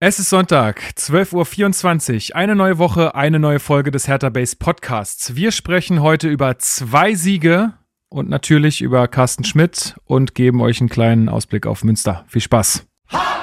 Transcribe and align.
Es 0.00 0.20
ist 0.20 0.30
Sonntag, 0.30 0.80
12.24 0.96 2.30
Uhr. 2.30 2.36
Eine 2.36 2.54
neue 2.54 2.78
Woche, 2.78 3.16
eine 3.16 3.40
neue 3.40 3.58
Folge 3.58 3.90
des 3.90 4.06
Hertha 4.06 4.28
Base 4.28 4.54
Podcasts. 4.54 5.34
Wir 5.34 5.50
sprechen 5.50 6.02
heute 6.02 6.28
über 6.28 6.56
zwei 6.60 7.14
Siege 7.14 7.72
und 8.08 8.28
natürlich 8.28 8.80
über 8.80 9.08
Carsten 9.08 9.42
Schmidt 9.42 9.96
und 10.04 10.36
geben 10.36 10.60
euch 10.60 10.78
einen 10.80 10.88
kleinen 10.88 11.28
Ausblick 11.28 11.66
auf 11.66 11.82
Münster. 11.82 12.24
Viel 12.28 12.42
Spaß. 12.42 12.86
Hallo 13.10 13.42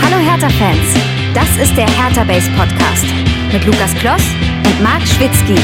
Hertha-Fans, 0.00 0.96
das 1.34 1.54
ist 1.58 1.76
der 1.76 1.86
Hertha 1.86 2.24
Base 2.24 2.50
Podcast 2.52 3.04
mit 3.52 3.66
Lukas 3.66 3.94
Kloss 3.96 4.24
und 4.64 4.82
Marc 4.82 5.02
Schwitzky. 5.06 5.56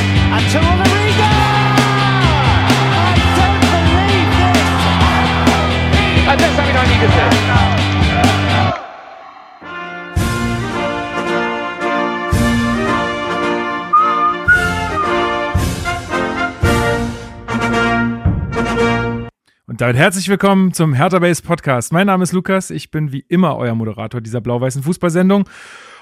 Das 6.36 6.36
habe 6.58 6.68
ich 6.68 6.74
noch 6.74 6.87
Und 6.98 7.06
damit 19.80 19.96
herzlich 19.96 20.28
willkommen 20.28 20.72
zum 20.72 20.92
Hertha 20.92 21.20
Base 21.20 21.40
Podcast. 21.40 21.92
Mein 21.92 22.08
Name 22.08 22.24
ist 22.24 22.32
Lukas, 22.32 22.70
ich 22.70 22.90
bin 22.90 23.12
wie 23.12 23.24
immer 23.28 23.56
euer 23.56 23.76
Moderator 23.76 24.20
dieser 24.20 24.40
blau-weißen 24.40 24.82
Fußballsendung 24.82 25.48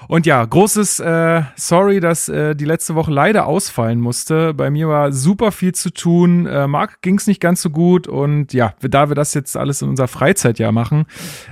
und 0.07 0.25
ja, 0.25 0.43
großes 0.43 0.99
äh, 0.99 1.41
Sorry, 1.55 1.99
dass 1.99 2.29
äh, 2.29 2.55
die 2.55 2.65
letzte 2.65 2.95
Woche 2.95 3.11
leider 3.11 3.45
ausfallen 3.45 3.99
musste. 3.99 4.53
Bei 4.53 4.69
mir 4.69 4.87
war 4.87 5.11
super 5.11 5.51
viel 5.51 5.73
zu 5.73 5.91
tun. 5.91 6.45
Äh, 6.45 6.67
Marc 6.67 7.01
ging 7.01 7.17
es 7.17 7.27
nicht 7.27 7.41
ganz 7.41 7.61
so 7.61 7.69
gut 7.69 8.07
und 8.07 8.53
ja, 8.53 8.73
da 8.81 9.09
wir 9.09 9.15
das 9.15 9.33
jetzt 9.33 9.57
alles 9.57 9.81
in 9.81 9.89
unserer 9.89 10.07
Freizeitjahr 10.07 10.71
machen, 10.71 11.05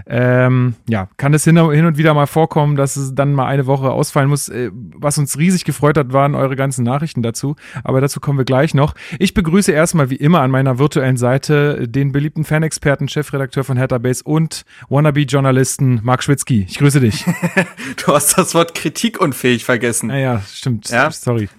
ähm, 0.08 0.76
ja, 0.88 1.08
kann 1.18 1.34
es 1.34 1.44
hin, 1.44 1.58
hin, 1.71 1.85
und 1.85 1.98
wieder 1.98 2.13
mal 2.13 2.27
vorkommen, 2.27 2.76
dass 2.76 2.95
es 2.95 3.16
dann 3.16 3.34
mal 3.34 3.46
eine 3.46 3.66
Woche 3.66 3.91
ausfallen 3.91 4.29
muss. 4.29 4.49
Äh, 4.49 4.71
was 4.73 5.18
uns 5.18 5.38
riesig 5.38 5.66
gefreut 5.66 5.98
hat, 5.98 6.13
waren 6.13 6.35
eure 6.35 6.55
ganzen 6.55 6.84
Nachrichten 6.84 7.23
dazu. 7.23 7.55
Aber 7.84 8.01
dazu 8.01 8.20
kommen 8.20 8.38
wir 8.38 8.46
gleich 8.46 8.73
noch. 8.73 8.93
Ich 9.20 9.34
begrüße 9.34 9.71
erstmal 9.71 10.10
wie 10.10 10.16
immer 10.16 10.41
an 10.41 10.51
meiner 10.51 10.79
virtuellen 10.79 11.18
Seite 11.18 11.88
den 11.88 12.12
beliebten 12.12 12.43
Fanexperten, 12.43 13.07
Chefredakteur 13.07 13.63
von 13.63 13.77
Hertha 13.77 13.98
Base 13.98 14.23
und 14.23 14.66
Wannabe-Journalisten 14.90 15.99
Marc 16.04 16.23
Schwitzky. 16.23 16.66
Ich 16.68 16.77
grüße 16.77 16.99
dich. 16.99 17.26
du 18.05 18.13
hast 18.13 18.35
das 18.36 18.54
Wort 18.55 18.76
kritikunfähig 18.76 19.66
vergessen. 19.66 20.10
Ja, 20.10 20.18
ja 20.18 20.41
stimmt. 20.41 20.90
Ja? 20.90 21.12
Sorry. 21.12 21.50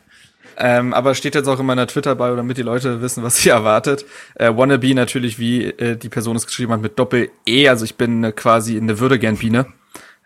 Ähm, 0.59 0.95
aber 0.95 1.15
steht 1.15 1.35
jetzt 1.35 1.49
auch 1.49 1.61
in 1.61 1.67
meiner 1.67 1.87
Twitter-Bio, 1.87 2.37
damit 2.37 2.57
die 2.57 2.63
Leute 2.63 3.03
wissen, 3.03 3.23
was 3.23 3.37
sie 3.37 3.51
erwartet. 3.51 4.07
Äh, 4.35 4.57
Wannabe 4.57 4.95
natürlich, 4.95 5.39
wie 5.39 5.65
äh, 5.65 5.97
die 5.97 6.09
Person 6.09 6.37
es 6.37 6.47
geschrieben 6.47 6.73
hat, 6.73 6.81
mit 6.81 6.99
Doppel-E. 6.99 7.69
Also 7.69 7.85
ich 7.85 7.97
bin 7.97 8.25
äh, 8.25 8.33
quasi 8.33 8.77
eine 8.77 8.99
Würdegern-Biene. 8.99 9.67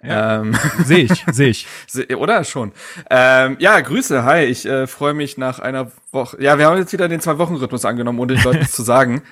Ja. 0.02 0.40
Ähm. 0.40 0.56
Sehe 0.84 1.04
ich, 1.04 1.24
sehe 1.30 1.48
ich. 1.48 1.66
Oder 2.16 2.42
schon. 2.44 2.72
Ähm, 3.10 3.56
ja, 3.58 3.78
Grüße, 3.80 4.24
hi. 4.24 4.44
Ich 4.44 4.64
äh, 4.64 4.86
freue 4.86 5.12
mich 5.12 5.36
nach 5.36 5.58
einer 5.58 5.90
Woche. 6.10 6.42
Ja, 6.42 6.58
wir 6.58 6.66
haben 6.66 6.78
jetzt 6.78 6.92
wieder 6.92 7.08
den 7.08 7.20
Zwei-Wochen-Rhythmus 7.20 7.84
angenommen, 7.84 8.18
ohne 8.18 8.34
den 8.34 8.42
Leuten 8.42 8.66
zu 8.68 8.82
sagen. 8.82 9.22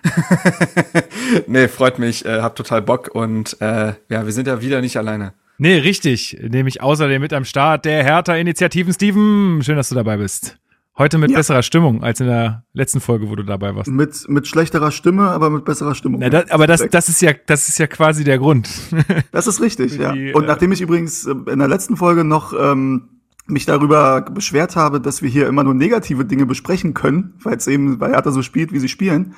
nee, 1.46 1.68
freut 1.68 1.98
mich, 1.98 2.26
äh, 2.26 2.42
hab 2.42 2.54
total 2.54 2.82
Bock 2.82 3.08
und 3.14 3.56
äh, 3.62 3.94
ja, 4.10 4.26
wir 4.26 4.32
sind 4.32 4.46
ja 4.46 4.60
wieder 4.60 4.82
nicht 4.82 4.98
alleine. 4.98 5.32
Nee, 5.58 5.78
richtig. 5.78 6.38
Nämlich 6.40 6.80
außerdem 6.82 7.20
mit 7.20 7.32
am 7.32 7.44
Start 7.44 7.84
der 7.84 8.04
Hertha-Initiativen. 8.04 8.92
Steven, 8.92 9.60
schön, 9.62 9.76
dass 9.76 9.88
du 9.88 9.96
dabei 9.96 10.16
bist. 10.16 10.56
Heute 10.96 11.18
mit 11.18 11.30
ja. 11.30 11.36
besserer 11.36 11.62
Stimmung 11.62 12.02
als 12.02 12.20
in 12.20 12.26
der 12.26 12.64
letzten 12.72 13.00
Folge, 13.00 13.28
wo 13.28 13.36
du 13.36 13.44
dabei 13.44 13.74
warst. 13.74 13.88
Mit, 13.88 14.28
mit 14.28 14.48
schlechterer 14.48 14.90
Stimme, 14.90 15.30
aber 15.30 15.50
mit 15.50 15.64
besserer 15.64 15.94
Stimmung. 15.94 16.20
Na, 16.20 16.28
das, 16.28 16.50
aber 16.50 16.66
das, 16.66 16.86
das, 16.90 17.08
ist 17.08 17.22
ja, 17.22 17.32
das 17.46 17.68
ist 17.68 17.78
ja 17.78 17.86
quasi 17.86 18.24
der 18.24 18.38
Grund. 18.38 18.68
Das 19.32 19.46
ist 19.46 19.60
richtig, 19.60 19.96
ja. 19.96 20.10
Und 20.10 20.44
äh, 20.44 20.46
nachdem 20.46 20.72
ich 20.72 20.80
übrigens 20.80 21.26
äh, 21.26 21.34
in 21.46 21.58
der 21.58 21.68
letzten 21.68 21.96
Folge 21.96 22.24
noch 22.24 22.52
ähm, 22.58 23.20
mich 23.46 23.66
darüber 23.66 24.22
beschwert 24.22 24.74
habe, 24.74 25.00
dass 25.00 25.22
wir 25.22 25.28
hier 25.28 25.46
immer 25.46 25.64
nur 25.64 25.74
negative 25.74 26.24
Dinge 26.24 26.46
besprechen 26.46 26.94
können, 26.94 27.34
weil 27.42 27.56
es 27.56 27.66
eben 27.66 27.98
bei 27.98 28.10
Hertha 28.10 28.30
so 28.30 28.42
spielt, 28.42 28.72
wie 28.72 28.78
sie 28.78 28.88
spielen, 28.88 29.34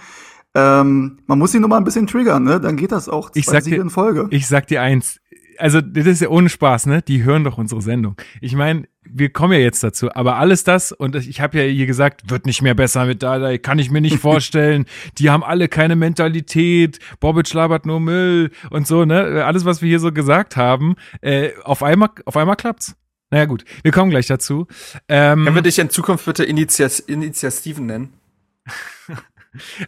ähm, 0.55 1.19
man 1.27 1.39
muss 1.39 1.53
sie 1.53 1.61
nur 1.61 1.69
mal 1.69 1.77
ein 1.77 1.84
bisschen 1.84 2.06
triggern, 2.06 2.43
ne? 2.43 2.61
Dann 2.61 2.77
geht 2.77 2.93
das 2.93 3.09
auch 3.09 3.31
zwei 3.31 3.41
ich 3.41 3.47
sag 3.47 3.62
Siege 3.62 3.77
dir, 3.77 3.83
in 3.83 3.91
Folge. 3.91 4.27
Ich 4.31 4.49
sag 4.49 4.66
dir 4.66 4.83
eins, 4.83 5.21
also 5.60 5.81
das 5.81 6.06
ist 6.06 6.22
ja 6.22 6.28
ohne 6.28 6.48
Spaß, 6.48 6.87
ne? 6.87 7.03
Die 7.03 7.22
hören 7.22 7.44
doch 7.44 7.59
unsere 7.59 7.82
Sendung. 7.82 8.16
Ich 8.41 8.54
meine, 8.54 8.88
wir 9.03 9.31
kommen 9.31 9.53
ja 9.53 9.59
jetzt 9.60 9.82
dazu, 9.82 10.12
aber 10.15 10.37
alles 10.37 10.65
das, 10.65 10.93
und 10.93 11.15
ich 11.15 11.41
habe 11.41 11.59
ja 11.59 11.65
hier 11.65 11.87
gesagt, 11.87 12.31
wird 12.31 12.47
nicht 12.47 12.62
mehr 12.62 12.75
besser 12.75 13.06
mit 13.06 13.22
da, 13.22 13.59
kann 13.59 13.78
ich 13.78 13.91
mir 13.91 14.00
nicht 14.00 14.19
vorstellen. 14.21 14.87
Die 15.19 15.31
haben 15.31 15.44
alle 15.44 15.69
keine 15.69 15.97
Mentalität, 15.97 16.98
Bobic 17.21 17.53
labert 17.53 17.87
nur 17.87 18.00
Müll 18.00 18.50
und 18.71 18.87
so, 18.87 19.04
ne? 19.04 19.44
Alles, 19.44 19.65
was 19.65 19.82
wir 19.82 19.88
hier 19.88 20.00
so 20.00 20.12
gesagt 20.12 20.56
haben, 20.56 20.97
äh, 21.21 21.50
auf 21.65 21.82
einmal, 21.82 22.10
auf 22.25 22.37
einmal 22.37 22.56
klappt's. 22.56 22.97
Naja, 23.31 23.44
gut, 23.44 23.65
wir 23.82 23.92
kommen 23.92 24.10
gleich 24.10 24.27
dazu. 24.27 24.66
Ähm, 25.09 25.44
Können 25.44 25.54
wir 25.54 25.62
dich 25.62 25.78
in 25.78 25.88
Zukunft 25.88 26.25
bitte 26.25 26.44
Initiat 26.44 26.98
Initiativen 27.00 27.87
nennen? 27.87 28.12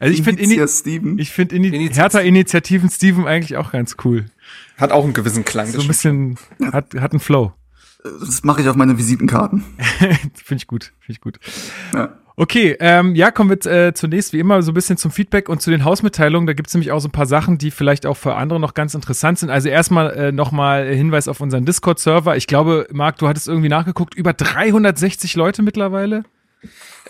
also 0.01 0.13
ich 0.13 0.23
finde 0.23 0.43
ich 0.43 1.31
finde 1.31 1.57
Ini 1.57 1.91
Hertha-Initiativen 1.93 2.91
Steven 2.91 3.27
eigentlich 3.27 3.57
auch 3.57 3.73
ganz 3.73 3.97
cool. 4.05 4.27
Hat 4.77 4.91
auch 4.93 5.05
einen 5.05 5.13
gewissen 5.13 5.45
Klang. 5.45 5.69
So 5.69 5.81
ein 5.81 5.87
bisschen, 5.87 6.39
hat, 6.73 6.95
hat 6.95 7.13
einen 7.13 7.21
Flow. 7.21 7.53
Das 8.03 8.43
mache 8.43 8.63
ich 8.63 8.69
auf 8.69 8.77
meine 8.77 8.99
Visitenkarten. 8.99 9.63
Finde 10.35 10.57
ich 10.57 10.67
gut, 10.67 10.93
finde 10.99 11.13
ich 11.13 11.21
gut. 11.21 11.39
Ja. 11.95 12.19
Okay, 12.35 12.77
ähm, 12.81 13.15
ja, 13.15 13.31
kommen 13.31 13.51
wir 13.51 13.71
äh, 13.71 13.93
zunächst 13.93 14.33
wie 14.33 14.41
immer 14.41 14.63
so 14.63 14.73
ein 14.73 14.75
bisschen 14.75 14.97
zum 14.97 15.11
Feedback 15.11 15.49
und 15.49 15.61
zu 15.61 15.71
den 15.71 15.85
Hausmitteilungen. 15.85 16.47
Da 16.47 16.55
gibt 16.55 16.69
es 16.69 16.75
nämlich 16.75 16.91
auch 16.91 16.99
so 16.99 17.09
ein 17.09 17.13
paar 17.13 17.27
Sachen, 17.27 17.59
die 17.59 17.71
vielleicht 17.71 18.07
auch 18.07 18.17
für 18.17 18.35
andere 18.35 18.59
noch 18.59 18.75
ganz 18.75 18.95
interessant 18.95 19.39
sind. 19.39 19.51
Also 19.51 19.69
erstmal 19.69 20.11
äh, 20.15 20.33
nochmal 20.33 20.87
Hinweis 20.87 21.29
auf 21.29 21.41
unseren 21.41 21.67
Discord-Server. 21.67 22.37
Ich 22.37 22.47
glaube, 22.47 22.89
Marc, 22.91 23.19
du 23.19 23.29
hattest 23.29 23.49
irgendwie 23.49 23.69
nachgeguckt, 23.69 24.15
über 24.15 24.33
360 24.33 25.37
Leute 25.37 25.63
mittlerweile. 25.63 26.25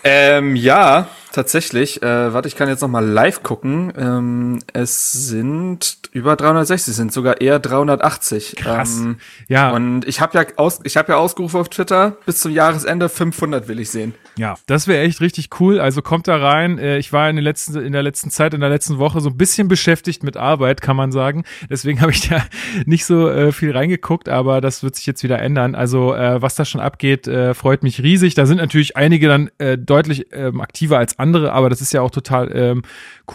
Ähm, 0.03 0.55
ja, 0.55 1.07
tatsächlich. 1.33 2.01
Äh, 2.01 2.33
warte, 2.33 2.47
ich 2.47 2.55
kann 2.55 2.69
jetzt 2.69 2.81
noch 2.81 2.87
mal 2.87 3.05
live 3.05 3.43
gucken. 3.43 3.91
Ähm, 3.97 4.59
es 4.71 5.11
sind 5.11 5.97
über 6.11 6.35
360, 6.35 6.93
sind 6.93 7.11
sogar 7.11 7.41
eher 7.41 7.59
380. 7.59 8.55
Krass. 8.55 8.99
Ähm, 8.99 9.17
ja. 9.47 9.71
Und 9.71 10.07
ich 10.07 10.21
habe 10.21 10.37
ja 10.37 10.45
aus, 10.55 10.79
ich 10.83 10.95
habe 10.95 11.13
ja 11.13 11.17
ausgerufen 11.17 11.59
auf 11.59 11.69
Twitter 11.69 12.17
bis 12.25 12.39
zum 12.39 12.51
Jahresende 12.51 13.09
500 13.09 13.67
will 13.67 13.79
ich 13.79 13.89
sehen. 13.89 14.13
Ja, 14.37 14.55
das 14.67 14.87
wäre 14.87 15.03
echt 15.03 15.21
richtig 15.21 15.49
cool. 15.59 15.79
Also 15.79 16.01
kommt 16.01 16.27
da 16.27 16.37
rein. 16.37 16.77
Äh, 16.77 16.97
ich 16.97 17.11
war 17.11 17.29
in, 17.29 17.35
den 17.35 17.43
letzten, 17.43 17.79
in 17.79 17.93
der 17.93 18.03
letzten 18.03 18.29
Zeit, 18.29 18.53
in 18.53 18.61
der 18.61 18.69
letzten 18.69 18.99
Woche 18.99 19.19
so 19.21 19.29
ein 19.29 19.37
bisschen 19.37 19.67
beschäftigt 19.67 20.23
mit 20.23 20.37
Arbeit, 20.37 20.81
kann 20.81 20.95
man 20.95 21.11
sagen. 21.11 21.43
Deswegen 21.69 22.01
habe 22.01 22.11
ich 22.11 22.29
da 22.29 22.43
nicht 22.85 23.05
so 23.05 23.29
äh, 23.29 23.51
viel 23.51 23.71
reingeguckt, 23.71 24.29
aber 24.29 24.61
das 24.61 24.83
wird 24.83 24.95
sich 24.95 25.05
jetzt 25.05 25.23
wieder 25.23 25.39
ändern. 25.39 25.75
Also 25.75 26.13
äh, 26.13 26.41
was 26.41 26.55
da 26.55 26.65
schon 26.65 26.81
abgeht, 26.81 27.27
äh, 27.27 27.53
freut 27.55 27.81
mich 27.81 28.03
riesig. 28.03 28.35
Da 28.35 28.45
sind 28.45 28.57
natürlich 28.57 28.95
einige 28.97 29.27
dann 29.27 29.49
äh, 29.57 29.77
deutlich 29.93 30.25
ähm, 30.31 30.59
aktiver 30.59 30.97
als 30.97 31.19
andere, 31.19 31.53
aber 31.53 31.69
das 31.69 31.79
ist 31.79 31.93
ja 31.93 32.01
auch 32.01 32.09
total 32.09 32.51
ähm, 32.55 32.81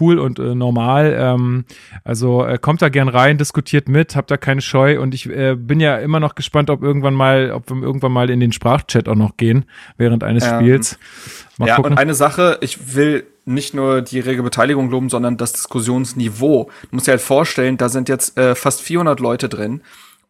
cool 0.01 0.19
und 0.19 0.41
äh, 0.41 0.57
normal. 0.57 1.17
Ähm, 1.17 1.65
also 2.03 2.45
äh, 2.45 2.59
kommt 2.59 2.83
da 2.83 2.89
gern 2.89 3.09
rein, 3.09 3.39
diskutiert 3.39 3.89
mit, 3.89 4.17
habt 4.17 4.31
da 4.33 4.37
keine 4.37 4.61
Scheu 4.61 5.01
und 5.01 5.15
ich 5.15 5.29
äh, 5.29 5.55
bin 5.55 5.79
ja 5.79 5.97
immer 5.99 6.19
noch 6.19 6.35
gespannt, 6.35 6.69
ob 6.69 6.83
irgendwann 6.83 7.15
mal, 7.15 7.53
ob 7.53 7.71
wir 7.71 7.81
irgendwann 7.81 8.11
mal 8.11 8.29
in 8.29 8.41
den 8.41 8.51
Sprachchat 8.51 9.09
auch 9.09 9.15
noch 9.15 9.37
gehen 9.37 9.67
während 9.99 10.25
eines 10.25 10.45
ähm, 10.45 10.59
Spiels. 10.59 10.99
Mal 11.59 11.69
ja, 11.69 11.77
gucken. 11.77 11.93
und 11.93 11.99
eine 11.99 12.15
Sache, 12.15 12.59
ich 12.61 12.97
will 12.97 13.25
nicht 13.45 13.73
nur 13.73 14.03
die 14.03 14.19
rege 14.19 14.43
Beteiligung 14.43 14.91
loben, 14.91 15.09
sondern 15.09 15.37
das 15.37 15.53
Diskussionsniveau. 15.53 16.71
Du 16.83 16.89
musst 16.91 17.07
dir 17.07 17.13
halt 17.13 17.21
vorstellen, 17.21 17.77
da 17.77 17.89
sind 17.89 18.09
jetzt 18.09 18.37
äh, 18.37 18.57
fast 18.57 18.83
400 18.83 19.21
Leute 19.21 19.49
drin 19.49 19.81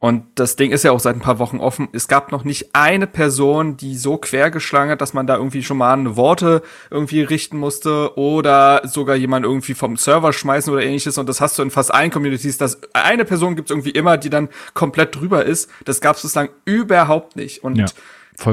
und 0.00 0.24
das 0.36 0.54
Ding 0.54 0.70
ist 0.70 0.84
ja 0.84 0.92
auch 0.92 1.00
seit 1.00 1.16
ein 1.16 1.20
paar 1.20 1.40
Wochen 1.40 1.58
offen. 1.58 1.88
Es 1.92 2.06
gab 2.06 2.30
noch 2.30 2.44
nicht 2.44 2.72
eine 2.72 3.08
Person, 3.08 3.76
die 3.76 3.96
so 3.96 4.16
quergeschlagen 4.16 4.92
hat, 4.92 5.00
dass 5.00 5.12
man 5.12 5.26
da 5.26 5.36
irgendwie 5.36 5.64
schon 5.64 5.76
mal 5.76 5.92
eine 5.92 6.16
Worte 6.16 6.62
irgendwie 6.88 7.22
richten 7.22 7.58
musste 7.58 8.16
oder 8.16 8.82
sogar 8.84 9.16
jemand 9.16 9.44
irgendwie 9.44 9.74
vom 9.74 9.96
Server 9.96 10.32
schmeißen 10.32 10.72
oder 10.72 10.84
ähnliches. 10.84 11.18
Und 11.18 11.28
das 11.28 11.40
hast 11.40 11.58
du 11.58 11.62
in 11.62 11.72
fast 11.72 11.92
allen 11.92 12.12
Communities, 12.12 12.58
dass 12.58 12.78
eine 12.92 13.24
Person 13.24 13.56
gibt 13.56 13.70
es 13.70 13.72
irgendwie 13.72 13.90
immer, 13.90 14.18
die 14.18 14.30
dann 14.30 14.48
komplett 14.72 15.16
drüber 15.16 15.44
ist. 15.44 15.68
Das 15.84 16.00
gab 16.00 16.14
es 16.14 16.22
bislang 16.22 16.50
überhaupt 16.64 17.34
nicht. 17.34 17.64
Und 17.64 17.74
ja, 17.74 17.86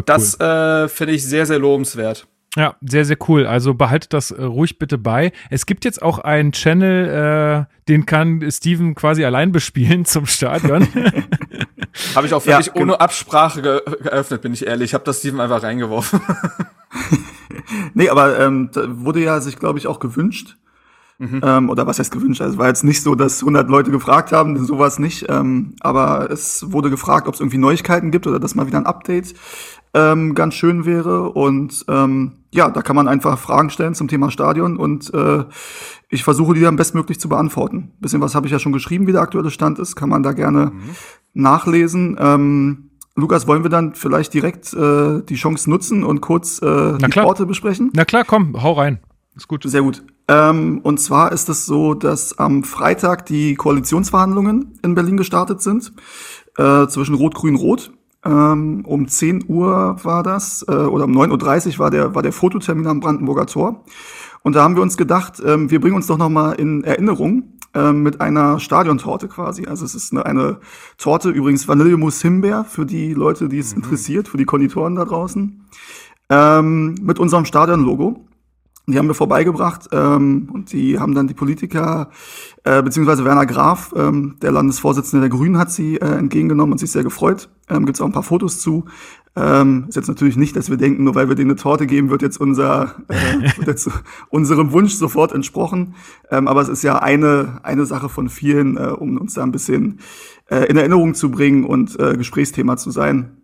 das 0.04 0.40
cool. 0.40 0.46
äh, 0.48 0.88
finde 0.88 1.14
ich 1.14 1.26
sehr, 1.26 1.46
sehr 1.46 1.60
lobenswert. 1.60 2.26
Ja, 2.56 2.76
sehr, 2.82 3.04
sehr 3.04 3.18
cool. 3.28 3.46
Also 3.46 3.74
behaltet 3.74 4.14
das 4.14 4.32
äh, 4.32 4.42
ruhig 4.42 4.80
bitte 4.80 4.98
bei. 4.98 5.34
Es 5.50 5.66
gibt 5.66 5.84
jetzt 5.84 6.02
auch 6.02 6.20
einen 6.20 6.54
Channel, 6.54 7.68
äh, 7.68 7.74
den 7.90 8.06
kann 8.06 8.50
Steven 8.50 8.96
quasi 8.96 9.26
allein 9.26 9.52
bespielen 9.52 10.06
zum 10.06 10.26
Stadion. 10.26 10.88
Habe 12.16 12.28
ich 12.28 12.34
auch 12.34 12.42
völlig 12.42 12.68
ja, 12.68 12.74
ohne 12.76 12.94
genau. 12.94 12.98
Absprache 12.98 13.62
ge 13.62 13.82
geöffnet, 14.04 14.42
bin 14.42 14.54
ich 14.54 14.66
ehrlich. 14.68 14.92
Ich 14.92 14.94
habe 14.94 15.06
das 15.06 15.20
Steven 15.20 15.40
einfach 15.40 15.64
reingeworfen. 15.64 16.20
nee, 17.94 18.10
aber 18.10 18.38
ähm, 18.40 18.70
wurde 18.74 19.22
ja 19.22 19.40
sich, 19.40 19.58
glaube 19.58 19.80
ich, 19.80 19.88
auch 19.88 20.00
gewünscht. 20.00 20.58
Mhm. 21.18 21.42
Ähm, 21.42 21.70
oder 21.70 21.88
was 21.88 22.00
heißt 22.00 22.12
gewünscht? 22.12 22.42
Also 22.42 22.54
es 22.54 22.60
war 22.60 22.68
jetzt 22.68 22.84
nicht 22.84 23.02
so, 23.02 23.16
dass 23.16 23.42
100 23.42 23.70
Leute 23.70 23.92
gefragt 23.92 24.34
haben, 24.34 24.66
sowas 24.66 25.00
nicht. 25.00 25.26
Ähm, 25.30 25.76
aber 25.80 26.30
es 26.30 26.70
wurde 26.72 26.90
gefragt, 26.90 27.28
ob 27.28 27.36
es 27.36 27.40
irgendwie 27.40 27.58
Neuigkeiten 27.58 28.12
gibt 28.12 28.28
oder 28.28 28.40
dass 28.40 28.56
mal 28.56 28.68
wieder 28.68 28.80
ein 28.80 28.86
Update 28.86 29.34
ähm, 29.94 30.36
ganz 30.36 30.56
schön 30.56 30.86
wäre. 30.86 31.30
Und 31.30 31.86
ähm, 31.88 32.34
ja, 32.56 32.70
da 32.70 32.82
kann 32.82 32.96
man 32.96 33.08
einfach 33.08 33.38
Fragen 33.38 33.70
stellen 33.70 33.96
zum 33.96 34.08
Thema 34.08 34.32
Stadion 34.32 34.78
und 34.78 35.14
äh, 35.14 35.44
ich 36.10 36.24
versuche 36.24 36.54
die 36.54 36.62
dann 36.62 36.76
bestmöglich 36.76 37.20
zu 37.20 37.30
beantworten. 37.30 37.92
Bisschen 38.00 38.22
was 38.22 38.36
habe 38.36 38.48
ich 38.48 38.52
ja 38.52 38.60
schon 38.60 38.72
geschrieben, 38.72 39.08
wie 39.08 39.12
der 39.12 39.22
aktuelle 39.22 39.52
Stand 39.52 39.78
ist, 39.80 39.96
kann 39.96 40.10
man 40.10 40.24
da 40.24 40.32
gerne 40.32 40.72
mhm. 40.74 40.96
nachlesen. 41.34 42.18
Ähm, 42.20 42.92
Lukas, 43.16 43.48
wollen 43.48 43.64
wir 43.64 43.70
dann 43.70 43.96
vielleicht 43.96 44.34
direkt 44.34 44.74
äh, 44.74 45.22
die 45.24 45.36
Chance 45.36 45.70
nutzen 45.70 46.04
und 46.04 46.22
kurz 46.22 46.62
äh, 46.62 46.98
die 46.98 47.10
klar. 47.10 47.28
Orte 47.28 47.46
besprechen? 47.46 47.92
Na 47.94 48.06
klar, 48.06 48.24
komm, 48.26 48.62
hau 48.62 48.74
rein. 48.74 49.00
Ist 49.36 49.48
gut. 49.48 49.64
Sehr 49.66 49.82
gut. 49.82 50.04
Ähm, 50.28 50.80
und 50.82 51.00
zwar 51.00 51.32
ist 51.32 51.50
es 51.50 51.66
so, 51.66 51.94
dass 51.94 52.40
am 52.40 52.64
Freitag 52.64 53.26
die 53.26 53.56
Koalitionsverhandlungen 53.56 54.80
in 54.82 54.96
Berlin 54.96 55.18
gestartet 55.18 55.62
sind 55.62 55.94
äh, 56.58 56.88
zwischen 56.88 57.16
Rot, 57.16 57.36
Grün, 57.36 57.56
Rot. 57.56 57.92
Ähm, 58.26 58.84
um 58.86 59.08
10 59.08 59.46
Uhr 59.48 59.98
war 60.04 60.24
das, 60.24 60.66
äh, 60.68 60.72
oder 60.72 61.06
um 61.06 61.12
9.30 61.12 61.74
Uhr 61.74 61.80
war 61.80 61.92
der, 61.92 62.16
war 62.16 62.24
der 62.24 62.34
Fototermin 62.34 62.88
am 62.88 63.00
Brandenburger 63.00 63.46
Tor. 63.46 63.84
Und 64.42 64.56
da 64.56 64.64
haben 64.64 64.76
wir 64.76 64.82
uns 64.82 64.98
gedacht, 64.98 65.42
ähm, 65.46 65.70
wir 65.70 65.80
bringen 65.80 65.96
uns 65.96 66.08
doch 66.08 66.18
noch 66.18 66.30
mal 66.30 66.54
in 66.54 66.84
Erinnerung 66.84 67.56
ähm, 67.76 68.04
mit 68.04 68.22
einer 68.22 68.60
Stadiontorte 68.60 69.28
quasi. 69.28 69.66
Also 69.68 69.86
es 69.86 69.94
ist 69.94 70.12
eine, 70.12 70.26
eine 70.26 70.60
Torte, 70.98 71.30
übrigens 71.30 71.68
Vanillemus 71.68 72.22
Himbeer 72.22 72.64
für 72.64 72.86
die 72.86 73.14
Leute, 73.14 73.48
die 73.50 73.60
es 73.60 73.76
mhm. 73.76 73.84
interessiert, 73.84 74.28
für 74.28 74.38
die 74.38 74.46
Konditoren 74.46 74.96
da 74.96 75.06
draußen, 75.06 75.66
ähm, 76.30 76.96
mit 77.02 77.20
unserem 77.20 77.46
Stadionlogo. 77.46 78.26
Die 78.88 79.00
haben 79.00 79.08
wir 79.08 79.16
vorbeigebracht 79.16 79.90
ähm, 79.92 80.50
und 80.54 80.72
die 80.72 81.00
haben 81.00 81.16
dann 81.16 81.28
die 81.28 81.34
Politiker, 81.34 82.10
äh, 82.64 82.84
beziehungsweise 82.84 83.26
Werner 83.26 83.48
Graf, 83.48 83.94
ähm, 83.96 84.36
der 84.42 84.52
Landesvorsitzende 84.52 85.28
der 85.28 85.36
Grünen, 85.36 85.58
hat 85.58 85.72
sie 85.72 85.96
äh, 85.96 86.06
entgegengenommen 86.06 86.74
und 86.74 86.78
sich 86.78 86.92
sehr 86.92 87.04
gefreut. 87.04 87.50
Ähm, 87.68 87.86
Gibt 87.86 87.98
es 87.98 88.02
auch 88.02 88.06
ein 88.06 88.12
paar 88.12 88.22
Fotos 88.22 88.60
zu. 88.60 88.86
Ähm, 89.36 89.86
ist 89.90 89.96
jetzt 89.96 90.08
natürlich 90.08 90.38
nicht, 90.38 90.56
dass 90.56 90.70
wir 90.70 90.78
denken, 90.78 91.04
nur 91.04 91.16
weil 91.16 91.28
wir 91.28 91.36
denen 91.36 91.52
eine 91.52 91.60
Torte 91.60 91.88
geben, 91.88 92.10
wird 92.10 92.22
jetzt 92.22 92.40
unser 92.40 92.96
äh, 93.10 93.58
wird 93.58 93.68
jetzt 93.68 93.90
unserem 94.30 94.72
Wunsch 94.72 94.94
sofort 94.94 95.34
entsprochen. 95.34 95.96
Ähm, 96.30 96.48
aber 96.48 96.62
es 96.62 96.70
ist 96.70 96.84
ja 96.84 97.00
eine 97.00 97.60
eine 97.64 97.86
Sache 97.86 98.08
von 98.08 98.30
vielen, 98.30 98.78
äh, 98.78 98.92
um 98.98 99.18
uns 99.18 99.34
da 99.34 99.44
ein 99.44 99.52
bisschen 99.52 100.00
äh, 100.50 100.66
in 100.66 100.78
Erinnerung 100.78 101.16
zu 101.16 101.32
bringen 101.32 101.66
und 101.66 102.00
äh, 102.00 102.16
Gesprächsthema 102.16 102.78
zu 102.78 102.92
sein. 102.92 103.42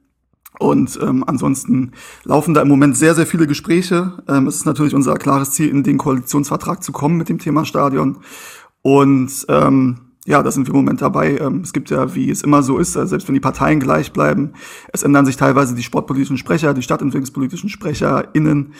Und 0.62 1.00
ähm, 1.02 1.24
ansonsten 1.25 1.92
laufen 2.24 2.54
da 2.54 2.62
im 2.62 2.68
Moment 2.68 2.96
sehr, 2.96 3.16
sehr 3.16 3.25
viele 3.25 3.48
Gespräche. 3.48 4.24
Ähm, 4.28 4.46
es 4.46 4.58
ist 4.58 4.66
natürlich 4.66 4.94
unser 4.94 5.16
klares 5.16 5.52
Ziel, 5.52 5.69
in 5.69 5.81
den 5.81 5.98
Koalitionsvertrag 5.98 6.84
zu 6.84 6.92
kommen 6.92 7.18
mit 7.18 7.30
dem 7.30 7.40
Thema 7.40 7.66
Stadion. 7.66 8.19
Und 8.84 9.31
ähm, 9.50 9.98
ja, 10.28 10.44
da 10.44 10.52
sind 10.52 10.68
wir 10.68 10.75
im 10.75 10.81
Moment 10.81 11.02
dabei. 11.02 11.40
Ähm, 11.40 11.62
es 11.62 11.74
gibt 11.74 11.90
ja, 11.90 12.13
wie 12.13 12.30
es 12.30 12.44
immer 12.44 12.62
so 12.62 12.78
ist, 12.78 12.96
also 12.96 13.10
selbst 13.10 13.28
wenn 13.28 13.34
die 13.34 13.40
Parteien 13.42 13.80
gleich 13.80 14.13
bleiben, 14.13 14.54
es 14.94 15.02
ändern 15.02 15.25
sich 15.25 15.36
teilweise 15.36 15.74
die 15.74 15.81
sportpolitischen 15.81 16.38
Sprecher, 16.38 16.75
die 16.75 16.84
stadtentwicklungspolitischen 16.84 17.69
SprecherInnen. 17.69 18.74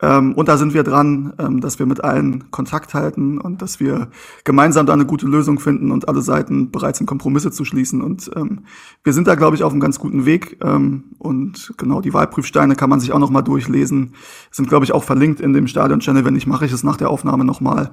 Ähm, 0.00 0.34
und 0.34 0.48
da 0.48 0.56
sind 0.56 0.74
wir 0.74 0.84
dran, 0.84 1.32
ähm, 1.38 1.60
dass 1.60 1.78
wir 1.78 1.86
mit 1.86 2.04
allen 2.04 2.50
Kontakt 2.50 2.94
halten 2.94 3.38
und 3.38 3.62
dass 3.62 3.80
wir 3.80 4.08
gemeinsam 4.44 4.86
da 4.86 4.92
eine 4.92 5.06
gute 5.06 5.26
Lösung 5.26 5.58
finden 5.58 5.90
und 5.90 6.08
alle 6.08 6.22
Seiten 6.22 6.70
bereit 6.70 6.96
sind, 6.96 7.06
Kompromisse 7.06 7.50
zu 7.50 7.64
schließen. 7.64 8.00
Und 8.00 8.30
ähm, 8.36 8.60
wir 9.02 9.12
sind 9.12 9.26
da, 9.26 9.34
glaube 9.34 9.56
ich, 9.56 9.64
auf 9.64 9.72
einem 9.72 9.80
ganz 9.80 9.98
guten 9.98 10.24
Weg. 10.24 10.58
Ähm, 10.62 11.04
und 11.18 11.74
genau, 11.76 12.00
die 12.00 12.14
Wahlprüfsteine 12.14 12.76
kann 12.76 12.90
man 12.90 13.00
sich 13.00 13.12
auch 13.12 13.18
noch 13.18 13.30
mal 13.30 13.42
durchlesen. 13.42 14.14
Sind, 14.52 14.68
glaube 14.68 14.84
ich, 14.84 14.92
auch 14.92 15.02
verlinkt 15.02 15.40
in 15.40 15.52
dem 15.52 15.66
Stadion-Channel. 15.66 16.24
Wenn 16.24 16.34
nicht, 16.34 16.46
mache 16.46 16.66
ich 16.66 16.72
es 16.72 16.84
nach 16.84 16.96
der 16.96 17.10
Aufnahme 17.10 17.44
noch 17.44 17.60
mal. 17.60 17.90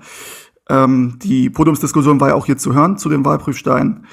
Ähm, 0.69 1.17
die 1.23 1.49
Podiumsdiskussion 1.49 2.19
war 2.19 2.29
ja 2.29 2.35
auch 2.35 2.45
hier 2.45 2.57
zu 2.57 2.73
hören 2.73 2.97
zu 2.97 3.09
den 3.09 3.25
Wahlprüfsteinen 3.25 4.05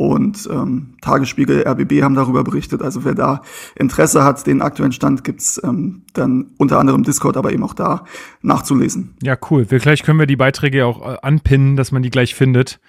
und 0.00 0.48
ähm, 0.50 0.94
Tagesspiegel, 1.02 1.68
RBB 1.68 2.02
haben 2.02 2.14
darüber 2.14 2.42
berichtet. 2.42 2.80
Also 2.80 3.04
wer 3.04 3.14
da 3.14 3.42
Interesse 3.76 4.24
hat, 4.24 4.46
den 4.46 4.62
aktuellen 4.62 4.92
Stand 4.92 5.24
gibt's 5.24 5.60
ähm, 5.62 6.04
dann 6.14 6.52
unter 6.56 6.78
anderem 6.78 7.02
Discord, 7.02 7.36
aber 7.36 7.52
eben 7.52 7.62
auch 7.64 7.74
da 7.74 8.06
nachzulesen. 8.40 9.14
Ja, 9.22 9.36
cool. 9.50 9.70
Wir, 9.70 9.78
gleich 9.78 10.02
können 10.02 10.18
wir 10.18 10.24
die 10.24 10.36
Beiträge 10.36 10.86
auch 10.86 11.06
äh, 11.06 11.18
anpinnen, 11.20 11.76
dass 11.76 11.92
man 11.92 12.02
die 12.02 12.08
gleich 12.08 12.34
findet. 12.34 12.80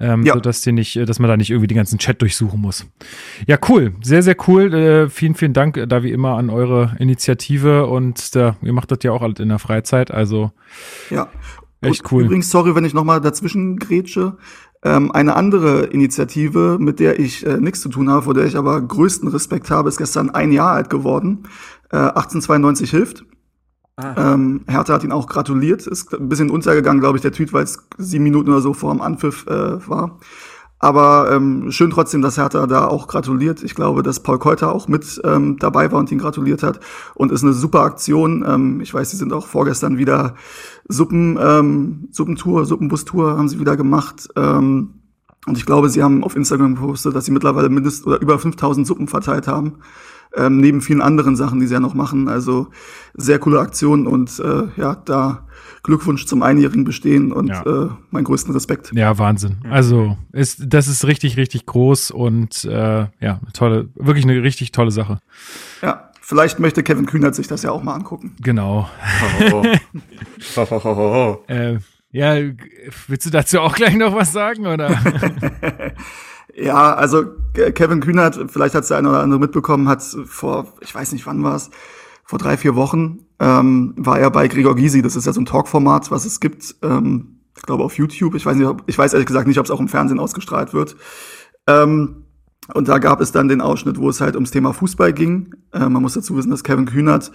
Ähm, 0.00 0.22
ja. 0.22 0.34
sodass 0.34 0.60
die 0.60 0.70
nicht, 0.70 0.94
äh, 0.94 1.06
dass 1.06 1.18
man 1.18 1.28
da 1.28 1.36
nicht 1.36 1.50
irgendwie 1.50 1.66
den 1.66 1.76
ganzen 1.76 1.98
Chat 1.98 2.22
durchsuchen 2.22 2.60
muss. 2.60 2.86
Ja, 3.48 3.58
cool, 3.68 3.94
sehr, 4.00 4.22
sehr 4.22 4.36
cool. 4.46 4.72
Äh, 4.72 5.08
vielen, 5.08 5.34
vielen 5.34 5.54
Dank 5.54 5.76
äh, 5.76 5.88
da 5.88 6.04
wie 6.04 6.12
immer 6.12 6.36
an 6.36 6.50
eure 6.50 6.94
Initiative 7.00 7.86
und 7.86 8.36
äh, 8.36 8.52
ihr 8.62 8.72
macht 8.72 8.92
das 8.92 8.98
ja 9.02 9.10
auch 9.10 9.22
alles 9.22 9.40
in 9.40 9.48
der 9.48 9.58
Freizeit, 9.58 10.12
also 10.12 10.52
ja. 11.10 11.28
Echt 11.80 12.10
cool. 12.10 12.24
Übrigens, 12.24 12.50
sorry, 12.50 12.74
wenn 12.74 12.84
ich 12.84 12.94
nochmal 12.94 13.20
dazwischen 13.20 13.76
grätsche. 13.76 14.36
Ähm, 14.84 15.10
eine 15.10 15.34
andere 15.34 15.86
Initiative, 15.86 16.78
mit 16.78 17.00
der 17.00 17.18
ich 17.18 17.44
äh, 17.44 17.58
nichts 17.58 17.80
zu 17.80 17.88
tun 17.88 18.10
habe, 18.10 18.22
vor 18.22 18.34
der 18.34 18.44
ich 18.44 18.56
aber 18.56 18.80
größten 18.80 19.28
Respekt 19.28 19.70
habe, 19.70 19.88
ist 19.88 19.98
gestern 19.98 20.30
ein 20.30 20.52
Jahr 20.52 20.72
alt 20.72 20.88
geworden. 20.88 21.44
Äh, 21.90 21.96
1892 21.96 22.90
hilft. 22.90 23.24
Ah. 23.96 24.34
Ähm, 24.34 24.60
Hertha 24.68 24.94
hat 24.94 25.02
ihn 25.02 25.10
auch 25.10 25.26
gratuliert. 25.26 25.86
Ist 25.88 26.14
ein 26.14 26.28
bisschen 26.28 26.50
untergegangen, 26.50 27.00
glaube 27.00 27.18
ich, 27.18 27.22
der 27.22 27.32
Tweet, 27.32 27.52
weil 27.52 27.64
es 27.64 27.88
sieben 27.98 28.22
Minuten 28.22 28.50
oder 28.50 28.60
so 28.60 28.72
vor 28.72 28.92
dem 28.92 29.00
Anpfiff 29.00 29.46
äh, 29.48 29.88
war. 29.88 30.20
Aber 30.80 31.30
ähm, 31.32 31.72
schön 31.72 31.90
trotzdem, 31.90 32.22
dass 32.22 32.38
Hertha 32.38 32.66
da 32.66 32.86
auch 32.86 33.08
gratuliert. 33.08 33.62
Ich 33.64 33.74
glaube, 33.74 34.02
dass 34.02 34.20
Paul 34.20 34.38
Keuter 34.38 34.72
auch 34.72 34.86
mit 34.86 35.20
ähm, 35.24 35.56
dabei 35.58 35.90
war 35.90 35.98
und 35.98 36.12
ihn 36.12 36.18
gratuliert 36.18 36.62
hat. 36.62 36.78
Und 37.14 37.32
ist 37.32 37.42
eine 37.42 37.52
super 37.52 37.80
Aktion. 37.80 38.44
Ähm, 38.46 38.80
ich 38.80 38.94
weiß, 38.94 39.10
sie 39.10 39.16
sind 39.16 39.32
auch 39.32 39.46
vorgestern 39.46 39.98
wieder 39.98 40.34
Suppen, 40.88 41.36
ähm, 41.40 42.08
Suppentour, 42.12 42.64
Suppenbustour 42.64 43.36
haben 43.36 43.48
sie 43.48 43.58
wieder 43.58 43.76
gemacht. 43.76 44.28
Ähm, 44.36 44.94
und 45.46 45.56
ich 45.56 45.66
glaube, 45.66 45.88
sie 45.88 46.02
haben 46.02 46.22
auf 46.22 46.36
Instagram 46.36 46.76
gepostet, 46.76 47.14
dass 47.14 47.24
sie 47.24 47.32
mittlerweile 47.32 47.70
mindestens 47.70 48.06
oder 48.06 48.20
über 48.20 48.38
5000 48.38 48.86
Suppen 48.86 49.08
verteilt 49.08 49.48
haben. 49.48 49.78
Ähm, 50.36 50.58
neben 50.58 50.80
vielen 50.80 51.00
anderen 51.00 51.36
Sachen, 51.36 51.60
die 51.60 51.66
sie 51.66 51.74
ja 51.74 51.80
noch 51.80 51.94
machen. 51.94 52.28
Also 52.28 52.68
sehr 53.14 53.38
coole 53.38 53.60
Aktion 53.60 54.06
und 54.06 54.38
äh, 54.38 54.68
ja, 54.76 54.94
da 55.04 55.46
Glückwunsch 55.82 56.26
zum 56.26 56.42
einjährigen 56.42 56.84
Bestehen 56.84 57.32
und 57.32 57.48
ja. 57.48 57.62
äh, 57.62 57.88
meinen 58.10 58.24
größten 58.24 58.52
Respekt. 58.52 58.90
Ja, 58.92 59.16
Wahnsinn. 59.18 59.56
Also 59.70 60.18
ist, 60.32 60.62
das 60.66 60.86
ist 60.88 61.06
richtig, 61.06 61.36
richtig 61.36 61.66
groß 61.66 62.10
und 62.10 62.64
äh, 62.64 63.06
ja, 63.20 63.40
tolle, 63.54 63.88
wirklich 63.94 64.24
eine 64.24 64.42
richtig 64.42 64.72
tolle 64.72 64.90
Sache. 64.90 65.18
Ja, 65.80 66.10
vielleicht 66.20 66.58
möchte 66.58 66.82
Kevin 66.82 67.06
Kühnert 67.06 67.34
sich 67.34 67.48
das 67.48 67.62
ja 67.62 67.70
auch 67.70 67.82
mal 67.82 67.94
angucken. 67.94 68.36
Genau. 68.42 68.88
äh, 71.48 71.78
ja, 72.10 72.34
willst 73.06 73.26
du 73.26 73.30
dazu 73.30 73.60
auch 73.60 73.74
gleich 73.74 73.94
noch 73.96 74.14
was 74.14 74.32
sagen 74.32 74.66
oder? 74.66 74.90
ja, 76.60 76.94
also 76.94 77.24
Kevin 77.74 78.00
Kühnert, 78.00 78.38
vielleicht 78.48 78.74
hat 78.74 78.82
es 78.82 78.88
der 78.88 78.98
eine 78.98 79.10
oder 79.10 79.20
andere 79.20 79.40
mitbekommen, 79.40 79.88
hat 79.88 80.02
vor, 80.02 80.74
ich 80.80 80.94
weiß 80.94 81.12
nicht 81.12 81.26
wann 81.26 81.42
war 81.42 81.56
es, 81.56 81.70
vor 82.24 82.38
drei, 82.38 82.56
vier 82.56 82.74
Wochen 82.76 83.20
ähm, 83.40 83.94
war 83.96 84.18
er 84.18 84.30
bei 84.30 84.48
Gregor 84.48 84.76
Gysi. 84.76 85.00
Das 85.00 85.16
ist 85.16 85.24
ja 85.24 85.32
so 85.32 85.40
ein 85.40 85.46
Talkformat, 85.46 86.10
was 86.10 86.26
es 86.26 86.40
gibt. 86.40 86.76
Ähm, 86.82 87.40
ich 87.56 87.62
glaube 87.62 87.84
auf 87.84 87.96
YouTube. 87.96 88.34
Ich 88.34 88.44
weiß 88.44 88.56
nicht, 88.56 88.66
ob, 88.66 88.82
ich 88.86 88.98
weiß 88.98 89.14
ehrlich 89.14 89.26
gesagt 89.26 89.46
nicht, 89.46 89.58
ob 89.58 89.64
es 89.64 89.70
auch 89.70 89.80
im 89.80 89.88
Fernsehen 89.88 90.20
ausgestrahlt 90.20 90.74
wird. 90.74 90.96
Ähm, 91.66 92.24
und 92.74 92.86
da 92.86 92.98
gab 92.98 93.22
es 93.22 93.32
dann 93.32 93.48
den 93.48 93.62
Ausschnitt, 93.62 93.98
wo 93.98 94.10
es 94.10 94.20
halt 94.20 94.34
ums 94.34 94.50
Thema 94.50 94.74
Fußball 94.74 95.14
ging. 95.14 95.54
Äh, 95.72 95.88
man 95.88 96.02
muss 96.02 96.14
dazu 96.14 96.36
wissen, 96.36 96.50
dass 96.50 96.64
Kevin 96.64 96.84
Kühnert, 96.84 97.32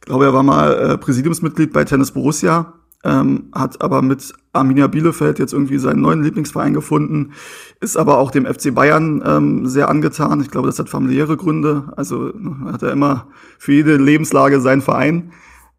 ich 0.00 0.06
glaube, 0.06 0.24
er 0.24 0.34
war 0.34 0.42
mal 0.42 0.72
äh, 0.72 0.98
Präsidiumsmitglied 0.98 1.72
bei 1.72 1.84
Tennis 1.84 2.10
Borussia 2.10 2.74
ähm, 3.04 3.50
hat 3.54 3.80
aber 3.82 4.02
mit 4.02 4.32
Arminia 4.52 4.86
Bielefeld 4.86 5.38
jetzt 5.38 5.52
irgendwie 5.52 5.78
seinen 5.78 6.02
neuen 6.02 6.22
Lieblingsverein 6.22 6.74
gefunden, 6.74 7.32
ist 7.80 7.96
aber 7.96 8.18
auch 8.18 8.30
dem 8.30 8.46
FC 8.46 8.74
Bayern 8.74 9.22
ähm, 9.24 9.66
sehr 9.66 9.88
angetan. 9.88 10.40
Ich 10.40 10.50
glaube, 10.50 10.66
das 10.66 10.78
hat 10.78 10.90
familiäre 10.90 11.36
Gründe. 11.36 11.92
Also 11.96 12.32
hat 12.70 12.82
er 12.82 12.92
immer 12.92 13.28
für 13.58 13.72
jede 13.72 13.96
Lebenslage 13.96 14.60
seinen 14.60 14.82
Verein. 14.82 15.32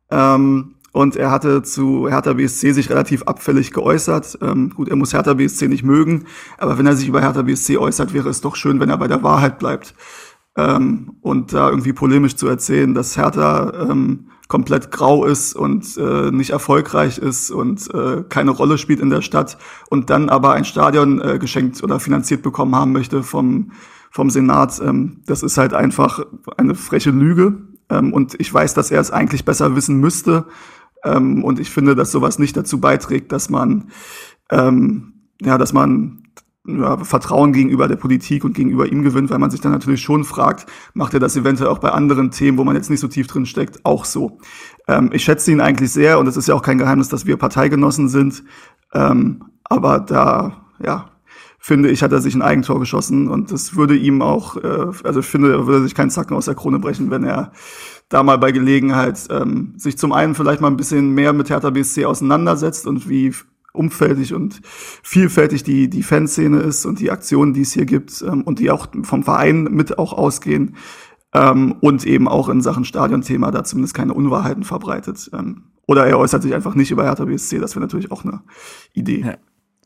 Ähm, 0.10 0.76
und 0.92 1.16
er 1.16 1.32
hatte 1.32 1.64
zu 1.64 2.08
Hertha 2.08 2.34
BSC 2.34 2.72
sich 2.72 2.90
relativ 2.92 3.24
abfällig 3.24 3.74
geäußert. 3.74 4.38
Ähm, 4.42 4.70
gut, 4.70 4.90
er 4.90 4.96
muss 4.96 5.14
Hertha 5.14 5.34
BSC 5.34 5.68
nicht 5.68 5.84
mögen, 5.84 6.26
aber 6.60 6.78
wenn 6.78 6.86
er 6.86 6.96
sich 6.96 7.08
über 7.08 7.20
Hertha 7.20 7.42
BSC 7.42 7.78
äußert, 7.78 8.14
wäre 8.14 8.30
es 8.30 8.42
doch 8.42 8.56
schön, 8.56 8.80
wenn 8.80 8.90
er 8.90 8.98
bei 8.98 9.08
der 9.08 9.24
Wahrheit 9.24 9.58
bleibt. 9.58 9.96
Ähm, 10.56 11.18
und 11.22 11.54
da 11.54 11.70
irgendwie 11.70 11.94
polemisch 11.94 12.36
zu 12.36 12.48
erzählen, 12.48 12.94
dass 12.94 13.18
Hertha 13.18 13.90
ähm, 13.90 14.30
komplett 14.48 14.92
grau 14.92 15.26
ist 15.26 15.56
und 15.56 15.98
äh, 15.98 16.30
nicht 16.30 16.52
erfolgreich 16.52 17.18
ist 17.18 17.50
und 17.50 17.92
äh, 17.94 18.24
keine 18.30 18.52
Rolle 18.52 18.78
spielt 18.78 19.00
in 19.00 19.10
der 19.10 19.22
Stadt 19.22 19.58
und 19.90 20.12
dann 20.12 20.30
aber 20.30 20.54
ein 20.54 20.66
Stadion 20.66 21.20
äh, 21.22 21.40
geschenkt 21.40 21.82
oder 21.84 22.00
finanziert 22.00 22.44
bekommen 22.44 22.76
haben 22.76 22.92
möchte 22.92 23.24
vom, 23.24 23.72
vom 24.12 24.30
Senat, 24.30 24.80
ähm, 24.80 25.22
das 25.26 25.42
ist 25.42 25.58
halt 25.58 25.74
einfach 25.74 26.24
eine 26.58 26.76
freche 26.76 27.10
Lüge. 27.10 27.58
Ähm, 27.90 28.14
und 28.14 28.40
ich 28.40 28.54
weiß, 28.54 28.76
dass 28.76 28.92
er 28.92 29.02
es 29.02 29.12
eigentlich 29.12 29.46
besser 29.46 29.76
wissen 29.76 30.00
müsste. 30.00 30.46
Ähm, 31.04 31.44
und 31.44 31.60
ich 31.60 31.72
finde, 31.72 31.96
dass 31.96 32.12
sowas 32.12 32.38
nicht 32.38 32.56
dazu 32.56 32.80
beiträgt, 32.80 33.32
dass 33.32 33.50
man 33.50 33.90
ähm, 34.52 35.14
ja, 35.42 35.58
dass 35.58 35.74
man 35.74 36.24
ja, 36.66 36.98
Vertrauen 37.04 37.52
gegenüber 37.52 37.88
der 37.88 37.98
Politik 37.98 38.46
und 38.46 38.54
gegenüber 38.54 38.90
ihm 38.90 39.04
gewinnt, 39.04 39.30
weil 39.30 39.40
man 39.40 39.52
sich 39.52 39.62
dann 39.62 39.74
natürlich 39.74 40.02
schon 40.02 40.24
fragt, 40.24 40.66
macht 40.94 41.14
er 41.14 41.20
das 41.20 41.36
eventuell 41.36 41.70
auch 41.70 41.80
bei 41.80 41.90
anderen 41.90 42.32
Themen, 42.32 42.58
wo 42.58 42.64
man 42.64 42.76
jetzt 42.76 42.90
nicht 42.90 43.02
so 43.02 43.08
tief 43.08 43.28
drin 43.28 43.46
steckt, 43.46 43.86
auch 43.86 44.06
so. 44.06 44.38
Ähm, 44.88 45.10
ich 45.12 45.24
schätze 45.24 45.52
ihn 45.52 45.62
eigentlich 45.62 45.92
sehr 45.92 46.20
und 46.20 46.28
es 46.28 46.38
ist 46.38 46.48
ja 46.48 46.56
auch 46.56 46.62
kein 46.62 46.78
Geheimnis, 46.78 47.10
dass 47.10 47.26
wir 47.26 47.38
Parteigenossen 47.38 48.08
sind. 48.08 48.44
Ähm, 48.94 49.44
aber 49.66 50.00
da, 50.00 50.66
ja, 50.80 51.10
finde 51.60 51.90
ich, 51.90 52.04
hat 52.04 52.12
er 52.12 52.22
sich 52.22 52.36
ein 52.36 52.42
Eigentor 52.42 52.80
geschossen 52.80 53.28
und 53.28 53.52
das 53.52 53.76
würde 53.76 53.96
ihm 53.96 54.22
auch, 54.22 54.58
äh, 54.58 54.92
also 55.04 55.20
ich 55.20 55.26
finde, 55.26 55.52
er 55.52 55.68
würde 55.68 55.84
sich 55.84 55.96
keinen 55.96 56.10
Zacken 56.10 56.36
aus 56.36 56.46
der 56.46 56.56
Krone 56.56 56.80
brechen, 56.80 57.12
wenn 57.12 57.24
er 57.24 57.52
da 58.10 58.24
mal 58.24 58.38
bei 58.38 58.52
Gelegenheit 58.52 59.28
ähm, 59.32 59.74
sich 59.78 59.98
zum 59.98 60.14
einen 60.14 60.36
vielleicht 60.36 60.62
mal 60.62 60.68
ein 60.68 60.78
bisschen 60.78 61.12
mehr 61.12 61.34
mit 61.34 61.50
Hertha 61.50 61.72
BSC 61.72 62.06
auseinandersetzt 62.06 62.86
und 62.86 63.10
wie 63.10 63.34
umfältig 63.74 64.34
und 64.34 64.62
vielfältig 64.64 65.64
die, 65.64 65.90
die 65.90 66.04
Fanszene 66.04 66.60
ist 66.60 66.86
und 66.86 67.00
die 67.00 67.12
Aktionen, 67.12 67.54
die 67.54 67.62
es 67.62 67.74
hier 67.74 67.86
gibt 67.86 68.24
ähm, 68.26 68.44
und 68.44 68.60
die 68.60 68.72
auch 68.72 68.88
vom 69.04 69.24
Verein 69.24 69.64
mit 69.64 69.98
auch 69.98 70.14
ausgehen 70.14 70.76
ähm, 71.34 71.76
und 71.82 72.06
eben 72.06 72.28
auch 72.28 72.50
in 72.50 72.62
Sachen 72.62 72.86
Stadionthema 72.86 73.52
da 73.52 73.64
zumindest 73.64 73.96
keine 73.96 74.14
Unwahrheiten 74.14 74.64
verbreitet. 74.64 75.30
Ähm, 75.34 75.64
oder 75.88 76.06
er 76.06 76.18
äußert 76.18 76.44
sich 76.44 76.54
einfach 76.54 76.76
nicht 76.76 76.92
über 76.92 77.04
Hertha 77.04 77.26
BSC, 77.26 77.60
das 77.60 77.76
wäre 77.76 77.82
natürlich 77.82 78.12
auch 78.12 78.24
eine 78.24 78.42
Idee. 78.94 79.22
Ja. 79.26 79.38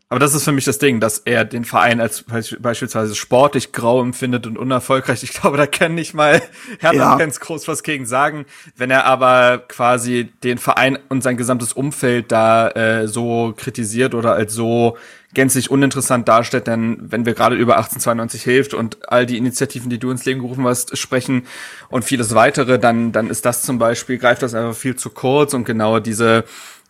Aber 0.10 0.22
das 0.22 0.34
ist 0.34 0.46
für 0.46 0.54
mich 0.54 0.64
das 0.64 0.80
Ding, 0.80 1.02
dass 1.02 1.20
er 1.20 1.44
den 1.44 1.66
Verein 1.66 2.00
als 2.00 2.24
beispielsweise 2.24 3.14
sportlich 3.14 3.74
grau 3.74 4.02
empfindet 4.02 4.48
und 4.48 4.58
unerfolgreich. 4.58 5.22
Ich 5.24 5.34
glaube, 5.34 5.58
da 5.58 5.68
kann 5.68 5.96
nicht 5.96 6.14
mal 6.14 6.42
Hertha-Fans 6.80 7.36
ja. 7.36 7.46
groß 7.46 7.68
was 7.68 7.84
gegen 7.84 8.06
sagen. 8.06 8.46
Wenn 8.78 8.90
er 8.90 9.04
aber 9.04 9.58
quasi 9.68 10.32
den 10.44 10.60
Verein 10.60 10.98
und 11.10 11.24
sein 11.24 11.36
gesamtes 11.36 11.74
Umfeld 11.74 12.32
da 12.32 12.70
äh, 12.70 13.08
so 13.10 13.54
kritisiert 13.58 14.16
oder 14.16 14.34
als 14.34 14.54
so 14.54 14.98
gänzlich 15.34 15.70
uninteressant 15.70 16.26
darstellt, 16.26 16.68
denn 16.68 16.98
wenn 17.12 17.26
wir 17.26 17.34
gerade 17.34 17.58
über 17.58 17.76
1892 17.76 18.44
hilft 18.44 18.74
und 18.74 19.10
all 19.12 19.26
die 19.26 19.38
Initiativen, 19.38 19.90
die 19.90 20.00
du 20.00 20.10
ins 20.10 20.24
Leben 20.24 20.40
gerufen 20.40 20.66
hast, 20.66 20.98
sprechen 20.98 21.46
und 21.90 22.06
vieles 22.06 22.34
weitere, 22.34 22.80
dann, 22.80 23.12
dann 23.12 23.30
ist 23.30 23.46
das 23.46 23.62
zum 23.62 23.78
Beispiel, 23.78 24.18
greift 24.18 24.42
das 24.42 24.54
einfach 24.54 24.76
viel 24.76 24.96
zu 24.96 25.10
kurz 25.10 25.54
und 25.54 25.66
genau 25.66 26.00
diese 26.00 26.46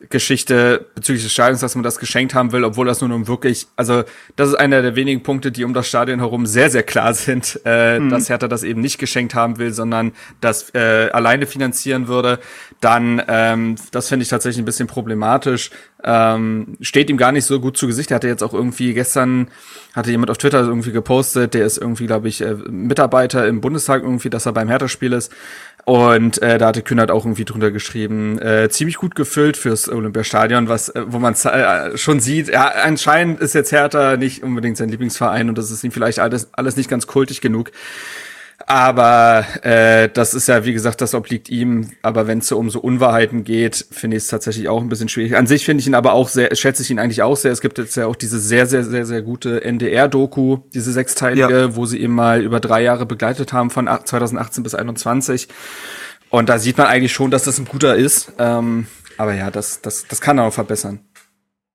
Geschichte 0.09 0.85
bezüglich 0.93 1.23
des 1.23 1.33
Stadions, 1.33 1.59
dass 1.59 1.73
man 1.73 1.83
das 1.83 1.97
geschenkt 1.97 2.35
haben 2.35 2.51
will, 2.51 2.63
obwohl 2.63 2.85
das 2.85 3.01
nur 3.01 3.11
um 3.13 3.27
wirklich, 3.27 3.65
also 3.75 4.03
das 4.35 4.49
ist 4.49 4.55
einer 4.55 4.83
der 4.83 4.95
wenigen 4.95 5.23
Punkte, 5.23 5.51
die 5.51 5.63
um 5.63 5.73
das 5.73 5.87
Stadion 5.87 6.19
herum 6.19 6.45
sehr, 6.45 6.69
sehr 6.69 6.83
klar 6.83 7.15
sind, 7.15 7.59
äh, 7.65 7.99
mhm. 7.99 8.09
dass 8.09 8.29
Hertha 8.29 8.47
das 8.47 8.61
eben 8.61 8.79
nicht 8.79 8.99
geschenkt 8.99 9.33
haben 9.33 9.57
will, 9.57 9.73
sondern 9.73 10.11
das 10.39 10.69
äh, 10.75 11.09
alleine 11.11 11.47
finanzieren 11.47 12.07
würde, 12.07 12.39
dann 12.79 13.23
ähm, 13.27 13.75
das 13.89 14.07
finde 14.07 14.21
ich 14.21 14.29
tatsächlich 14.29 14.61
ein 14.61 14.65
bisschen 14.65 14.87
problematisch. 14.87 15.71
Ähm, 16.03 16.77
steht 16.79 17.09
ihm 17.09 17.17
gar 17.17 17.31
nicht 17.31 17.45
so 17.45 17.59
gut 17.59 17.75
zu 17.75 17.87
Gesicht. 17.87 18.11
Er 18.11 18.15
hatte 18.15 18.27
jetzt 18.27 18.43
auch 18.43 18.53
irgendwie 18.53 18.93
gestern, 18.93 19.47
hatte 19.95 20.11
jemand 20.11 20.29
auf 20.29 20.37
Twitter 20.37 20.59
irgendwie 20.59 20.91
gepostet, 20.91 21.55
der 21.55 21.65
ist 21.65 21.79
irgendwie, 21.79 22.05
glaube 22.05 22.27
ich, 22.27 22.41
äh, 22.41 22.53
Mitarbeiter 22.53 23.47
im 23.47 23.61
Bundestag 23.61 24.03
irgendwie, 24.03 24.29
dass 24.29 24.45
er 24.45 24.53
beim 24.53 24.69
Hertha-Spiel 24.69 25.13
ist. 25.13 25.31
Und 25.88 26.41
äh, 26.41 26.58
da 26.58 26.67
hatte 26.67 26.82
Kühnert 26.82 27.12
auch 27.12 27.24
irgendwie 27.24 27.46
drunter 27.46 27.72
geschrieben, 27.72 28.38
äh, 28.39 28.67
ziemlich 28.67 28.98
gut 28.98 29.15
gefüllt 29.15 29.56
fürs 29.56 29.88
Olympiastadion, 29.88 30.67
was, 30.67 30.89
äh, 30.89 31.06
wo 31.08 31.17
man 31.17 31.34
äh, 31.34 31.98
schon 31.98 32.20
sieht, 32.20 32.50
ja, 32.50 32.67
anscheinend 32.84 33.39
ist 33.39 33.56
jetzt 33.56 33.72
Hertha 33.72 34.17
nicht 34.17 34.44
unbedingt 34.44 34.75
sein 34.75 34.89
Lieblingsverein 34.89 35.48
und 35.48 35.58
das 35.58 35.72
ist 35.72 35.86
ihm 35.86 35.94
vielleicht 35.94 36.20
alles, 36.20 36.50
alles 36.51 36.75
nicht 36.75 36.89
ganz 36.89 37.08
kultig 37.08 37.39
genug. 37.39 37.72
Aber 38.69 39.45
äh, 39.63 40.09
das 40.09 40.33
ist 40.33 40.50
ja, 40.50 40.65
wie 40.65 40.74
gesagt, 40.74 41.00
das 41.00 41.15
obliegt 41.15 41.50
ihm. 41.50 41.91
Aber 42.01 42.27
wenn 42.27 42.39
es 42.39 42.50
so 42.50 42.57
um 42.57 42.69
so 42.69 42.81
Unwahrheiten 42.81 43.45
geht, 43.45 43.86
finde 43.91 44.17
ich 44.17 44.24
es 44.24 44.29
tatsächlich 44.29 44.67
auch 44.67 44.81
ein 44.81 44.89
bisschen 44.89 45.07
schwierig. 45.07 45.38
An 45.38 45.47
sich 45.47 45.63
finde 45.63 45.79
ich 45.79 45.88
ihn 45.88 45.95
aber 45.95 46.12
auch 46.12 46.27
sehr, 46.27 46.53
schätze 46.53 46.83
ich 46.83 46.91
ihn 46.91 47.00
eigentlich 47.00 47.21
auch 47.21 47.38
sehr. 47.38 47.53
Es 47.53 47.62
gibt 47.62 47.77
jetzt 47.77 47.95
ja 47.95 48.07
auch 48.07 48.15
diese 48.17 48.39
sehr, 48.39 48.67
sehr, 48.67 48.83
sehr, 48.83 49.05
sehr 49.05 49.21
gute 49.21 49.63
NDR-Doku, 49.63 50.57
diese 50.74 50.91
sechsteilige, 50.91 51.59
ja. 51.59 51.75
wo 51.77 51.86
sie 51.86 51.97
ihn 51.97 52.12
mal 52.12 52.41
über 52.41 52.59
drei 52.59 52.83
Jahre 52.83 53.05
begleitet 53.05 53.53
haben, 53.53 53.69
von 53.69 53.88
2018 53.88 54.63
bis 54.63 54.71
2021. 54.74 55.47
Und 56.29 56.50
da 56.50 56.59
sieht 56.59 56.77
man 56.77 56.88
eigentlich 56.88 57.13
schon, 57.13 57.31
dass 57.31 57.43
das 57.43 57.59
ein 57.59 57.65
guter 57.65 57.95
ist. 57.95 58.33
Ähm, 58.38 58.88
aber 59.17 59.33
ja, 59.33 59.50
das, 59.50 59.79
das, 59.79 60.05
das 60.09 60.19
kann 60.19 60.39
er 60.39 60.43
auch 60.43 60.53
verbessern. 60.53 61.00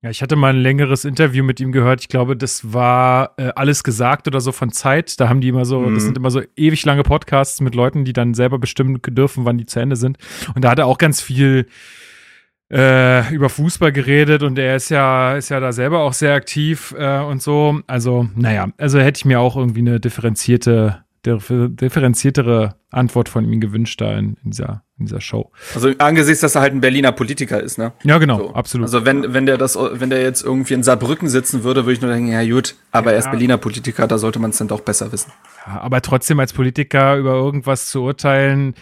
Ja, 0.02 0.10
ich 0.10 0.20
hatte 0.20 0.34
mal 0.34 0.52
ein 0.52 0.60
längeres 0.60 1.04
Interview 1.04 1.44
mit 1.44 1.60
ihm 1.60 1.70
gehört. 1.70 2.00
Ich 2.00 2.08
glaube, 2.08 2.36
das 2.36 2.72
war 2.72 3.34
äh, 3.36 3.52
alles 3.54 3.84
gesagt 3.84 4.26
oder 4.26 4.40
so 4.40 4.50
von 4.50 4.72
Zeit. 4.72 5.20
Da 5.20 5.28
haben 5.28 5.40
die 5.40 5.48
immer 5.48 5.64
so, 5.64 5.78
mhm. 5.78 5.94
das 5.94 6.02
sind 6.02 6.16
immer 6.16 6.32
so 6.32 6.42
ewig 6.56 6.84
lange 6.84 7.04
Podcasts 7.04 7.60
mit 7.60 7.76
Leuten, 7.76 8.04
die 8.04 8.12
dann 8.12 8.34
selber 8.34 8.58
bestimmen 8.58 9.00
dürfen, 9.00 9.44
wann 9.44 9.58
die 9.58 9.66
zu 9.66 9.78
Ende 9.78 9.94
sind. 9.94 10.18
Und 10.56 10.64
da 10.64 10.70
hat 10.70 10.80
er 10.80 10.86
auch 10.86 10.98
ganz 10.98 11.20
viel 11.20 11.68
äh, 12.72 13.32
über 13.32 13.48
Fußball 13.48 13.92
geredet 13.92 14.42
und 14.42 14.58
er 14.58 14.74
ist 14.74 14.88
ja, 14.88 15.36
ist 15.36 15.50
ja 15.50 15.60
da 15.60 15.70
selber 15.70 16.00
auch 16.00 16.14
sehr 16.14 16.34
aktiv 16.34 16.92
äh, 16.98 17.20
und 17.20 17.40
so. 17.40 17.80
Also, 17.86 18.28
naja, 18.34 18.70
also 18.78 18.98
hätte 18.98 19.18
ich 19.18 19.24
mir 19.24 19.38
auch 19.38 19.56
irgendwie 19.56 19.80
eine 19.80 20.00
differenzierte 20.00 21.01
differenziertere 21.24 22.74
Antwort 22.90 23.28
von 23.28 23.50
ihm 23.50 23.60
gewünscht 23.60 24.00
da 24.00 24.12
in, 24.12 24.36
in, 24.44 24.50
dieser, 24.50 24.82
in 24.98 25.06
dieser 25.06 25.20
Show. 25.20 25.50
Also 25.74 25.92
angesichts, 25.98 26.40
dass 26.40 26.56
er 26.56 26.62
halt 26.62 26.74
ein 26.74 26.80
Berliner 26.80 27.12
Politiker 27.12 27.60
ist, 27.60 27.78
ne? 27.78 27.92
Ja, 28.02 28.18
genau, 28.18 28.38
so. 28.38 28.54
absolut. 28.54 28.86
Also 28.86 29.04
wenn, 29.04 29.32
wenn 29.32 29.46
der 29.46 29.56
das, 29.56 29.76
wenn 29.76 30.10
der 30.10 30.22
jetzt 30.22 30.44
irgendwie 30.44 30.74
in 30.74 30.82
Saarbrücken 30.82 31.28
sitzen 31.28 31.62
würde, 31.62 31.84
würde 31.84 31.92
ich 31.92 32.00
nur 32.00 32.10
denken, 32.10 32.32
ja 32.32 32.44
gut, 32.44 32.74
aber 32.90 33.10
ja. 33.10 33.12
er 33.12 33.18
ist 33.20 33.30
Berliner 33.30 33.56
Politiker, 33.56 34.06
da 34.08 34.18
sollte 34.18 34.40
man 34.40 34.50
es 34.50 34.58
dann 34.58 34.68
doch 34.68 34.80
besser 34.80 35.12
wissen. 35.12 35.32
Ja, 35.66 35.80
aber 35.80 36.02
trotzdem 36.02 36.40
als 36.40 36.52
Politiker 36.52 37.16
über 37.16 37.34
irgendwas 37.34 37.86
zu 37.86 38.02
urteilen, 38.02 38.74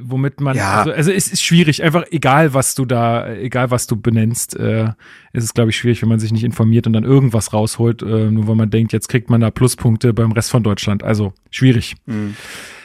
womit 0.00 0.40
man, 0.40 0.56
ja. 0.56 0.78
also, 0.78 0.92
also 0.92 1.12
es 1.12 1.28
ist 1.28 1.42
schwierig, 1.42 1.82
einfach 1.82 2.04
egal, 2.10 2.54
was 2.54 2.74
du 2.74 2.84
da, 2.84 3.32
egal 3.34 3.70
was 3.70 3.86
du 3.86 3.96
benennst, 3.96 4.56
äh, 4.56 4.90
ist 5.32 5.44
es, 5.44 5.54
glaube 5.54 5.70
ich, 5.70 5.76
schwierig, 5.76 6.02
wenn 6.02 6.08
man 6.08 6.20
sich 6.20 6.32
nicht 6.32 6.44
informiert 6.44 6.86
und 6.86 6.92
dann 6.92 7.04
irgendwas 7.04 7.52
rausholt, 7.52 8.02
äh, 8.02 8.30
nur 8.30 8.48
weil 8.48 8.56
man 8.56 8.70
denkt, 8.70 8.92
jetzt 8.92 9.08
kriegt 9.08 9.30
man 9.30 9.40
da 9.40 9.50
Pluspunkte 9.50 10.12
beim 10.14 10.32
Rest 10.32 10.50
von 10.50 10.62
Deutschland. 10.62 11.02
Also 11.02 11.32
schwierig. 11.50 11.96
Mhm. 12.06 12.36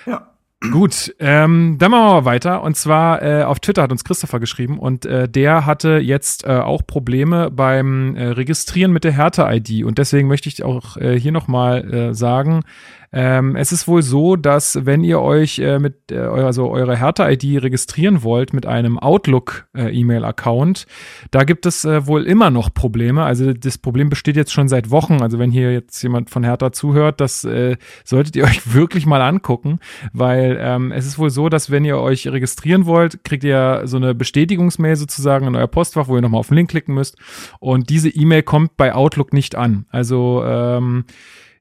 Ja. 0.05 0.29
Gut, 0.71 1.15
ähm, 1.19 1.77
dann 1.79 1.91
machen 1.91 2.03
wir 2.03 2.13
mal 2.15 2.25
weiter. 2.25 2.63
Und 2.63 2.75
zwar 2.75 3.21
äh, 3.21 3.43
auf 3.43 3.61
Twitter 3.61 3.81
hat 3.81 3.93
uns 3.93 4.03
Christopher 4.03 4.41
geschrieben 4.41 4.77
und 4.77 5.05
äh, 5.05 5.29
der 5.29 5.65
hatte 5.65 5.99
jetzt 5.99 6.43
äh, 6.43 6.49
auch 6.49 6.85
Probleme 6.85 7.49
beim 7.49 8.17
äh, 8.17 8.27
Registrieren 8.27 8.91
mit 8.91 9.05
der 9.05 9.13
Härte-ID. 9.13 9.85
Und 9.85 9.99
deswegen 9.99 10.27
möchte 10.27 10.49
ich 10.49 10.63
auch 10.63 10.97
äh, 10.97 11.17
hier 11.17 11.31
nochmal 11.31 11.93
äh, 11.93 12.13
sagen, 12.13 12.63
ähm, 13.11 13.55
es 13.55 13.71
ist 13.71 13.87
wohl 13.87 14.03
so, 14.03 14.35
dass 14.35 14.85
wenn 14.85 15.03
ihr 15.03 15.19
euch 15.19 15.57
äh, 15.59 15.79
mit 15.79 16.11
äh, 16.11 16.17
also 16.17 16.69
eure 16.69 16.95
Hertha-ID 16.95 17.63
registrieren 17.63 18.21
wollt 18.21 18.53
mit 18.53 18.67
einem 18.67 18.99
Outlook-E-Mail-Account, 18.99 20.85
äh, 20.87 21.27
da 21.31 21.43
gibt 21.43 21.65
es 21.65 21.85
äh, 21.85 22.05
wohl 22.05 22.25
immer 22.25 22.51
noch 22.51 22.71
Probleme. 22.71 23.23
Also 23.23 23.53
das 23.53 23.79
Problem 23.79 24.09
besteht 24.09 24.35
jetzt 24.35 24.53
schon 24.53 24.67
seit 24.67 24.91
Wochen. 24.91 25.23
Also 25.23 25.39
wenn 25.39 25.49
hier 25.49 25.73
jetzt 25.73 26.01
jemand 26.03 26.29
von 26.29 26.43
Hertha 26.43 26.71
zuhört, 26.71 27.19
das 27.19 27.43
äh, 27.45 27.77
solltet 28.03 28.35
ihr 28.35 28.43
euch 28.45 28.73
wirklich 28.75 29.07
mal 29.07 29.21
angucken, 29.21 29.79
weil 30.13 30.57
ähm, 30.59 30.91
es 30.91 31.07
ist 31.07 31.17
wohl 31.17 31.31
so, 31.31 31.49
dass 31.49 31.71
wenn 31.71 31.85
ihr 31.85 31.97
euch 31.97 32.27
registrieren 32.27 32.85
wollt, 32.85 33.23
kriegt 33.23 33.43
ihr 33.43 33.81
so 33.85 33.97
eine 33.97 34.13
Bestätigungsmail 34.13 34.95
sozusagen 34.95 35.47
in 35.47 35.55
euer 35.55 35.67
Postfach, 35.67 36.07
wo 36.07 36.15
ihr 36.15 36.21
nochmal 36.21 36.41
auf 36.41 36.49
den 36.49 36.57
Link 36.57 36.69
klicken 36.69 36.93
müsst. 36.93 37.17
Und 37.59 37.89
diese 37.89 38.09
E-Mail 38.09 38.43
kommt 38.43 38.77
bei 38.77 38.93
Outlook 38.93 39.33
nicht 39.33 39.55
an. 39.55 39.85
Also 39.89 40.43
ähm, 40.45 41.05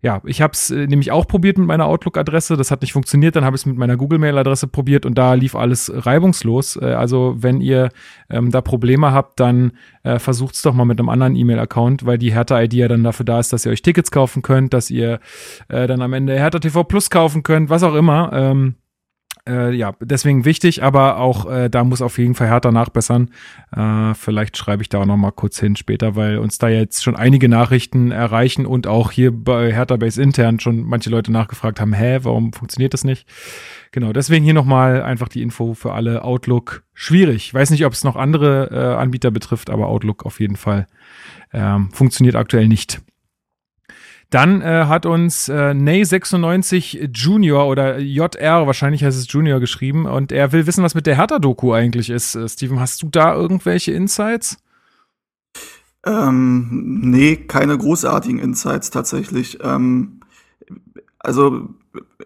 ja, 0.00 0.22
ich 0.24 0.40
habe 0.40 0.52
es 0.52 0.70
äh, 0.70 0.86
nämlich 0.86 1.10
auch 1.10 1.26
probiert 1.26 1.58
mit 1.58 1.66
meiner 1.66 1.86
Outlook-Adresse. 1.86 2.56
Das 2.56 2.70
hat 2.70 2.82
nicht 2.82 2.92
funktioniert. 2.92 3.34
Dann 3.34 3.44
habe 3.44 3.56
ich 3.56 3.62
es 3.62 3.66
mit 3.66 3.76
meiner 3.76 3.96
Google-Mail-Adresse 3.96 4.68
probiert 4.68 5.04
und 5.04 5.18
da 5.18 5.34
lief 5.34 5.56
alles 5.56 5.90
reibungslos. 5.92 6.76
Äh, 6.76 6.92
also 6.92 7.34
wenn 7.38 7.60
ihr 7.60 7.88
ähm, 8.30 8.52
da 8.52 8.60
Probleme 8.60 9.12
habt, 9.12 9.40
dann 9.40 9.72
äh, 10.04 10.20
versucht 10.20 10.54
es 10.54 10.62
doch 10.62 10.72
mal 10.72 10.84
mit 10.84 11.00
einem 11.00 11.08
anderen 11.08 11.34
E-Mail-Account, 11.34 12.06
weil 12.06 12.16
die 12.16 12.32
Hertha-ID 12.32 12.74
ja 12.74 12.86
dann 12.86 13.02
dafür 13.02 13.26
da 13.26 13.40
ist, 13.40 13.52
dass 13.52 13.66
ihr 13.66 13.72
euch 13.72 13.82
Tickets 13.82 14.12
kaufen 14.12 14.42
könnt, 14.42 14.72
dass 14.72 14.88
ihr 14.88 15.18
äh, 15.68 15.88
dann 15.88 16.00
am 16.00 16.12
Ende 16.12 16.34
Hertha 16.34 16.60
TV 16.60 16.84
Plus 16.84 17.10
kaufen 17.10 17.42
könnt, 17.42 17.68
was 17.68 17.82
auch 17.82 17.94
immer. 17.94 18.30
Ähm, 18.32 18.76
äh, 19.48 19.72
ja, 19.72 19.94
deswegen 20.00 20.44
wichtig, 20.44 20.82
aber 20.82 21.18
auch 21.18 21.50
äh, 21.50 21.68
da 21.68 21.82
muss 21.84 22.02
auf 22.02 22.18
jeden 22.18 22.34
Fall 22.34 22.48
härter 22.48 22.70
nachbessern. 22.70 23.30
Äh, 23.74 24.14
vielleicht 24.14 24.56
schreibe 24.56 24.82
ich 24.82 24.88
da 24.88 24.98
auch 24.98 25.06
noch 25.06 25.18
kurz 25.34 25.58
hin 25.58 25.76
später, 25.76 26.14
weil 26.14 26.38
uns 26.38 26.58
da 26.58 26.68
jetzt 26.68 27.02
schon 27.02 27.16
einige 27.16 27.48
Nachrichten 27.48 28.10
erreichen 28.10 28.66
und 28.66 28.86
auch 28.86 29.10
hier 29.10 29.32
bei 29.32 29.72
Hertha 29.72 29.96
Base 29.96 30.22
intern 30.22 30.60
schon 30.60 30.84
manche 30.84 31.10
Leute 31.10 31.32
nachgefragt 31.32 31.80
haben, 31.80 31.92
hä, 31.92 32.20
warum 32.22 32.52
funktioniert 32.52 32.94
das 32.94 33.04
nicht? 33.04 33.26
Genau, 33.90 34.12
deswegen 34.12 34.44
hier 34.44 34.54
nochmal 34.54 35.02
einfach 35.02 35.28
die 35.28 35.42
Info 35.42 35.74
für 35.74 35.92
alle 35.92 36.22
Outlook. 36.22 36.84
Schwierig. 36.94 37.54
Weiß 37.54 37.70
nicht, 37.70 37.86
ob 37.86 37.92
es 37.92 38.04
noch 38.04 38.16
andere 38.16 38.68
äh, 38.70 39.00
Anbieter 39.00 39.30
betrifft, 39.30 39.70
aber 39.70 39.88
Outlook 39.88 40.26
auf 40.26 40.40
jeden 40.40 40.56
Fall 40.56 40.86
ähm, 41.52 41.90
funktioniert 41.92 42.36
aktuell 42.36 42.68
nicht. 42.68 43.00
Dann 44.30 44.60
äh, 44.60 44.84
hat 44.86 45.06
uns 45.06 45.48
äh, 45.48 45.70
Ney96 45.72 47.10
Junior 47.14 47.66
oder 47.66 47.98
JR, 47.98 48.66
wahrscheinlich 48.66 49.02
heißt 49.02 49.18
es 49.18 49.32
Junior 49.32 49.58
geschrieben, 49.58 50.04
und 50.04 50.32
er 50.32 50.52
will 50.52 50.66
wissen, 50.66 50.84
was 50.84 50.94
mit 50.94 51.06
der 51.06 51.16
Hertha-Doku 51.16 51.72
eigentlich 51.72 52.10
ist. 52.10 52.34
Äh, 52.34 52.46
Steven, 52.48 52.78
hast 52.78 53.02
du 53.02 53.08
da 53.08 53.34
irgendwelche 53.34 53.92
Insights? 53.92 54.58
Ähm, 56.04 56.68
nee, 57.00 57.36
keine 57.36 57.78
großartigen 57.78 58.38
Insights 58.38 58.90
tatsächlich. 58.90 59.58
Ähm, 59.62 60.20
also 61.18 61.70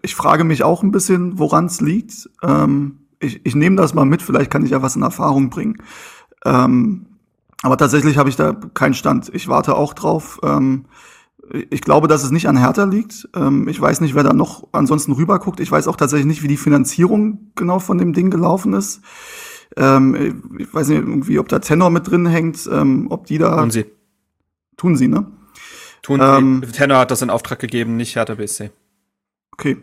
ich 0.01 0.13
frage 0.15 0.43
mich 0.43 0.63
auch 0.63 0.83
ein 0.83 0.91
bisschen, 0.91 1.39
woran 1.39 1.65
es 1.65 1.79
liegt. 1.79 2.29
Ähm, 2.43 2.99
ich 3.19 3.45
ich 3.45 3.55
nehme 3.55 3.77
das 3.77 3.93
mal 3.93 4.05
mit, 4.05 4.21
vielleicht 4.21 4.51
kann 4.51 4.65
ich 4.65 4.71
ja 4.71 4.81
was 4.81 4.97
in 4.97 5.01
Erfahrung 5.03 5.49
bringen. 5.49 5.77
Ähm, 6.45 7.05
aber 7.61 7.77
tatsächlich 7.77 8.17
habe 8.17 8.27
ich 8.27 8.35
da 8.35 8.53
keinen 8.73 8.93
Stand. 8.93 9.33
Ich 9.33 9.47
warte 9.47 9.75
auch 9.75 9.93
drauf. 9.93 10.39
Ähm, 10.43 10.85
ich 11.51 11.81
glaube, 11.81 12.07
dass 12.07 12.23
es 12.23 12.31
nicht 12.31 12.47
an 12.47 12.57
Hertha 12.57 12.85
liegt. 12.85 13.27
Ähm, 13.35 13.67
ich 13.67 13.79
weiß 13.79 14.01
nicht, 14.01 14.15
wer 14.15 14.23
da 14.23 14.33
noch 14.33 14.67
ansonsten 14.71 15.11
rüberguckt. 15.11 15.59
Ich 15.59 15.71
weiß 15.71 15.87
auch 15.87 15.97
tatsächlich 15.97 16.27
nicht, 16.27 16.43
wie 16.43 16.47
die 16.47 16.57
Finanzierung 16.57 17.51
genau 17.55 17.79
von 17.79 17.97
dem 17.97 18.13
Ding 18.13 18.29
gelaufen 18.29 18.73
ist. 18.73 19.01
Ähm, 19.75 20.55
ich 20.57 20.73
weiß 20.73 20.87
nicht, 20.89 20.99
irgendwie, 20.99 21.39
ob 21.39 21.49
da 21.49 21.59
Tenor 21.59 21.89
mit 21.89 22.09
drin 22.09 22.25
hängt, 22.25 22.69
ähm, 22.71 23.07
ob 23.09 23.25
die 23.25 23.37
da. 23.37 23.57
Tun 23.57 23.71
sie. 23.71 23.85
Tun 24.77 24.95
sie, 24.95 25.07
ne? 25.07 25.27
Tun 26.01 26.19
ähm, 26.21 26.63
Tenor 26.73 26.99
hat 26.99 27.11
das 27.11 27.21
in 27.21 27.29
Auftrag 27.29 27.59
gegeben, 27.59 27.95
nicht 27.97 28.15
Hertha 28.15 28.35
BSC. 28.35 28.71
Okay. 29.51 29.77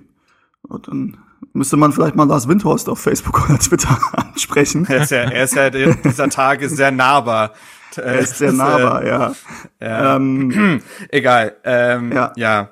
Und 0.62 0.88
dann 0.88 1.18
müsste 1.52 1.76
man 1.76 1.92
vielleicht 1.92 2.16
mal 2.16 2.24
Lars 2.24 2.48
Windhorst 2.48 2.88
auf 2.88 3.00
Facebook 3.00 3.44
oder 3.48 3.58
Twitter 3.58 3.98
ansprechen. 4.12 4.86
Er 4.88 5.02
ist 5.02 5.10
ja, 5.10 5.22
er 5.22 5.44
ist 5.44 5.54
ja 5.54 5.70
dieser 5.70 6.28
Tage 6.28 6.68
sehr 6.68 6.90
nahbar. 6.90 7.52
Er 7.98 8.18
ist 8.18 8.38
sehr 8.38 8.52
nahbar, 8.52 9.06
ja. 9.06 9.34
ja. 9.80 10.16
Ähm, 10.16 10.82
Egal. 11.08 11.56
Ähm, 11.64 12.12
ja. 12.12 12.32
ja. 12.36 12.70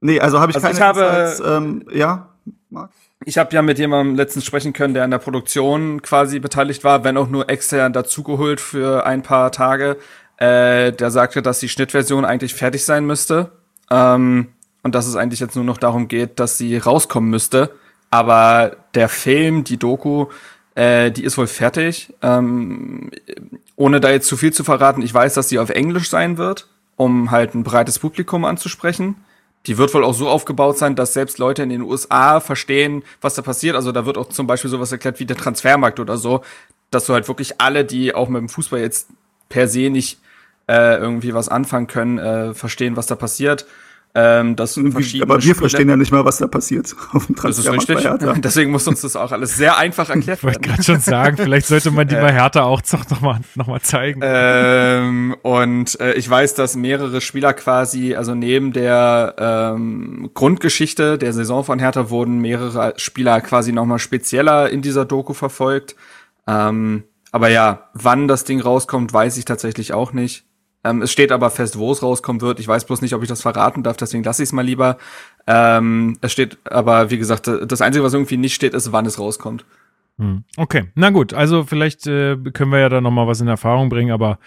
Nee, 0.00 0.20
also 0.20 0.40
habe 0.40 0.52
ich 0.52 0.56
also 0.56 0.66
keine 0.66 0.78
ich 0.78 0.82
habe, 0.82 1.00
Insights, 1.00 1.42
ähm, 1.44 1.84
ja, 1.92 2.28
Marc? 2.70 2.90
Ich 3.24 3.38
habe 3.38 3.52
ja 3.54 3.62
mit 3.62 3.78
jemandem 3.78 4.14
letztens 4.14 4.44
sprechen 4.44 4.72
können, 4.72 4.94
der 4.94 5.02
an 5.02 5.10
der 5.10 5.18
Produktion 5.18 6.02
quasi 6.02 6.38
beteiligt 6.38 6.84
war, 6.84 7.02
wenn 7.02 7.16
auch 7.16 7.28
nur 7.28 7.48
extern 7.48 7.92
dazugeholt 7.92 8.60
für 8.60 9.06
ein 9.06 9.22
paar 9.22 9.50
Tage. 9.52 9.96
Äh, 10.36 10.92
der 10.92 11.10
sagte, 11.10 11.42
dass 11.42 11.58
die 11.58 11.68
Schnittversion 11.68 12.24
eigentlich 12.24 12.54
fertig 12.54 12.84
sein 12.84 13.06
müsste. 13.06 13.52
Ähm, 13.90 14.48
und 14.82 14.94
dass 14.94 15.06
es 15.06 15.16
eigentlich 15.16 15.40
jetzt 15.40 15.56
nur 15.56 15.64
noch 15.64 15.78
darum 15.78 16.06
geht, 16.06 16.38
dass 16.38 16.58
sie 16.58 16.76
rauskommen 16.76 17.30
müsste. 17.30 17.70
Aber 18.10 18.76
der 18.94 19.08
Film, 19.08 19.64
die 19.64 19.78
Doku, 19.78 20.26
äh, 20.76 21.10
die 21.10 21.24
ist 21.24 21.38
wohl 21.38 21.46
fertig. 21.46 22.14
Ähm, 22.22 23.10
ohne 23.74 24.00
da 24.00 24.10
jetzt 24.10 24.28
zu 24.28 24.36
viel 24.36 24.52
zu 24.52 24.62
verraten, 24.62 25.02
ich 25.02 25.12
weiß, 25.12 25.34
dass 25.34 25.48
sie 25.48 25.58
auf 25.58 25.70
Englisch 25.70 26.08
sein 26.08 26.38
wird, 26.38 26.68
um 26.96 27.30
halt 27.30 27.54
ein 27.54 27.64
breites 27.64 27.98
Publikum 27.98 28.44
anzusprechen. 28.44 29.16
Die 29.66 29.78
wird 29.78 29.92
wohl 29.94 30.04
auch 30.04 30.14
so 30.14 30.28
aufgebaut 30.28 30.78
sein, 30.78 30.94
dass 30.94 31.14
selbst 31.14 31.38
Leute 31.38 31.62
in 31.62 31.70
den 31.70 31.82
USA 31.82 32.40
verstehen, 32.40 33.02
was 33.20 33.34
da 33.34 33.42
passiert. 33.42 33.74
Also 33.74 33.90
da 33.90 34.06
wird 34.06 34.18
auch 34.18 34.28
zum 34.28 34.46
Beispiel 34.46 34.70
sowas 34.70 34.92
erklärt 34.92 35.18
wie 35.18 35.26
der 35.26 35.36
Transfermarkt 35.36 35.98
oder 35.98 36.18
so, 36.18 36.42
dass 36.90 37.06
du 37.06 37.14
halt 37.14 37.26
wirklich 37.26 37.60
alle, 37.60 37.84
die 37.84 38.14
auch 38.14 38.28
mit 38.28 38.40
dem 38.40 38.48
Fußball 38.48 38.78
jetzt 38.78 39.08
per 39.48 39.66
se 39.68 39.90
nicht 39.90 40.20
äh, 40.68 40.98
irgendwie 40.98 41.34
was 41.34 41.48
anfangen 41.48 41.86
können, 41.86 42.18
äh, 42.18 42.54
verstehen, 42.54 42.96
was 42.96 43.06
da 43.06 43.16
passiert. 43.16 43.66
Ähm, 44.18 44.56
das 44.56 44.72
verschiedene 44.72 45.30
Aber 45.30 45.42
wir 45.42 45.54
verstehen 45.54 45.90
ja 45.90 45.96
nicht 45.96 46.10
mal, 46.10 46.24
was 46.24 46.38
da 46.38 46.46
passiert 46.46 46.96
auf 47.12 47.26
dem 47.26 47.36
Das 47.36 47.58
ist 47.58 47.70
richtig. 47.70 47.98
Deswegen 48.38 48.70
muss 48.70 48.88
uns 48.88 49.02
das 49.02 49.14
auch 49.14 49.30
alles 49.30 49.56
sehr 49.56 49.76
einfach 49.76 50.08
erklärt 50.10 50.42
werden. 50.42 50.56
Ich 50.56 50.56
wollte 50.56 50.60
gerade 50.60 50.82
schon 50.82 51.00
sagen, 51.00 51.36
vielleicht 51.36 51.66
sollte 51.66 51.90
man 51.90 52.08
die 52.08 52.14
bei 52.14 52.32
Hertha 52.32 52.62
auch 52.62 52.80
noch 53.10 53.20
mal, 53.20 53.40
noch 53.56 53.66
mal 53.66 53.82
zeigen. 53.82 54.20
Ähm, 54.22 55.36
und 55.42 56.00
äh, 56.00 56.14
ich 56.14 56.30
weiß, 56.30 56.54
dass 56.54 56.76
mehrere 56.76 57.20
Spieler 57.20 57.52
quasi, 57.52 58.14
also 58.14 58.34
neben 58.34 58.72
der 58.72 59.34
ähm, 59.38 60.30
Grundgeschichte 60.32 61.18
der 61.18 61.34
Saison 61.34 61.62
von 61.62 61.78
Hertha 61.78 62.08
wurden 62.08 62.38
mehrere 62.38 62.94
Spieler 62.96 63.42
quasi 63.42 63.72
noch 63.72 63.84
mal 63.84 63.98
spezieller 63.98 64.70
in 64.70 64.80
dieser 64.80 65.04
Doku 65.04 65.34
verfolgt. 65.34 65.94
Ähm, 66.46 67.02
aber 67.32 67.48
ja, 67.48 67.90
wann 67.92 68.28
das 68.28 68.44
Ding 68.44 68.62
rauskommt, 68.62 69.12
weiß 69.12 69.36
ich 69.36 69.44
tatsächlich 69.44 69.92
auch 69.92 70.14
nicht. 70.14 70.45
Ähm, 70.86 71.02
es 71.02 71.12
steht 71.12 71.32
aber 71.32 71.50
fest, 71.50 71.78
wo 71.78 71.92
es 71.92 72.02
rauskommen 72.02 72.40
wird. 72.40 72.60
Ich 72.60 72.68
weiß 72.68 72.84
bloß 72.84 73.02
nicht, 73.02 73.14
ob 73.14 73.22
ich 73.22 73.28
das 73.28 73.42
verraten 73.42 73.82
darf, 73.82 73.96
deswegen 73.96 74.24
lasse 74.24 74.42
ich 74.42 74.48
es 74.48 74.52
mal 74.52 74.64
lieber. 74.64 74.98
Ähm, 75.46 76.16
es 76.20 76.32
steht 76.32 76.58
aber, 76.64 77.10
wie 77.10 77.18
gesagt, 77.18 77.48
das 77.48 77.80
Einzige, 77.80 78.04
was 78.04 78.14
irgendwie 78.14 78.36
nicht 78.36 78.54
steht, 78.54 78.74
ist, 78.74 78.92
wann 78.92 79.06
es 79.06 79.18
rauskommt. 79.18 79.64
Hm. 80.18 80.44
Okay, 80.56 80.84
na 80.94 81.10
gut, 81.10 81.34
also 81.34 81.64
vielleicht 81.64 82.06
äh, 82.06 82.36
können 82.54 82.72
wir 82.72 82.78
ja 82.78 82.88
da 82.88 83.02
nochmal 83.02 83.26
was 83.26 83.42
in 83.42 83.48
Erfahrung 83.48 83.90
bringen, 83.90 84.12
aber 84.12 84.38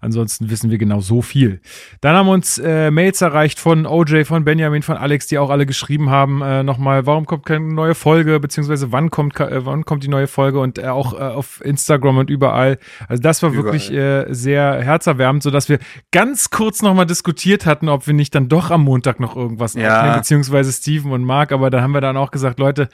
ansonsten 0.00 0.50
wissen 0.50 0.68
wir 0.68 0.78
genau 0.78 0.98
so 0.98 1.22
viel. 1.22 1.60
Dann 2.00 2.16
haben 2.16 2.28
uns 2.28 2.58
äh, 2.58 2.90
Mails 2.90 3.20
erreicht 3.20 3.60
von 3.60 3.86
OJ, 3.86 4.24
von 4.24 4.44
Benjamin, 4.44 4.82
von 4.82 4.96
Alex, 4.96 5.28
die 5.28 5.38
auch 5.38 5.50
alle 5.50 5.64
geschrieben 5.64 6.10
haben, 6.10 6.42
äh, 6.42 6.64
nochmal, 6.64 7.06
warum 7.06 7.26
kommt 7.26 7.46
keine 7.46 7.72
neue 7.72 7.94
Folge, 7.94 8.40
beziehungsweise 8.40 8.90
wann 8.90 9.10
kommt, 9.10 9.38
äh, 9.38 9.64
wann 9.64 9.84
kommt 9.84 10.02
die 10.02 10.08
neue 10.08 10.26
Folge 10.26 10.58
und 10.58 10.78
äh, 10.78 10.88
auch 10.88 11.14
äh, 11.14 11.18
auf 11.18 11.64
Instagram 11.64 12.18
und 12.18 12.28
überall. 12.28 12.78
Also 13.06 13.22
das 13.22 13.44
war 13.44 13.50
überall. 13.50 13.66
wirklich 13.66 13.92
äh, 13.92 14.26
sehr 14.34 14.82
herzerwärmend, 14.82 15.44
sodass 15.44 15.68
wir 15.68 15.78
ganz 16.10 16.50
kurz 16.50 16.82
nochmal 16.82 17.06
diskutiert 17.06 17.64
hatten, 17.64 17.88
ob 17.88 18.08
wir 18.08 18.14
nicht 18.14 18.34
dann 18.34 18.48
doch 18.48 18.72
am 18.72 18.82
Montag 18.82 19.20
noch 19.20 19.36
irgendwas 19.36 19.74
ja. 19.74 20.16
beziehungsweise 20.16 20.72
Steven 20.72 21.12
und 21.12 21.22
Marc, 21.22 21.52
aber 21.52 21.70
da 21.70 21.80
haben 21.80 21.92
wir 21.92 22.00
dann 22.00 22.16
auch 22.16 22.32
gesagt, 22.32 22.58
Leute, 22.58 22.88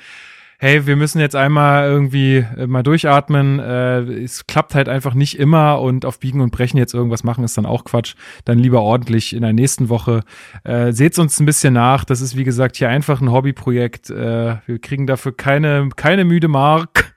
hey, 0.60 0.86
wir 0.86 0.96
müssen 0.96 1.20
jetzt 1.20 1.36
einmal 1.36 1.88
irgendwie 1.88 2.44
äh, 2.56 2.66
mal 2.66 2.82
durchatmen. 2.82 3.60
Äh, 3.60 4.00
es 4.22 4.46
klappt 4.46 4.74
halt 4.74 4.88
einfach 4.88 5.14
nicht 5.14 5.38
immer 5.38 5.80
und 5.80 6.04
auf 6.04 6.18
Biegen 6.18 6.40
und 6.40 6.50
Brechen 6.50 6.78
jetzt 6.78 6.94
irgendwas 6.94 7.22
machen 7.22 7.44
ist 7.44 7.56
dann 7.56 7.64
auch 7.64 7.84
Quatsch. 7.84 8.14
Dann 8.44 8.58
lieber 8.58 8.82
ordentlich 8.82 9.34
in 9.34 9.42
der 9.42 9.52
nächsten 9.52 9.88
Woche. 9.88 10.22
Äh, 10.64 10.92
Seht 10.92 11.18
uns 11.18 11.38
ein 11.38 11.46
bisschen 11.46 11.74
nach. 11.74 12.04
Das 12.04 12.20
ist 12.20 12.36
wie 12.36 12.44
gesagt 12.44 12.76
hier 12.76 12.88
einfach 12.88 13.20
ein 13.20 13.30
Hobbyprojekt. 13.30 14.10
Äh, 14.10 14.56
wir 14.66 14.78
kriegen 14.80 15.06
dafür 15.06 15.36
keine, 15.36 15.88
keine 15.94 16.24
müde 16.24 16.48
Mark. 16.48 17.14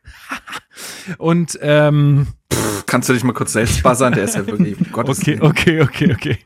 und 1.18 1.58
ähm, 1.64 2.28
Pff, 2.54 2.86
kannst 2.86 3.10
du 3.10 3.14
dich 3.14 3.24
mal 3.24 3.34
kurz 3.34 3.54
selbst 3.54 3.82
buzzern? 3.82 4.14
Der 4.14 4.26
ist 4.26 4.36
ja 4.36 4.46
wirklich. 4.46 4.80
Um 4.80 4.86
Gottes 4.92 5.20
okay, 5.20 5.40
okay, 5.42 5.82
okay, 5.82 6.14
okay. 6.14 6.38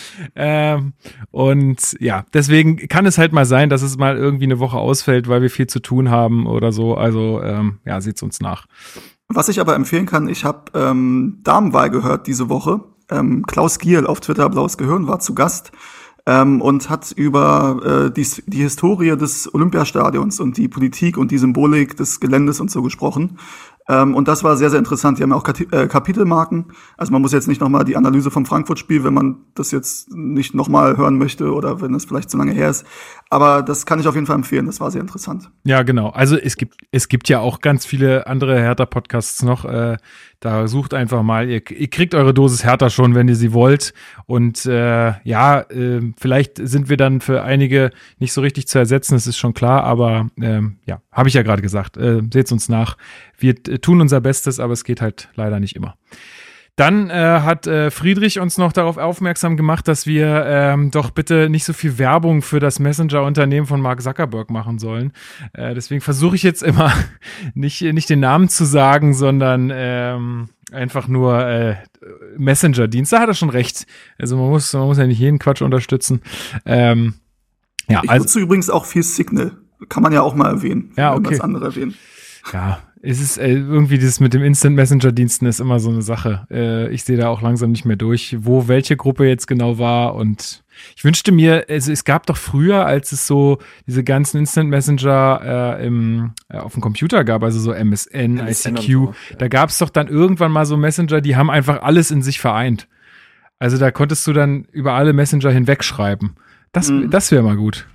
Ähm, 0.40 0.92
und 1.30 1.96
ja, 2.00 2.24
deswegen 2.32 2.76
kann 2.88 3.06
es 3.06 3.18
halt 3.18 3.32
mal 3.32 3.44
sein, 3.44 3.70
dass 3.70 3.82
es 3.82 3.96
mal 3.96 4.16
irgendwie 4.16 4.44
eine 4.44 4.60
Woche 4.60 4.76
ausfällt, 4.76 5.28
weil 5.28 5.42
wir 5.42 5.50
viel 5.50 5.66
zu 5.66 5.80
tun 5.80 6.10
haben 6.10 6.46
oder 6.46 6.70
so. 6.70 6.94
Also 6.94 7.42
ähm, 7.42 7.78
ja, 7.84 8.00
seht's 8.00 8.22
uns 8.22 8.40
nach. 8.40 8.66
Was 9.28 9.48
ich 9.48 9.60
aber 9.60 9.74
empfehlen 9.74 10.06
kann, 10.06 10.28
ich 10.28 10.44
habe 10.44 10.70
ähm, 10.74 11.40
Damenwahl 11.42 11.90
gehört 11.90 12.26
diese 12.26 12.48
Woche. 12.48 12.80
Ähm, 13.10 13.44
Klaus 13.46 13.78
Giel 13.78 14.06
auf 14.06 14.20
Twitter 14.20 14.48
Blaues 14.48 14.78
Gehirn 14.78 15.08
war 15.08 15.18
zu 15.20 15.34
Gast 15.34 15.72
ähm, 16.28 16.60
und 16.60 16.90
hat 16.90 17.10
über 17.12 18.08
äh, 18.08 18.10
die, 18.12 18.26
die 18.46 18.62
Historie 18.62 19.16
des 19.16 19.52
Olympiastadions 19.52 20.40
und 20.40 20.56
die 20.58 20.68
Politik 20.68 21.16
und 21.16 21.30
die 21.30 21.38
Symbolik 21.38 21.96
des 21.96 22.20
Geländes 22.20 22.60
und 22.60 22.70
so 22.70 22.82
gesprochen. 22.82 23.38
Ähm, 23.88 24.14
und 24.14 24.28
das 24.28 24.44
war 24.44 24.56
sehr, 24.56 24.70
sehr 24.70 24.78
interessant. 24.78 25.18
Die 25.18 25.22
haben 25.22 25.30
ja 25.30 25.36
auch 25.36 25.48
äh, 25.48 25.86
Kapitelmarken. 25.86 26.66
Also 26.96 27.12
man 27.12 27.22
muss 27.22 27.32
jetzt 27.32 27.48
nicht 27.48 27.60
nochmal 27.60 27.84
die 27.84 27.96
Analyse 27.96 28.30
vom 28.30 28.44
Frankfurt-Spiel, 28.44 29.02
wenn 29.04 29.14
man 29.14 29.38
das 29.54 29.70
jetzt 29.70 30.14
nicht 30.14 30.54
nochmal 30.54 30.96
hören 30.96 31.16
möchte 31.16 31.52
oder 31.52 31.80
wenn 31.80 31.94
es 31.94 32.04
vielleicht 32.04 32.30
zu 32.30 32.36
lange 32.36 32.52
her 32.52 32.70
ist. 32.70 32.84
Aber 33.30 33.62
das 33.62 33.84
kann 33.84 34.00
ich 34.00 34.08
auf 34.08 34.14
jeden 34.14 34.26
Fall 34.26 34.36
empfehlen. 34.36 34.66
Das 34.66 34.80
war 34.80 34.90
sehr 34.90 35.02
interessant. 35.02 35.50
Ja, 35.64 35.82
genau. 35.82 36.08
Also 36.08 36.36
es 36.38 36.56
gibt, 36.56 36.76
es 36.92 37.08
gibt 37.08 37.28
ja 37.28 37.40
auch 37.40 37.60
ganz 37.60 37.84
viele 37.84 38.26
andere 38.26 38.58
Hertha-Podcasts 38.58 39.42
noch. 39.42 39.66
Äh, 39.66 39.98
da 40.40 40.66
sucht 40.66 40.94
einfach 40.94 41.22
mal, 41.22 41.48
ihr, 41.48 41.62
ihr 41.70 41.88
kriegt 41.88 42.14
eure 42.14 42.32
Dosis 42.32 42.64
härter 42.64 42.88
schon, 42.88 43.14
wenn 43.14 43.28
ihr 43.28 43.36
sie 43.36 43.52
wollt. 43.52 43.92
Und 44.24 44.64
äh, 44.64 45.12
ja, 45.24 45.60
äh, 45.60 46.12
vielleicht 46.18 46.56
sind 46.56 46.88
wir 46.88 46.96
dann 46.96 47.20
für 47.20 47.42
einige 47.42 47.90
nicht 48.18 48.32
so 48.32 48.40
richtig 48.40 48.66
zu 48.66 48.78
ersetzen, 48.78 49.14
das 49.14 49.26
ist 49.26 49.36
schon 49.36 49.52
klar, 49.52 49.84
aber 49.84 50.30
äh, 50.40 50.62
ja, 50.86 51.02
habe 51.12 51.28
ich 51.28 51.34
ja 51.34 51.42
gerade 51.42 51.60
gesagt. 51.60 51.96
Äh, 51.96 52.22
Seht 52.32 52.50
uns 52.50 52.68
nach. 52.68 52.96
Wir 53.36 53.62
tun 53.62 54.00
unser 54.00 54.20
Bestes, 54.20 54.58
aber 54.58 54.72
es 54.72 54.84
geht 54.84 55.02
halt 55.02 55.28
leider 55.34 55.60
nicht 55.60 55.76
immer. 55.76 55.96
Dann 56.78 57.10
äh, 57.10 57.40
hat 57.42 57.66
äh, 57.66 57.90
Friedrich 57.90 58.38
uns 58.38 58.56
noch 58.56 58.72
darauf 58.72 58.98
aufmerksam 58.98 59.56
gemacht, 59.56 59.88
dass 59.88 60.06
wir 60.06 60.44
ähm, 60.46 60.92
doch 60.92 61.10
bitte 61.10 61.50
nicht 61.50 61.64
so 61.64 61.72
viel 61.72 61.98
Werbung 61.98 62.40
für 62.40 62.60
das 62.60 62.78
Messenger-Unternehmen 62.78 63.66
von 63.66 63.80
Mark 63.80 64.00
Zuckerberg 64.00 64.48
machen 64.48 64.78
sollen. 64.78 65.12
Äh, 65.54 65.74
deswegen 65.74 66.00
versuche 66.00 66.36
ich 66.36 66.44
jetzt 66.44 66.62
immer 66.62 66.92
nicht, 67.54 67.82
nicht 67.82 68.08
den 68.08 68.20
Namen 68.20 68.48
zu 68.48 68.64
sagen, 68.64 69.12
sondern 69.12 69.72
ähm, 69.74 70.50
einfach 70.70 71.08
nur 71.08 71.44
äh, 71.44 71.76
Messenger-Dienst. 72.36 73.12
Da 73.12 73.18
hat 73.18 73.28
er 73.28 73.34
schon 73.34 73.50
recht. 73.50 73.84
Also 74.16 74.36
man 74.36 74.48
muss, 74.48 74.72
man 74.72 74.84
muss 74.84 74.98
ja 74.98 75.06
nicht 75.08 75.18
jeden 75.18 75.40
Quatsch 75.40 75.62
unterstützen. 75.62 76.22
Ähm, 76.64 77.14
ja, 77.88 78.02
ich 78.04 78.10
also, 78.10 78.22
nutze 78.22 78.38
übrigens 78.38 78.70
auch 78.70 78.84
viel 78.84 79.02
Signal. 79.02 79.56
Kann 79.88 80.04
man 80.04 80.12
ja 80.12 80.22
auch 80.22 80.36
mal 80.36 80.48
erwähnen. 80.48 80.92
Ja, 80.96 81.16
okay. 81.16 81.40
andere 81.40 81.64
erwähnen. 81.64 81.96
Ja, 82.52 82.78
es 83.02 83.20
ist 83.20 83.38
äh, 83.38 83.52
irgendwie 83.52 83.98
dieses 83.98 84.20
mit 84.20 84.34
dem 84.34 84.42
Instant 84.42 84.74
Messenger 84.74 85.12
Diensten 85.12 85.46
ist 85.46 85.60
immer 85.60 85.78
so 85.78 85.90
eine 85.90 86.02
Sache. 86.02 86.46
Äh, 86.50 86.92
ich 86.92 87.04
sehe 87.04 87.16
da 87.16 87.28
auch 87.28 87.42
langsam 87.42 87.70
nicht 87.70 87.84
mehr 87.84 87.96
durch, 87.96 88.36
wo 88.40 88.68
welche 88.68 88.96
Gruppe 88.96 89.26
jetzt 89.26 89.46
genau 89.46 89.78
war 89.78 90.14
und 90.14 90.64
ich 90.96 91.04
wünschte 91.04 91.32
mir, 91.32 91.66
also 91.68 91.90
es 91.90 92.04
gab 92.04 92.26
doch 92.26 92.36
früher, 92.36 92.86
als 92.86 93.10
es 93.10 93.26
so 93.26 93.58
diese 93.86 94.04
ganzen 94.04 94.38
Instant 94.38 94.70
Messenger 94.70 95.76
äh, 95.80 95.86
im, 95.86 96.32
äh, 96.48 96.58
auf 96.58 96.72
dem 96.74 96.82
Computer 96.82 97.24
gab, 97.24 97.42
also 97.42 97.58
so 97.58 97.72
MSN, 97.72 98.38
MSN 98.38 98.76
ICQ, 98.76 98.86
so, 98.86 99.14
ja. 99.30 99.36
da 99.38 99.48
gab 99.48 99.70
es 99.70 99.78
doch 99.78 99.90
dann 99.90 100.08
irgendwann 100.08 100.52
mal 100.52 100.66
so 100.66 100.76
Messenger, 100.76 101.20
die 101.20 101.36
haben 101.36 101.50
einfach 101.50 101.82
alles 101.82 102.10
in 102.10 102.22
sich 102.22 102.38
vereint. 102.38 102.88
Also 103.58 103.76
da 103.76 103.90
konntest 103.90 104.26
du 104.26 104.32
dann 104.32 104.64
über 104.70 104.92
alle 104.92 105.12
Messenger 105.12 105.50
hinwegschreiben. 105.50 106.36
Das, 106.72 106.90
mhm. 106.90 107.10
das 107.10 107.32
wäre 107.32 107.42
mal 107.42 107.56
gut. 107.56 107.88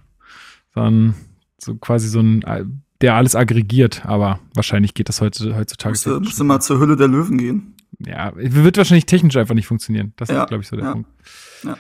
Dann 0.76 1.14
so 1.58 1.76
quasi 1.76 2.10
so 2.10 2.20
ein 2.20 2.42
äh, 2.44 2.66
der 3.04 3.16
alles 3.16 3.36
aggregiert, 3.36 4.06
aber 4.06 4.40
wahrscheinlich 4.56 4.94
geht 4.94 5.10
das 5.10 5.20
heute, 5.20 5.58
heutzutage. 5.58 5.92
Musst 5.92 6.06
du, 6.06 6.20
musst 6.22 6.40
du 6.40 6.44
mal 6.46 6.62
zur 6.62 6.80
Hülle 6.80 6.96
der 6.96 7.10
Löwen 7.10 7.38
gehen. 7.38 7.76
Ja, 8.00 8.32
wird 8.34 8.78
wahrscheinlich 8.78 9.06
technisch 9.06 9.36
einfach 9.36 9.56
nicht 9.56 9.68
funktionieren. 9.68 10.14
Das 10.16 10.30
ja, 10.30 10.44
ist, 10.44 10.48
glaube 10.48 10.64
ich, 10.64 10.70
so 10.70 10.78
der 10.78 10.86
ja. 10.86 10.92
Punkt. 10.94 11.10
Ja. 11.64 11.78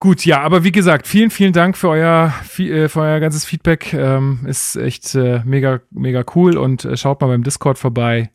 Gut, 0.00 0.24
ja, 0.24 0.40
aber 0.40 0.64
wie 0.64 0.72
gesagt, 0.72 1.06
vielen, 1.06 1.28
vielen 1.28 1.52
Dank 1.52 1.76
für 1.76 1.90
euer, 1.90 2.32
äh, 2.56 2.88
für 2.88 3.00
euer 3.00 3.20
ganzes 3.20 3.44
Feedback. 3.44 3.92
Ähm, 3.92 4.40
ist 4.46 4.76
echt 4.76 5.14
äh, 5.14 5.42
mega, 5.44 5.80
mega 5.90 6.24
cool 6.34 6.56
und 6.56 6.86
äh, 6.86 6.96
schaut 6.96 7.20
mal 7.20 7.26
beim 7.26 7.42
Discord 7.42 7.78
vorbei. 7.78 8.30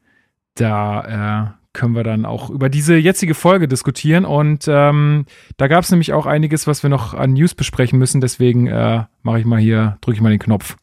Da 0.54 1.56
äh, 1.56 1.74
können 1.74 1.96
wir 1.96 2.04
dann 2.04 2.26
auch 2.26 2.52
über 2.52 2.70
diese 2.70 2.96
jetzige 2.98 3.34
Folge 3.34 3.68
diskutieren. 3.68 4.26
Und 4.26 4.66
ähm, 4.68 5.26
da 5.58 5.68
gab 5.68 5.84
es 5.84 5.90
nämlich 5.90 6.14
auch 6.14 6.28
einiges, 6.28 6.68
was 6.68 6.84
wir 6.84 6.92
noch 6.92 7.16
an 7.16 7.34
News 7.34 7.56
besprechen 7.56 7.98
müssen. 7.98 8.22
Deswegen 8.22 8.68
äh, 8.68 9.06
mache 9.24 9.40
ich 9.40 9.46
mal 9.46 9.60
hier, 9.60 9.98
drücke 10.02 10.18
ich 10.18 10.22
mal 10.22 10.30
den 10.30 10.38
Knopf. 10.38 10.78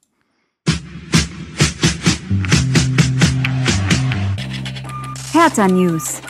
Hertha 5.32 5.66
News. 5.66 6.20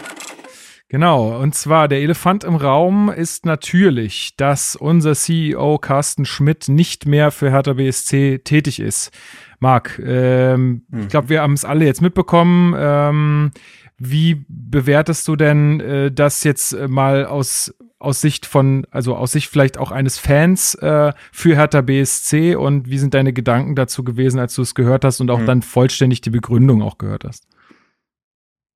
Genau, 0.88 1.36
und 1.40 1.56
zwar 1.56 1.88
der 1.88 1.98
Elefant 2.02 2.44
im 2.44 2.54
Raum 2.54 3.08
ist 3.08 3.44
natürlich, 3.44 4.36
dass 4.36 4.76
unser 4.76 5.14
CEO 5.14 5.78
Carsten 5.78 6.24
Schmidt 6.24 6.68
nicht 6.68 7.04
mehr 7.04 7.32
für 7.32 7.50
Hertha 7.50 7.72
BSC 7.72 8.42
tätig 8.44 8.78
ist. 8.78 9.10
Marc, 9.58 9.98
ähm, 9.98 10.82
hm. 10.92 11.00
ich 11.00 11.08
glaube, 11.08 11.30
wir 11.30 11.42
haben 11.42 11.54
es 11.54 11.64
alle 11.64 11.84
jetzt 11.84 12.00
mitbekommen. 12.00 12.76
Ähm, 12.78 13.50
wie 13.98 14.44
bewertest 14.48 15.26
du 15.26 15.34
denn 15.34 15.80
äh, 15.80 16.12
das 16.12 16.44
jetzt 16.44 16.76
mal 16.88 17.26
aus, 17.26 17.74
aus 17.98 18.20
Sicht 18.20 18.46
von, 18.46 18.86
also 18.92 19.16
aus 19.16 19.32
Sicht 19.32 19.50
vielleicht 19.50 19.78
auch 19.78 19.90
eines 19.90 20.18
Fans 20.18 20.76
äh, 20.76 21.12
für 21.32 21.56
Hertha 21.56 21.80
BSC 21.80 22.54
und 22.54 22.88
wie 22.88 22.98
sind 22.98 23.14
deine 23.14 23.32
Gedanken 23.32 23.74
dazu 23.74 24.04
gewesen, 24.04 24.38
als 24.38 24.54
du 24.54 24.62
es 24.62 24.76
gehört 24.76 25.04
hast 25.04 25.20
und 25.20 25.30
auch 25.32 25.40
hm. 25.40 25.46
dann 25.46 25.62
vollständig 25.62 26.20
die 26.20 26.30
Begründung 26.30 26.82
auch 26.82 26.98
gehört 26.98 27.24
hast? 27.24 27.48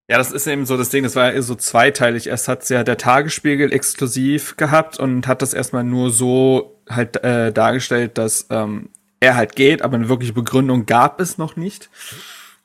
Ja, 0.08 0.18
das 0.18 0.30
ist 0.30 0.46
eben 0.46 0.66
so 0.66 0.76
das 0.76 0.90
Ding, 0.90 1.02
das 1.02 1.16
war 1.16 1.34
ja 1.34 1.42
so 1.42 1.56
zweiteilig. 1.56 2.28
Erst 2.28 2.46
hat 2.46 2.68
ja 2.68 2.84
der 2.84 2.96
Tagesspiegel 2.96 3.72
exklusiv 3.72 4.56
gehabt 4.56 5.00
und 5.00 5.26
hat 5.26 5.42
das 5.42 5.52
erstmal 5.52 5.82
nur 5.82 6.10
so 6.10 6.80
halt 6.88 7.22
äh, 7.24 7.52
dargestellt, 7.52 8.16
dass 8.16 8.46
ähm, 8.50 8.90
er 9.18 9.34
halt 9.34 9.56
geht, 9.56 9.82
aber 9.82 9.96
eine 9.96 10.08
wirkliche 10.08 10.32
Begründung 10.32 10.86
gab 10.86 11.20
es 11.20 11.38
noch 11.38 11.56
nicht. 11.56 11.90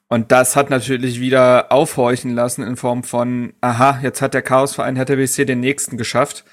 Und 0.08 0.32
das 0.32 0.56
hat 0.56 0.70
natürlich 0.70 1.20
wieder 1.20 1.72
aufhorchen 1.72 2.36
lassen 2.36 2.64
in 2.64 2.76
Form 2.76 3.04
von, 3.04 3.54
aha, 3.62 4.02
jetzt 4.04 4.22
hat 4.22 4.34
der 4.34 4.42
Chaosverein 4.42 4.96
BSC 4.96 5.46
den 5.46 5.62
nächsten 5.62 5.98
geschafft. 5.98 6.44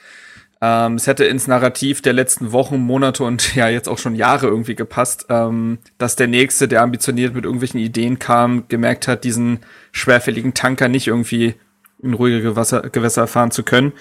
Ähm, 0.61 0.94
es 0.94 1.07
hätte 1.07 1.25
ins 1.25 1.47
Narrativ 1.47 2.03
der 2.03 2.12
letzten 2.12 2.53
Wochen, 2.53 2.79
Monate 2.79 3.23
und 3.25 3.55
ja 3.55 3.68
jetzt 3.68 3.88
auch 3.88 3.99
schon 3.99 4.14
Jahre 4.14 4.49
irgendwie 4.49 4.75
gepasst, 4.75 5.27
ähm, 5.29 5.79
dass 5.99 6.16
der 6.16 6.27
nächste, 6.27 6.66
der 6.66 6.83
ambitioniert 6.83 7.35
mit 7.35 7.44
irgendwelchen 7.44 7.81
Ideen 7.81 8.18
kam, 8.18 8.66
gemerkt 8.68 9.07
hat, 9.07 9.25
diesen 9.25 9.61
schwerfälligen 9.92 10.55
Tanker 10.55 10.88
nicht 10.88 11.07
irgendwie 11.07 11.55
in 12.03 12.14
ruhige 12.14 12.42
Gewässer, 12.42 12.83
Gewässer 12.90 13.27
fahren 13.27 13.51
zu 13.51 13.62
können. 13.62 13.92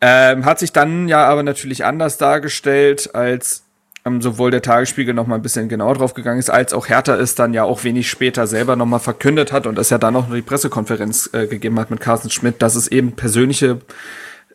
Ähm, 0.00 0.44
hat 0.44 0.58
sich 0.58 0.72
dann 0.72 1.08
ja 1.08 1.24
aber 1.24 1.42
natürlich 1.42 1.84
anders 1.84 2.18
dargestellt, 2.18 3.14
als 3.14 3.64
ähm, 4.04 4.20
sowohl 4.20 4.50
der 4.50 4.62
Tagesspiegel 4.62 5.14
noch 5.14 5.26
mal 5.26 5.36
ein 5.36 5.42
bisschen 5.42 5.68
genauer 5.68 5.94
drauf 5.94 6.14
gegangen 6.14 6.38
ist, 6.38 6.50
als 6.50 6.72
auch 6.72 6.88
Hertha 6.88 7.16
es 7.16 7.34
dann 7.34 7.54
ja 7.54 7.64
auch 7.64 7.84
wenig 7.84 8.08
später 8.10 8.46
selber 8.46 8.76
noch 8.76 8.86
mal 8.86 8.98
verkündet 8.98 9.50
hat 9.50 9.66
und 9.66 9.78
es 9.78 9.90
ja 9.90 9.98
dann 9.98 10.14
noch 10.14 10.30
die 10.30 10.42
Pressekonferenz 10.42 11.30
äh, 11.32 11.46
gegeben 11.46 11.80
hat 11.80 11.90
mit 11.90 12.00
Carsten 12.00 12.30
Schmidt, 12.30 12.60
dass 12.62 12.74
es 12.74 12.88
eben 12.88 13.12
persönliche 13.12 13.80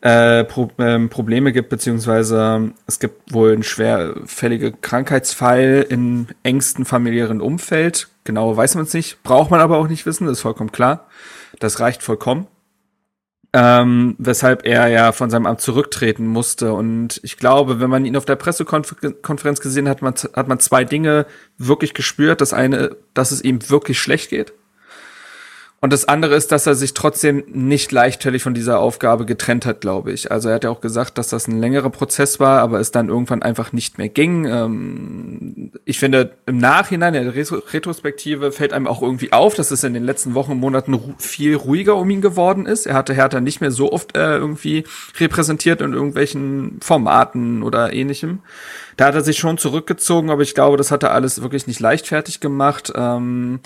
äh, 0.02 0.44
Pro 0.46 0.70
ähm, 0.78 1.10
Probleme 1.10 1.52
gibt, 1.52 1.70
beziehungsweise 1.70 2.72
es 2.88 3.00
gibt 3.00 3.34
wohl 3.34 3.52
einen 3.54 3.64
schwerfällige 3.64 4.72
Krankheitsfall 4.72 5.86
im 5.90 6.28
engsten 6.44 6.86
familiären 6.86 7.42
Umfeld. 7.42 8.08
Genau 8.24 8.56
weiß 8.56 8.76
man 8.76 8.86
es 8.86 8.94
nicht, 8.94 9.24
braucht 9.24 9.52
man 9.52 9.60
aber 9.60 9.78
auch 9.78 9.88
nicht 9.88 10.06
wissen, 10.06 10.26
das 10.26 10.38
ist 10.38 10.42
vollkommen 10.42 10.72
klar. 10.72 11.08
Das 11.60 11.80
reicht 11.80 12.04
vollkommen. 12.04 12.48
Ähm, 13.52 14.16
weshalb 14.20 14.64
er 14.64 14.90
ja 14.90 15.12
von 15.12 15.32
seinem 15.32 15.48
Amt 15.48 15.62
zurücktreten 15.62 16.28
musste. 16.28 16.72
Und 16.74 17.20
ich 17.24 17.36
glaube, 17.36 17.80
wenn 17.80 17.90
man 17.90 18.06
ihn 18.06 18.16
auf 18.16 18.26
der 18.26 18.36
Pressekonferenz 18.36 19.60
gesehen 19.60 19.90
hat, 19.90 20.04
man, 20.04 20.14
hat 20.14 20.48
man 20.48 20.60
zwei 20.60 20.84
Dinge 20.84 21.26
wirklich 21.58 21.96
gespürt. 21.96 22.42
Das 22.42 22.54
eine, 22.54 22.96
dass 23.16 23.32
es 23.32 23.44
ihm 23.44 23.68
wirklich 23.70 24.00
schlecht 24.00 24.30
geht. 24.30 24.54
Und 25.82 25.94
das 25.94 26.06
andere 26.06 26.36
ist, 26.36 26.52
dass 26.52 26.68
er 26.68 26.76
sich 26.76 26.94
trotzdem 26.94 27.44
nicht 27.48 27.94
leichtfertig 27.94 28.44
von 28.44 28.54
dieser 28.54 28.80
Aufgabe 28.80 29.26
getrennt 29.26 29.66
hat, 29.66 29.80
glaube 29.80 30.12
ich. 30.12 30.30
Also 30.30 30.50
er 30.50 30.56
hat 30.56 30.66
ja 30.66 30.70
auch 30.70 30.82
gesagt, 30.82 31.18
dass 31.18 31.30
das 31.30 31.48
ein 31.48 31.58
längerer 31.58 31.90
Prozess 31.90 32.38
war, 32.40 32.60
aber 32.60 32.82
es 32.82 32.92
dann 32.92 33.08
irgendwann 33.08 33.44
einfach 33.44 33.72
nicht 33.72 33.98
mehr 33.98 34.10
ging. 34.10 34.46
Ähm, 34.46 35.72
ich 35.86 35.98
finde, 35.98 36.34
im 36.46 36.58
Nachhinein, 36.58 37.14
in 37.14 37.24
der 37.24 37.36
Retrospektive, 37.36 38.52
fällt 38.52 38.74
einem 38.74 38.88
auch 38.88 39.02
irgendwie 39.02 39.32
auf, 39.32 39.56
dass 39.56 39.72
es 39.72 39.86
in 39.86 39.94
den 39.94 40.04
letzten 40.04 40.34
Wochen 40.34 40.52
und 40.52 40.60
Monaten 40.60 41.16
viel 41.18 41.56
ruhiger 41.56 41.96
um 41.96 42.10
ihn 42.10 42.22
geworden 42.22 42.66
ist. 42.66 42.86
Er 42.86 42.96
hatte 42.96 43.14
Hertha 43.14 43.40
nicht 43.40 43.62
mehr 43.62 43.72
so 43.72 43.94
oft 43.94 44.18
äh, 44.18 44.36
irgendwie 44.36 44.84
repräsentiert 45.18 45.80
in 45.80 45.94
irgendwelchen 45.94 46.80
Formaten 46.82 47.64
oder 47.64 47.94
ähnlichem. 47.94 48.40
Da 48.98 49.06
hat 49.06 49.16
er 49.16 49.24
sich 49.24 49.38
schon 49.38 49.58
zurückgezogen, 49.58 50.30
aber 50.30 50.42
ich 50.42 50.56
glaube, 50.56 50.76
das 50.76 50.92
hat 50.92 51.04
er 51.04 51.14
alles 51.14 51.42
wirklich 51.42 51.68
nicht 51.68 51.80
leichtfertig 51.80 52.42
gemacht. 52.42 52.92
Ähm, 52.94 53.62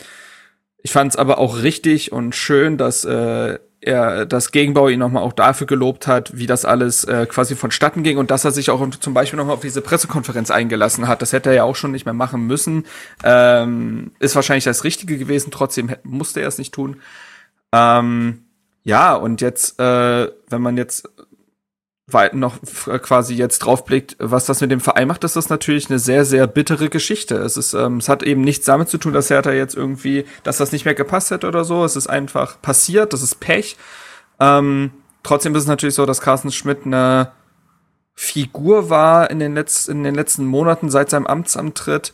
ich 0.83 0.91
fand 0.91 1.11
es 1.11 1.15
aber 1.17 1.37
auch 1.37 1.63
richtig 1.63 2.11
und 2.11 2.35
schön, 2.35 2.77
dass 2.77 3.05
äh, 3.05 3.57
er 3.79 4.25
das 4.25 4.51
Gegenbau 4.51 4.89
ihn 4.89 4.99
nochmal 4.99 5.23
auch 5.23 5.33
dafür 5.33 5.65
gelobt 5.65 6.07
hat, 6.07 6.37
wie 6.37 6.45
das 6.45 6.65
alles 6.65 7.05
äh, 7.05 7.25
quasi 7.25 7.55
vonstatten 7.55 8.03
ging 8.03 8.17
und 8.17 8.31
dass 8.31 8.45
er 8.45 8.51
sich 8.51 8.69
auch 8.69 8.87
zum 8.99 9.13
Beispiel 9.13 9.37
nochmal 9.37 9.55
auf 9.55 9.61
diese 9.61 9.81
Pressekonferenz 9.81 10.51
eingelassen 10.51 11.07
hat. 11.07 11.21
Das 11.21 11.31
hätte 11.31 11.49
er 11.49 11.55
ja 11.55 11.63
auch 11.63 11.75
schon 11.75 11.91
nicht 11.91 12.05
mehr 12.05 12.13
machen 12.13 12.45
müssen. 12.45 12.85
Ähm, 13.23 14.11
ist 14.19 14.35
wahrscheinlich 14.35 14.65
das 14.65 14.83
Richtige 14.83 15.17
gewesen, 15.17 15.51
trotzdem 15.51 15.95
musste 16.03 16.41
er 16.41 16.49
es 16.49 16.57
nicht 16.57 16.73
tun. 16.73 16.97
Ähm, 17.71 18.43
ja, 18.83 19.15
und 19.15 19.39
jetzt, 19.39 19.79
äh, 19.79 20.29
wenn 20.49 20.61
man 20.61 20.75
jetzt 20.77 21.09
noch 22.33 22.59
quasi 23.01 23.35
jetzt 23.35 23.59
draufblickt, 23.59 24.15
was 24.19 24.45
das 24.45 24.61
mit 24.61 24.71
dem 24.71 24.79
Verein 24.79 25.07
macht, 25.07 25.23
ist 25.23 25.35
das 25.35 25.49
natürlich 25.49 25.89
eine 25.89 25.99
sehr, 25.99 26.25
sehr 26.25 26.47
bittere 26.47 26.89
Geschichte. 26.89 27.35
Es 27.35 27.57
ist, 27.57 27.73
ähm, 27.73 27.97
es 27.97 28.09
hat 28.09 28.23
eben 28.23 28.41
nichts 28.41 28.65
damit 28.65 28.89
zu 28.89 28.97
tun, 28.97 29.13
dass 29.13 29.29
Hertha 29.29 29.51
jetzt 29.51 29.75
irgendwie, 29.75 30.25
dass 30.43 30.57
das 30.57 30.71
nicht 30.71 30.85
mehr 30.85 30.93
gepasst 30.93 31.31
hätte 31.31 31.47
oder 31.47 31.65
so. 31.65 31.83
Es 31.83 31.95
ist 31.95 32.07
einfach 32.07 32.61
passiert, 32.61 33.13
das 33.13 33.21
ist 33.21 33.39
Pech. 33.39 33.77
Ähm, 34.39 34.91
trotzdem 35.23 35.55
ist 35.55 35.63
es 35.63 35.67
natürlich 35.67 35.95
so, 35.95 36.05
dass 36.05 36.21
Carsten 36.21 36.51
Schmidt 36.51 36.85
eine 36.85 37.31
Figur 38.13 38.89
war 38.89 39.29
in 39.29 39.39
den, 39.39 39.57
Letz-, 39.57 39.89
in 39.89 40.03
den 40.03 40.15
letzten 40.15 40.45
Monaten 40.45 40.89
seit 40.89 41.09
seinem 41.09 41.27
Amtsantritt, 41.27 42.13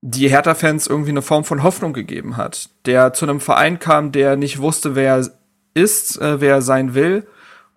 die 0.00 0.28
Hertha-Fans 0.28 0.88
irgendwie 0.88 1.10
eine 1.10 1.22
Form 1.22 1.44
von 1.44 1.62
Hoffnung 1.62 1.92
gegeben 1.92 2.36
hat. 2.36 2.70
Der 2.86 3.12
zu 3.12 3.24
einem 3.24 3.40
Verein 3.40 3.78
kam, 3.78 4.10
der 4.10 4.36
nicht 4.36 4.60
wusste, 4.60 4.96
wer 4.96 5.16
er 5.16 5.30
ist, 5.74 6.20
äh, 6.20 6.40
wer 6.40 6.54
er 6.56 6.62
sein 6.62 6.94
will 6.94 7.26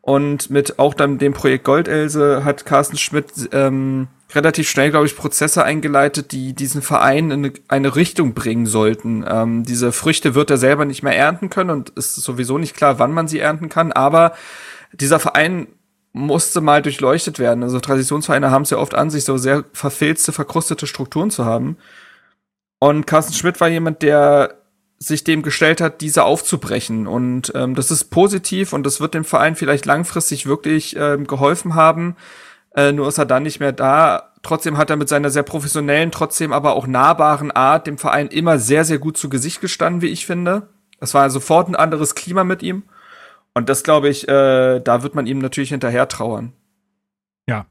und 0.06 0.52
mit 0.52 0.78
auch 0.78 0.94
dann 0.94 1.18
dem 1.18 1.34
Projekt 1.34 1.64
Goldelse 1.64 2.46
hat 2.46 2.64
Carsten 2.64 2.96
Schmidt 2.96 3.50
ähm, 3.52 4.08
relativ 4.36 4.70
schnell, 4.70 4.92
glaube 4.92 5.08
ich, 5.08 5.16
Prozesse 5.16 5.64
eingeleitet, 5.64 6.32
die 6.32 6.54
diesen 6.54 6.84
Verein 6.84 7.32
in 7.32 7.54
eine 7.70 7.96
Richtung 7.96 8.36
bringen 8.36 8.68
sollten. 8.68 9.26
Ähm, 9.28 9.64
diese 9.64 9.92
Früchte 9.92 10.36
wird 10.36 10.52
er 10.52 10.58
selber 10.58 10.86
nicht 10.86 11.02
mehr 11.02 11.18
ernten 11.18 11.50
können 11.50 11.72
und 11.72 11.90
ist 11.90 12.14
sowieso 12.18 12.60
nicht 12.60 12.76
klar, 12.78 13.00
wann 13.00 13.14
man 13.14 13.28
sie 13.28 13.40
ernten 13.40 13.68
kann. 13.68 13.92
Aber 13.92 14.34
dieser 14.94 15.18
Verein 15.18 15.70
musste 16.14 16.62
mal 16.62 16.84
durchleuchtet 16.84 17.40
werden. 17.40 17.64
Also 17.64 17.80
Traditionsvereine 17.80 18.52
haben 18.52 18.62
es 18.62 18.70
ja 18.70 18.78
oft 18.78 18.94
an 18.94 19.10
sich, 19.10 19.26
so 19.26 19.38
sehr 19.38 19.64
verfilzte, 19.74 20.32
verkrustete 20.32 20.86
Strukturen 20.86 21.32
zu 21.32 21.46
haben. 21.46 21.78
Und 22.78 23.08
Carsten 23.08 23.34
Schmidt 23.34 23.60
war 23.60 23.70
jemand, 23.70 24.04
der 24.04 24.65
sich 25.06 25.24
dem 25.24 25.42
gestellt 25.42 25.82
hat, 25.82 26.02
diese 26.02 26.24
aufzubrechen. 26.24 27.08
Und 27.08 27.52
ähm, 27.56 27.76
das 27.76 27.92
ist 27.92 28.06
positiv 28.06 28.74
und 28.74 28.86
das 28.86 29.00
wird 29.00 29.14
dem 29.14 29.26
Verein 29.26 29.56
vielleicht 29.56 29.86
langfristig 29.86 30.46
wirklich 30.46 30.96
ähm, 30.98 31.28
geholfen 31.28 31.76
haben. 31.76 32.16
Äh, 32.76 32.92
nur 32.92 33.08
ist 33.08 33.18
er 33.18 33.26
dann 33.26 33.44
nicht 33.44 33.60
mehr 33.60 33.72
da. 33.72 34.34
Trotzdem 34.44 34.78
hat 34.78 34.90
er 34.90 34.98
mit 34.98 35.10
seiner 35.10 35.30
sehr 35.30 35.44
professionellen, 35.44 36.12
trotzdem 36.12 36.54
aber 36.54 36.76
auch 36.76 36.88
nahbaren 36.88 37.52
Art 37.52 37.88
dem 37.88 37.98
Verein 37.98 38.28
immer 38.28 38.60
sehr, 38.60 38.84
sehr 38.84 39.00
gut 39.00 39.18
zu 39.18 39.30
Gesicht 39.30 39.62
gestanden, 39.62 40.02
wie 40.02 40.08
ich 40.08 40.26
finde. 40.26 40.70
Es 41.00 41.14
war 41.14 41.30
sofort 41.30 41.68
ein 41.68 41.76
anderes 41.76 42.16
Klima 42.16 42.44
mit 42.44 42.62
ihm. 42.62 42.84
Und 43.54 43.70
das 43.70 43.84
glaube 43.84 44.10
ich, 44.10 44.28
äh, 44.28 44.80
da 44.82 45.04
wird 45.04 45.16
man 45.16 45.28
ihm 45.28 45.40
natürlich 45.40 45.70
hinterher 45.70 46.08
trauern. 46.08 46.54
Ja. 47.48 47.68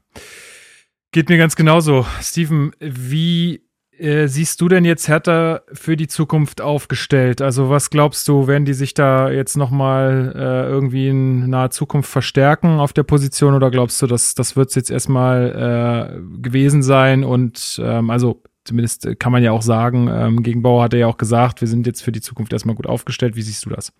Geht 1.11 1.29
mir 1.29 1.37
ganz 1.37 1.55
genauso. 1.55 2.05
Steven, 2.21 2.75
wie 2.79 3.64
äh, 3.99 4.27
siehst 4.27 4.61
du 4.61 4.67
denn 4.67 4.85
jetzt 4.85 5.07
Hertha 5.07 5.61
für 5.71 5.95
die 5.95 6.07
Zukunft 6.07 6.61
aufgestellt? 6.61 7.41
Also 7.41 7.69
was 7.69 7.89
glaubst 7.89 8.27
du, 8.27 8.47
werden 8.47 8.65
die 8.65 8.73
sich 8.73 8.93
da 8.93 9.29
jetzt 9.29 9.57
nochmal 9.57 10.33
äh, 10.35 10.69
irgendwie 10.69 11.09
in 11.09 11.49
naher 11.49 11.69
Zukunft 11.69 12.09
verstärken 12.09 12.79
auf 12.79 12.93
der 12.93 13.03
Position 13.03 13.53
oder 13.53 13.71
glaubst 13.71 14.01
du, 14.01 14.07
dass 14.07 14.35
das 14.35 14.55
wird 14.55 14.75
jetzt 14.75 14.91
erstmal 14.91 16.19
äh, 16.19 16.41
gewesen 16.41 16.83
sein 16.83 17.23
und 17.23 17.81
ähm, 17.83 18.09
also 18.09 18.41
zumindest 18.65 19.19
kann 19.19 19.31
man 19.31 19.43
ja 19.43 19.51
auch 19.51 19.61
sagen, 19.61 20.09
ähm, 20.11 20.43
Gegenbauer 20.43 20.83
hat 20.83 20.93
er 20.93 20.99
ja 20.99 21.07
auch 21.07 21.17
gesagt, 21.17 21.61
wir 21.61 21.67
sind 21.67 21.87
jetzt 21.87 22.01
für 22.01 22.11
die 22.11 22.21
Zukunft 22.21 22.51
erstmal 22.51 22.75
gut 22.75 22.87
aufgestellt. 22.87 23.35
Wie 23.35 23.43
siehst 23.43 23.65
du 23.65 23.69
das? 23.69 23.93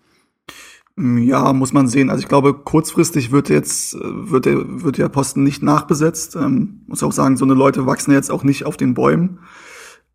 Ja, 0.98 1.52
muss 1.52 1.72
man 1.72 1.88
sehen. 1.88 2.08
Also 2.08 2.22
ich 2.22 2.28
glaube, 2.28 2.54
kurzfristig 2.54 3.30
wird 3.30 3.50
jetzt 3.50 3.94
wird 4.00 4.46
der, 4.46 4.82
wird 4.82 4.96
der 4.96 5.10
Posten 5.10 5.42
nicht 5.42 5.62
nachbesetzt. 5.62 6.36
Ähm, 6.36 6.80
muss 6.86 7.02
auch 7.02 7.12
sagen, 7.12 7.36
so 7.36 7.44
eine 7.44 7.54
Leute 7.54 7.86
wachsen 7.86 8.12
jetzt 8.12 8.30
auch 8.30 8.44
nicht 8.44 8.64
auf 8.64 8.76
den 8.76 8.94
Bäumen. 8.94 9.40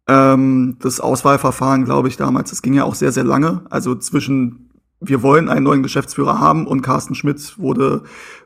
Ähm, 0.07 0.77
das 0.79 0.99
Auswahlverfahren, 0.99 1.85
glaube 1.85 2.07
ich, 2.07 2.17
damals, 2.17 2.49
das 2.49 2.61
ging 2.61 2.73
ja 2.73 2.83
auch 2.83 2.95
sehr, 2.95 3.11
sehr 3.11 3.23
lange. 3.23 3.61
Also 3.69 3.95
zwischen 3.95 4.71
wir 5.01 5.23
wollen 5.23 5.49
einen 5.49 5.63
neuen 5.63 5.83
Geschäftsführer 5.83 6.39
haben 6.39 6.67
und 6.67 6.83
Carsten 6.83 7.15
Schmidt 7.15 7.57
wurde, 7.57 8.03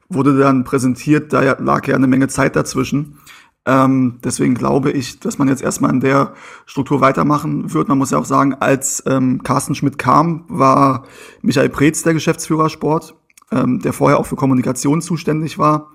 wurde 0.08 0.38
dann 0.38 0.64
präsentiert, 0.64 1.34
da 1.34 1.42
lag 1.60 1.86
ja 1.88 1.96
eine 1.96 2.08
Menge 2.08 2.30
Zeit 2.30 2.56
dazwischen. 2.56 3.20
Ähm, 3.68 4.20
deswegen 4.24 4.54
glaube 4.54 4.92
ich, 4.92 5.20
dass 5.20 5.38
man 5.38 5.48
jetzt 5.48 5.64
erstmal 5.64 5.92
in 5.92 6.00
der 6.00 6.34
Struktur 6.66 7.02
weitermachen 7.02 7.74
wird. 7.74 7.88
Man 7.88 7.98
muss 7.98 8.12
ja 8.12 8.20
auch 8.20 8.26
sagen, 8.26 8.54
als 8.54 9.04
ähm, 9.08 9.44
Carsten 9.44 9.76
Schmidt 9.76 9.98
kam, 9.98 10.46
war 10.48 11.04
Michael 11.42 11.70
Preetz 11.70 12.04
der 12.04 12.14
Geschäftsführer 12.14 12.70
Sport, 12.70 13.16
ähm, 13.52 13.80
der 13.80 13.92
vorher 13.92 14.20
auch 14.20 14.28
für 14.28 14.36
Kommunikation 14.36 15.02
zuständig 15.02 15.58
war. 15.58 15.92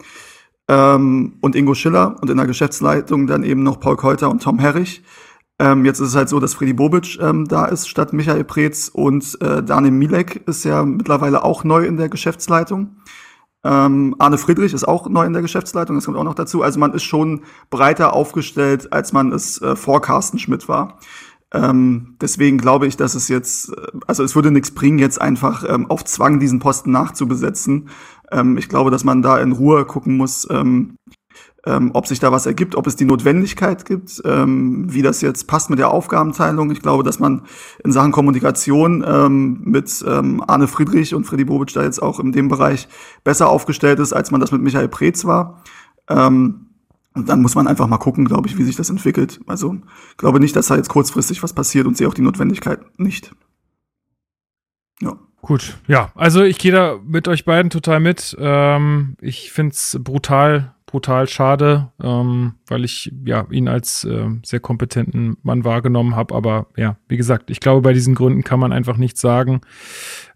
Ähm, 0.69 1.35
und 1.41 1.55
Ingo 1.55 1.75
Schiller 1.75 2.17
und 2.21 2.29
in 2.29 2.37
der 2.37 2.47
Geschäftsleitung 2.47 3.29
dann 3.29 3.45
eben 3.45 3.63
noch 3.63 3.81
Paul 3.81 3.97
Keuter 3.97 4.31
und 4.31 4.43
Tom 4.43 4.59
Herrich. 4.59 5.03
Ähm, 5.61 5.85
jetzt 5.85 6.01
ist 6.01 6.09
es 6.09 6.17
halt 6.17 6.31
so, 6.31 6.41
dass 6.41 6.55
Freddy 6.55 6.73
Bobic 6.73 7.19
ähm, 7.21 7.47
da 7.47 7.67
ist 7.67 7.87
statt 7.87 8.15
Michael 8.15 8.45
Preetz 8.45 8.89
und 8.89 9.37
äh, 9.43 9.63
Daniel 9.63 9.93
Milek 9.93 10.43
ist 10.47 10.65
ja 10.65 10.87
mittlerweile 10.87 11.45
auch 11.45 11.65
neu 11.65 11.85
in 11.85 11.99
der 11.99 12.09
Geschäftsleitung. 12.09 12.97
Ähm, 13.63 14.17
Arne 14.19 14.39
Friedrich 14.39 14.73
ist 14.73 14.89
auch 14.89 15.07
neu 15.07 15.27
in 15.27 15.35
der 15.35 15.43
Geschäftsleitung, 15.43 15.97
das 15.97 16.07
kommt 16.07 16.17
auch 16.17 16.25
noch 16.25 16.35
dazu. 16.35 16.63
Also 16.63 16.81
man 16.81 16.95
ist 16.95 17.03
schon 17.03 17.43
breiter 17.69 18.15
aufgestellt, 18.15 18.91
als 18.91 19.13
man 19.13 19.33
es 19.33 19.61
äh, 19.61 19.77
vor 19.77 20.01
Carsten 20.01 20.39
Schmidt 20.39 20.67
war. 20.67 20.99
Ähm, 21.53 22.17
deswegen 22.23 22.57
glaube 22.57 22.87
ich, 22.87 22.97
dass 22.97 23.15
es 23.15 23.29
jetzt, 23.29 23.69
äh, 23.77 23.99
also 24.07 24.25
es 24.25 24.35
würde 24.35 24.51
nichts 24.51 24.71
bringen, 24.71 24.99
jetzt 24.99 25.21
einfach 25.21 25.63
ähm, 25.69 25.91
auf 25.91 26.07
Zwang 26.07 26.41
diesen 26.41 26.61
Posten 26.61 26.91
nachzubesetzen. 26.91 27.91
Ähm, 28.33 28.57
ich 28.57 28.71
glaube, 28.71 28.91
dass 28.91 29.05
man 29.05 29.21
da 29.21 29.37
in 29.37 29.53
Ruhe 29.53 29.85
gucken 29.85 30.17
muss, 30.17 30.49
ähm, 30.51 30.97
ähm, 31.67 31.91
ob 31.93 32.07
sich 32.07 32.19
da 32.21 32.33
was 32.33 32.47
ergibt, 32.47 32.75
ob 32.75 32.87
es 32.87 32.97
die 32.97 33.05
Notwendigkeit 33.05 33.85
gibt, 33.85 34.23
ähm, 34.25 34.93
wie 34.93 35.03
das 35.03 35.21
jetzt 35.21 35.47
passt 35.47 35.69
mit 35.71 35.79
der 35.79 35.91
Aufgabenteilung. 35.91 36.71
Ich 36.71 36.81
glaube, 36.81 37.03
dass 37.03 37.19
man 37.19 37.43
in 37.85 37.93
Sachen 37.93 38.13
Kommunikation 38.13 39.05
ähm, 39.07 39.61
mit 39.65 40.05
ähm, 40.07 40.43
Arne 40.47 40.69
Friedrich 40.69 41.15
und 41.15 41.25
Freddy 41.25 41.45
Bobic 41.45 41.73
da 41.75 41.83
jetzt 41.83 42.03
auch 42.03 42.19
in 42.19 42.33
dem 42.33 42.49
Bereich 42.49 42.89
besser 43.25 43.49
aufgestellt 43.49 43.99
ist, 43.99 44.13
als 44.13 44.31
man 44.31 44.41
das 44.41 44.53
mit 44.53 44.63
Michael 44.63 44.89
Preetz 44.89 45.25
war. 45.25 45.63
Ähm, 46.09 46.67
und 47.13 47.29
dann 47.29 47.43
muss 47.43 47.55
man 47.55 47.67
einfach 47.67 47.89
mal 47.89 47.99
gucken, 47.99 48.25
glaube 48.25 48.49
ich, 48.49 48.57
wie 48.57 48.63
sich 48.63 48.77
das 48.77 48.89
entwickelt. 48.89 49.41
Also 49.47 49.77
glaube 50.17 50.41
nicht, 50.41 50.55
dass 50.57 50.69
da 50.69 50.77
jetzt 50.77 50.89
kurzfristig 50.89 51.43
was 51.43 51.53
passiert 51.53 51.87
und 51.87 51.97
sehe 51.97 52.09
auch 52.09 52.15
die 52.15 52.23
Notwendigkeit 52.23 52.81
nicht. 52.99 53.35
Ja. 55.01 55.19
Gut, 55.43 55.79
ja, 55.87 56.13
also 56.15 56.43
ich 56.43 56.59
gehe 56.59 56.71
da 56.71 56.99
mit 57.03 57.27
euch 57.27 57.47
beiden 57.47 57.71
total 57.71 57.99
mit. 57.99 58.37
Ähm, 58.39 59.17
ich 59.21 59.53
find's 59.53 59.99
brutal, 60.03 60.75
brutal 60.91 61.29
schade, 61.29 61.93
ähm, 62.03 62.55
weil 62.67 62.85
ich 62.85 63.13
ja 63.25 63.47
ihn 63.51 63.69
als 63.69 64.05
äh, 64.05 64.27
sehr 64.45 64.59
kompetenten 64.59 65.37
Mann 65.43 65.65
wahrgenommen 65.65 66.17
habe. 66.17 66.35
Aber 66.35 66.67
ja, 66.77 66.97
wie 67.09 67.17
gesagt, 67.17 67.51
ich 67.51 67.61
glaube, 67.61 67.83
bei 67.83 67.93
diesen 67.93 68.17
Gründen 68.17 68.43
kann 68.43 68.59
man 68.59 68.73
einfach 68.73 68.97
nichts 68.97 69.21
sagen 69.21 69.61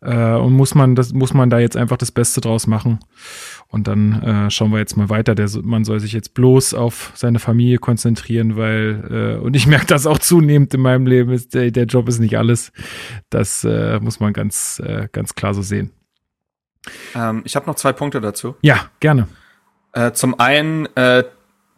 äh, 0.00 0.34
und 0.34 0.52
muss 0.52 0.74
man 0.76 0.94
das 0.94 1.12
muss 1.12 1.34
man 1.34 1.50
da 1.50 1.58
jetzt 1.58 1.76
einfach 1.76 1.96
das 1.96 2.12
Beste 2.12 2.40
draus 2.40 2.66
machen. 2.68 3.00
Und 3.66 3.88
dann 3.88 4.22
äh, 4.22 4.50
schauen 4.50 4.70
wir 4.70 4.78
jetzt 4.78 4.96
mal 4.96 5.08
weiter. 5.08 5.34
Der 5.34 5.48
man 5.62 5.84
soll 5.84 5.98
sich 5.98 6.12
jetzt 6.12 6.34
bloß 6.34 6.74
auf 6.74 7.10
seine 7.14 7.40
Familie 7.40 7.78
konzentrieren, 7.78 8.56
weil 8.56 9.38
äh, 9.40 9.44
und 9.44 9.56
ich 9.56 9.66
merke 9.66 9.86
das 9.86 10.06
auch 10.06 10.18
zunehmend 10.18 10.72
in 10.72 10.80
meinem 10.80 11.06
Leben. 11.06 11.32
Ist, 11.32 11.54
der, 11.54 11.72
der 11.72 11.86
Job 11.86 12.08
ist 12.08 12.20
nicht 12.20 12.38
alles. 12.38 12.72
Das 13.28 13.64
äh, 13.64 13.98
muss 14.00 14.20
man 14.20 14.32
ganz 14.32 14.80
äh, 14.84 15.08
ganz 15.10 15.34
klar 15.34 15.52
so 15.52 15.62
sehen. 15.62 15.90
Ähm, 17.14 17.42
ich 17.44 17.56
habe 17.56 17.66
noch 17.66 17.74
zwei 17.74 17.92
Punkte 17.92 18.20
dazu. 18.20 18.54
Ja, 18.62 18.90
gerne. 19.00 19.26
Äh, 19.94 20.12
zum 20.12 20.38
einen, 20.38 20.86
äh, 20.96 21.24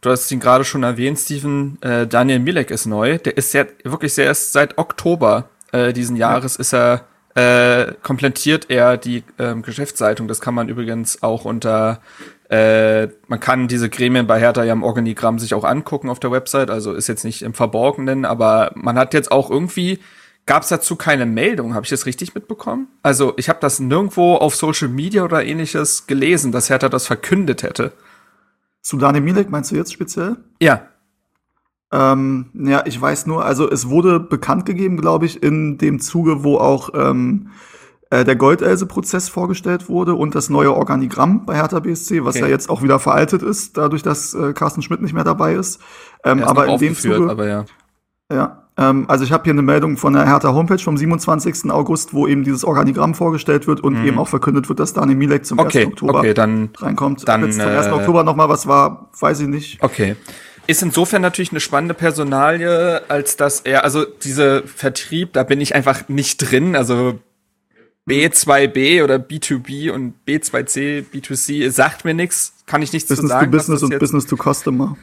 du 0.01 0.11
hast 0.11 0.31
ihn 0.33 0.41
gerade 0.41 0.65
schon 0.65 0.83
erwähnt, 0.83 1.19
Steven, 1.19 1.81
äh, 1.83 2.07
Daniel 2.07 2.41
Milek 2.41 2.71
ist 2.71 2.87
neu. 2.87 3.19
Der 3.19 3.37
ist 3.37 3.53
sehr, 3.53 3.69
wirklich 3.85 4.15
sehr 4.15 4.25
erst 4.25 4.53
seit 4.53 4.79
Oktober 4.79 5.49
äh, 5.73 5.93
diesen 5.93 6.17
Jahres 6.17 6.57
ist 6.57 6.73
er 6.73 7.05
äh, 7.35 7.93
komplettiert 8.03 8.71
er 8.71 8.97
die 8.97 9.23
ähm, 9.39 9.61
Geschäftsleitung. 9.61 10.27
Das 10.27 10.41
kann 10.41 10.55
man 10.55 10.71
übrigens 10.71 11.23
auch 11.23 11.45
unter 11.45 12.01
äh, 12.49 13.09
man 13.27 13.41
kann 13.41 13.69
diese 13.69 13.91
Gremien 13.91 14.27
bei 14.27 14.41
Hertha 14.41 14.65
ja 14.65 14.73
im 14.73 14.83
Organigramm 14.83 15.39
sich 15.39 15.53
auch 15.53 15.65
angucken 15.65 16.09
auf 16.09 16.21
der 16.21 16.31
Website, 16.31 16.71
also 16.71 16.95
ist 16.95 17.09
jetzt 17.09 17.25
nicht 17.25 17.43
im 17.43 17.53
Verborgenen, 17.53 18.25
aber 18.25 18.71
man 18.75 18.97
hat 18.97 19.13
jetzt 19.13 19.33
auch 19.33 19.51
irgendwie 19.51 19.99
Gab 20.47 20.63
es 20.63 20.69
dazu 20.69 20.95
keine 20.95 21.27
Meldung? 21.27 21.75
Habe 21.75 21.85
ich 21.85 21.91
das 21.91 22.07
richtig 22.07 22.37
mitbekommen? 22.37 22.87
Also 23.03 23.35
ich 23.37 23.49
habe 23.49 23.59
das 23.61 23.81
nirgendwo 23.81 24.37
auf 24.37 24.55
Social 24.55 24.87
Media 24.87 25.25
oder 25.25 25.45
ähnliches 25.45 26.07
gelesen, 26.07 26.53
dass 26.53 26.71
Hertha 26.71 26.89
das 26.89 27.09
verkündet 27.09 27.65
hätte. 27.65 27.93
Zu 28.87 28.99
Daniel 28.99 29.25
Milek 29.25 29.51
meinst 29.51 29.73
du 29.73 29.75
jetzt 29.75 29.93
speziell? 29.93 30.37
Ja. 30.63 30.83
Ähm, 31.91 32.51
ja, 32.55 32.85
ich 32.87 33.01
weiß 33.01 33.27
nur, 33.27 33.45
also 33.45 33.69
es 33.69 33.89
wurde 33.89 34.21
bekannt 34.21 34.65
gegeben, 34.65 34.97
glaube 34.97 35.27
ich, 35.27 35.43
in 35.43 35.77
dem 35.77 35.99
Zuge, 35.99 36.45
wo 36.45 36.59
auch 36.59 36.91
ähm, 36.95 37.51
äh, 38.11 38.23
der 38.23 38.37
Goldelse-Prozess 38.37 39.29
vorgestellt 39.29 39.89
wurde 39.89 40.15
und 40.15 40.37
das 40.37 40.51
neue 40.51 40.73
Organigramm 40.73 41.47
bei 41.47 41.57
Hertha 41.57 41.81
BSC, 41.81 42.25
was 42.25 42.37
okay. 42.37 42.45
ja 42.45 42.49
jetzt 42.49 42.71
auch 42.71 42.81
wieder 42.81 43.01
veraltet 43.01 43.43
ist, 43.43 43.77
dadurch, 43.77 44.05
dass 44.05 44.35
äh, 44.35 44.53
Carsten 44.53 44.83
Schmidt 44.83 45.03
nicht 45.03 45.15
mehr 45.15 45.25
dabei 45.25 45.55
ist. 45.55 45.81
Ähm, 46.23 46.45
aber 46.45 46.69
in 46.69 46.79
dem 46.79 46.95
Zuge, 46.95 47.29
aber 47.29 47.49
ja. 47.49 47.65
Ja, 48.31 48.66
ähm, 48.79 49.07
also 49.09 49.25
ich 49.25 49.33
habe 49.33 49.45
hier 49.45 49.53
eine 49.53 49.63
Meldung 49.63 49.97
von 49.97 50.13
der 50.13 50.27
Hertha 50.27 50.53
Homepage 50.53 50.79
vom 50.79 50.97
27. 50.97 51.71
August, 51.71 52.13
wo 52.13 52.27
eben 52.27 52.45
dieses 52.45 52.65
Organigramm 52.65 53.15
vorgestellt 53.15 53.67
wird 53.67 53.81
und 53.81 54.01
mhm. 54.01 54.07
eben 54.07 54.19
auch 54.19 54.29
verkündet 54.29 54.69
wird, 54.69 54.81
dass 54.81 54.93
Daniel 54.93 55.17
Milek 55.17 55.47
zum 55.47 55.59
okay, 55.59 55.85
1. 55.85 55.87
Oktober 55.89 56.19
okay, 56.19 56.35
dann, 56.35 56.71
reinkommt. 56.77 57.27
Dann, 57.27 57.45
jetzt 57.45 57.59
zum 57.59 57.69
1. 57.69 57.87
Äh, 57.87 57.91
Oktober 57.91 58.23
noch 58.23 58.37
mal 58.37 58.49
was 58.49 58.67
war, 58.67 59.11
weiß 59.19 59.41
ich 59.41 59.49
nicht. 59.49 59.83
Okay. 59.83 60.17
Ist 60.67 60.83
insofern 60.83 61.23
natürlich 61.23 61.53
eine 61.53 61.61
spannende 61.61 61.95
Personalie, 61.95 63.03
als 63.09 63.37
dass 63.37 63.61
er, 63.61 63.85
also 63.85 64.05
diese 64.05 64.65
Vertrieb, 64.67 65.33
da 65.33 65.45
bin 65.45 65.61
ich 65.61 65.75
einfach 65.75 66.09
nicht 66.09 66.39
drin. 66.39 66.75
Also 66.75 67.21
B2B 68.09 69.03
oder 69.03 69.17
B2B 69.17 69.91
und 69.91 70.15
B2C, 70.27 71.05
B2C 71.13 71.71
sagt 71.71 72.05
mir 72.05 72.15
nichts, 72.15 72.53
kann 72.67 72.83
ich 72.83 72.93
nichts 72.93 73.09
Business 73.09 73.31
zu 73.31 73.35
sagen. 73.39 73.51
Business 73.51 73.81
to 73.81 73.89
Business 73.89 73.93
und 73.93 73.99
Business 74.01 74.27
to 74.27 74.37
Customer. 74.37 74.97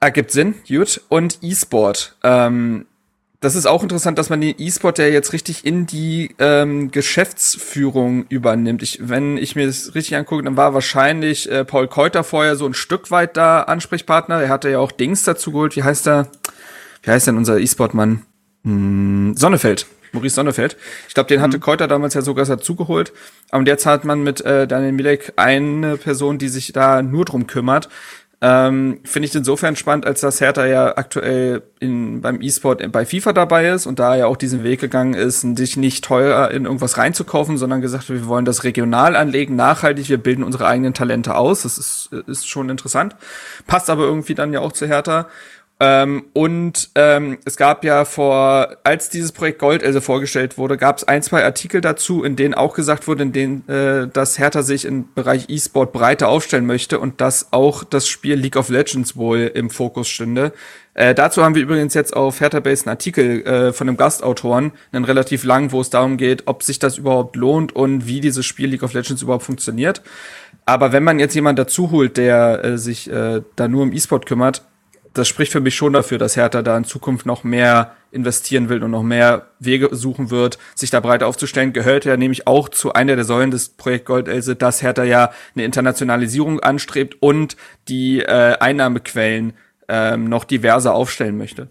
Ergibt 0.00 0.32
Sinn, 0.32 0.54
gut. 0.66 1.02
Und 1.08 1.38
E-Sport. 1.42 2.16
Ähm, 2.24 2.86
das 3.40 3.54
ist 3.54 3.66
auch 3.66 3.82
interessant, 3.82 4.18
dass 4.18 4.28
man 4.28 4.42
den 4.42 4.54
E-Sport 4.58 4.98
ja 4.98 5.06
jetzt 5.06 5.32
richtig 5.32 5.64
in 5.64 5.86
die 5.86 6.34
ähm, 6.38 6.90
Geschäftsführung 6.90 8.26
übernimmt. 8.28 8.82
Ich, 8.82 8.98
wenn 9.00 9.38
ich 9.38 9.56
mir 9.56 9.66
das 9.66 9.94
richtig 9.94 10.16
angucke, 10.16 10.42
dann 10.42 10.58
war 10.58 10.74
wahrscheinlich 10.74 11.50
äh, 11.50 11.64
Paul 11.64 11.88
Keuter 11.88 12.22
vorher 12.22 12.56
so 12.56 12.66
ein 12.66 12.74
Stück 12.74 13.10
weit 13.10 13.38
da 13.38 13.62
Ansprechpartner. 13.62 14.42
Er 14.42 14.50
hatte 14.50 14.68
ja 14.68 14.78
auch 14.78 14.92
Dings 14.92 15.22
dazu 15.22 15.52
geholt. 15.52 15.74
Wie 15.74 15.82
heißt 15.82 16.06
er? 16.06 16.28
Wie 17.02 17.10
heißt 17.10 17.28
denn 17.28 17.38
unser 17.38 17.58
E-Sport-Mann? 17.58 18.22
Hm, 18.64 19.34
Sonnefeld. 19.36 19.86
Maurice 20.12 20.34
Sonnefeld. 20.34 20.76
Ich 21.08 21.14
glaube, 21.14 21.28
den 21.28 21.40
hatte 21.40 21.56
mhm. 21.56 21.62
Keuter 21.62 21.88
damals 21.88 22.14
ja 22.14 22.22
sogar 22.22 22.44
dazugeholt. 22.44 23.12
Und 23.52 23.68
jetzt 23.68 23.86
hat 23.86 24.04
man 24.04 24.22
mit 24.22 24.40
äh, 24.42 24.66
Daniel 24.66 24.92
Milek 24.92 25.32
eine 25.36 25.96
Person, 25.96 26.38
die 26.38 26.48
sich 26.48 26.72
da 26.72 27.02
nur 27.02 27.24
drum 27.24 27.46
kümmert. 27.46 27.88
Ähm, 28.42 29.00
Finde 29.04 29.28
ich 29.28 29.34
insofern 29.34 29.76
spannend, 29.76 30.06
als 30.06 30.22
dass 30.22 30.40
Hertha 30.40 30.64
ja 30.64 30.96
aktuell 30.96 31.62
in, 31.78 32.22
beim 32.22 32.40
E-Sport 32.40 32.90
bei 32.90 33.04
FIFA 33.04 33.34
dabei 33.34 33.68
ist 33.68 33.86
und 33.86 33.98
da 33.98 34.16
ja 34.16 34.26
auch 34.26 34.38
diesen 34.38 34.64
Weg 34.64 34.80
gegangen 34.80 35.12
ist, 35.12 35.42
sich 35.58 35.76
nicht 35.76 36.04
teuer 36.04 36.50
in 36.50 36.64
irgendwas 36.64 36.96
reinzukaufen, 36.96 37.58
sondern 37.58 37.82
gesagt, 37.82 38.08
wir 38.08 38.26
wollen 38.26 38.46
das 38.46 38.64
regional 38.64 39.14
anlegen, 39.14 39.56
nachhaltig, 39.56 40.08
wir 40.08 40.16
bilden 40.16 40.42
unsere 40.42 40.66
eigenen 40.66 40.94
Talente 40.94 41.34
aus. 41.34 41.62
Das 41.62 41.76
ist, 41.76 42.10
ist 42.28 42.48
schon 42.48 42.70
interessant. 42.70 43.14
Passt 43.66 43.90
aber 43.90 44.04
irgendwie 44.04 44.34
dann 44.34 44.54
ja 44.54 44.60
auch 44.60 44.72
zu 44.72 44.86
Hertha. 44.86 45.28
Ähm, 45.82 46.26
und 46.34 46.90
ähm, 46.94 47.38
es 47.46 47.56
gab 47.56 47.84
ja 47.84 48.04
vor, 48.04 48.76
als 48.84 49.08
dieses 49.08 49.32
Projekt 49.32 49.60
Goldelse 49.60 50.02
vorgestellt 50.02 50.58
wurde, 50.58 50.76
gab 50.76 50.98
es 50.98 51.04
ein, 51.04 51.22
zwei 51.22 51.42
Artikel 51.42 51.80
dazu, 51.80 52.22
in 52.22 52.36
denen 52.36 52.52
auch 52.52 52.74
gesagt 52.74 53.08
wurde, 53.08 53.22
in 53.22 53.32
denen, 53.32 53.66
äh, 53.66 54.06
dass 54.06 54.38
Hertha 54.38 54.62
sich 54.62 54.84
im 54.84 55.12
Bereich 55.14 55.48
E-Sport 55.48 55.94
breiter 55.94 56.28
aufstellen 56.28 56.66
möchte 56.66 57.00
und 57.00 57.22
dass 57.22 57.54
auch 57.54 57.82
das 57.82 58.08
Spiel 58.08 58.34
League 58.34 58.56
of 58.56 58.68
Legends 58.68 59.16
wohl 59.16 59.50
im 59.54 59.70
Fokus 59.70 60.08
stünde. 60.08 60.52
Äh, 60.92 61.14
dazu 61.14 61.42
haben 61.42 61.54
wir 61.54 61.62
übrigens 61.62 61.94
jetzt 61.94 62.14
auf 62.14 62.40
Hertha 62.40 62.60
Base 62.60 62.84
einen 62.84 62.90
Artikel 62.90 63.46
äh, 63.46 63.72
von 63.72 63.88
einem 63.88 63.96
Gastautoren, 63.96 64.72
einen 64.92 65.06
relativ 65.06 65.44
lang, 65.44 65.72
wo 65.72 65.80
es 65.80 65.88
darum 65.88 66.18
geht, 66.18 66.42
ob 66.46 66.62
sich 66.62 66.78
das 66.78 66.98
überhaupt 66.98 67.36
lohnt 67.36 67.74
und 67.74 68.06
wie 68.06 68.20
dieses 68.20 68.44
Spiel 68.44 68.68
League 68.68 68.82
of 68.82 68.92
Legends 68.92 69.22
überhaupt 69.22 69.44
funktioniert. 69.44 70.02
Aber 70.66 70.92
wenn 70.92 71.04
man 71.04 71.18
jetzt 71.18 71.34
jemand 71.34 71.58
dazu 71.58 71.90
holt, 71.90 72.18
der 72.18 72.64
äh, 72.64 72.76
sich 72.76 73.10
äh, 73.10 73.40
da 73.56 73.66
nur 73.66 73.84
um 73.84 73.94
E-Sport 73.94 74.26
kümmert, 74.26 74.62
das 75.14 75.28
spricht 75.28 75.52
für 75.52 75.60
mich 75.60 75.74
schon 75.74 75.92
dafür, 75.92 76.18
dass 76.18 76.36
Hertha 76.36 76.62
da 76.62 76.76
in 76.76 76.84
Zukunft 76.84 77.26
noch 77.26 77.44
mehr 77.44 77.94
investieren 78.12 78.68
will 78.68 78.82
und 78.82 78.90
noch 78.90 79.02
mehr 79.02 79.46
Wege 79.58 79.88
suchen 79.92 80.30
wird, 80.30 80.58
sich 80.74 80.90
da 80.90 81.00
breiter 81.00 81.26
aufzustellen, 81.26 81.72
gehört 81.72 82.04
ja 82.04 82.16
nämlich 82.16 82.46
auch 82.46 82.68
zu 82.68 82.92
einer 82.92 83.16
der 83.16 83.24
Säulen 83.24 83.50
des 83.50 83.70
Projekt 83.70 84.06
Goldelse, 84.06 84.56
dass 84.56 84.82
Hertha 84.82 85.04
ja 85.04 85.30
eine 85.54 85.64
Internationalisierung 85.64 86.60
anstrebt 86.60 87.16
und 87.20 87.56
die 87.88 88.20
äh, 88.20 88.56
Einnahmequellen 88.58 89.54
ähm, 89.88 90.28
noch 90.28 90.44
diverser 90.44 90.94
aufstellen 90.94 91.36
möchte. 91.36 91.68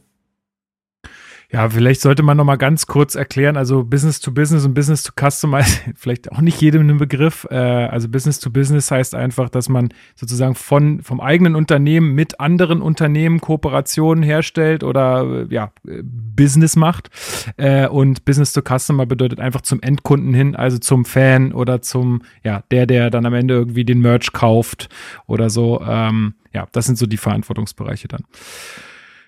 Ja, 1.51 1.67
vielleicht 1.67 2.01
sollte 2.01 2.21
man 2.21 2.37
noch 2.37 2.45
mal 2.45 2.57
ganz 2.57 2.85
kurz 2.85 3.15
erklären, 3.15 3.57
also 3.57 3.83
Business 3.83 4.19
to 4.19 4.31
Business 4.31 4.65
und 4.65 4.75
Business 4.75 5.01
to 5.01 5.11
Customize, 5.19 5.79
vielleicht 5.95 6.31
auch 6.31 6.41
nicht 6.41 6.61
jedem 6.61 6.87
ein 6.87 6.97
Begriff. 6.97 7.47
Äh, 7.49 7.55
also 7.55 8.07
Business 8.07 8.39
to 8.39 8.51
Business 8.51 8.91
heißt 8.91 9.15
einfach, 9.15 9.49
dass 9.49 9.67
man 9.67 9.89
sozusagen 10.15 10.53
von, 10.53 11.01
vom 11.01 11.19
eigenen 11.19 11.55
Unternehmen 11.55 12.13
mit 12.13 12.39
anderen 12.39 12.83
Unternehmen 12.83 13.41
Kooperationen 13.41 14.23
herstellt 14.23 14.83
oder 14.83 15.47
äh, 15.49 15.53
ja, 15.53 15.71
Business 15.83 16.75
macht. 16.75 17.09
Äh, 17.57 17.87
und 17.87 18.25
Business 18.25 18.53
to 18.53 18.61
Customer 18.61 19.07
bedeutet 19.07 19.39
einfach 19.39 19.61
zum 19.61 19.81
Endkunden 19.81 20.35
hin, 20.35 20.55
also 20.55 20.77
zum 20.77 21.03
Fan 21.03 21.51
oder 21.51 21.81
zum, 21.81 22.21
ja, 22.43 22.61
der, 22.69 22.85
der 22.85 23.09
dann 23.09 23.25
am 23.25 23.33
Ende 23.33 23.55
irgendwie 23.55 23.85
den 23.85 24.01
Merch 24.01 24.33
kauft 24.33 24.87
oder 25.25 25.49
so. 25.49 25.81
Ähm, 25.81 26.35
ja, 26.53 26.67
das 26.73 26.85
sind 26.85 26.99
so 26.99 27.07
die 27.07 27.17
Verantwortungsbereiche 27.17 28.07
dann. 28.07 28.23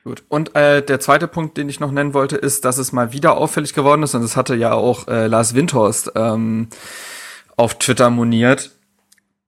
Gut. 0.04 0.24
Und 0.30 0.56
äh, 0.56 0.84
der 0.84 1.00
zweite 1.00 1.28
Punkt, 1.28 1.58
den 1.58 1.70
ich 1.70 1.80
noch 1.80 1.92
nennen 1.92 2.14
wollte, 2.14 2.36
ist, 2.36 2.66
dass 2.66 2.80
es 2.80 2.92
mal 2.92 3.14
wieder 3.14 3.38
auffällig 3.38 3.74
geworden 3.74 4.02
ist, 4.02 4.16
und 4.16 4.22
das 4.22 4.36
hatte 4.36 4.56
ja 4.56 4.74
auch 4.74 5.08
äh, 5.08 5.28
Lars 5.28 5.54
Windhorst 5.54 6.14
ähm, 6.16 6.70
auf 7.56 7.78
Twitter 7.78 8.10
moniert, 8.10 8.72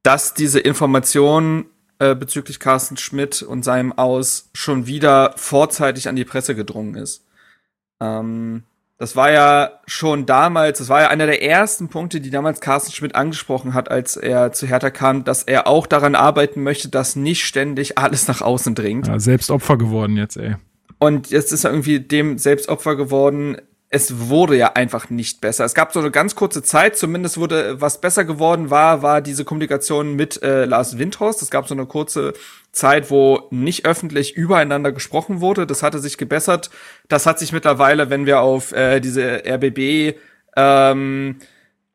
dass 0.03 0.35
diese 0.35 0.59
Informationen 0.59 1.65
äh, 1.97 2.13
bezüglich 2.13 2.59
Carsten 2.59 2.97
Schmidt 2.97 3.41
und 3.41 3.63
seinem 3.63 3.93
Aus 3.93 4.49
schon 4.53 4.85
wieder 4.85 5.33
vorzeitig 5.37 6.07
an 6.07 6.15
die 6.15 6.25
Presse 6.25 6.53
gedrungen 6.53 6.95
ist. 6.95 7.25
Ähm, 7.99 8.63
das 9.03 9.17
war 9.17 9.33
ja 9.33 9.81
schon 9.85 10.25
damals, 10.25 10.77
das 10.77 10.87
war 10.87 11.01
ja 11.01 11.07
einer 11.09 11.25
der 11.25 11.43
ersten 11.43 11.89
Punkte, 11.89 12.21
die 12.21 12.29
damals 12.29 12.61
Carsten 12.61 12.93
Schmidt 12.93 13.15
angesprochen 13.15 13.73
hat, 13.73 13.91
als 13.91 14.15
er 14.15 14.53
zu 14.53 14.65
Hertha 14.65 14.91
kam, 14.91 15.25
dass 15.25 15.43
er 15.43 15.67
auch 15.67 15.87
daran 15.87 16.15
arbeiten 16.15 16.63
möchte, 16.63 16.87
dass 16.87 17.17
nicht 17.17 17.43
ständig 17.43 17.97
alles 17.97 18.29
nach 18.29 18.39
außen 18.39 18.75
dringt. 18.75 19.07
Ja, 19.07 19.19
selbst 19.19 19.51
Opfer 19.51 19.77
geworden 19.77 20.15
jetzt, 20.15 20.37
ey. 20.37 20.55
Und 20.99 21.31
jetzt 21.31 21.51
ist 21.51 21.65
er 21.65 21.71
irgendwie 21.71 21.99
dem 21.99 22.37
selbst 22.37 22.69
Opfer 22.69 22.95
geworden 22.95 23.57
es 23.89 24.29
wurde 24.29 24.57
ja 24.57 24.71
einfach 24.73 25.11
nicht 25.11 25.39
besser. 25.39 25.65
Es 25.65 25.75
gab 25.75 25.93
so 25.93 25.99
eine 25.99 26.09
ganz 26.09 26.33
kurze 26.33 26.63
Zeit, 26.63 26.97
zumindest 26.97 27.37
wurde 27.37 27.79
was 27.79 28.01
besser 28.01 28.25
geworden 28.25 28.71
war, 28.71 29.03
war 29.03 29.21
diese 29.21 29.45
Kommunikation 29.45 30.15
mit 30.15 30.41
äh, 30.41 30.65
Lars 30.65 30.97
Windhorst. 30.97 31.43
Es 31.43 31.51
gab 31.51 31.67
so 31.67 31.75
eine 31.75 31.85
kurze 31.85 32.33
Zeit, 32.73 33.11
wo 33.11 33.47
nicht 33.51 33.85
öffentlich 33.85 34.35
übereinander 34.35 34.91
gesprochen 34.91 35.39
wurde. 35.39 35.65
Das 35.65 35.83
hatte 35.83 35.99
sich 35.99 36.17
gebessert. 36.17 36.71
Das 37.07 37.25
hat 37.25 37.39
sich 37.39 37.53
mittlerweile, 37.53 38.09
wenn 38.09 38.25
wir 38.25 38.41
auf 38.41 38.73
äh, 38.73 38.99
diese 38.99 39.43
RBB, 39.45 40.17
ähm, 40.57 41.37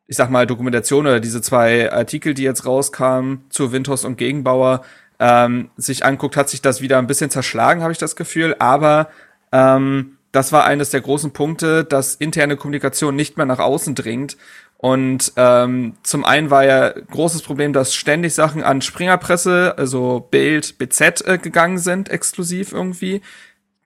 ich 0.07 0.15
sag 0.17 0.31
mal, 0.31 0.47
Dokumentation 0.47 1.05
oder 1.05 1.19
diese 1.19 1.41
zwei 1.41 1.91
Artikel, 1.91 2.33
die 2.33 2.43
jetzt 2.43 2.65
rauskamen 2.65 3.43
zu 3.49 3.71
Windhorst 3.73 4.05
und 4.05 4.17
Gegenbauer, 4.17 4.83
ähm, 5.19 5.69
sich 5.75 6.05
anguckt, 6.05 6.37
hat 6.37 6.49
sich 6.49 6.61
das 6.61 6.81
wieder 6.81 6.97
ein 6.97 7.07
bisschen 7.07 7.29
zerschlagen, 7.29 7.81
habe 7.81 7.91
ich 7.91 7.99
das 7.99 8.15
Gefühl. 8.15 8.55
Aber 8.59 9.09
ähm, 9.51 10.17
das 10.31 10.53
war 10.53 10.63
eines 10.63 10.91
der 10.91 11.01
großen 11.01 11.31
Punkte, 11.31 11.83
dass 11.83 12.15
interne 12.15 12.55
Kommunikation 12.55 13.15
nicht 13.15 13.35
mehr 13.35 13.45
nach 13.45 13.59
außen 13.59 13.95
dringt. 13.95 14.37
Und 14.81 15.33
ähm, 15.35 15.97
zum 16.03 16.23
einen 16.23 16.49
war 16.49 16.63
ja 16.63 16.91
großes 16.91 17.41
Problem, 17.41 17.73
dass 17.73 17.93
ständig 17.93 18.33
Sachen 18.33 18.63
an 18.63 18.81
Springerpresse, 18.81 19.75
also 19.77 20.25
Bild, 20.31 20.77
BZ 20.77 21.21
äh, 21.27 21.37
gegangen 21.37 21.79
sind, 21.79 22.07
exklusiv 22.07 22.71
irgendwie. 22.71 23.21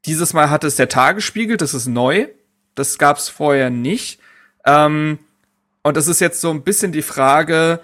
Dieses 0.06 0.34
Mal 0.34 0.52
hat 0.52 0.64
es 0.64 0.76
der 0.76 0.90
Tagesspiegel, 0.90 1.58
das 1.58 1.74
ist 1.74 1.88
neu. 1.88 2.28
Das 2.76 3.00
gab 3.00 3.18
es 3.18 3.28
vorher 3.28 3.72
nicht. 3.72 4.20
Ähm, 4.68 5.18
und 5.82 5.98
das 5.98 6.08
ist 6.08 6.22
jetzt 6.22 6.42
so 6.42 6.52
ein 6.52 6.62
bisschen 6.62 6.92
die 6.92 7.02
Frage, 7.02 7.80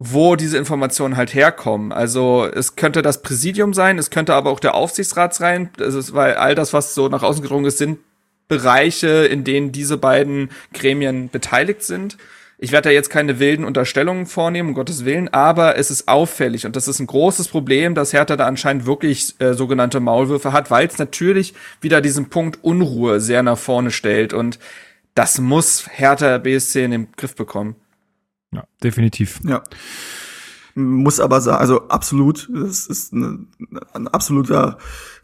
wo 0.00 0.34
diese 0.34 0.58
Informationen 0.58 1.16
halt 1.16 1.32
herkommen. 1.32 1.92
Also 1.92 2.44
es 2.52 2.74
könnte 2.74 3.02
das 3.02 3.22
Präsidium 3.22 3.72
sein, 3.72 3.98
es 3.98 4.10
könnte 4.10 4.34
aber 4.34 4.50
auch 4.50 4.60
der 4.60 4.74
Aufsichtsrat 4.74 5.32
sein, 5.32 5.70
also, 5.78 6.12
weil 6.12 6.34
all 6.34 6.56
das, 6.56 6.72
was 6.72 6.94
so 6.94 7.08
nach 7.08 7.22
außen 7.22 7.40
gedrungen 7.40 7.66
ist, 7.66 7.78
sind 7.78 8.00
Bereiche, 8.48 9.26
in 9.26 9.44
denen 9.44 9.72
diese 9.72 9.96
beiden 9.96 10.50
Gremien 10.72 11.28
beteiligt 11.30 11.82
sind. 11.82 12.16
Ich 12.58 12.72
werde 12.72 12.88
da 12.88 12.92
jetzt 12.92 13.10
keine 13.10 13.38
wilden 13.38 13.64
Unterstellungen 13.64 14.24
vornehmen, 14.24 14.70
um 14.70 14.74
Gottes 14.74 15.04
Willen, 15.04 15.28
aber 15.28 15.76
es 15.76 15.90
ist 15.90 16.08
auffällig 16.08 16.64
und 16.64 16.74
das 16.74 16.88
ist 16.88 17.00
ein 17.00 17.06
großes 17.06 17.48
Problem, 17.48 17.94
dass 17.94 18.14
Hertha 18.14 18.36
da 18.36 18.46
anscheinend 18.46 18.86
wirklich 18.86 19.38
äh, 19.40 19.52
sogenannte 19.52 20.00
Maulwürfe 20.00 20.52
hat, 20.52 20.70
weil 20.70 20.86
es 20.86 20.96
natürlich 20.96 21.52
wieder 21.82 22.00
diesen 22.00 22.30
Punkt 22.30 22.64
Unruhe 22.64 23.20
sehr 23.20 23.42
nach 23.42 23.58
vorne 23.58 23.90
stellt 23.90 24.32
und 24.32 24.58
das 25.14 25.38
muss 25.38 25.86
Hertha 25.90 26.38
BSC 26.38 26.84
in 26.84 26.90
den 26.92 27.08
Griff 27.16 27.34
bekommen. 27.34 27.76
Ja, 28.54 28.64
definitiv. 28.82 29.40
Ja. 29.46 29.62
Muss 30.78 31.20
aber 31.20 31.40
sagen, 31.40 31.58
also 31.58 31.88
absolut, 31.88 32.50
das 32.52 32.86
ist 32.86 33.14
eine, 33.14 33.46
ein 33.94 34.08
absoluter, 34.08 34.76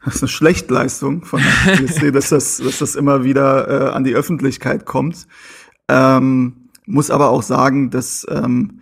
das 0.03 0.17
ist 0.17 0.23
eine 0.23 0.29
Schlechtleistung 0.29 1.25
von 1.27 1.41
PSC, 1.41 2.11
dass 2.11 2.31
das, 2.31 2.57
dass 2.57 2.79
das 2.79 2.95
immer 2.95 3.23
wieder 3.23 3.69
äh, 3.69 3.91
an 3.91 4.03
die 4.03 4.15
Öffentlichkeit 4.15 4.87
kommt. 4.87 5.27
Ähm, 5.89 6.71
muss 6.87 7.11
aber 7.11 7.29
auch 7.29 7.43
sagen, 7.43 7.91
dass 7.91 8.27
ähm, 8.31 8.81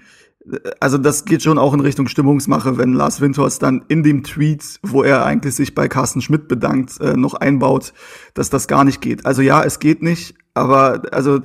also 0.80 0.98
das 0.98 1.24
geht 1.24 1.42
schon 1.42 1.59
auch 1.59 1.74
in 1.74 1.80
Richtung 1.80 2.09
Stimmungsmache, 2.09 2.78
wenn 2.78 2.94
Lars 2.94 3.20
Winters 3.20 3.59
dann 3.59 3.85
in 3.88 4.02
dem 4.02 4.22
Tweet, 4.22 4.80
wo 4.83 5.02
er 5.02 5.24
eigentlich 5.24 5.54
sich 5.54 5.74
bei 5.74 5.88
Carsten 5.88 6.22
Schmidt 6.22 6.48
bedankt, 6.48 7.00
äh, 7.00 7.16
noch 7.16 7.35
einbaut, 7.35 7.92
dass 8.35 8.50
das 8.50 8.66
gar 8.66 8.85
nicht 8.85 9.00
geht. 9.00 9.26
Also 9.26 9.42
ja, 9.42 9.62
es 9.62 9.80
geht 9.80 10.02
nicht, 10.02 10.35
aber 10.54 11.02
also 11.12 11.40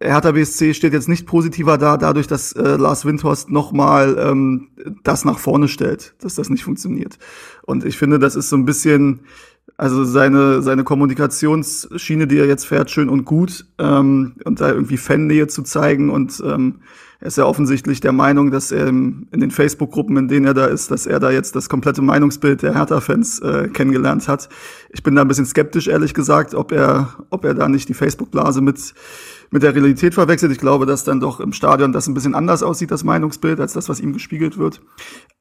Hertha 0.00 0.32
BSC 0.32 0.74
steht 0.74 0.92
jetzt 0.92 1.08
nicht 1.08 1.26
positiver 1.26 1.78
da, 1.78 1.96
dadurch, 1.96 2.26
dass 2.26 2.52
äh, 2.52 2.76
Lars 2.76 3.04
Windhorst 3.04 3.50
nochmal 3.50 4.16
ähm, 4.18 4.68
das 5.02 5.24
nach 5.24 5.38
vorne 5.38 5.68
stellt, 5.68 6.14
dass 6.20 6.34
das 6.34 6.50
nicht 6.50 6.64
funktioniert. 6.64 7.18
Und 7.62 7.84
ich 7.84 7.98
finde, 7.98 8.18
das 8.18 8.36
ist 8.36 8.48
so 8.48 8.56
ein 8.56 8.64
bisschen, 8.64 9.20
also 9.76 10.04
seine, 10.04 10.62
seine 10.62 10.84
Kommunikationsschiene, 10.84 12.26
die 12.26 12.38
er 12.38 12.46
jetzt 12.46 12.66
fährt, 12.66 12.90
schön 12.90 13.08
und 13.08 13.24
gut, 13.24 13.66
ähm, 13.78 14.34
und 14.44 14.60
da 14.60 14.70
irgendwie 14.70 14.96
Fannähe 14.96 15.46
zu 15.46 15.62
zeigen. 15.62 16.10
Und 16.10 16.42
ähm, 16.44 16.80
er 17.20 17.26
ist 17.26 17.38
ja 17.38 17.46
offensichtlich 17.46 18.00
der 18.00 18.12
Meinung, 18.12 18.52
dass 18.52 18.70
er 18.70 18.86
in 18.86 19.26
den 19.32 19.50
Facebook-Gruppen, 19.50 20.16
in 20.16 20.28
denen 20.28 20.46
er 20.46 20.54
da 20.54 20.66
ist, 20.66 20.92
dass 20.92 21.04
er 21.04 21.18
da 21.18 21.32
jetzt 21.32 21.56
das 21.56 21.68
komplette 21.68 22.00
Meinungsbild 22.00 22.62
der 22.62 22.74
Hertha-Fans 22.74 23.40
äh, 23.40 23.68
kennengelernt 23.68 24.28
hat. 24.28 24.48
Ich 24.90 25.02
bin 25.02 25.16
da 25.16 25.22
ein 25.22 25.28
bisschen 25.28 25.46
skeptisch, 25.46 25.88
ehrlich 25.88 26.14
gesagt, 26.14 26.54
ob 26.54 26.70
er, 26.70 27.14
ob 27.30 27.44
er 27.44 27.54
da 27.54 27.68
nicht 27.68 27.88
die 27.88 27.94
Facebook-Blase 27.94 28.60
mit 28.60 28.94
mit 29.50 29.62
der 29.62 29.74
Realität 29.74 30.14
verwechselt. 30.14 30.52
Ich 30.52 30.58
glaube, 30.58 30.86
dass 30.86 31.04
dann 31.04 31.20
doch 31.20 31.40
im 31.40 31.52
Stadion 31.52 31.92
das 31.92 32.06
ein 32.06 32.14
bisschen 32.14 32.34
anders 32.34 32.62
aussieht, 32.62 32.90
das 32.90 33.04
Meinungsbild, 33.04 33.60
als 33.60 33.72
das, 33.72 33.88
was 33.88 34.00
ihm 34.00 34.12
gespiegelt 34.12 34.58
wird. 34.58 34.80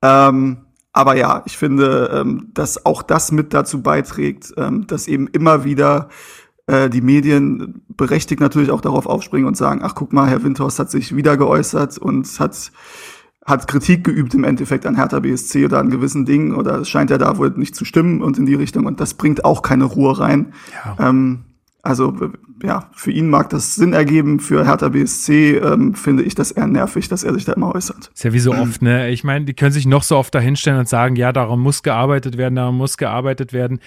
Ähm, 0.01 0.57
aber 0.93 1.15
ja, 1.15 1.43
ich 1.45 1.57
finde, 1.57 2.09
ähm, 2.13 2.49
dass 2.53 2.85
auch 2.85 3.03
das 3.03 3.31
mit 3.31 3.53
dazu 3.53 3.81
beiträgt, 3.81 4.53
ähm, 4.57 4.87
dass 4.87 5.07
eben 5.07 5.27
immer 5.27 5.63
wieder 5.63 6.09
äh, 6.65 6.89
die 6.89 7.01
Medien 7.01 7.83
berechtigt 7.87 8.41
natürlich 8.41 8.71
auch 8.71 8.81
darauf 8.81 9.05
aufspringen 9.05 9.47
und 9.47 9.55
sagen, 9.55 9.81
ach 9.83 9.95
guck 9.95 10.13
mal, 10.13 10.27
Herr 10.27 10.43
Windhorst 10.43 10.79
hat 10.79 10.89
sich 10.89 11.15
wieder 11.15 11.37
geäußert 11.37 11.97
und 11.97 12.27
hat 12.39 12.71
hat 13.45 13.65
Kritik 13.65 14.03
geübt 14.03 14.33
im 14.33 14.43
Endeffekt 14.43 14.85
an 14.85 14.97
Hertha 14.97 15.21
BSC 15.21 15.63
oder 15.63 15.79
an 15.79 15.89
gewissen 15.89 16.25
Dingen 16.25 16.53
oder 16.53 16.79
es 16.79 16.89
scheint 16.89 17.09
ja 17.09 17.17
da 17.17 17.37
wohl 17.37 17.49
nicht 17.51 17.75
zu 17.75 17.85
stimmen 17.85 18.21
und 18.21 18.37
in 18.37 18.45
die 18.45 18.55
Richtung 18.55 18.85
und 18.85 18.99
das 18.99 19.13
bringt 19.13 19.45
auch 19.45 19.61
keine 19.61 19.85
Ruhe 19.85 20.19
rein. 20.19 20.53
Ja. 20.73 21.09
Ähm, 21.09 21.45
also 21.87 22.13
ja, 22.63 22.89
für 22.93 23.11
ihn 23.11 23.29
mag 23.29 23.49
das 23.49 23.75
Sinn 23.75 23.93
ergeben, 23.93 24.39
für 24.39 24.65
Hertha 24.65 24.89
BSC 24.89 25.57
ähm, 25.57 25.95
finde 25.95 26.23
ich 26.23 26.35
das 26.35 26.51
eher 26.51 26.67
nervig, 26.67 27.07
dass 27.07 27.23
er 27.23 27.33
sich 27.33 27.45
da 27.45 27.53
immer 27.53 27.73
äußert. 27.73 28.11
Ist 28.13 28.23
ja 28.23 28.33
wie 28.33 28.39
so 28.39 28.53
oft, 28.53 28.81
ne? 28.81 29.09
Ich 29.09 29.23
meine, 29.23 29.45
die 29.45 29.53
können 29.53 29.71
sich 29.71 29.85
noch 29.85 30.03
so 30.03 30.17
oft 30.17 30.35
dahinstellen 30.35 30.79
und 30.79 30.89
sagen, 30.89 31.15
ja, 31.15 31.31
darum 31.31 31.61
muss 31.61 31.83
gearbeitet 31.83 32.37
werden, 32.37 32.55
darum 32.55 32.77
muss 32.77 32.97
gearbeitet 32.97 33.53
werden. 33.53 33.79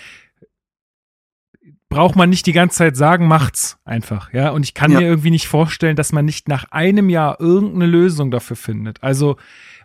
Braucht 1.88 2.16
man 2.16 2.30
nicht 2.30 2.46
die 2.46 2.52
ganze 2.52 2.78
Zeit 2.78 2.96
sagen, 2.96 3.26
macht's 3.26 3.78
einfach, 3.84 4.32
ja. 4.32 4.50
Und 4.50 4.62
ich 4.62 4.74
kann 4.74 4.92
ja. 4.92 5.00
mir 5.00 5.06
irgendwie 5.06 5.30
nicht 5.30 5.48
vorstellen, 5.48 5.96
dass 5.96 6.12
man 6.12 6.24
nicht 6.24 6.48
nach 6.48 6.64
einem 6.70 7.08
Jahr 7.10 7.40
irgendeine 7.40 7.86
Lösung 7.86 8.30
dafür 8.30 8.56
findet. 8.56 9.02
Also 9.02 9.36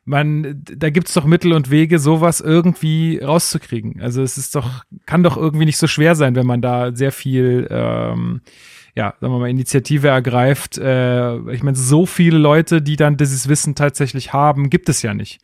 man, 0.06 0.62
da 0.64 0.92
gibt's 0.92 1.14
doch 1.14 1.26
Mittel 1.26 1.52
und 1.52 1.72
Wege, 1.72 1.98
sowas 1.98 2.40
irgendwie 2.40 3.18
rauszukriegen. 3.18 4.02
Also 4.02 4.22
es 4.22 4.38
ist 4.38 4.56
doch, 4.56 4.84
kann 5.08 5.24
doch 5.24 5.36
irgendwie 5.36 5.66
nicht 5.66 5.78
so 5.78 5.88
schwer 5.88 6.16
sein, 6.16 6.36
wenn 6.36 6.46
man 6.46 6.62
da 6.62 6.96
sehr 6.96 7.12
viel, 7.12 7.68
ähm, 7.72 8.42
ja, 8.96 9.16
sagen 9.20 9.34
wir 9.34 9.40
mal, 9.40 9.50
Initiative 9.50 10.08
ergreift. 10.08 10.78
Äh, 10.78 11.38
ich 11.52 11.64
meine, 11.64 11.76
so 11.76 12.06
viele 12.06 12.38
Leute, 12.38 12.84
die 12.84 12.96
dann 12.96 13.18
dieses 13.18 13.50
Wissen 13.50 13.74
tatsächlich 13.74 14.32
haben, 14.32 14.70
gibt 14.70 14.90
es 14.90 15.02
ja 15.02 15.16
nicht. 15.16 15.40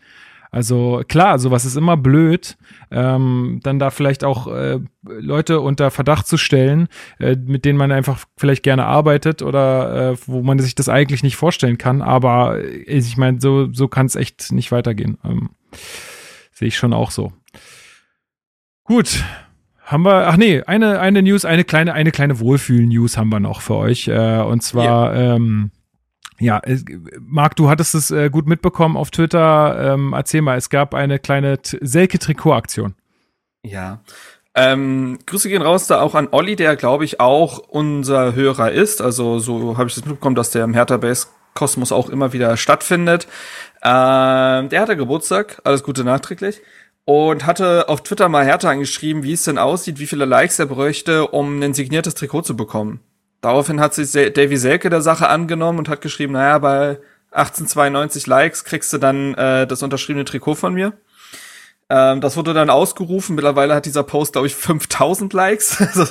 Also 0.54 1.02
klar, 1.08 1.40
sowas 1.40 1.64
ist 1.64 1.78
immer 1.78 1.96
blöd, 1.96 2.58
ähm, 2.92 3.62
dann 3.64 3.80
da 3.80 3.90
vielleicht 3.90 4.26
auch 4.26 4.48
äh, 4.48 4.80
Leute 5.02 5.62
unter 5.62 5.92
Verdacht 5.92 6.28
zu 6.28 6.36
stellen, 6.36 6.90
äh, 7.20 7.38
mit 7.38 7.64
denen 7.64 7.78
man 7.78 7.94
einfach 7.94 8.26
vielleicht 8.36 8.62
gerne 8.62 8.86
arbeitet 8.86 9.42
oder 9.42 10.12
äh, 10.12 10.18
wo 10.26 10.44
man 10.44 10.60
sich 10.60 10.76
das 10.76 10.90
eigentlich 10.90 11.24
nicht 11.24 11.38
vorstellen 11.38 11.78
kann. 11.78 12.02
Aber 12.02 12.60
äh, 12.60 12.84
ich 12.84 13.16
meine, 13.16 13.40
so, 13.40 13.72
so 13.72 13.88
kann 13.88 14.08
es 14.08 14.18
echt 14.18 14.52
nicht 14.52 14.74
weitergehen. 14.74 15.18
Ähm, 15.24 15.52
Sehe 16.52 16.68
ich 16.68 16.78
schon 16.78 16.94
auch 16.94 17.12
so. 17.12 17.32
Gut, 18.84 19.24
haben 19.84 20.04
wir, 20.04 20.28
ach 20.28 20.36
nee, 20.38 20.62
eine, 20.64 21.00
eine 21.00 21.22
News, 21.22 21.46
eine 21.46 21.64
kleine, 21.64 21.94
eine 21.94 22.12
kleine 22.12 22.40
Wohlfühl-News 22.40 23.18
haben 23.18 23.30
wir 23.30 23.40
noch 23.40 23.62
für 23.62 23.76
euch. 23.76 24.10
Äh, 24.10 24.42
und 24.42 24.62
zwar, 24.62 25.16
yeah. 25.16 25.36
ähm, 25.36 25.72
ja, 26.42 26.62
Marc, 27.20 27.56
du 27.56 27.70
hattest 27.70 27.96
es 27.96 28.12
äh, 28.12 28.30
gut 28.30 28.48
mitbekommen 28.48 28.98
auf 28.98 29.12
Twitter. 29.12 29.94
Ähm, 29.94 30.14
erzähl 30.14 30.42
mal, 30.42 30.58
es 30.58 30.70
gab 30.70 30.94
eine 30.94 31.20
kleine 31.20 31.60
Selke-Trikot-Aktion. 31.64 32.96
Ja. 33.64 34.02
Ähm, 34.54 35.20
Grüße 35.26 35.48
gehen 35.48 35.62
raus 35.62 35.88
da 35.88 36.02
auch 36.02 36.16
an 36.16 36.28
Olli, 36.32 36.56
der 36.56 36.76
glaube 36.76 37.06
ich 37.06 37.20
auch 37.20 37.60
unser 37.60 38.34
Hörer 38.36 38.72
ist. 38.72 39.02
Also 39.02 39.40
so 39.40 39.78
habe 39.78 39.88
ich 39.88 39.96
das 39.96 40.06
mitbekommen, 40.06 40.36
dass 40.36 40.52
der 40.52 40.64
im 40.64 40.74
Hertha 40.74 40.98
Base 40.98 41.28
Kosmos 41.54 41.92
auch 41.92 42.10
immer 42.10 42.34
wieder 42.34 42.58
stattfindet. 42.58 43.28
Ähm, 43.84 44.70
der 44.70 44.82
hatte 44.82 44.98
Geburtstag, 44.98 45.62
alles 45.64 45.84
Gute 45.84 46.04
nachträglich. 46.04 46.62
Und 47.06 47.46
hatte 47.46 47.90
auf 47.90 48.04
Twitter 48.04 48.30
mal 48.30 48.46
Hertha 48.46 48.70
angeschrieben, 48.70 49.24
wie 49.24 49.34
es 49.34 49.44
denn 49.44 49.58
aussieht, 49.58 50.00
wie 50.00 50.06
viele 50.06 50.26
Likes 50.26 50.60
er 50.60 50.68
bräuchte, 50.68 51.28
um 51.28 51.62
ein 51.62 51.74
signiertes 51.74 52.14
Trikot 52.14 52.44
zu 52.44 52.56
bekommen. 52.56 53.00
Daraufhin 53.42 53.80
hat 53.80 53.94
sich 53.94 54.12
Davy 54.12 54.58
Selke 54.58 54.90
der 54.90 55.02
Sache 55.02 55.28
angenommen 55.28 55.80
und 55.80 55.90
hat 55.90 56.02
geschrieben, 56.02 56.34
naja, 56.34 56.60
bei 56.60 57.00
1892 57.32 58.28
Likes 58.28 58.64
kriegst 58.64 58.94
du 58.94 58.98
dann 58.98 59.34
äh, 59.34 59.66
das 59.66 59.84
unterschriebene 59.84 60.26
Trikot 60.26 60.56
von 60.56 60.74
mir. 60.74 60.94
Ähm, 61.92 62.22
das 62.22 62.38
wurde 62.38 62.54
dann 62.54 62.70
ausgerufen. 62.70 63.36
Mittlerweile 63.36 63.76
hat 63.76 63.86
dieser 63.86 64.04
Post, 64.04 64.34
glaube 64.34 64.48
ich, 64.48 64.56
5000 64.56 65.34
Likes, 65.34 65.82
also 65.82 66.04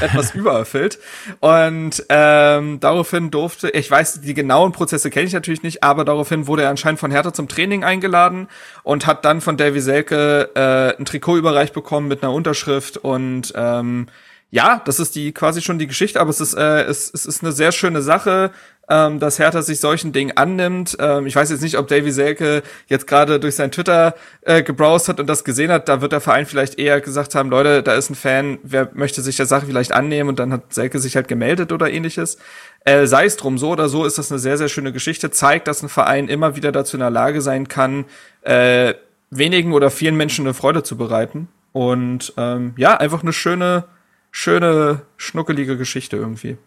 etwas 0.00 0.30
übererfüllt. 0.34 0.98
Und 1.40 2.02
ähm, 2.08 2.80
daraufhin 2.80 3.30
durfte, 3.30 3.68
ich 3.70 3.90
weiß, 3.90 4.22
die 4.22 4.32
genauen 4.32 4.72
Prozesse 4.72 5.10
kenne 5.10 5.26
ich 5.26 5.34
natürlich 5.34 5.62
nicht, 5.62 5.82
aber 5.82 6.06
daraufhin 6.06 6.46
wurde 6.46 6.62
er 6.62 6.70
anscheinend 6.70 7.00
von 7.00 7.10
Hertha 7.10 7.34
zum 7.34 7.46
Training 7.46 7.84
eingeladen 7.84 8.48
und 8.84 9.06
hat 9.06 9.26
dann 9.26 9.42
von 9.42 9.58
Davy 9.58 9.80
Selke 9.80 10.50
äh, 10.54 10.98
ein 10.98 11.04
Trikot 11.04 11.36
überreicht 11.36 11.74
bekommen 11.74 12.08
mit 12.08 12.22
einer 12.22 12.32
Unterschrift 12.32 12.96
und 12.96 13.52
ähm, 13.54 14.06
ja, 14.50 14.80
das 14.84 14.98
ist 14.98 15.14
die 15.14 15.32
quasi 15.32 15.60
schon 15.60 15.78
die 15.78 15.86
Geschichte, 15.86 16.20
aber 16.20 16.30
es 16.30 16.40
ist, 16.40 16.54
äh, 16.54 16.82
es, 16.84 17.10
es 17.12 17.26
ist 17.26 17.42
eine 17.42 17.52
sehr 17.52 17.72
schöne 17.72 18.00
Sache, 18.02 18.50
ähm, 18.88 19.20
dass 19.20 19.38
Hertha 19.38 19.60
sich 19.60 19.80
solchen 19.80 20.12
Dingen 20.12 20.36
annimmt. 20.36 20.96
Ähm, 20.98 21.26
ich 21.26 21.36
weiß 21.36 21.50
jetzt 21.50 21.60
nicht, 21.60 21.76
ob 21.76 21.88
Davy 21.88 22.10
Selke 22.10 22.62
jetzt 22.86 23.06
gerade 23.06 23.38
durch 23.38 23.56
sein 23.56 23.70
Twitter 23.70 24.14
äh, 24.40 24.62
gebrowst 24.62 25.08
hat 25.08 25.20
und 25.20 25.26
das 25.26 25.44
gesehen 25.44 25.70
hat. 25.70 25.88
Da 25.88 26.00
wird 26.00 26.12
der 26.12 26.22
Verein 26.22 26.46
vielleicht 26.46 26.78
eher 26.78 27.00
gesagt 27.02 27.34
haben, 27.34 27.50
Leute, 27.50 27.82
da 27.82 27.94
ist 27.94 28.08
ein 28.08 28.14
Fan, 28.14 28.58
wer 28.62 28.88
möchte 28.94 29.20
sich 29.20 29.36
der 29.36 29.44
Sache 29.44 29.66
vielleicht 29.66 29.92
annehmen 29.92 30.30
und 30.30 30.38
dann 30.38 30.52
hat 30.52 30.72
Selke 30.72 30.98
sich 30.98 31.16
halt 31.16 31.28
gemeldet 31.28 31.70
oder 31.70 31.90
ähnliches. 31.90 32.38
Äh, 32.86 33.06
sei 33.06 33.26
es 33.26 33.36
drum, 33.36 33.58
so 33.58 33.70
oder 33.70 33.90
so 33.90 34.06
ist 34.06 34.16
das 34.16 34.32
eine 34.32 34.38
sehr, 34.38 34.56
sehr 34.56 34.70
schöne 34.70 34.92
Geschichte. 34.92 35.30
Zeigt, 35.30 35.68
dass 35.68 35.82
ein 35.82 35.90
Verein 35.90 36.28
immer 36.28 36.56
wieder 36.56 36.72
dazu 36.72 36.96
in 36.96 37.00
der 37.00 37.10
Lage 37.10 37.42
sein 37.42 37.68
kann, 37.68 38.06
äh, 38.42 38.94
wenigen 39.30 39.74
oder 39.74 39.90
vielen 39.90 40.16
Menschen 40.16 40.46
eine 40.46 40.54
Freude 40.54 40.82
zu 40.82 40.96
bereiten. 40.96 41.48
Und 41.72 42.32
ähm, 42.38 42.72
ja, 42.78 42.96
einfach 42.96 43.22
eine 43.22 43.34
schöne, 43.34 43.84
schöne, 44.30 45.02
schnuckelige 45.16 45.76
Geschichte 45.76 46.16
irgendwie. 46.16 46.58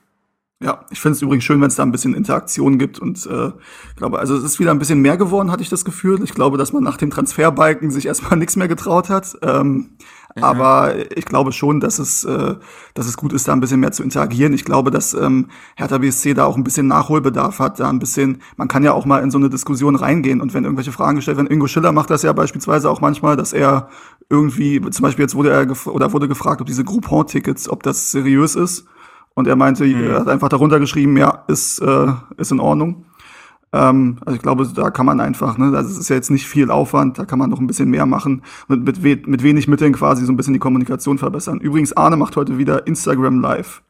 Ja, 0.64 0.86
ich 0.91 1.01
finde 1.01 1.16
es 1.16 1.22
übrigens 1.24 1.43
schön, 1.43 1.59
wenn 1.59 1.70
es 1.70 1.76
da 1.76 1.82
ein 1.82 1.91
bisschen 1.91 2.14
Interaktion 2.14 2.78
gibt 2.78 2.99
und 2.99 3.26
äh, 3.26 3.51
glaube, 3.95 4.20
also 4.20 4.38
es 4.38 4.43
ist 4.43 4.59
wieder 4.59 4.70
ein 4.70 4.78
bisschen 4.78 5.01
mehr 5.01 5.18
geworden, 5.18 5.51
hatte 5.51 5.64
ich 5.64 5.70
das 5.70 5.84
Gefühl. 5.84 6.24
Ich 6.24 6.36
glaube, 6.36 6.59
dass 6.59 6.72
man 6.72 6.84
nach 6.84 6.97
dem 6.97 7.09
Transferbalken 7.09 7.89
sich 7.89 8.05
erstmal 8.05 8.36
nichts 8.38 8.55
mehr 8.55 8.68
getraut 8.68 9.09
hat. 9.09 9.36
Ähm, 9.41 9.97
ja. 10.36 10.44
Aber 10.44 10.94
ich 11.16 11.26
glaube 11.26 11.52
schon, 11.52 11.80
dass 11.80 12.00
es, 12.00 12.24
äh, 12.24 12.56
dass 12.94 13.08
es 13.08 13.18
gut 13.18 13.34
ist, 13.34 13.48
da 13.48 13.54
ein 13.54 13.60
bisschen 13.60 13.80
mehr 13.80 13.92
zu 13.92 14.04
interagieren. 14.04 14.54
Ich 14.54 14.66
glaube, 14.66 14.92
dass 14.92 15.14
ähm, 15.14 15.48
Hertha 15.76 15.98
BSC 15.98 16.34
da 16.34 16.46
auch 16.46 16.58
ein 16.58 16.64
bisschen 16.64 16.88
Nachholbedarf 16.88 17.60
hat, 17.60 17.80
da 17.80 17.90
ein 17.90 18.00
bisschen, 18.00 18.42
man 18.58 18.68
kann 18.68 18.84
ja 18.84 18.94
auch 18.94 19.06
mal 19.06 19.22
in 19.24 19.32
so 19.32 19.38
eine 19.38 19.50
Diskussion 19.50 19.96
reingehen 19.96 20.42
und 20.42 20.54
wenn 20.54 20.64
irgendwelche 20.64 20.92
Fragen 20.92 21.18
gestellt 21.18 21.38
werden, 21.38 21.52
Ingo 21.52 21.68
Schiller 21.68 21.92
macht 21.92 22.10
das 22.10 22.24
ja 22.24 22.34
beispielsweise 22.34 22.90
auch 22.90 23.02
manchmal, 23.02 23.36
dass 23.36 23.54
er 23.54 23.90
irgendwie, 24.30 24.82
zum 24.90 25.04
Beispiel 25.04 25.24
jetzt 25.24 25.36
wurde 25.36 25.52
er 25.52 25.88
oder 25.88 26.14
wurde 26.14 26.28
gefragt, 26.28 26.62
ob 26.62 26.68
diese 26.68 26.84
Groupon-Tickets, 26.84 27.70
ob 27.70 27.84
das 27.84 28.12
seriös 28.12 28.56
ist. 28.56 28.86
Und 29.34 29.48
er 29.48 29.56
meinte, 29.56 29.86
mhm. 29.86 30.10
er 30.10 30.20
hat 30.22 30.28
einfach 30.28 30.50
darunter 30.50 30.80
geschrieben, 30.80 31.18
ja, 31.18 31.44
ist, 31.48 31.80
äh, 31.80 32.08
ist 32.38 32.52
in 32.52 32.60
Ordnung. 32.60 33.06
Ähm, 33.74 34.17
also 34.26 34.36
ich 34.36 34.41
glaube, 34.41 34.67
da 34.74 34.89
kann 34.91 35.05
man 35.05 35.19
einfach, 35.19 35.57
ne, 35.57 35.76
also 35.76 35.89
es 35.89 35.97
ist 35.97 36.09
ja 36.09 36.15
jetzt 36.15 36.30
nicht 36.30 36.47
viel 36.47 36.72
Aufwand, 36.72 37.17
da 37.17 37.26
kann 37.26 37.39
man 37.39 37.49
noch 37.49 37.59
ein 37.59 37.67
bisschen 37.67 37.89
mehr 37.89 38.05
machen 38.05 38.41
und 38.67 38.84
mit, 38.84 39.28
mit 39.28 39.43
wenig 39.43 39.67
Mitteln 39.67 39.93
quasi 39.93 40.26
so 40.26 40.32
ein 40.32 40.38
bisschen 40.38 40.53
die 40.53 40.59
Kommunikation 40.59 41.17
verbessern. 41.17 41.59
Übrigens, 41.59 41.95
Arne 41.95 42.17
macht 42.17 42.36
heute 42.36 42.57
wieder 42.57 42.86
Instagram 42.88 43.39
Live. 43.39 43.82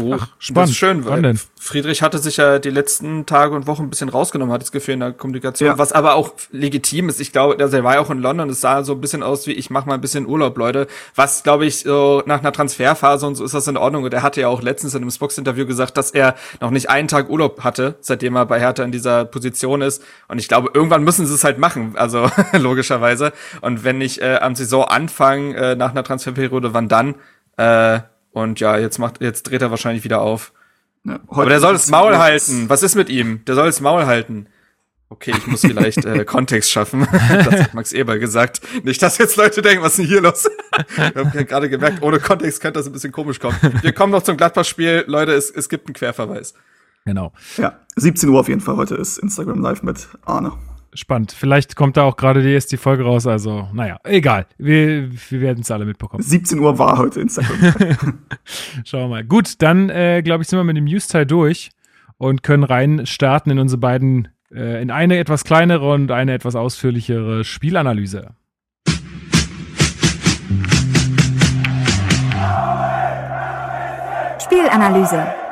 Oh, 0.00 0.14
Ach, 0.16 0.28
spannend. 0.38 0.64
Das 0.64 0.70
ist 0.70 0.76
schön, 0.76 1.04
weil 1.06 1.34
Friedrich 1.58 2.02
hatte 2.02 2.18
sich 2.18 2.36
ja 2.36 2.60
die 2.60 2.70
letzten 2.70 3.26
Tage 3.26 3.54
und 3.56 3.66
Wochen 3.66 3.82
ein 3.82 3.90
bisschen 3.90 4.08
rausgenommen, 4.08 4.52
hat 4.52 4.62
das 4.62 4.70
Gefühl 4.70 4.94
in 4.94 5.00
der 5.00 5.12
Kommunikation, 5.12 5.70
ja. 5.70 5.78
was 5.78 5.92
aber 5.92 6.14
auch 6.14 6.32
legitim 6.52 7.08
ist. 7.08 7.20
Ich 7.20 7.32
glaube, 7.32 7.56
also 7.58 7.76
er 7.76 7.82
war 7.82 7.94
ja 7.94 8.00
auch 8.00 8.10
in 8.10 8.18
London, 8.18 8.48
es 8.48 8.60
sah 8.60 8.84
so 8.84 8.92
ein 8.92 9.00
bisschen 9.00 9.24
aus 9.24 9.48
wie, 9.48 9.52
ich 9.52 9.70
mach 9.70 9.86
mal 9.86 9.94
ein 9.94 10.00
bisschen 10.00 10.26
Urlaub, 10.26 10.56
Leute. 10.56 10.86
Was, 11.16 11.42
glaube 11.42 11.66
ich, 11.66 11.80
so 11.80 12.22
nach 12.26 12.38
einer 12.38 12.52
Transferphase 12.52 13.26
und 13.26 13.34
so 13.34 13.44
ist 13.44 13.54
das 13.54 13.66
in 13.66 13.76
Ordnung. 13.76 14.04
Und 14.04 14.14
er 14.14 14.22
hatte 14.22 14.40
ja 14.40 14.48
auch 14.48 14.62
letztens 14.62 14.94
in 14.94 15.02
einem 15.02 15.10
Spox-Interview 15.10 15.66
gesagt, 15.66 15.96
dass 15.96 16.12
er 16.12 16.36
noch 16.60 16.70
nicht 16.70 16.90
einen 16.90 17.08
Tag 17.08 17.28
Urlaub 17.28 17.64
hatte, 17.64 17.96
seitdem 18.00 18.36
er 18.36 18.46
bei 18.46 18.60
Hertha 18.60 18.84
in 18.84 18.92
dieser 18.92 19.24
Position 19.24 19.82
ist. 19.82 20.04
Und 20.28 20.38
ich 20.38 20.46
glaube, 20.46 20.70
irgendwann 20.72 21.02
müssen 21.02 21.26
sie 21.26 21.34
es 21.34 21.42
halt 21.42 21.58
machen, 21.58 21.94
also 21.96 22.30
logischerweise. 22.52 23.32
Und 23.62 23.82
wenn 23.82 23.98
nicht 23.98 24.20
äh, 24.20 24.36
am 24.40 24.54
Saisonanfang 24.54 25.54
äh, 25.54 25.74
nach 25.74 25.90
einer 25.90 26.04
Transferperiode, 26.04 26.72
wann 26.72 26.88
dann? 26.88 27.16
Äh, 27.56 28.00
und 28.32 28.60
ja, 28.60 28.78
jetzt 28.78 28.98
macht, 28.98 29.20
jetzt 29.20 29.44
dreht 29.44 29.62
er 29.62 29.70
wahrscheinlich 29.70 30.04
wieder 30.04 30.20
auf. 30.20 30.52
Ja, 31.04 31.20
Aber 31.28 31.46
der 31.46 31.60
soll 31.60 31.72
das 31.72 31.88
Maul 31.88 32.16
halten. 32.18 32.68
Was 32.68 32.82
ist 32.82 32.94
mit 32.94 33.08
ihm? 33.08 33.44
Der 33.46 33.54
soll 33.54 33.66
das 33.66 33.80
Maul 33.80 34.06
halten. 34.06 34.46
Okay, 35.10 35.32
ich 35.36 35.46
muss 35.46 35.62
vielleicht 35.62 36.04
äh, 36.04 36.24
Kontext 36.26 36.70
schaffen. 36.70 37.08
das 37.28 37.60
hat 37.60 37.74
Max 37.74 37.92
Eber 37.92 38.18
gesagt. 38.18 38.60
Nicht, 38.84 39.00
dass 39.02 39.16
jetzt 39.16 39.36
Leute 39.36 39.62
denken, 39.62 39.82
was 39.82 39.92
ist 39.92 39.98
denn 39.98 40.06
hier 40.06 40.20
los? 40.20 40.48
Wir 40.96 41.24
haben 41.24 41.32
ja 41.34 41.42
gerade 41.44 41.70
gemerkt, 41.70 42.02
ohne 42.02 42.20
Kontext 42.20 42.60
könnte 42.60 42.78
das 42.78 42.86
ein 42.86 42.92
bisschen 42.92 43.12
komisch 43.12 43.40
kommen. 43.40 43.56
Wir 43.82 43.92
kommen 43.92 44.12
noch 44.12 44.22
zum 44.22 44.36
Gladbach-Spiel. 44.36 45.04
Leute, 45.06 45.32
es, 45.32 45.50
es 45.50 45.68
gibt 45.68 45.86
einen 45.86 45.94
Querverweis. 45.94 46.52
Genau. 47.06 47.32
Ja, 47.56 47.80
17 47.96 48.28
Uhr 48.28 48.40
auf 48.40 48.48
jeden 48.48 48.60
Fall. 48.60 48.76
Heute 48.76 48.96
ist 48.96 49.16
Instagram 49.18 49.62
Live 49.62 49.82
mit 49.82 50.08
Arne 50.26 50.52
spannend. 50.94 51.32
Vielleicht 51.32 51.76
kommt 51.76 51.96
da 51.96 52.02
auch 52.02 52.16
gerade 52.16 52.42
die 52.42 52.52
erste 52.52 52.76
Folge 52.76 53.04
raus. 53.04 53.26
Also, 53.26 53.68
naja, 53.72 53.98
egal. 54.04 54.46
Wir, 54.58 55.10
wir 55.10 55.40
werden 55.40 55.60
es 55.60 55.70
alle 55.70 55.84
mitbekommen. 55.84 56.22
17 56.22 56.58
Uhr 56.58 56.78
war 56.78 56.98
heute 56.98 57.20
Instagram. 57.20 57.58
Schauen 58.84 59.02
wir 59.02 59.08
mal. 59.08 59.24
Gut, 59.24 59.60
dann 59.62 59.90
äh, 59.90 60.22
glaube 60.22 60.42
ich, 60.42 60.48
sind 60.48 60.58
wir 60.58 60.64
mit 60.64 60.76
dem 60.76 60.84
News-Teil 60.84 61.26
durch 61.26 61.70
und 62.16 62.42
können 62.42 62.64
rein 62.64 63.06
starten 63.06 63.50
in 63.50 63.58
unsere 63.58 63.78
beiden, 63.78 64.28
äh, 64.52 64.82
in 64.82 64.90
eine 64.90 65.18
etwas 65.18 65.44
kleinere 65.44 65.92
und 65.92 66.10
eine 66.10 66.34
etwas 66.34 66.56
ausführlichere 66.56 67.44
Spielanalyse. 67.44 68.34
Spielanalyse. 74.40 75.47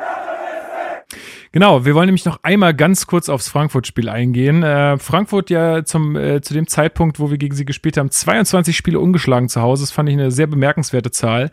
Genau, 1.57 1.85
wir 1.85 1.95
wollen 1.95 2.05
nämlich 2.05 2.25
noch 2.25 2.37
einmal 2.43 2.75
ganz 2.75 3.07
kurz 3.07 3.29
aufs 3.29 3.49
Frankfurt-Spiel 3.49 4.09
eingehen. 4.09 4.61
Äh, 4.61 4.99
Frankfurt 4.99 5.49
ja 5.49 5.83
zum, 5.83 6.15
äh, 6.15 6.39
zu 6.39 6.53
dem 6.53 6.67
Zeitpunkt, 6.67 7.19
wo 7.19 7.31
wir 7.31 7.39
gegen 7.39 7.55
sie 7.55 7.65
gespielt 7.65 7.97
haben, 7.97 8.11
22 8.11 8.77
Spiele 8.77 8.99
ungeschlagen 8.99 9.49
zu 9.49 9.59
Hause. 9.59 9.81
Das 9.81 9.91
fand 9.91 10.07
ich 10.07 10.13
eine 10.13 10.29
sehr 10.29 10.45
bemerkenswerte 10.45 11.09
Zahl. 11.09 11.49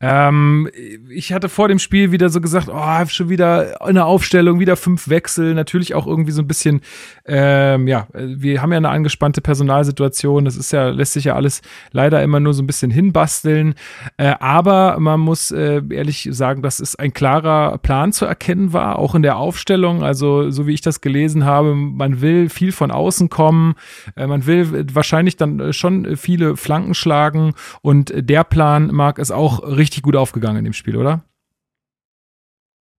Ähm, 0.00 0.68
ich 1.08 1.32
hatte 1.32 1.48
vor 1.48 1.68
dem 1.68 1.78
Spiel 1.78 2.10
wieder 2.10 2.30
so 2.30 2.40
gesagt, 2.40 2.68
oh, 2.68 3.06
schon 3.06 3.28
wieder 3.28 3.80
eine 3.80 4.06
Aufstellung, 4.06 4.58
wieder 4.58 4.74
fünf 4.74 5.08
Wechsel. 5.08 5.54
Natürlich 5.54 5.94
auch 5.94 6.08
irgendwie 6.08 6.32
so 6.32 6.42
ein 6.42 6.48
bisschen, 6.48 6.80
ähm, 7.24 7.86
ja, 7.86 8.08
wir 8.12 8.60
haben 8.60 8.72
ja 8.72 8.78
eine 8.78 8.88
angespannte 8.88 9.40
Personalsituation. 9.40 10.46
Das 10.46 10.56
ist 10.56 10.72
ja, 10.72 10.88
lässt 10.88 11.12
sich 11.12 11.26
ja 11.26 11.36
alles 11.36 11.62
leider 11.92 12.24
immer 12.24 12.40
nur 12.40 12.54
so 12.54 12.62
ein 12.64 12.66
bisschen 12.66 12.90
hinbasteln. 12.90 13.76
Äh, 14.16 14.34
aber 14.40 14.98
man 14.98 15.20
muss 15.20 15.52
äh, 15.52 15.80
ehrlich 15.90 16.28
sagen, 16.32 16.60
dass 16.60 16.80
es 16.80 16.96
ein 16.96 17.12
klarer 17.12 17.78
Plan 17.78 18.12
zu 18.12 18.24
erkennen 18.26 18.72
war, 18.72 18.98
auch 18.98 19.14
in 19.14 19.22
der 19.22 19.43
Aufstellung. 19.44 20.02
Also, 20.02 20.50
so 20.50 20.66
wie 20.66 20.74
ich 20.74 20.80
das 20.80 21.00
gelesen 21.00 21.44
habe, 21.44 21.74
man 21.74 22.20
will 22.20 22.48
viel 22.48 22.72
von 22.72 22.90
außen 22.90 23.28
kommen. 23.28 23.74
Äh, 24.16 24.26
man 24.26 24.46
will 24.46 24.86
wahrscheinlich 24.92 25.36
dann 25.36 25.60
äh, 25.60 25.72
schon 25.72 26.16
viele 26.16 26.56
Flanken 26.56 26.94
schlagen. 26.94 27.54
Und 27.82 28.12
der 28.16 28.44
Plan, 28.44 28.88
Marc, 28.92 29.18
ist 29.18 29.30
auch 29.30 29.62
richtig 29.62 30.02
gut 30.02 30.16
aufgegangen 30.16 30.58
in 30.58 30.64
dem 30.64 30.72
Spiel, 30.72 30.96
oder? 30.96 31.24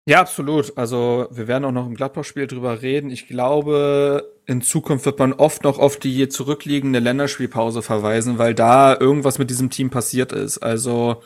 Ja, 0.08 0.22
absolut. 0.22 0.78
Also 0.78 1.28
wir 1.32 1.48
werden 1.48 1.66
auch 1.66 1.72
noch 1.72 1.88
im 1.88 1.96
Gladbach-Spiel 1.96 2.46
drüber 2.46 2.84
reden. 2.84 3.10
Ich 3.10 3.28
glaube, 3.28 4.32
in 4.46 4.62
Zukunft 4.62 5.08
wird 5.08 5.18
man 5.18 5.34
oft 5.34 5.64
noch 5.64 5.80
auf 5.80 5.98
die 5.98 6.30
zurückliegende 6.30 7.00
Länderspielpause 7.00 7.82
verweisen, 7.82 8.38
weil 8.38 8.54
da 8.54 8.96
irgendwas 9.00 9.40
mit 9.40 9.50
diesem 9.50 9.72
Team 9.72 9.90
passiert 9.90 10.32
ist. 10.32 10.60
Also 10.60 11.24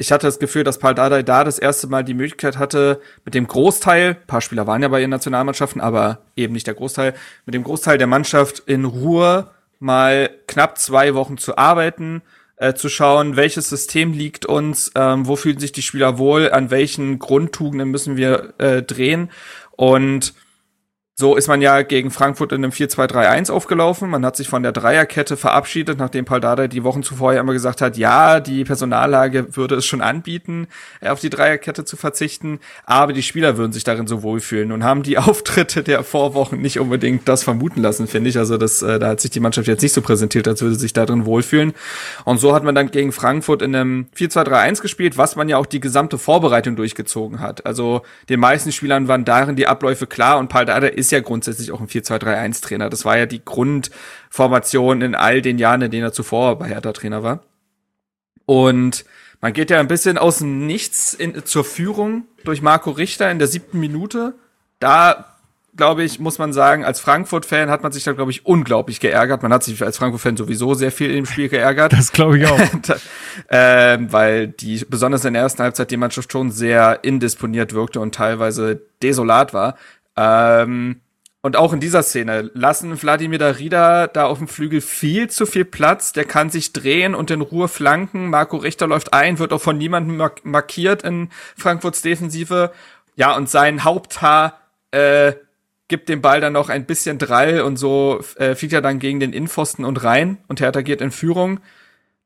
ich 0.00 0.12
hatte 0.12 0.26
das 0.26 0.38
Gefühl, 0.38 0.64
dass 0.64 0.78
Paul 0.78 0.94
Dardai 0.94 1.22
da 1.22 1.44
das 1.44 1.58
erste 1.58 1.86
Mal 1.86 2.02
die 2.02 2.14
Möglichkeit 2.14 2.56
hatte, 2.56 3.02
mit 3.26 3.34
dem 3.34 3.46
Großteil, 3.46 4.14
paar 4.14 4.40
Spieler 4.40 4.66
waren 4.66 4.80
ja 4.80 4.88
bei 4.88 5.00
ihren 5.00 5.10
Nationalmannschaften, 5.10 5.82
aber 5.82 6.20
eben 6.36 6.54
nicht 6.54 6.66
der 6.66 6.72
Großteil, 6.72 7.12
mit 7.44 7.54
dem 7.54 7.64
Großteil 7.64 7.98
der 7.98 8.06
Mannschaft 8.06 8.60
in 8.60 8.86
Ruhe 8.86 9.50
mal 9.78 10.30
knapp 10.46 10.78
zwei 10.78 11.14
Wochen 11.14 11.36
zu 11.36 11.58
arbeiten, 11.58 12.22
äh, 12.56 12.72
zu 12.72 12.88
schauen, 12.88 13.36
welches 13.36 13.68
System 13.68 14.14
liegt 14.14 14.46
uns, 14.46 14.90
ähm, 14.94 15.26
wo 15.26 15.36
fühlen 15.36 15.60
sich 15.60 15.72
die 15.72 15.82
Spieler 15.82 16.16
wohl, 16.16 16.50
an 16.50 16.70
welchen 16.70 17.18
Grundtugenden 17.18 17.90
müssen 17.90 18.16
wir 18.16 18.54
äh, 18.56 18.82
drehen. 18.82 19.30
Und 19.72 20.32
so 21.20 21.36
ist 21.36 21.48
man 21.48 21.60
ja 21.60 21.82
gegen 21.82 22.10
Frankfurt 22.10 22.52
in 22.52 22.64
einem 22.64 22.72
4-2-3-1 22.72 23.52
aufgelaufen. 23.52 24.08
Man 24.08 24.24
hat 24.24 24.36
sich 24.36 24.48
von 24.48 24.62
der 24.62 24.72
Dreierkette 24.72 25.36
verabschiedet, 25.36 25.98
nachdem 25.98 26.24
Paldada 26.24 26.66
die 26.66 26.82
Wochen 26.82 27.02
zuvor 27.02 27.34
ja 27.34 27.40
immer 27.40 27.52
gesagt 27.52 27.82
hat, 27.82 27.98
ja, 27.98 28.40
die 28.40 28.64
Personallage 28.64 29.54
würde 29.54 29.74
es 29.74 29.84
schon 29.84 30.00
anbieten, 30.00 30.66
auf 31.02 31.20
die 31.20 31.28
Dreierkette 31.28 31.84
zu 31.84 31.98
verzichten, 31.98 32.58
aber 32.86 33.12
die 33.12 33.22
Spieler 33.22 33.58
würden 33.58 33.72
sich 33.72 33.84
darin 33.84 34.06
so 34.06 34.22
wohlfühlen 34.22 34.72
und 34.72 34.82
haben 34.82 35.02
die 35.02 35.18
Auftritte 35.18 35.82
der 35.82 36.02
Vorwochen 36.04 36.62
nicht 36.62 36.80
unbedingt 36.80 37.28
das 37.28 37.44
vermuten 37.44 37.82
lassen, 37.82 38.06
finde 38.06 38.30
ich. 38.30 38.38
Also 38.38 38.56
das, 38.56 38.80
äh, 38.80 38.98
da 38.98 39.08
hat 39.08 39.20
sich 39.20 39.30
die 39.30 39.40
Mannschaft 39.40 39.68
jetzt 39.68 39.82
nicht 39.82 39.92
so 39.92 40.00
präsentiert, 40.00 40.48
als 40.48 40.62
würde 40.62 40.74
sie 40.74 40.80
sich 40.80 40.94
darin 40.94 41.26
wohlfühlen. 41.26 41.74
Und 42.24 42.38
so 42.38 42.54
hat 42.54 42.64
man 42.64 42.74
dann 42.74 42.90
gegen 42.90 43.12
Frankfurt 43.12 43.60
in 43.60 43.76
einem 43.76 44.06
4-2-3-1 44.16 44.80
gespielt, 44.80 45.18
was 45.18 45.36
man 45.36 45.50
ja 45.50 45.58
auch 45.58 45.66
die 45.66 45.80
gesamte 45.80 46.16
Vorbereitung 46.16 46.76
durchgezogen 46.76 47.40
hat. 47.40 47.66
Also 47.66 48.00
den 48.30 48.40
meisten 48.40 48.72
Spielern 48.72 49.06
waren 49.06 49.26
darin 49.26 49.56
die 49.56 49.66
Abläufe 49.66 50.06
klar 50.06 50.38
und 50.38 50.48
Paldada 50.48 50.86
ist 50.86 51.09
ist 51.10 51.12
ja 51.12 51.20
grundsätzlich 51.20 51.72
auch 51.72 51.80
ein 51.80 51.88
4-2-3-1-Trainer. 51.88 52.88
Das 52.88 53.04
war 53.04 53.18
ja 53.18 53.26
die 53.26 53.44
Grundformation 53.44 55.02
in 55.02 55.16
all 55.16 55.42
den 55.42 55.58
Jahren, 55.58 55.82
in 55.82 55.90
denen 55.90 56.04
er 56.04 56.12
zuvor 56.12 56.56
bei 56.58 56.68
Hertha 56.68 56.92
Trainer 56.92 57.24
war. 57.24 57.42
Und 58.46 59.04
man 59.40 59.52
geht 59.52 59.70
ja 59.70 59.80
ein 59.80 59.88
bisschen 59.88 60.18
aus 60.18 60.38
dem 60.38 60.66
Nichts 60.66 61.14
in, 61.14 61.44
zur 61.44 61.64
Führung 61.64 62.26
durch 62.44 62.62
Marco 62.62 62.90
Richter 62.90 63.30
in 63.30 63.40
der 63.40 63.48
siebten 63.48 63.80
Minute. 63.80 64.34
Da 64.78 65.30
glaube 65.76 66.04
ich, 66.04 66.18
muss 66.20 66.38
man 66.38 66.52
sagen, 66.52 66.84
als 66.84 67.00
Frankfurt-Fan 67.00 67.70
hat 67.70 67.82
man 67.82 67.92
sich 67.92 68.04
da, 68.04 68.12
glaube 68.12 68.30
ich, 68.30 68.44
unglaublich 68.44 69.00
geärgert. 69.00 69.42
Man 69.42 69.52
hat 69.52 69.62
sich 69.62 69.82
als 69.82 69.98
Frankfurt-Fan 69.98 70.36
sowieso 70.36 70.74
sehr 70.74 70.92
viel 70.92 71.10
im 71.14 71.26
Spiel 71.26 71.48
geärgert. 71.48 71.92
Das 72.00 72.12
glaube 72.12 72.38
ich 72.38 72.46
auch. 72.46 72.58
ähm, 73.50 74.12
weil 74.12 74.48
die, 74.48 74.84
besonders 74.88 75.24
in 75.24 75.34
der 75.34 75.42
ersten 75.42 75.62
Halbzeit, 75.62 75.90
die 75.90 75.96
Mannschaft 75.96 76.32
schon 76.32 76.50
sehr 76.50 77.00
indisponiert 77.02 77.74
wirkte 77.74 78.00
und 78.00 78.14
teilweise 78.14 78.80
desolat 79.02 79.52
war. 79.52 79.76
Ähm, 80.16 81.00
und 81.42 81.56
auch 81.56 81.72
in 81.72 81.80
dieser 81.80 82.02
Szene 82.02 82.50
lassen 82.52 83.00
Wladimir 83.00 83.38
Darida 83.38 84.06
da 84.06 84.26
auf 84.26 84.38
dem 84.38 84.48
Flügel 84.48 84.82
viel 84.82 85.30
zu 85.30 85.46
viel 85.46 85.64
Platz. 85.64 86.12
Der 86.12 86.24
kann 86.24 86.50
sich 86.50 86.74
drehen 86.74 87.14
und 87.14 87.30
in 87.30 87.40
Ruhe 87.40 87.68
flanken. 87.68 88.28
Marco 88.28 88.58
Richter 88.58 88.86
läuft 88.86 89.14
ein, 89.14 89.38
wird 89.38 89.52
auch 89.52 89.62
von 89.62 89.78
niemandem 89.78 90.22
markiert 90.42 91.02
in 91.02 91.30
Frankfurts 91.56 92.02
Defensive. 92.02 92.72
Ja, 93.16 93.34
und 93.36 93.48
sein 93.48 93.84
Haupthaar 93.84 94.60
äh, 94.90 95.32
gibt 95.88 96.08
dem 96.08 96.20
Ball 96.20 96.40
dann 96.40 96.52
noch 96.52 96.68
ein 96.68 96.84
bisschen 96.84 97.18
Drall 97.18 97.62
und 97.62 97.76
so 97.76 98.22
äh, 98.36 98.54
fliegt 98.54 98.74
er 98.74 98.82
dann 98.82 98.98
gegen 98.98 99.18
den 99.18 99.32
Innenpfosten 99.32 99.84
und 99.84 100.04
rein 100.04 100.38
und 100.46 100.60
Hertha 100.60 100.82
geht 100.82 101.00
in 101.00 101.10
Führung. 101.10 101.60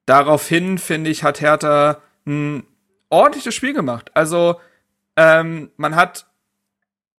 Daraufhin, 0.06 0.78
finde 0.78 1.10
ich, 1.10 1.22
hat 1.22 1.40
Hertha 1.40 1.98
ein 2.26 2.64
ordentliches 3.10 3.54
Spiel 3.54 3.72
gemacht. 3.72 4.10
Also 4.14 4.60
ähm, 5.16 5.70
man 5.76 5.96
hat, 5.96 6.26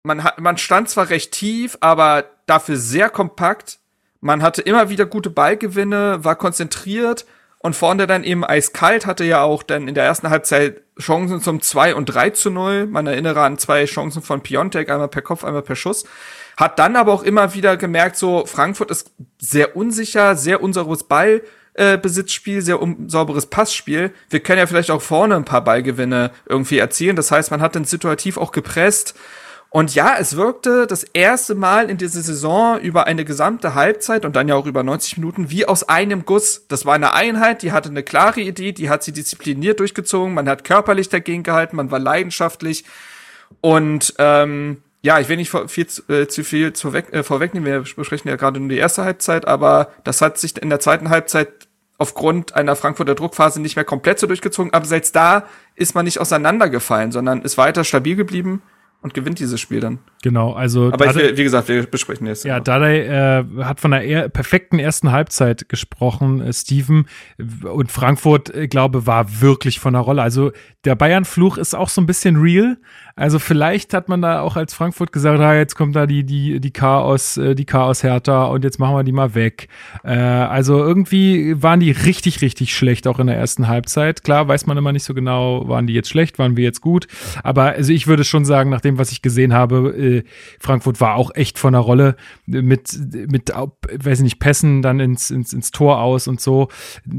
man 0.06 0.24
hat, 0.24 0.40
man 0.40 0.58
stand 0.58 0.90
zwar 0.90 1.10
recht 1.10 1.32
tief, 1.32 1.78
aber 1.82 2.26
dafür 2.46 2.78
sehr 2.78 3.10
kompakt. 3.10 3.80
Man 4.22 4.42
hatte 4.42 4.62
immer 4.62 4.90
wieder 4.90 5.06
gute 5.06 5.30
Ballgewinne, 5.30 6.24
war 6.24 6.36
konzentriert 6.36 7.26
und 7.60 7.76
vorne 7.76 8.08
dann 8.08 8.24
eben 8.24 8.46
eiskalt, 8.46 9.06
hatte 9.06 9.24
ja 9.24 9.42
auch 9.42 9.64
dann 9.64 9.88
in 9.88 9.96
der 9.96 10.06
ersten 10.06 10.30
Halbzeit 10.30 10.82
Chancen 11.00 11.42
zum 11.42 11.62
2 11.62 11.96
und 11.96 12.06
3 12.06 12.30
zu 12.30 12.50
0. 12.50 12.86
Man 12.86 13.08
erinnere 13.08 13.42
an 13.42 13.58
zwei 13.58 13.86
Chancen 13.86 14.22
von 14.22 14.42
Piontek, 14.42 14.90
einmal 14.90 15.10
per 15.10 15.22
Kopf, 15.22 15.44
einmal 15.44 15.64
per 15.64 15.76
Schuss. 15.76 16.06
Hat 16.56 16.80
dann 16.80 16.96
aber 16.96 17.12
auch 17.12 17.24
immer 17.24 17.54
wieder 17.54 17.76
gemerkt, 17.76 18.16
so 18.16 18.46
Frankfurt 18.46 18.92
ist 18.92 19.12
sehr 19.40 19.76
unsicher, 19.76 20.36
sehr 20.36 20.64
unsauberes 20.64 21.04
Ballbesitzspiel, 21.04 22.60
äh, 22.60 22.62
sehr 22.62 22.82
unsauberes 22.82 23.48
Passspiel. 23.48 24.14
Wir 24.30 24.40
können 24.40 24.60
ja 24.60 24.68
vielleicht 24.68 24.92
auch 24.92 25.02
vorne 25.02 25.36
ein 25.36 25.44
paar 25.44 25.64
Ballgewinne 25.64 26.32
irgendwie 26.46 26.78
erzielen. 26.78 27.18
Das 27.18 27.32
heißt, 27.32 27.52
man 27.52 27.62
hat 27.62 27.76
dann 27.76 27.84
situativ 27.84 28.38
auch 28.38 28.54
gepresst 28.54 29.16
und 29.70 29.94
ja, 29.94 30.16
es 30.18 30.38
wirkte 30.38 30.88
das 30.88 31.04
erste 31.04 31.54
Mal 31.54 31.90
in 31.90 31.98
dieser 31.98 32.22
Saison 32.22 32.80
über 32.80 33.08
eine 33.08 33.26
gesamte 33.26 33.76
Halbzeit 33.76 34.24
und 34.24 34.36
dann 34.36 34.48
ja 34.48 34.56
auch 34.56 34.68
über 34.68 34.84
90 34.84 35.18
Minuten 35.18 35.50
wie 35.50 35.66
aus 35.66 35.90
einem 35.90 36.24
Guss. 36.24 36.66
Das 36.70 36.86
war 36.86 36.94
eine 36.94 37.14
Einheit, 37.14 37.62
die 37.62 37.74
hatte 37.74 37.90
eine 37.90 38.04
klare 38.04 38.40
Idee, 38.40 38.72
die 38.72 38.90
hat 38.90 39.04
sie 39.04 39.12
diszipliniert 39.12 39.82
durchgezogen, 39.82 40.34
man 40.34 40.48
hat 40.48 40.64
körperlich 40.64 41.10
dagegen 41.10 41.44
gehalten, 41.44 41.76
man 41.76 41.92
war 41.92 42.00
leidenschaftlich. 42.00 42.86
Und 43.60 44.14
ähm, 44.18 44.82
ja, 45.02 45.20
ich 45.20 45.28
will 45.28 45.38
nicht 45.38 45.52
viel, 45.68 45.88
äh, 46.08 46.28
zu 46.28 46.44
viel 46.44 46.72
zu 46.72 46.94
weg, 46.94 47.12
äh, 47.12 47.22
vorwegnehmen, 47.22 47.70
wir 47.70 47.82
besprechen 47.82 48.30
ja 48.30 48.38
gerade 48.38 48.60
nur 48.60 48.70
die 48.70 48.78
erste 48.78 49.04
Halbzeit, 49.04 49.46
aber 49.46 49.90
das 50.04 50.22
hat 50.22 50.38
sich 50.38 50.58
in 50.62 50.70
der 50.70 50.80
zweiten 50.80 51.10
Halbzeit 51.10 51.68
aufgrund 51.98 52.56
einer 52.56 52.76
Frankfurter 52.76 53.14
Druckphase 53.14 53.62
nicht 53.62 53.76
mehr 53.76 53.86
komplett 53.86 54.20
so 54.20 54.28
durchgezogen, 54.28 54.74
aber 54.74 54.86
selbst 54.86 55.16
da 55.16 55.48
ist 55.76 55.96
man 55.96 56.06
nicht 56.06 56.20
auseinandergefallen, 56.20 57.12
sondern 57.12 57.42
ist 57.42 57.58
weiter 57.58 57.84
stabil 57.84 58.16
geblieben 58.16 58.62
und 59.06 59.14
gewinnt 59.14 59.38
dieses 59.38 59.62
Spiel 59.62 59.82
dann. 59.82 60.00
Genau, 60.24 60.54
also. 60.54 60.88
Aber 60.92 61.06
Dade, 61.06 61.30
ich 61.30 61.38
wie 61.38 61.44
gesagt, 61.44 61.68
wir 61.68 61.86
besprechen 61.86 62.26
jetzt. 62.26 62.44
Ja, 62.44 62.60
Dade 62.60 63.06
äh, 63.06 63.64
hat 63.64 63.80
von 63.80 63.94
einer 63.94 64.04
eher 64.04 64.30
perfekten 64.30 64.80
ersten 64.80 65.12
Halbzeit 65.12 65.70
gesprochen, 65.70 66.42
äh, 66.42 66.52
Steven. 66.52 67.06
Und 67.72 67.92
Frankfurt, 67.92 68.50
äh, 68.56 68.68
glaube, 68.68 69.06
war 69.06 69.42
wirklich 69.42 69.80
von 69.80 69.94
der 69.94 70.02
Rolle. 70.02 70.24
Also 70.24 70.52
der 70.86 70.96
Bayern-Fluch 70.96 71.60
ist 71.60 71.76
auch 71.76 71.90
so 71.90 72.02
ein 72.02 72.08
bisschen 72.08 72.38
real. 72.38 72.78
Also 73.16 73.40
vielleicht 73.40 73.94
hat 73.94 74.10
man 74.10 74.22
da 74.22 74.42
auch 74.42 74.56
als 74.56 74.74
Frankfurt 74.74 75.12
gesagt, 75.12 75.40
ah, 75.40 75.56
jetzt 75.56 75.76
kommt 75.76 75.96
da 75.96 76.06
die, 76.06 76.26
die, 76.26 76.60
die 76.60 76.72
Chaos, 76.72 77.38
äh, 77.38 77.56
die 77.56 77.66
Chaos 77.66 78.04
härter 78.04 78.50
und 78.50 78.64
jetzt 78.64 78.80
machen 78.80 78.96
wir 78.96 79.04
die 79.04 79.12
mal 79.12 79.36
weg. 79.36 79.70
Äh, 80.04 80.18
also 80.18 80.80
irgendwie 80.80 81.62
waren 81.62 81.80
die 81.80 81.92
richtig, 81.92 82.42
richtig 82.42 82.76
schlecht, 82.76 83.08
auch 83.08 83.20
in 83.20 83.28
der 83.28 83.38
ersten 83.38 83.68
Halbzeit. 83.68 84.24
Klar, 84.24 84.48
weiß 84.48 84.66
man 84.66 84.78
immer 84.78 84.92
nicht 84.92 85.04
so 85.04 85.14
genau, 85.14 85.68
waren 85.70 85.88
die 85.88 85.94
jetzt 85.94 86.10
schlecht, 86.10 86.40
waren 86.40 86.58
wir 86.58 86.64
jetzt 86.64 86.82
gut. 86.82 87.08
Aber 87.44 87.64
also 87.64 87.94
ich 87.94 88.08
würde 88.08 88.24
schon 88.24 88.44
sagen, 88.44 88.70
nach 88.70 88.82
dem, 88.96 89.00
was 89.00 89.12
ich 89.12 89.22
gesehen 89.22 89.54
habe, 89.54 89.90
äh, 89.98 90.24
Frankfurt 90.60 91.02
war 91.02 91.16
auch 91.16 91.32
echt 91.36 91.60
von 91.60 91.74
der 91.74 91.82
Rolle 91.82 92.16
mit, 92.46 92.98
mit, 93.30 93.50
weiß 93.50 94.20
ich 94.20 94.24
nicht, 94.24 94.40
Pässen 94.40 94.82
dann 94.82 95.00
ins, 95.00 95.30
ins, 95.32 95.54
ins 95.54 95.72
Tor 95.72 96.02
aus 96.02 96.28
und 96.28 96.42
so. 96.42 96.70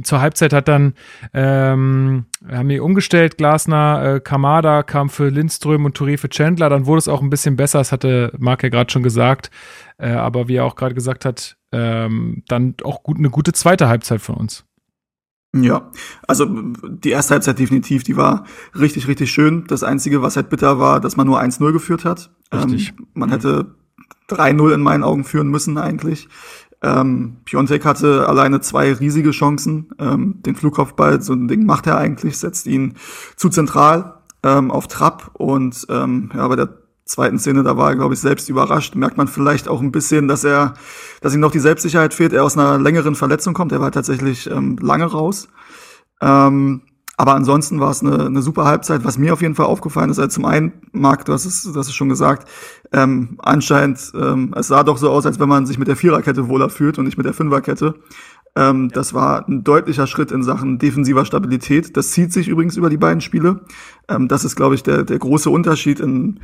Zur 0.02 0.20
Halbzeit 0.20 0.52
hat 0.52 0.68
dann, 0.68 0.94
ähm, 1.32 2.26
haben 2.48 2.68
die 2.68 2.80
umgestellt, 2.80 3.38
Glasner, 3.38 4.16
äh, 4.16 4.20
Kamada 4.20 4.82
kam 4.82 5.08
für 5.08 5.28
Lindström 5.28 5.84
und 5.84 5.96
Touré 5.96 6.18
für 6.18 6.28
Chandler, 6.28 6.68
dann 6.68 6.86
wurde 6.86 6.98
es 6.98 7.08
auch 7.08 7.22
ein 7.22 7.30
bisschen 7.30 7.56
besser, 7.56 7.78
das 7.78 7.92
hatte 7.92 8.32
Marc 8.38 8.62
ja 8.62 8.68
gerade 8.68 8.90
schon 8.90 9.02
gesagt, 9.02 9.50
äh, 9.98 10.10
aber 10.10 10.48
wie 10.48 10.56
er 10.56 10.64
auch 10.64 10.76
gerade 10.76 10.94
gesagt 10.94 11.24
hat, 11.24 11.56
ähm, 11.72 12.42
dann 12.48 12.74
auch 12.84 13.02
gut, 13.02 13.18
eine 13.18 13.30
gute 13.30 13.52
zweite 13.52 13.88
Halbzeit 13.88 14.20
von 14.20 14.36
uns. 14.36 14.64
Ja, 15.62 15.90
also 16.26 16.46
die 16.46 17.10
erste 17.10 17.34
Halbzeit 17.34 17.58
definitiv, 17.58 18.02
die 18.02 18.16
war 18.16 18.44
richtig, 18.78 19.08
richtig 19.08 19.30
schön. 19.30 19.64
Das 19.68 19.82
Einzige, 19.82 20.22
was 20.22 20.36
halt 20.36 20.48
bitter 20.48 20.78
war, 20.78 21.00
dass 21.00 21.16
man 21.16 21.26
nur 21.26 21.40
1-0 21.40 21.72
geführt 21.72 22.04
hat. 22.04 22.30
Richtig. 22.52 22.94
Ähm, 22.98 23.06
man 23.14 23.30
hätte 23.30 23.74
3-0 24.28 24.74
in 24.74 24.80
meinen 24.80 25.04
Augen 25.04 25.24
führen 25.24 25.48
müssen 25.48 25.78
eigentlich. 25.78 26.28
Ähm, 26.82 27.38
Piontek 27.44 27.84
hatte 27.84 28.28
alleine 28.28 28.60
zwei 28.60 28.92
riesige 28.92 29.30
Chancen. 29.30 29.90
Ähm, 29.98 30.42
den 30.44 30.56
Flugkopfball, 30.56 31.22
so 31.22 31.32
ein 31.32 31.48
Ding 31.48 31.64
macht 31.64 31.86
er 31.86 31.96
eigentlich, 31.96 32.38
setzt 32.38 32.66
ihn 32.66 32.94
zu 33.36 33.48
zentral 33.48 34.14
ähm, 34.42 34.70
auf 34.70 34.86
Trab 34.86 35.30
und 35.34 35.86
ähm, 35.88 36.30
ja, 36.34 36.46
bei 36.48 36.56
der 36.56 36.68
zweiten 37.06 37.38
Szene, 37.38 37.62
da 37.62 37.76
war 37.76 37.90
er, 37.90 37.96
glaube 37.96 38.14
ich, 38.14 38.20
selbst 38.20 38.48
überrascht. 38.48 38.94
Merkt 38.94 39.16
man 39.16 39.28
vielleicht 39.28 39.68
auch 39.68 39.80
ein 39.80 39.92
bisschen, 39.92 40.28
dass 40.28 40.44
er, 40.44 40.74
dass 41.20 41.34
ihm 41.34 41.40
noch 41.40 41.52
die 41.52 41.60
Selbstsicherheit 41.60 42.12
fehlt. 42.12 42.32
Er 42.32 42.44
aus 42.44 42.58
einer 42.58 42.78
längeren 42.78 43.14
Verletzung 43.14 43.54
kommt. 43.54 43.72
Er 43.72 43.80
war 43.80 43.92
tatsächlich 43.92 44.50
ähm, 44.50 44.76
lange 44.80 45.04
raus. 45.04 45.48
Ähm, 46.20 46.82
aber 47.16 47.34
ansonsten 47.34 47.80
war 47.80 47.90
es 47.90 48.02
eine, 48.02 48.26
eine 48.26 48.42
super 48.42 48.64
Halbzeit. 48.64 49.04
Was 49.04 49.16
mir 49.16 49.32
auf 49.32 49.40
jeden 49.40 49.54
Fall 49.54 49.66
aufgefallen 49.66 50.10
ist, 50.10 50.18
also 50.18 50.34
zum 50.34 50.44
einen, 50.44 50.72
Marc, 50.92 51.24
du 51.24 51.32
hast 51.32 51.46
es, 51.46 51.62
du 51.62 51.74
hast 51.74 51.86
es 51.88 51.94
schon 51.94 52.10
gesagt, 52.10 52.46
ähm, 52.92 53.38
anscheinend, 53.38 54.12
ähm, 54.14 54.52
es 54.54 54.68
sah 54.68 54.82
doch 54.82 54.98
so 54.98 55.10
aus, 55.10 55.24
als 55.24 55.38
wenn 55.38 55.48
man 55.48 55.64
sich 55.64 55.78
mit 55.78 55.88
der 55.88 55.96
Viererkette 55.96 56.48
wohler 56.48 56.68
fühlt 56.68 56.98
und 56.98 57.06
nicht 57.06 57.16
mit 57.16 57.24
der 57.24 57.32
Fünferkette. 57.32 57.94
Ähm, 58.54 58.90
das 58.90 59.14
war 59.14 59.48
ein 59.48 59.64
deutlicher 59.64 60.06
Schritt 60.06 60.30
in 60.30 60.42
Sachen 60.42 60.78
defensiver 60.78 61.24
Stabilität. 61.24 61.96
Das 61.96 62.10
zieht 62.10 62.32
sich 62.32 62.48
übrigens 62.48 62.76
über 62.76 62.90
die 62.90 62.96
beiden 62.98 63.22
Spiele. 63.22 63.60
Ähm, 64.08 64.28
das 64.28 64.44
ist, 64.44 64.56
glaube 64.56 64.74
ich, 64.74 64.82
der, 64.82 65.04
der 65.04 65.18
große 65.18 65.48
Unterschied 65.48 66.00
in, 66.00 66.40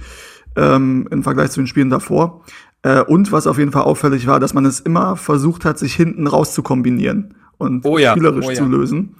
ähm, 0.56 1.08
im 1.10 1.22
Vergleich 1.22 1.50
zu 1.50 1.60
den 1.60 1.66
Spielen 1.66 1.90
davor. 1.90 2.42
Äh, 2.82 3.02
und 3.02 3.32
was 3.32 3.46
auf 3.46 3.58
jeden 3.58 3.72
Fall 3.72 3.82
auffällig 3.82 4.26
war, 4.26 4.40
dass 4.40 4.54
man 4.54 4.64
es 4.64 4.80
immer 4.80 5.16
versucht 5.16 5.64
hat, 5.64 5.78
sich 5.78 5.94
hinten 5.94 6.26
raus 6.26 6.52
zu 6.52 6.62
kombinieren 6.62 7.34
und 7.58 7.84
oh 7.84 7.98
ja, 7.98 8.12
spielerisch 8.12 8.46
oh 8.46 8.50
ja. 8.50 8.56
zu 8.56 8.64
lösen. 8.64 9.16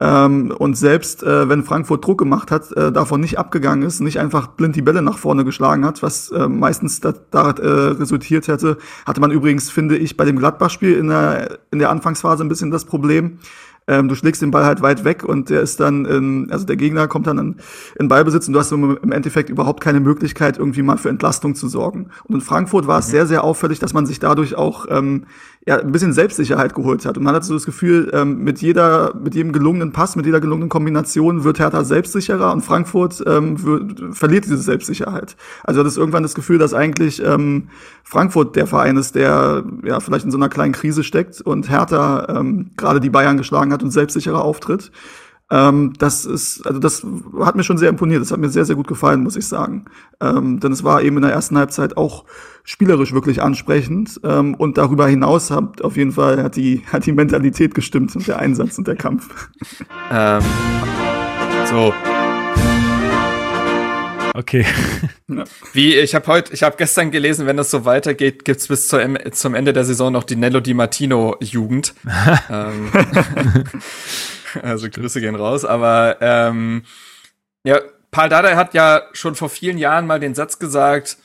Ähm, 0.00 0.54
und 0.56 0.76
selbst 0.76 1.24
äh, 1.24 1.48
wenn 1.48 1.64
Frankfurt 1.64 2.06
Druck 2.06 2.18
gemacht 2.18 2.52
hat, 2.52 2.70
äh, 2.72 2.92
davon 2.92 3.20
nicht 3.20 3.36
abgegangen 3.36 3.82
ist, 3.84 3.98
nicht 3.98 4.20
einfach 4.20 4.46
blind 4.46 4.76
die 4.76 4.82
Bälle 4.82 5.02
nach 5.02 5.18
vorne 5.18 5.44
geschlagen 5.44 5.84
hat, 5.84 6.04
was 6.04 6.30
äh, 6.30 6.46
meistens 6.46 7.00
da, 7.00 7.14
da 7.30 7.50
äh, 7.50 7.66
resultiert 7.66 8.46
hätte, 8.46 8.78
hatte 9.06 9.20
man 9.20 9.32
übrigens, 9.32 9.70
finde 9.70 9.96
ich, 9.96 10.16
bei 10.16 10.24
dem 10.24 10.38
Gladbach-Spiel 10.38 10.94
in 10.94 11.08
der, 11.08 11.58
in 11.72 11.80
der 11.80 11.90
Anfangsphase 11.90 12.44
ein 12.44 12.48
bisschen 12.48 12.70
das 12.70 12.84
Problem, 12.84 13.38
ähm, 13.88 14.08
du 14.08 14.14
schlägst 14.14 14.42
den 14.42 14.50
Ball 14.50 14.64
halt 14.64 14.82
weit 14.82 15.04
weg 15.04 15.24
und 15.24 15.50
der 15.50 15.62
ist 15.62 15.80
dann, 15.80 16.04
in, 16.04 16.50
also 16.50 16.64
der 16.64 16.76
Gegner 16.76 17.08
kommt 17.08 17.26
dann 17.26 17.38
in, 17.38 17.56
in 17.98 18.08
Ballbesitz 18.08 18.46
und 18.46 18.54
du 18.54 18.60
hast 18.60 18.70
im 18.70 19.12
Endeffekt 19.12 19.50
überhaupt 19.50 19.82
keine 19.82 20.00
Möglichkeit, 20.00 20.58
irgendwie 20.58 20.82
mal 20.82 20.98
für 20.98 21.08
Entlastung 21.08 21.54
zu 21.54 21.68
sorgen. 21.68 22.10
Und 22.24 22.36
in 22.36 22.40
Frankfurt 22.40 22.86
war 22.86 22.98
es 22.98 23.08
mhm. 23.08 23.12
sehr, 23.12 23.26
sehr 23.26 23.44
auffällig, 23.44 23.78
dass 23.78 23.94
man 23.94 24.06
sich 24.06 24.20
dadurch 24.20 24.54
auch 24.54 24.86
ähm, 24.90 25.24
ja, 25.68 25.78
ein 25.80 25.92
bisschen 25.92 26.14
Selbstsicherheit 26.14 26.74
geholt 26.74 27.04
hat. 27.04 27.18
Und 27.18 27.24
man 27.24 27.34
hat 27.34 27.44
so 27.44 27.52
das 27.52 27.66
Gefühl, 27.66 28.10
ähm, 28.14 28.42
mit 28.42 28.62
jeder, 28.62 29.14
mit 29.22 29.34
jedem 29.34 29.52
gelungenen 29.52 29.92
Pass, 29.92 30.16
mit 30.16 30.24
jeder 30.24 30.40
gelungenen 30.40 30.70
Kombination 30.70 31.44
wird 31.44 31.58
Hertha 31.58 31.84
selbstsicherer 31.84 32.52
und 32.54 32.62
Frankfurt 32.62 33.22
ähm, 33.26 33.62
wird, 33.62 34.16
verliert 34.16 34.46
diese 34.46 34.56
Selbstsicherheit. 34.56 35.36
Also 35.64 35.80
hat 35.80 35.86
es 35.86 35.98
irgendwann 35.98 36.22
das 36.22 36.34
Gefühl, 36.34 36.56
dass 36.56 36.72
eigentlich 36.72 37.22
ähm, 37.22 37.68
Frankfurt 38.02 38.56
der 38.56 38.66
Verein 38.66 38.96
ist, 38.96 39.14
der 39.14 39.62
ja 39.84 40.00
vielleicht 40.00 40.24
in 40.24 40.30
so 40.30 40.38
einer 40.38 40.48
kleinen 40.48 40.72
Krise 40.72 41.04
steckt 41.04 41.42
und 41.42 41.68
Hertha 41.68 42.26
ähm, 42.38 42.70
gerade 42.78 43.00
die 43.00 43.10
Bayern 43.10 43.36
geschlagen 43.36 43.70
hat 43.70 43.77
und 43.82 43.90
selbstsicherer 43.90 44.42
auftritt. 44.42 44.90
Ähm, 45.50 45.94
das 45.98 46.26
ist, 46.26 46.66
also 46.66 46.78
das 46.78 47.06
hat 47.40 47.56
mir 47.56 47.62
schon 47.62 47.78
sehr 47.78 47.88
imponiert. 47.88 48.20
Das 48.20 48.30
hat 48.30 48.38
mir 48.38 48.50
sehr, 48.50 48.64
sehr 48.64 48.76
gut 48.76 48.86
gefallen, 48.86 49.22
muss 49.22 49.36
ich 49.36 49.46
sagen. 49.46 49.86
Ähm, 50.20 50.60
denn 50.60 50.72
es 50.72 50.84
war 50.84 51.02
eben 51.02 51.16
in 51.16 51.22
der 51.22 51.32
ersten 51.32 51.56
Halbzeit 51.56 51.96
auch 51.96 52.24
spielerisch 52.64 53.14
wirklich 53.14 53.40
ansprechend. 53.40 54.20
Ähm, 54.24 54.54
und 54.54 54.76
darüber 54.76 55.06
hinaus 55.06 55.50
hat 55.50 55.82
auf 55.82 55.96
jeden 55.96 56.12
Fall 56.12 56.42
hat 56.42 56.56
die, 56.56 56.82
hat 56.92 57.06
die 57.06 57.12
Mentalität 57.12 57.74
gestimmt 57.74 58.14
und 58.14 58.26
der 58.26 58.38
Einsatz 58.38 58.76
und 58.78 58.86
der 58.86 58.96
Kampf. 58.96 59.48
Ähm, 60.10 60.42
so. 61.66 61.92
Okay. 64.38 64.64
Wie 65.72 65.96
ich 65.96 66.14
habe 66.14 66.28
heute, 66.28 66.54
ich 66.54 66.62
habe 66.62 66.76
gestern 66.76 67.10
gelesen, 67.10 67.46
wenn 67.46 67.56
das 67.56 67.72
so 67.72 67.84
weitergeht, 67.84 68.44
gibt's 68.44 68.68
bis 68.68 68.86
zur, 68.86 69.02
zum 69.32 69.56
Ende 69.56 69.72
der 69.72 69.84
Saison 69.84 70.12
noch 70.12 70.22
die 70.22 70.36
Nello 70.36 70.60
Di 70.60 70.74
Martino 70.74 71.36
Jugend. 71.40 71.92
ähm, 72.48 72.92
also 74.62 74.88
Grüße 74.90 75.20
gehen 75.20 75.34
raus, 75.34 75.64
aber 75.64 76.18
ähm, 76.20 76.84
ja, 77.64 77.80
Paul 78.12 78.28
Dardai 78.28 78.54
hat 78.54 78.74
ja 78.74 79.02
schon 79.12 79.34
vor 79.34 79.48
vielen 79.48 79.76
Jahren 79.76 80.06
mal 80.06 80.20
den 80.20 80.36
Satz 80.36 80.60
gesagt, 80.60 81.18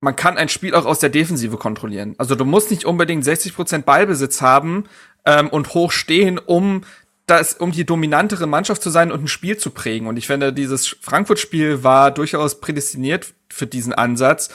man 0.00 0.16
kann 0.16 0.38
ein 0.38 0.48
Spiel 0.48 0.74
auch 0.74 0.86
aus 0.86 1.00
der 1.00 1.10
Defensive 1.10 1.58
kontrollieren. 1.58 2.14
Also 2.16 2.34
du 2.34 2.46
musst 2.46 2.70
nicht 2.70 2.86
unbedingt 2.86 3.24
60% 3.26 3.82
Ballbesitz 3.82 4.40
haben 4.40 4.84
ähm, 5.26 5.50
und 5.50 5.74
hoch 5.74 5.92
stehen, 5.92 6.38
um 6.38 6.84
das, 7.26 7.54
um 7.54 7.72
die 7.72 7.86
dominantere 7.86 8.46
Mannschaft 8.46 8.82
zu 8.82 8.90
sein 8.90 9.12
und 9.12 9.24
ein 9.24 9.28
Spiel 9.28 9.56
zu 9.56 9.70
prägen. 9.70 10.06
Und 10.08 10.16
ich 10.16 10.26
finde, 10.26 10.52
dieses 10.52 10.88
Frankfurt-Spiel 11.00 11.84
war 11.84 12.10
durchaus 12.10 12.60
prädestiniert 12.60 13.34
für 13.48 13.66
diesen 13.66 13.92
Ansatz. 13.92 14.50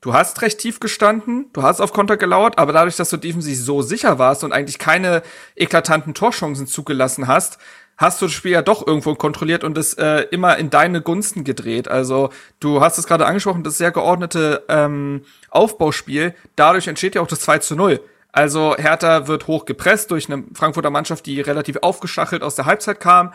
Du 0.00 0.14
hast 0.14 0.40
recht 0.40 0.58
tief 0.58 0.80
gestanden, 0.80 1.46
du 1.52 1.62
hast 1.62 1.80
auf 1.80 1.92
Konter 1.92 2.16
gelauert, 2.16 2.58
aber 2.58 2.72
dadurch, 2.72 2.96
dass 2.96 3.10
du 3.10 3.18
defensiv 3.18 3.58
so 3.58 3.82
sicher 3.82 4.18
warst 4.18 4.44
und 4.44 4.52
eigentlich 4.52 4.78
keine 4.78 5.22
eklatanten 5.56 6.14
Torchancen 6.14 6.66
zugelassen 6.66 7.26
hast, 7.26 7.58
hast 7.98 8.22
du 8.22 8.26
das 8.26 8.32
Spiel 8.32 8.52
ja 8.52 8.62
doch 8.62 8.86
irgendwo 8.86 9.14
kontrolliert 9.14 9.62
und 9.62 9.76
es 9.76 9.92
äh, 9.94 10.26
immer 10.30 10.56
in 10.56 10.70
deine 10.70 11.02
Gunsten 11.02 11.44
gedreht. 11.44 11.86
Also 11.88 12.30
du 12.60 12.80
hast 12.80 12.96
es 12.96 13.06
gerade 13.06 13.26
angesprochen, 13.26 13.62
das 13.62 13.76
sehr 13.76 13.90
geordnete 13.90 14.64
ähm, 14.68 15.22
Aufbauspiel. 15.50 16.34
Dadurch 16.56 16.88
entsteht 16.88 17.14
ja 17.14 17.20
auch 17.20 17.26
das 17.26 17.40
2 17.40 17.58
zu 17.58 17.76
0. 17.76 18.00
Also 18.32 18.76
Hertha 18.76 19.26
wird 19.26 19.46
hoch 19.46 19.64
gepresst 19.64 20.10
durch 20.10 20.30
eine 20.30 20.44
Frankfurter 20.54 20.90
Mannschaft, 20.90 21.26
die 21.26 21.40
relativ 21.40 21.78
aufgeschachelt 21.82 22.42
aus 22.42 22.54
der 22.54 22.66
Halbzeit 22.66 23.00
kam 23.00 23.32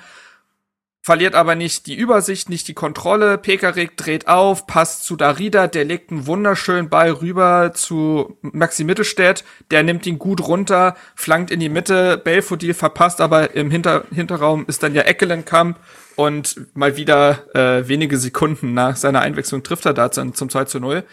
verliert 1.06 1.36
aber 1.36 1.54
nicht 1.54 1.86
die 1.86 1.94
Übersicht, 1.94 2.50
nicht 2.50 2.68
die 2.68 2.74
Kontrolle. 2.74 3.38
Pekarik 3.38 3.96
dreht 3.96 4.28
auf, 4.28 4.66
passt 4.66 5.06
zu 5.06 5.16
Darida, 5.16 5.68
der 5.68 5.86
legt 5.86 6.10
einen 6.10 6.26
wunderschönen 6.26 6.90
Ball 6.90 7.12
rüber 7.12 7.74
zu 7.76 8.40
Maxi 8.42 8.84
Mittelstädt, 8.84 9.44
der 9.70 9.84
nimmt 9.84 10.08
ihn 10.08 10.18
gut 10.18 10.42
runter, 10.48 10.96
flankt 11.14 11.52
in 11.52 11.60
die 11.60 11.70
Mitte, 11.70 12.18
Belfodil 12.18 12.74
verpasst, 12.74 13.22
aber 13.22 13.54
im 13.54 13.70
Hinter 13.70 14.06
Hinterraum 14.12 14.66
ist 14.68 14.82
dann 14.82 14.96
ja 14.96 15.04
Eckelenkamp 15.04 15.78
und 16.16 16.76
mal 16.76 16.98
wieder 16.98 17.54
äh, 17.54 17.88
wenige 17.88 18.18
Sekunden 18.18 18.74
nach 18.74 18.96
seiner 18.96 19.22
Einwechslung 19.22 19.62
trifft 19.62 19.86
er 19.86 19.94
da 19.94 20.10
zum 20.10 20.34
2 20.34 20.66
zu 20.66 20.80
0. 20.80 21.04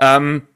Ähm, 0.00 0.48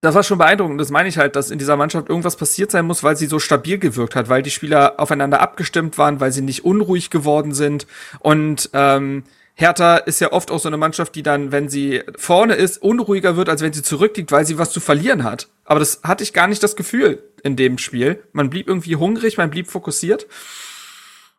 das 0.00 0.14
war 0.14 0.22
schon 0.22 0.38
beeindruckend. 0.38 0.80
Das 0.80 0.90
meine 0.90 1.08
ich 1.08 1.18
halt, 1.18 1.34
dass 1.34 1.50
in 1.50 1.58
dieser 1.58 1.76
Mannschaft 1.76 2.08
irgendwas 2.08 2.36
passiert 2.36 2.70
sein 2.70 2.86
muss, 2.86 3.02
weil 3.02 3.16
sie 3.16 3.26
so 3.26 3.38
stabil 3.38 3.78
gewirkt 3.78 4.14
hat, 4.14 4.28
weil 4.28 4.42
die 4.42 4.50
Spieler 4.50 5.00
aufeinander 5.00 5.40
abgestimmt 5.40 5.98
waren, 5.98 6.20
weil 6.20 6.32
sie 6.32 6.42
nicht 6.42 6.64
unruhig 6.64 7.10
geworden 7.10 7.52
sind. 7.52 7.86
Und 8.20 8.70
ähm, 8.74 9.24
Hertha 9.54 9.96
ist 9.96 10.20
ja 10.20 10.32
oft 10.32 10.52
auch 10.52 10.60
so 10.60 10.68
eine 10.68 10.76
Mannschaft, 10.76 11.16
die 11.16 11.24
dann, 11.24 11.50
wenn 11.50 11.68
sie 11.68 12.02
vorne 12.16 12.54
ist, 12.54 12.80
unruhiger 12.80 13.36
wird, 13.36 13.48
als 13.48 13.60
wenn 13.60 13.72
sie 13.72 13.82
zurückliegt, 13.82 14.30
weil 14.30 14.46
sie 14.46 14.56
was 14.56 14.70
zu 14.70 14.78
verlieren 14.78 15.24
hat. 15.24 15.48
Aber 15.64 15.80
das 15.80 16.00
hatte 16.04 16.22
ich 16.22 16.32
gar 16.32 16.46
nicht 16.46 16.62
das 16.62 16.76
Gefühl 16.76 17.24
in 17.42 17.56
dem 17.56 17.76
Spiel. 17.78 18.22
Man 18.32 18.50
blieb 18.50 18.68
irgendwie 18.68 18.94
hungrig, 18.94 19.36
man 19.36 19.50
blieb 19.50 19.68
fokussiert. 19.68 20.28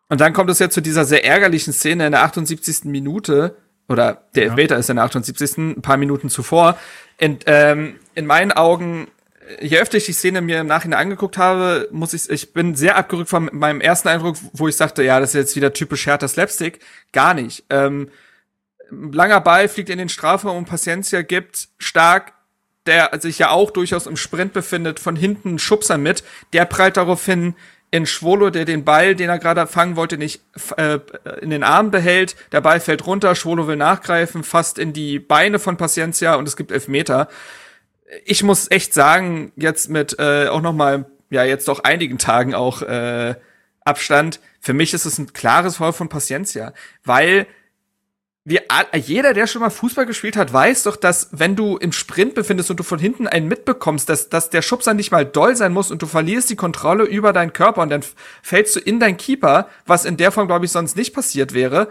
Und 0.09 0.19
dann 0.19 0.33
kommt 0.33 0.49
es 0.49 0.59
ja 0.59 0.69
zu 0.69 0.81
dieser 0.81 1.05
sehr 1.05 1.23
ärgerlichen 1.23 1.71
Szene 1.71 2.07
in 2.07 2.11
der 2.11 2.23
78. 2.23 2.83
Minute, 2.85 3.55
oder 3.89 4.25
der 4.35 4.43
ja. 4.43 4.49
Elfmeter 4.49 4.77
ist 4.77 4.89
in 4.89 4.97
der 4.97 5.05
78. 5.05 5.57
ein 5.57 5.81
paar 5.81 5.97
Minuten 5.97 6.29
zuvor. 6.29 6.77
In, 7.19 7.39
ähm, 7.45 7.99
in 8.15 8.25
meinen 8.25 8.51
Augen, 8.51 9.07
je 9.61 9.77
öfter 9.79 9.97
ich 9.97 10.05
die 10.05 10.13
Szene 10.13 10.41
mir 10.41 10.61
im 10.61 10.67
Nachhinein 10.67 10.99
angeguckt 10.99 11.37
habe, 11.37 11.87
muss 11.91 12.13
ich, 12.13 12.29
ich 12.29 12.53
bin 12.53 12.75
sehr 12.75 12.95
abgerückt 12.95 13.29
von 13.29 13.49
meinem 13.51 13.81
ersten 13.81 14.07
Eindruck, 14.07 14.37
wo 14.53 14.67
ich 14.67 14.75
sagte, 14.75 15.03
ja, 15.03 15.19
das 15.19 15.29
ist 15.29 15.35
jetzt 15.35 15.55
wieder 15.55 15.73
typisch 15.73 16.07
härter 16.07 16.27
Slapstick. 16.27 16.79
Gar 17.11 17.33
nicht. 17.33 17.65
Ähm, 17.69 18.09
langer 18.89 19.41
Ball 19.41 19.67
fliegt 19.69 19.89
in 19.89 19.97
den 19.97 20.09
Strafraum 20.09 20.57
und 20.57 20.65
Paciencia 20.65 21.21
gibt 21.21 21.67
stark 21.77 22.33
der 22.89 23.11
sich 23.19 23.37
ja 23.37 23.51
auch 23.51 23.71
durchaus 23.71 24.07
im 24.07 24.17
Sprint 24.17 24.51
befindet, 24.51 24.99
von 24.99 25.15
hinten 25.15 25.59
Schubser 25.59 25.97
mit. 25.97 26.23
Der 26.53 26.65
prallt 26.65 26.97
daraufhin 26.97 27.55
in 27.91 28.05
Schwolo, 28.05 28.49
der 28.49 28.65
den 28.65 28.85
Ball, 28.85 29.15
den 29.15 29.29
er 29.29 29.39
gerade 29.39 29.65
fangen 29.65 29.95
wollte, 29.95 30.17
nicht 30.17 30.41
äh, 30.77 30.99
in 31.41 31.49
den 31.49 31.63
Arm 31.63 31.91
behält. 31.91 32.35
Der 32.51 32.61
Ball 32.61 32.79
fällt 32.79 33.05
runter, 33.05 33.33
Schwolo 33.35 33.67
will 33.67 33.77
nachgreifen, 33.77 34.43
fasst 34.43 34.77
in 34.77 34.93
die 34.93 35.19
Beine 35.19 35.59
von 35.59 35.77
Paciencia 35.77 36.35
und 36.35 36.47
es 36.47 36.55
gibt 36.55 36.71
Elfmeter. 36.71 37.27
Ich 38.25 38.43
muss 38.43 38.69
echt 38.69 38.93
sagen, 38.93 39.51
jetzt 39.55 39.89
mit 39.89 40.17
äh, 40.19 40.47
auch 40.47 40.61
noch 40.61 40.73
mal, 40.73 41.05
ja, 41.29 41.43
jetzt 41.43 41.67
doch 41.67 41.83
einigen 41.83 42.17
Tagen 42.17 42.53
auch 42.53 42.81
äh, 42.83 43.35
Abstand, 43.85 44.39
für 44.59 44.73
mich 44.73 44.93
ist 44.93 45.05
es 45.05 45.17
ein 45.17 45.33
klares 45.33 45.77
Foul 45.77 45.93
von 45.93 46.09
Paciencia, 46.09 46.73
weil 47.03 47.47
wir, 48.49 48.63
jeder, 48.95 49.33
der 49.33 49.45
schon 49.45 49.61
mal 49.61 49.69
Fußball 49.69 50.07
gespielt 50.07 50.35
hat, 50.35 50.51
weiß 50.51 50.83
doch, 50.83 50.95
dass 50.95 51.29
wenn 51.31 51.55
du 51.55 51.77
im 51.77 51.91
Sprint 51.91 52.33
befindest 52.33 52.71
und 52.71 52.79
du 52.79 52.83
von 52.83 52.97
hinten 52.97 53.27
einen 53.27 53.47
mitbekommst, 53.47 54.09
dass, 54.09 54.29
dass 54.29 54.49
der 54.49 54.63
Schubser 54.63 54.95
nicht 54.95 55.11
mal 55.11 55.23
doll 55.23 55.55
sein 55.55 55.71
muss 55.71 55.91
und 55.91 56.01
du 56.01 56.07
verlierst 56.07 56.49
die 56.49 56.55
Kontrolle 56.55 57.03
über 57.03 57.31
deinen 57.31 57.53
Körper 57.53 57.83
und 57.83 57.89
dann 57.89 58.03
fällst 58.41 58.75
du 58.75 58.79
in 58.79 58.99
deinen 58.99 59.17
Keeper, 59.17 59.67
was 59.85 60.03
in 60.03 60.17
der 60.17 60.31
Form, 60.31 60.47
glaube 60.47 60.65
ich, 60.65 60.71
sonst 60.71 60.95
nicht 60.95 61.13
passiert 61.13 61.53
wäre. 61.53 61.89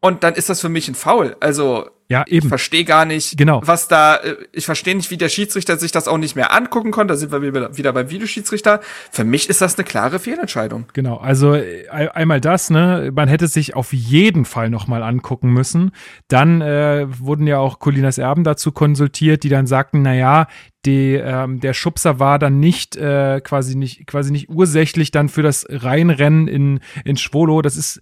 Und 0.00 0.24
dann 0.24 0.34
ist 0.34 0.48
das 0.48 0.60
für 0.60 0.68
mich 0.68 0.88
ein 0.88 0.96
Foul. 0.96 1.36
Also 1.38 1.88
ja, 2.12 2.24
eben. 2.26 2.46
Ich 2.46 2.48
verstehe 2.48 2.84
gar 2.84 3.06
nicht, 3.06 3.38
genau. 3.38 3.62
was 3.64 3.88
da, 3.88 4.16
äh, 4.16 4.36
ich 4.52 4.66
verstehe 4.66 4.94
nicht, 4.94 5.10
wie 5.10 5.16
der 5.16 5.30
Schiedsrichter 5.30 5.78
sich 5.78 5.92
das 5.92 6.08
auch 6.08 6.18
nicht 6.18 6.36
mehr 6.36 6.52
angucken 6.52 6.90
konnte. 6.90 7.14
Da 7.14 7.18
sind 7.18 7.32
wir 7.32 7.40
wieder 7.42 7.92
beim 7.92 8.10
Videoschiedsrichter. 8.10 8.80
Für 9.10 9.24
mich 9.24 9.48
ist 9.48 9.62
das 9.62 9.78
eine 9.78 9.84
klare 9.84 10.18
Fehlentscheidung. 10.18 10.84
Genau, 10.92 11.16
also 11.16 11.54
äh, 11.54 11.86
einmal 11.88 12.42
das, 12.42 12.68
ne, 12.68 13.10
man 13.14 13.28
hätte 13.28 13.48
sich 13.48 13.74
auf 13.74 13.94
jeden 13.94 14.44
Fall 14.44 14.68
nochmal 14.68 15.02
angucken 15.02 15.54
müssen. 15.54 15.92
Dann 16.28 16.60
äh, 16.60 17.06
wurden 17.18 17.46
ja 17.46 17.58
auch 17.58 17.78
Colinas 17.78 18.18
Erben 18.18 18.44
dazu 18.44 18.72
konsultiert, 18.72 19.42
die 19.42 19.48
dann 19.48 19.66
sagten, 19.66 20.02
na 20.02 20.14
ja, 20.14 20.48
die, 20.84 21.14
ähm, 21.14 21.60
der 21.60 21.72
Schubser 21.72 22.18
war 22.18 22.38
dann 22.38 22.60
nicht 22.60 22.96
äh, 22.96 23.40
quasi 23.40 23.74
nicht 23.74 24.06
quasi 24.06 24.32
nicht 24.32 24.50
ursächlich 24.50 25.12
dann 25.12 25.28
für 25.28 25.42
das 25.42 25.64
Reinrennen 25.68 26.48
in 26.48 26.80
in 27.04 27.16
Schwolo. 27.16 27.62
Das 27.62 27.76
ist 27.76 28.00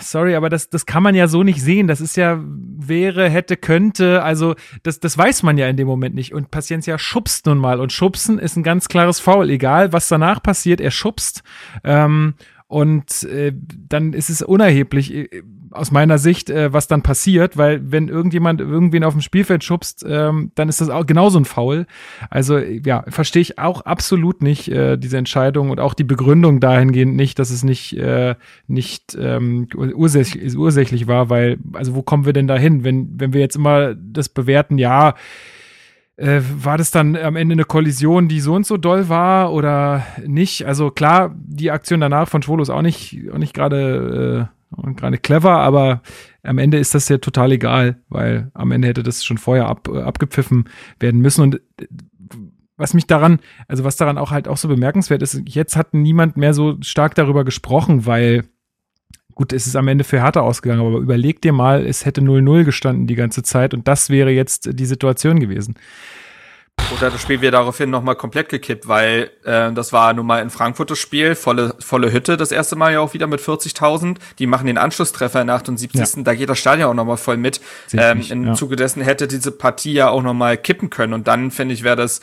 sorry, 0.00 0.34
aber 0.34 0.48
das, 0.48 0.68
das 0.68 0.86
kann 0.86 1.02
man 1.02 1.14
ja 1.14 1.26
so 1.26 1.42
nicht 1.42 1.60
sehen. 1.60 1.86
Das 1.86 2.00
ist 2.00 2.16
ja, 2.16 2.40
wäre, 2.42 3.28
hätte, 3.28 3.56
könnte. 3.56 4.22
Also, 4.22 4.54
das, 4.82 5.00
das 5.00 5.16
weiß 5.16 5.42
man 5.42 5.58
ja 5.58 5.68
in 5.68 5.76
dem 5.76 5.86
Moment 5.86 6.14
nicht. 6.14 6.32
Und 6.32 6.50
Paciencia 6.50 6.98
schubst 6.98 7.46
nun 7.46 7.58
mal. 7.58 7.80
Und 7.80 7.92
schubsen 7.92 8.38
ist 8.38 8.56
ein 8.56 8.62
ganz 8.62 8.88
klares 8.88 9.20
Foul. 9.20 9.50
Egal, 9.50 9.92
was 9.92 10.08
danach 10.08 10.42
passiert, 10.42 10.80
er 10.80 10.90
schubst. 10.90 11.42
Ähm, 11.82 12.34
und 12.66 13.22
äh, 13.24 13.52
dann 13.54 14.12
ist 14.12 14.30
es 14.30 14.42
unerheblich 14.42 15.14
äh, 15.14 15.42
aus 15.74 15.90
meiner 15.90 16.18
Sicht, 16.18 16.50
äh, 16.50 16.72
was 16.72 16.88
dann 16.88 17.02
passiert, 17.02 17.56
weil 17.56 17.80
wenn 17.90 18.08
irgendjemand 18.08 18.60
irgendwen 18.60 19.04
auf 19.04 19.14
dem 19.14 19.20
Spielfeld 19.20 19.64
schubst, 19.64 20.04
ähm, 20.08 20.52
dann 20.54 20.68
ist 20.68 20.80
das 20.80 20.88
auch 20.88 21.06
genauso 21.06 21.38
ein 21.38 21.44
Foul. 21.44 21.86
Also 22.30 22.58
ja, 22.58 23.04
verstehe 23.08 23.42
ich 23.42 23.58
auch 23.58 23.82
absolut 23.82 24.42
nicht 24.42 24.68
äh, 24.68 24.96
diese 24.96 25.18
Entscheidung 25.18 25.70
und 25.70 25.80
auch 25.80 25.94
die 25.94 26.04
Begründung 26.04 26.60
dahingehend 26.60 27.16
nicht, 27.16 27.38
dass 27.38 27.50
es 27.50 27.64
nicht 27.64 27.96
äh, 27.96 28.34
nicht 28.66 29.16
ähm, 29.18 29.68
ursächlich, 29.74 30.56
ursächlich 30.56 31.06
war, 31.06 31.30
weil 31.30 31.58
also 31.72 31.94
wo 31.94 32.02
kommen 32.02 32.26
wir 32.26 32.32
denn 32.32 32.46
dahin, 32.46 32.84
wenn 32.84 33.10
wenn 33.18 33.32
wir 33.32 33.40
jetzt 33.40 33.56
immer 33.56 33.94
das 33.94 34.28
bewerten, 34.28 34.78
ja 34.78 35.14
äh, 36.16 36.40
war 36.42 36.78
das 36.78 36.90
dann 36.90 37.16
am 37.16 37.36
Ende 37.36 37.54
eine 37.54 37.64
Kollision, 37.64 38.28
die 38.28 38.40
so 38.40 38.54
und 38.54 38.66
so 38.66 38.76
doll 38.76 39.08
war 39.08 39.52
oder 39.52 40.06
nicht? 40.24 40.64
Also 40.64 40.90
klar, 40.90 41.34
die 41.36 41.70
Aktion 41.70 42.00
danach 42.00 42.28
von 42.28 42.42
Schwolo 42.42 42.62
ist 42.62 42.70
auch 42.70 42.82
nicht, 42.82 43.18
auch 43.32 43.38
nicht 43.38 43.54
gerade 43.54 44.50
äh, 44.76 44.94
gerade 44.94 45.18
clever, 45.18 45.58
aber 45.58 46.02
am 46.42 46.58
Ende 46.58 46.78
ist 46.78 46.94
das 46.94 47.08
ja 47.08 47.18
total 47.18 47.52
egal, 47.52 48.02
weil 48.08 48.50
am 48.54 48.70
Ende 48.70 48.88
hätte 48.88 49.02
das 49.02 49.24
schon 49.24 49.38
vorher 49.38 49.66
ab, 49.66 49.88
äh, 49.88 50.02
abgepfiffen 50.02 50.68
werden 51.00 51.20
müssen. 51.20 51.42
Und 51.42 51.56
äh, 51.80 51.86
was 52.76 52.94
mich 52.94 53.06
daran, 53.06 53.38
also 53.68 53.84
was 53.84 53.96
daran 53.96 54.18
auch 54.18 54.30
halt 54.30 54.48
auch 54.48 54.56
so 54.56 54.68
bemerkenswert 54.68 55.22
ist, 55.22 55.42
jetzt 55.46 55.76
hat 55.76 55.94
niemand 55.94 56.36
mehr 56.36 56.54
so 56.54 56.76
stark 56.80 57.14
darüber 57.14 57.44
gesprochen, 57.44 58.06
weil 58.06 58.44
Gut, 59.34 59.52
es 59.52 59.66
ist 59.66 59.74
am 59.74 59.88
Ende 59.88 60.04
für 60.04 60.22
Hertha 60.22 60.40
ausgegangen, 60.40 60.86
aber 60.86 60.98
überleg 60.98 61.42
dir 61.42 61.52
mal, 61.52 61.84
es 61.84 62.06
hätte 62.06 62.20
0-0 62.20 62.62
gestanden 62.64 63.08
die 63.08 63.16
ganze 63.16 63.42
Zeit 63.42 63.74
und 63.74 63.88
das 63.88 64.08
wäre 64.08 64.30
jetzt 64.30 64.78
die 64.78 64.86
Situation 64.86 65.40
gewesen. 65.40 65.74
Oder 66.96 67.10
das 67.10 67.22
Spiel 67.22 67.40
wäre 67.40 67.52
daraufhin 67.52 67.90
nochmal 67.90 68.14
komplett 68.14 68.48
gekippt, 68.48 68.86
weil 68.86 69.30
äh, 69.44 69.72
das 69.72 69.92
war 69.92 70.12
nun 70.12 70.26
mal 70.26 70.40
in 70.40 70.50
Frankfurt 70.50 70.90
das 70.90 70.98
Spiel, 70.98 71.34
volle, 71.34 71.74
volle 71.80 72.12
Hütte, 72.12 72.36
das 72.36 72.52
erste 72.52 72.76
Mal 72.76 72.92
ja 72.92 73.00
auch 73.00 73.14
wieder 73.14 73.26
mit 73.26 73.40
40.000. 73.40 74.18
Die 74.38 74.46
machen 74.46 74.66
den 74.66 74.78
Anschlusstreffer 74.78 75.42
in 75.42 75.50
78. 75.50 76.16
Ja. 76.16 76.22
Da 76.22 76.34
geht 76.34 76.48
das 76.48 76.58
Stadion 76.58 76.90
auch 76.90 76.94
nochmal 76.94 77.16
voll 77.16 77.36
mit. 77.36 77.60
Ähm, 77.92 78.22
Im 78.30 78.46
ja. 78.46 78.54
Zuge 78.54 78.76
dessen 78.76 79.02
hätte 79.02 79.26
diese 79.26 79.50
Partie 79.50 79.94
ja 79.94 80.10
auch 80.10 80.22
nochmal 80.22 80.56
kippen 80.56 80.90
können. 80.90 81.14
Und 81.14 81.26
dann, 81.26 81.50
finde 81.50 81.74
ich, 81.74 81.82
wäre 81.82 81.96
das 81.96 82.20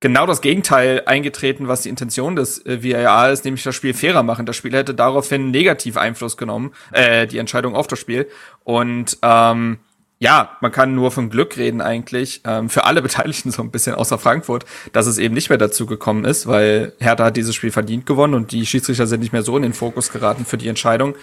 genau 0.00 0.26
das 0.26 0.40
Gegenteil 0.40 1.02
eingetreten, 1.06 1.68
was 1.68 1.82
die 1.82 1.88
Intention 1.88 2.36
des 2.36 2.64
äh, 2.66 2.82
VAR 2.82 3.32
ist, 3.32 3.44
nämlich 3.44 3.64
das 3.64 3.74
Spiel 3.74 3.94
fairer 3.94 4.22
machen. 4.22 4.46
Das 4.46 4.56
Spiel 4.56 4.72
hätte 4.72 4.94
daraufhin 4.94 5.50
negativ 5.50 5.96
Einfluss 5.96 6.36
genommen, 6.36 6.72
äh, 6.92 7.26
die 7.26 7.38
Entscheidung 7.38 7.74
auf 7.74 7.86
das 7.86 7.98
Spiel. 7.98 8.28
Und 8.64 9.18
ähm, 9.22 9.78
ja, 10.24 10.56
man 10.62 10.72
kann 10.72 10.94
nur 10.94 11.10
von 11.10 11.28
Glück 11.28 11.58
reden 11.58 11.82
eigentlich, 11.82 12.40
ähm, 12.46 12.70
für 12.70 12.84
alle 12.84 13.02
Beteiligten 13.08 13.50
so 13.50 13.60
ein 13.62 13.70
bisschen 13.70 13.94
außer 13.94 14.18
Frankfurt, 14.18 14.64
dass 14.92 15.06
es 15.06 15.18
eben 15.18 15.34
nicht 15.34 15.50
mehr 15.50 15.58
dazu 15.58 15.84
gekommen 15.84 16.24
ist, 16.24 16.46
weil 16.46 16.94
Hertha 16.98 17.24
hat 17.24 17.36
dieses 17.36 17.54
Spiel 17.54 17.70
verdient 17.70 18.06
gewonnen 18.06 18.32
und 18.32 18.50
die 18.50 18.64
Schiedsrichter 18.64 19.06
sind 19.06 19.20
nicht 19.20 19.34
mehr 19.34 19.42
so 19.42 19.54
in 19.56 19.62
den 19.62 19.74
Fokus 19.74 20.10
geraten 20.10 20.46
für 20.46 20.56
die 20.56 20.68
Entscheidung. 20.68 21.14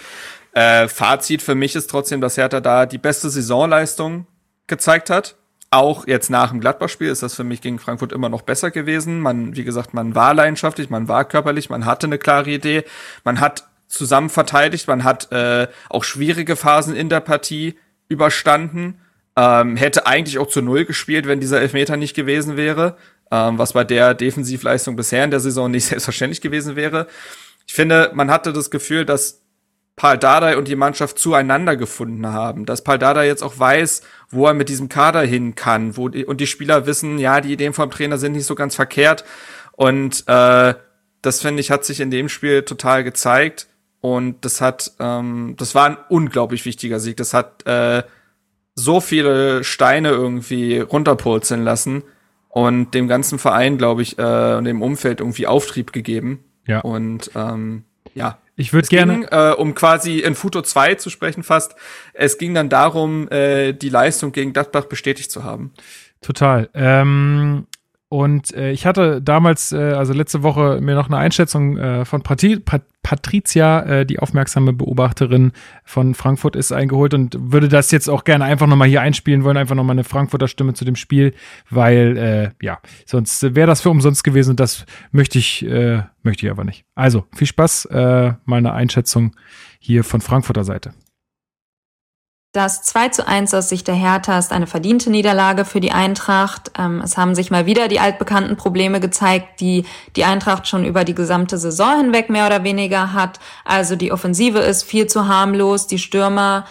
Äh, 0.54 0.88
Fazit 0.88 1.41
für 1.41 1.56
mich 1.56 1.76
ist 1.76 1.89
trotzdem, 1.89 2.22
dass 2.22 2.38
Hertha 2.38 2.62
da 2.62 2.86
die 2.86 2.99
beste 2.99 3.32
Saisonleistung 3.32 4.28
gezeigt 4.68 5.10
hat 5.10 5.36
auch 5.74 6.06
jetzt 6.06 6.30
nach 6.30 6.49
dem 6.49 6.60
Gladbach-Spiel 6.60 7.08
ist 7.08 7.24
das 7.24 7.34
für 7.34 7.45
mich 7.45 7.62
gegen 7.62 7.80
Frankfurt 7.80 8.12
immer 8.12 8.28
noch 8.28 8.41
besser 8.41 8.72
gewesen. 8.72 9.22
Man, 9.22 9.56
wie 9.56 9.64
gesagt, 9.64 9.93
man 9.93 10.16
war 10.16 10.34
leidenschaftlich, 10.34 10.89
man 10.89 11.08
war 11.08 11.24
körperlich, 11.24 11.70
man 11.70 11.86
hatte 11.86 12.08
eine 12.08 12.18
klare 12.18 12.49
Idee, 12.49 12.84
man 13.24 13.39
hat 13.39 13.70
zusammen 13.88 14.30
verteidigt, 14.30 14.89
man 14.89 15.06
hat 15.06 15.32
äh, 15.32 15.70
auch 15.89 16.04
schwierige 16.04 16.58
Phasen 16.58 16.93
in 16.93 17.08
der 17.08 17.22
Partie 17.22 17.78
überstanden. 18.12 18.99
Ähm, 19.36 19.78
hätte 19.78 20.05
eigentlich 20.05 20.38
auch 20.39 20.47
zu 20.47 20.62
Null 20.62 20.86
gespielt, 20.86 21.26
wenn 21.26 21.39
dieser 21.39 21.62
Elfmeter 21.62 21.95
nicht 21.95 22.16
gewesen 22.16 22.57
wäre, 22.57 22.97
ähm, 23.32 23.57
was 23.57 23.74
bei 23.74 23.86
der 23.86 24.14
Defensivleistung 24.14 24.97
bisher 24.97 25.24
in 25.24 25.32
der 25.32 25.39
Saison 25.39 25.72
nicht 25.72 25.86
selbstverständlich 25.88 26.41
gewesen 26.41 26.76
wäre. 26.76 27.07
Ich 27.66 27.74
finde, 27.74 28.12
man 28.14 28.30
hatte 28.30 28.51
das 28.51 28.70
Gefühl, 28.70 29.05
dass 29.05 29.41
Paul 29.95 30.18
Dardai 30.18 30.57
und 30.57 30.68
die 30.68 30.76
Mannschaft 30.76 31.20
zueinander 31.20 31.76
gefunden 31.78 32.28
haben, 32.28 32.66
dass 32.66 32.84
Paul 32.84 32.97
Dardai 32.97 33.28
jetzt 33.28 33.43
auch 33.43 33.57
weiß, 33.57 34.01
wo 34.30 34.47
er 34.47 34.53
mit 34.53 34.68
diesem 34.68 34.89
Kader 34.89 35.22
hin 35.22 35.55
kann, 35.55 35.95
wo 35.95 36.09
die, 36.09 36.26
und 36.26 36.41
die 36.41 36.47
Spieler 36.47 36.86
wissen, 36.86 37.18
ja, 37.18 37.39
die 37.39 37.53
Ideen 37.53 37.74
vom 37.74 37.91
Trainer 37.91 38.18
sind 38.18 38.34
nicht 38.34 38.45
so 38.45 38.55
ganz 38.55 38.76
verkehrt 38.76 39.24
und 39.74 40.24
äh, 40.28 40.74
das 41.22 41.41
finde 41.41 41.62
ich 41.62 41.72
hat 41.72 41.86
sich 41.86 41.99
in 41.99 42.09
dem 42.12 42.30
Spiel 42.30 42.64
total 42.64 43.03
gezeigt 43.03 43.68
und 44.02 44.43
das 44.43 44.62
hat, 44.62 44.91
ähm, 44.99 45.56
das 45.58 45.76
war 45.76 45.86
ein 45.86 45.97
unglaublich 46.10 46.66
wichtiger 46.66 46.99
Sieg. 46.99 47.18
Das 47.18 47.34
hat 47.34 47.66
äh, 47.68 48.04
so 48.74 48.99
viele 48.99 49.64
Steine 49.64 50.10
irgendwie 50.10 50.80
runterpurzeln 50.80 51.64
lassen 51.64 52.04
und 52.49 52.93
dem 52.93 53.08
ganzen 53.08 53.38
Verein, 53.39 53.78
glaube 53.78 54.02
ich, 54.02 54.18
äh, 54.18 54.56
und 54.56 54.66
dem 54.66 54.82
Umfeld 54.82 55.20
irgendwie 55.20 55.45
Auftrieb 55.45 55.93
gegeben. 55.93 56.43
Ja. 56.66 56.80
Und 56.80 57.32
ähm, 57.36 57.84
ja. 58.16 58.39
Ich 58.56 58.74
würde 58.74 58.88
gerne. 58.89 59.14
Ging, 59.14 59.24
äh, 59.32 59.52
um 59.52 59.76
quasi 59.76 60.20
in 60.20 60.36
Futo 60.36 60.62
2 60.62 60.95
zu 60.95 61.10
sprechen 61.10 61.43
fast, 61.43 61.76
es 62.14 62.38
ging 62.38 62.54
dann 62.54 62.70
darum, 62.70 63.30
äh, 63.30 63.74
die 63.74 63.89
Leistung 63.89 64.32
gegen 64.32 64.54
Gladbach 64.54 64.86
bestätigt 64.86 65.32
zu 65.32 65.43
haben. 65.43 65.74
Total. 66.22 66.70
Ähm, 66.74 67.66
und 68.12 68.53
äh, 68.55 68.72
ich 68.72 68.86
hatte 68.86 69.22
damals, 69.22 69.72
äh, 69.72 69.78
also 69.78 70.12
letzte 70.12 70.43
Woche, 70.43 70.80
mir 70.82 70.95
noch 70.95 71.07
eine 71.07 71.16
Einschätzung 71.16 71.78
äh, 71.78 72.03
von 72.03 72.22
Pati 72.22 72.59
Pat 72.59 72.82
Patricia, 73.03 73.84
äh, 73.84 74.05
die 74.05 74.20
aufmerksame 74.20 74.74
Beobachterin 74.74 75.53
von 75.86 76.14
Frankfurt, 76.14 76.57
ist 76.57 76.74
eingeholt 76.74 77.14
und 77.14 77.38
würde 77.39 77.70
das 77.70 77.89
jetzt 77.89 78.09
auch 78.09 78.26
gerne 78.26 78.43
einfach 78.43 78.68
nochmal 78.68 78.89
hier 78.89 78.99
einspielen 78.99 79.45
wollen, 79.45 79.55
einfach 79.55 79.76
nochmal 79.76 79.93
eine 79.93 80.03
Frankfurter 80.03 80.49
Stimme 80.49 80.74
zu 80.74 80.84
dem 80.84 80.97
Spiel, 80.97 81.34
weil, 81.70 82.18
äh, 82.18 82.49
ja, 82.62 82.80
sonst 83.05 83.55
wäre 83.55 83.68
das 83.68 83.80
für 83.80 83.89
umsonst 83.89 84.26
gewesen 84.26 84.51
und 84.51 84.59
das 84.59 84.86
möchte 85.14 85.39
ich, 85.39 85.66
äh, 85.66 86.03
möchte 86.22 86.45
ich 86.45 86.51
aber 86.51 86.66
nicht. 86.66 86.84
Also, 86.95 87.24
viel 87.34 87.47
Spaß, 87.47 87.86
äh, 87.86 88.34
mal 88.43 88.57
eine 88.57 88.74
Einschätzung 88.74 89.38
hier 89.80 90.03
von 90.03 90.20
Frankfurter 90.20 90.66
Seite. 90.66 90.91
Das 92.54 92.84
2 92.84 93.10
zu 93.10 93.26
1 93.26 93.54
aus 93.54 93.70
Sicht 93.70 93.88
der 93.88 93.95
Hertha 93.95 94.38
ist 94.38 94.52
eine 94.52 94.68
verdiente 94.68 95.10
Niederlage 95.10 95.64
für 95.64 95.80
die 95.80 95.93
Eintracht. 95.93 96.72
Ähm, 96.78 96.99
es 97.02 97.16
haben 97.16 97.34
sich 97.34 97.49
mal 97.49 97.66
wieder 97.66 97.88
die 97.88 98.02
altbekannten 98.02 98.58
Probleme 98.58 98.99
gezeigt, 98.99 99.62
die 99.62 99.86
die 100.18 100.26
Eintracht 100.26 100.68
schon 100.68 100.84
über 100.84 101.06
die 101.06 101.16
gesamte 101.16 101.58
Saison 101.58 101.99
hinweg 101.99 102.30
mehr 102.30 102.47
oder 102.47 102.66
weniger 102.66 103.14
hat. 103.14 103.39
Also 103.64 103.95
die 103.95 104.12
Offensive 104.12 104.60
ist 104.60 104.84
viel 104.84 105.08
zu 105.08 105.30
harmlos, 105.30 105.88
die 105.88 105.97
Stürmer 105.97 106.66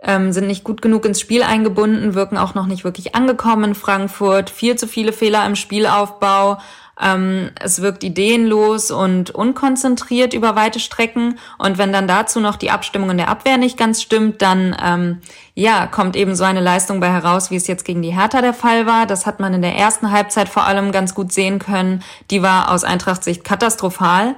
ähm, 0.00 0.30
sind 0.30 0.46
nicht 0.46 0.62
gut 0.62 0.80
genug 0.80 1.04
ins 1.04 1.20
Spiel 1.20 1.42
eingebunden, 1.42 2.14
wirken 2.14 2.38
auch 2.38 2.54
noch 2.54 2.66
nicht 2.66 2.84
wirklich 2.84 3.16
angekommen 3.16 3.64
in 3.64 3.74
Frankfurt, 3.74 4.48
viel 4.48 4.76
zu 4.76 4.86
viele 4.86 5.12
Fehler 5.12 5.44
im 5.44 5.56
Spielaufbau. 5.56 6.58
Ähm, 7.00 7.50
es 7.60 7.82
wirkt 7.82 8.04
ideenlos 8.04 8.90
und 8.90 9.30
unkonzentriert 9.30 10.32
über 10.32 10.56
weite 10.56 10.80
Strecken. 10.80 11.38
Und 11.58 11.76
wenn 11.76 11.92
dann 11.92 12.08
dazu 12.08 12.40
noch 12.40 12.56
die 12.56 12.70
Abstimmung 12.70 13.10
in 13.10 13.18
der 13.18 13.28
Abwehr 13.28 13.58
nicht 13.58 13.76
ganz 13.76 14.00
stimmt, 14.00 14.40
dann 14.40 14.74
ähm, 14.82 15.20
ja 15.54 15.86
kommt 15.86 16.16
eben 16.16 16.34
so 16.34 16.44
eine 16.44 16.60
Leistung 16.60 17.00
bei 17.00 17.10
heraus, 17.10 17.50
wie 17.50 17.56
es 17.56 17.66
jetzt 17.66 17.84
gegen 17.84 18.00
die 18.00 18.14
Hertha 18.14 18.40
der 18.40 18.54
Fall 18.54 18.86
war. 18.86 19.06
Das 19.06 19.26
hat 19.26 19.40
man 19.40 19.52
in 19.52 19.62
der 19.62 19.76
ersten 19.76 20.10
Halbzeit 20.10 20.48
vor 20.48 20.64
allem 20.64 20.90
ganz 20.90 21.14
gut 21.14 21.32
sehen 21.32 21.58
können. 21.58 22.02
Die 22.30 22.42
war 22.42 22.70
aus 22.70 22.84
Eintracht-Sicht 22.84 23.44
katastrophal. 23.44 24.34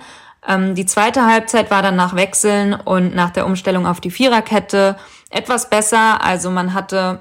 Ähm, 0.47 0.75
die 0.75 0.87
zweite 0.87 1.27
Halbzeit 1.27 1.71
war 1.71 1.83
dann 1.83 1.97
nach 1.97 2.17
Wechseln 2.17 2.75
und 2.75 3.15
nach 3.15 3.31
der 3.31 3.47
Umstellung 3.47 3.87
auf 3.87 4.01
die 4.01 4.11
Viererkette 4.11 4.97
etwas 5.31 5.71
besser. 5.71 6.25
Also 6.25 6.51
man 6.51 6.75
hatte 6.75 7.21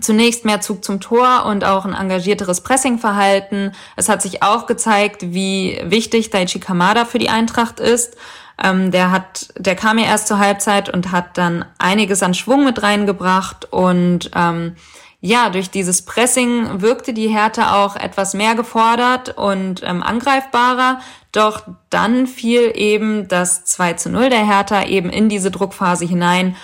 zunächst 0.00 0.44
mehr 0.44 0.60
Zug 0.60 0.84
zum 0.84 1.00
Tor 1.00 1.44
und 1.46 1.64
auch 1.64 1.84
ein 1.84 1.94
engagierteres 1.94 2.60
Pressingverhalten. 2.60 3.72
Es 3.96 4.08
hat 4.08 4.22
sich 4.22 4.42
auch 4.42 4.66
gezeigt, 4.66 5.32
wie 5.32 5.80
wichtig 5.84 6.30
Daichi 6.30 6.60
Kamada 6.60 7.04
für 7.04 7.18
die 7.18 7.28
Eintracht 7.28 7.80
ist. 7.80 8.16
Ähm, 8.62 8.90
der 8.90 9.10
hat, 9.10 9.48
der 9.58 9.76
kam 9.76 9.98
ja 9.98 10.06
erst 10.06 10.28
zur 10.28 10.38
Halbzeit 10.38 10.88
und 10.88 11.12
hat 11.12 11.36
dann 11.36 11.64
einiges 11.78 12.22
an 12.22 12.34
Schwung 12.34 12.64
mit 12.64 12.82
reingebracht 12.82 13.70
und 13.70 14.30
ähm, 14.34 14.76
ja, 15.20 15.50
durch 15.50 15.70
dieses 15.70 16.02
Pressing 16.02 16.82
wirkte 16.82 17.12
die 17.12 17.28
Härte 17.28 17.72
auch 17.72 17.96
etwas 17.96 18.34
mehr 18.34 18.54
gefordert 18.54 19.36
und 19.36 19.82
ähm, 19.82 20.02
angreifbarer. 20.02 21.00
Doch 21.32 21.62
dann 21.90 22.26
fiel 22.26 22.72
eben 22.74 23.26
das 23.26 23.64
2 23.64 23.94
zu 23.94 24.10
0 24.10 24.30
der 24.30 24.46
Hertha 24.46 24.84
eben 24.84 25.10
in 25.10 25.28
diese 25.28 25.50
Druckphase 25.50 26.06
hinein 26.06 26.54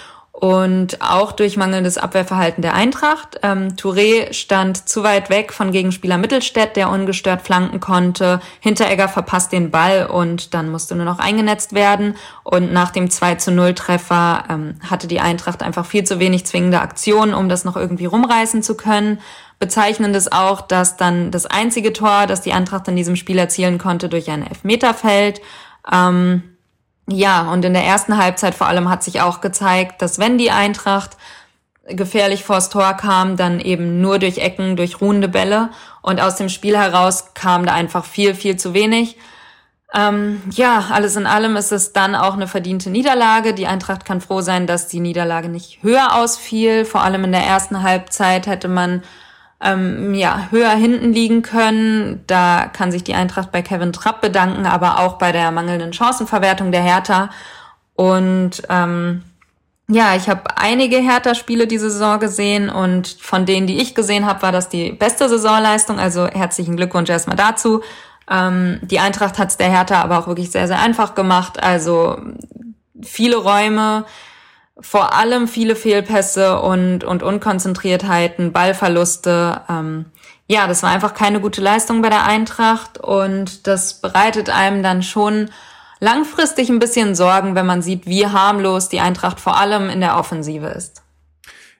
und 0.43 1.01
auch 1.01 1.31
durch 1.31 1.57
mangelndes 1.57 1.99
Abwehrverhalten 1.99 2.63
der 2.63 2.75
Eintracht. 2.75 3.39
Ähm, 3.45 3.77
Touré 3.77 4.33
stand 4.33 4.89
zu 4.89 5.05
weit 5.05 5.31
weg 5.31 5.53
von 5.53 5.71
Gegenspieler 5.71 6.19
Mittelstädt, 6.19 6.75
der 6.75 6.91
ungestört 6.91 7.43
flanken 7.43 7.79
konnte. 7.79 8.41
Hinteregger 8.59 9.07
verpasst 9.07 9.53
den 9.53 9.71
Ball 9.71 10.07
und 10.07 10.53
dann 10.53 10.69
musste 10.69 10.97
nur 10.97 11.05
noch 11.05 11.21
eingenetzt 11.21 11.75
werden. 11.75 12.17
Und 12.43 12.73
nach 12.73 12.91
dem 12.91 13.09
2 13.09 13.37
zu 13.37 13.53
0 13.53 13.75
Treffer 13.75 14.43
ähm, 14.51 14.75
hatte 14.85 15.07
die 15.07 15.21
Eintracht 15.21 15.63
einfach 15.63 15.87
viel 15.87 16.03
zu 16.03 16.19
wenig 16.19 16.45
zwingende 16.45 16.81
Aktionen, 16.81 17.35
um 17.35 17.49
das 17.49 17.65
noch 17.65 17.77
irgendwie 17.77 18.07
rumreißen 18.07 18.65
zu 18.65 18.77
können. 18.77 19.21
Bezeichnend 19.61 20.17
ist 20.17 20.33
auch, 20.33 20.61
dass 20.61 20.97
dann 20.97 21.31
das 21.31 21.47
einzige 21.47 21.93
Tor, 21.93 22.27
das 22.27 22.41
die 22.41 22.53
Eintracht 22.53 22.89
in 22.89 22.97
diesem 22.97 23.15
Spiel 23.15 23.39
erzielen 23.39 23.79
konnte, 23.79 24.09
durch 24.09 24.29
einen 24.29 24.49
Elfmeter 24.49 24.93
fällt. 24.93 25.41
Ähm, 25.93 26.43
ja, 27.09 27.51
und 27.51 27.65
in 27.65 27.75
der 27.75 27.85
ersten 27.85 28.17
Halbzeit 28.17 28.55
vor 28.55 28.69
allem 28.69 28.89
hat 28.89 29.03
sich 29.03 29.21
auch 29.21 29.41
gezeigt, 29.41 30.03
dass 30.03 30.19
wenn 30.19 30.39
die 30.39 30.51
Eintracht 30.51 31.17
gefährlich 31.89 32.45
vors 32.45 32.71
Tor 32.71 32.95
kam, 32.95 33.37
dann 33.37 33.59
eben 33.59 34.01
nur 34.01 34.19
durch 34.19 34.39
Ecken, 34.39 34.77
durch 34.77 35.01
ruhende 35.01 35.29
Bälle. 35.29 35.71
Und 36.01 36.21
aus 36.21 36.37
dem 36.37 36.49
Spiel 36.49 36.77
heraus 36.79 37.35
kam 37.35 37.67
da 37.67 37.73
einfach 37.73 38.05
viel, 38.05 38.35
viel 38.35 38.57
zu 38.57 38.73
wenig. 38.73 39.17
Ähm, 39.95 40.43
ja, 40.51 40.87
alles 40.91 41.17
in 41.17 41.27
allem 41.27 41.57
ist 41.57 41.73
es 41.73 41.93
dann 41.93 42.15
auch 42.15 42.35
eine 42.35 42.47
verdiente 42.47 42.89
Niederlage. 42.89 43.53
Die 43.53 43.67
Eintracht 43.67 44.05
kann 44.05 44.21
froh 44.21 44.41
sein, 44.41 44.67
dass 44.67 44.89
die 44.89 45.01
Niederlage 45.01 45.49
nicht 45.49 45.83
höher 45.83 46.17
ausfiel. 46.17 46.85
Vor 46.85 47.03
allem 47.03 47.25
in 47.25 47.33
der 47.33 47.43
ersten 47.45 47.83
Halbzeit 47.83 48.47
hätte 48.47 48.69
man 48.69 49.03
ähm, 49.63 50.15
ja, 50.15 50.49
höher 50.51 50.71
hinten 50.71 51.13
liegen 51.13 51.43
können. 51.43 52.25
Da 52.27 52.67
kann 52.73 52.91
sich 52.91 53.05
die 53.05 53.15
Eintracht 53.15 53.53
bei 53.53 53.63
Kevin 53.63 53.93
Trapp 53.93 54.21
bedanken, 54.21 54.67
aber 54.67 54.99
auch 54.99 55.19
bei 55.19 55.33
der 55.33 55.51
mangelnden 55.53 55.93
Chancenverwertung 55.93 56.73
der 56.73 56.83
Hertha. 56.83 57.31
Und 57.95 58.63
ähm, 58.69 59.23
ja, 59.89 60.15
ich 60.17 60.29
habe 60.29 60.57
einige 60.57 60.97
Hertha-Spiele 60.99 61.67
diese 61.67 61.91
Saison 61.91 62.19
gesehen 62.19 62.71
und 62.71 63.09
von 63.21 63.47
denen, 63.47 63.67
die 63.67 63.79
ich 63.79 63.95
gesehen 63.95 64.27
habe, 64.27 64.43
war 64.43 64.53
das 64.53 64.69
die 64.69 64.93
beste 64.93 65.29
Saisonleistung. 65.29 65.99
Also 65.99 66.27
herzlichen 66.27 66.77
Glückwunsch 66.77 67.11
erstmal 67.11 67.37
dazu. 67.37 67.83
Ähm, 68.31 68.81
die 68.83 68.99
Eintracht 68.99 69.39
hat 69.39 69.51
es 69.51 69.57
der 69.57 69.71
Hertha 69.71 70.01
aber 70.01 70.19
auch 70.19 70.27
wirklich 70.27 70.51
sehr, 70.51 70.67
sehr 70.67 70.81
einfach 70.81 71.15
gemacht. 71.15 71.63
Also 71.63 72.19
viele 73.03 73.37
Räume, 73.37 74.07
vor 74.83 75.15
allem 75.15 75.49
viele 75.49 75.77
Fehlpässe 75.77 76.61
und, 76.61 77.05
und 77.05 77.23
Unkonzentriertheiten, 77.23 78.53
Ballverluste. 78.53 79.63
Ähm, 79.69 80.07
ja, 80.47 80.67
das 80.67 80.83
war 80.83 80.91
einfach 80.91 81.15
keine 81.15 81.41
gute 81.41 81.61
Leistung 81.61 82.03
bei 82.03 82.11
der 82.11 82.25
Eintracht 82.25 82.99
und 82.99 83.67
das 83.67 84.01
bereitet 84.01 84.51
einem 84.51 84.83
dann 84.83 85.03
schon 85.03 85.51
langfristig 86.01 86.69
ein 86.69 86.81
bisschen 86.81 87.15
Sorgen, 87.15 87.55
wenn 87.55 87.65
man 87.65 87.81
sieht, 87.81 88.07
wie 88.07 88.27
harmlos 88.27 88.89
die 88.89 89.01
Eintracht 89.01 89.41
vor 89.41 89.57
allem 89.57 89.89
in 89.89 90.01
der 90.01 90.19
Offensive 90.19 90.67
ist. 90.67 91.03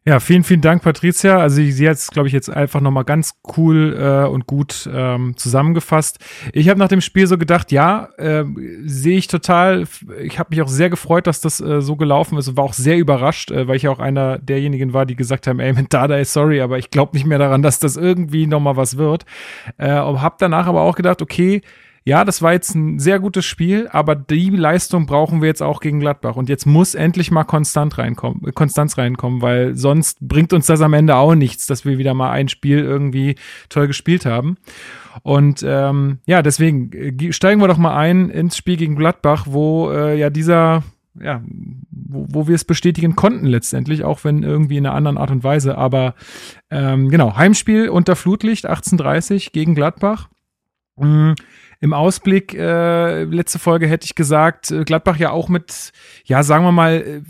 Ja, 0.05 0.19
vielen, 0.19 0.43
vielen 0.43 0.63
Dank, 0.63 0.83
Patricia. 0.83 1.39
Also 1.39 1.63
sie 1.63 1.89
hat 1.89 1.95
es, 1.95 2.09
glaube 2.09 2.27
ich, 2.27 2.35
jetzt 2.35 2.51
einfach 2.51 2.81
nochmal 2.81 3.05
ganz 3.05 3.35
cool 3.57 3.97
äh, 3.97 4.27
und 4.27 4.49
gut 4.49 4.91
ähm, 4.93 5.37
zusammengefasst. 5.37 6.19
Ich 6.53 6.69
habe 6.69 6.81
nach 6.81 6.89
dem 6.89 7.01
Spiel 7.01 7.29
so 7.29 7.39
gedacht, 7.39 7.71
ja, 7.71 8.09
äh, 8.19 8.45
sehe 8.85 9.17
ich 9.17 9.29
total. 9.29 9.85
Ich 10.21 10.41
habe 10.41 10.51
mich 10.51 10.61
auch 10.61 10.67
sehr 10.67 10.91
gefreut, 10.91 11.29
dass 11.29 11.41
das 11.41 11.61
äh, 11.61 11.81
so 11.81 11.95
gelaufen 11.95 12.37
ist 12.37 12.49
und 12.49 12.57
war 12.57 12.65
auch 12.65 12.73
sehr 12.73 12.99
überrascht, 12.99 13.53
äh, 13.53 13.69
weil 13.69 13.77
ich 13.77 13.85
ja 13.85 13.93
auch 13.93 14.01
einer 14.01 14.39
derjenigen 14.39 14.93
war, 14.93 15.07
die 15.07 15.15
gesagt 15.15 15.47
haben, 15.47 15.61
ey, 15.61 15.73
mit 15.73 15.93
Dada 15.93 16.17
ist 16.17 16.33
sorry, 16.33 16.61
aber 16.61 16.79
ich 16.79 16.91
glaube 16.91 17.17
nicht 17.17 17.25
mehr 17.25 17.39
daran, 17.39 17.63
dass 17.63 17.79
das 17.79 17.97
irgendwie 17.97 18.49
nochmal 18.49 18.77
was 18.77 18.97
wird. 18.97 19.25
Äh, 19.79 19.89
habe 19.89 20.35
danach 20.41 20.67
aber 20.67 20.81
auch 20.81 20.97
gedacht, 20.97 21.23
okay, 21.23 21.63
ja, 22.05 22.25
das 22.25 22.43
war 22.43 22.53
jetzt 22.53 22.75
ein 22.75 22.99
sehr 22.99 23.21
gutes 23.21 23.45
Spiel, 23.45 23.89
aber 23.91 24.17
die 24.17 24.51
Leistung 24.51 25.07
brauchen 25.07 25.41
wir 25.41 25.47
jetzt 25.47 25.63
auch 25.63 25.81
gegen 25.81 26.01
Gladbach. 26.01 26.35
Und 26.35 26.49
jetzt 26.49 26.67
muss 26.67 26.97
endlich 26.97 27.31
mal 27.31 27.45
Konstant 27.45 27.97
reinkommen, 27.97 28.53
Konstanz 28.55 28.99
reinkommen, 28.99 29.41
weil 29.41 29.77
sonst 29.77 30.19
bringt 30.21 30.53
uns 30.53 30.67
das 30.67 30.81
am 30.81 30.95
Ende 30.95 31.15
auch 31.15 31.37
nichts, 31.37 31.67
dass 31.67 31.85
wir 31.85 31.99
wieder 31.99 32.15
mal 32.15 32.33
ein 32.33 32.49
Spiel 32.49 32.79
irgendwie 32.79 33.37
toll 33.69 33.87
gespielt 33.87 34.27
haben. 34.27 34.57
Und 35.23 35.65
ähm, 35.65 36.19
ja, 36.27 36.43
deswegen 36.43 36.93
äh, 36.93 37.33
steigen 37.33 37.61
wir 37.61 37.69
doch 37.69 37.79
mal 37.79 37.97
ein 37.97 38.31
ins 38.31 38.57
Spiel 38.57 38.77
gegen 38.77 38.97
Gladbach, 38.97 39.47
wo 39.49 39.91
äh, 39.93 40.19
ja 40.19 40.31
dieser 40.31 40.83
ja, 41.21 41.43
wo, 41.91 42.27
wo 42.31 42.49
wir 42.49 42.55
es 42.55 42.65
bestätigen 42.65 43.15
konnten 43.15 43.47
letztendlich, 43.47 44.03
auch 44.03 44.25
wenn 44.25 44.43
irgendwie 44.43 44.79
in 44.79 44.87
einer 44.87 44.97
anderen 44.97 45.19
Art 45.19 45.31
und 45.31 45.45
Weise. 45.45 45.77
Aber 45.77 46.15
ähm, 46.71 47.11
genau, 47.11 47.37
Heimspiel 47.37 47.91
unter 47.91 48.17
Flutlicht 48.17 48.69
18:30 48.69 49.53
gegen 49.53 49.77
Gladbach. 49.77 50.29
Mhm 50.97 51.35
im 51.83 51.93
Ausblick, 51.93 52.55
äh, 52.55 53.25
letzte 53.25 53.59
Folge 53.59 53.89
hätte 53.89 54.05
ich 54.05 54.15
gesagt, 54.15 54.71
äh, 54.71 54.85
Gladbach 54.85 55.17
ja 55.17 55.31
auch 55.31 55.49
mit, 55.49 55.91
ja, 56.25 56.45
sagen 56.45 56.65
wir 56.65 56.71
mal, 56.71 56.95
äh, 56.95 57.23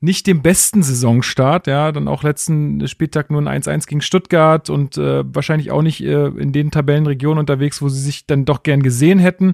nicht 0.00 0.26
dem 0.26 0.40
besten 0.40 0.82
Saisonstart. 0.82 1.66
Ja, 1.66 1.92
dann 1.92 2.08
auch 2.08 2.22
letzten 2.22 2.88
Spieltag 2.88 3.30
nur 3.30 3.42
ein 3.42 3.62
1-1 3.62 3.86
gegen 3.86 4.00
Stuttgart 4.00 4.70
und 4.70 4.96
äh, 4.96 5.22
wahrscheinlich 5.26 5.70
auch 5.70 5.82
nicht 5.82 6.02
äh, 6.02 6.28
in 6.28 6.52
den 6.52 6.70
Tabellenregionen 6.70 7.40
unterwegs, 7.40 7.82
wo 7.82 7.90
sie 7.90 8.00
sich 8.00 8.26
dann 8.26 8.46
doch 8.46 8.62
gern 8.62 8.82
gesehen 8.82 9.18
hätten. 9.18 9.52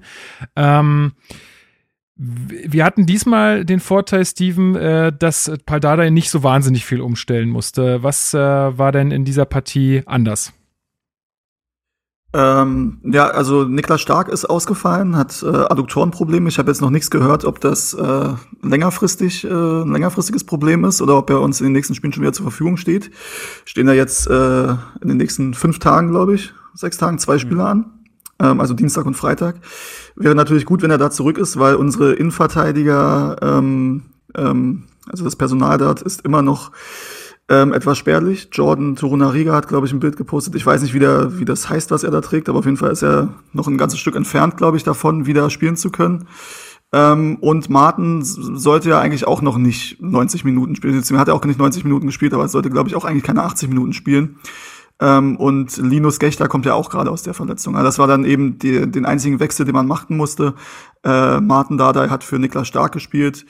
Ähm, 0.55 1.15
wir 2.15 2.85
hatten 2.85 3.05
diesmal 3.05 3.65
den 3.65 3.81
Vorteil, 3.81 4.25
Steven, 4.25 4.77
äh, 4.77 5.13
dass 5.13 5.53
Paldada 5.67 6.09
nicht 6.09 6.31
so 6.31 6.45
wahnsinnig 6.45 6.87
viel 6.87 7.01
umstellen 7.01 7.51
musste. 7.51 8.05
Was 8.05 8.33
äh, 8.33 8.39
war 8.39 8.93
denn 8.93 9.11
in 9.11 9.25
dieser 9.25 9.45
Partie 9.45 10.03
anders? 10.07 10.53
Ähm, 12.39 12.99
ja, 13.03 13.29
also 13.29 13.65
Niklas 13.65 14.03
Stark 14.03 14.29
ist 14.29 14.45
ausgefallen, 14.45 15.17
hat 15.17 15.43
äh, 15.43 15.47
Adduktorenprobleme. 15.47 16.51
Ich 16.51 16.59
habe 16.59 16.71
jetzt 16.71 16.83
noch 16.83 16.91
nichts 16.91 17.11
gehört, 17.11 17.47
ob 17.47 17.63
das 17.63 17.95
äh, 17.95 18.29
längerfristig 18.61 19.45
äh, 19.45 19.49
ein 19.49 19.91
längerfristiges 19.91 20.45
Problem 20.45 20.85
ist 20.85 21.01
oder 21.01 21.17
ob 21.17 21.31
er 21.31 21.41
uns 21.41 21.61
in 21.61 21.69
den 21.69 21.73
nächsten 21.73 21.95
Spielen 21.95 22.13
schon 22.13 22.23
wieder 22.23 22.35
zur 22.35 22.45
Verfügung 22.45 22.77
steht. 22.77 23.11
Stehen 23.65 23.87
da 23.87 23.95
jetzt 23.95 24.29
äh, 24.29 24.69
in 24.69 25.09
den 25.09 25.17
nächsten 25.17 25.55
fünf 25.55 25.79
Tagen, 25.79 26.11
glaube 26.11 26.35
ich, 26.35 26.53
sechs 26.75 26.99
Tagen, 26.99 27.19
zwei 27.19 27.39
Spiele 27.39 27.63
mhm. 27.63 27.69
an. 27.69 27.91
Ähm, 28.39 28.61
also 28.61 28.75
Dienstag 28.75 29.07
und 29.07 29.15
Freitag. 29.15 29.57
Wäre 30.15 30.35
natürlich 30.35 30.67
gut, 30.67 30.83
wenn 30.83 30.91
er 30.91 30.99
da 30.99 31.11
zurück 31.11 31.39
ist, 31.39 31.59
weil 31.59 31.77
unsere 31.77 32.13
Innenverteidiger, 32.13 33.37
ähm, 33.41 34.03
ähm, 34.37 34.83
also 35.09 35.25
das 35.25 35.37
Personal 35.37 35.79
dort 35.79 36.03
ist 36.03 36.21
immer 36.21 36.43
noch 36.43 36.71
ähm, 37.49 37.73
etwas 37.73 37.99
spärlich. 37.99 38.49
Jordan 38.53 38.97
Torunariga 38.97 39.55
hat, 39.55 39.69
glaube 39.69 39.87
ich, 39.87 39.93
ein 39.93 40.01
Bild 40.01 40.17
gepostet. 40.17 40.55
Ich 40.55 40.67
weiß 40.67 40.83
nicht, 40.83 40.95
wie, 40.95 40.99
der, 40.99 41.39
wie 41.39 41.45
das 41.45 41.69
heißt, 41.69 41.91
was 41.91 42.03
er 42.03 42.11
da 42.11 42.21
trägt, 42.21 42.49
aber 42.49 42.59
auf 42.59 42.65
jeden 42.65 42.77
Fall 42.77 42.91
ist 42.91 43.03
er 43.03 43.35
noch 43.53 43.69
ein 43.69 43.79
ganzes 43.79 44.01
Stück 44.01 44.17
entfernt, 44.17 44.57
glaube 44.57 44.77
ich, 44.77 44.85
davon, 44.85 45.27
wieder 45.27 45.49
spielen 45.51 45.77
zu 45.77 45.91
können. 45.91 46.27
Ähm, 46.93 47.37
und 47.41 47.69
Martin 47.69 48.23
sollte 48.23 48.91
ja 48.91 49.01
eigentlich 49.01 49.27
auch 49.27 49.43
noch 49.43 49.59
nicht 49.59 50.01
90 50.01 50.45
Minuten 50.45 50.77
spielen. 50.77 51.03
Er 51.03 51.19
hat 51.19 51.29
ja 51.29 51.35
auch 51.35 51.45
nicht 51.45 51.59
90 51.59 51.85
Minuten 51.85 52.07
gespielt, 52.07 52.35
aber 52.35 52.49
sollte, 52.49 52.71
glaube 52.71 52.89
ich, 52.89 52.97
auch 52.97 53.05
eigentlich 53.05 53.25
keine 53.25 53.43
80 53.43 53.69
Minuten 53.69 53.93
spielen. 53.93 54.39
Ähm, 55.01 55.37
und 55.37 55.77
Linus 55.77 56.19
Gechter 56.19 56.49
kommt 56.49 56.65
ja 56.65 56.75
auch 56.75 56.91
gerade 56.91 57.11
aus 57.11 57.23
der 57.23 57.35
Verletzung. 57.35 57.77
Also 57.77 57.87
das 57.87 57.99
war 57.99 58.07
dann 58.07 58.25
eben 58.25 58.59
die, 58.59 58.91
den 58.91 59.05
einzigen 59.05 59.41
Wechsel, 59.41 59.67
den 59.67 59.75
man 59.75 59.87
machen 59.87 60.17
musste. 60.17 60.55
Äh, 61.05 61.41
Martin 61.41 61.77
Dardai 61.77 62.09
hat 62.09 62.25
für 62.25 62.39
Niklas 62.39 62.69
Stark 62.69 62.93
gespielt 62.93 63.45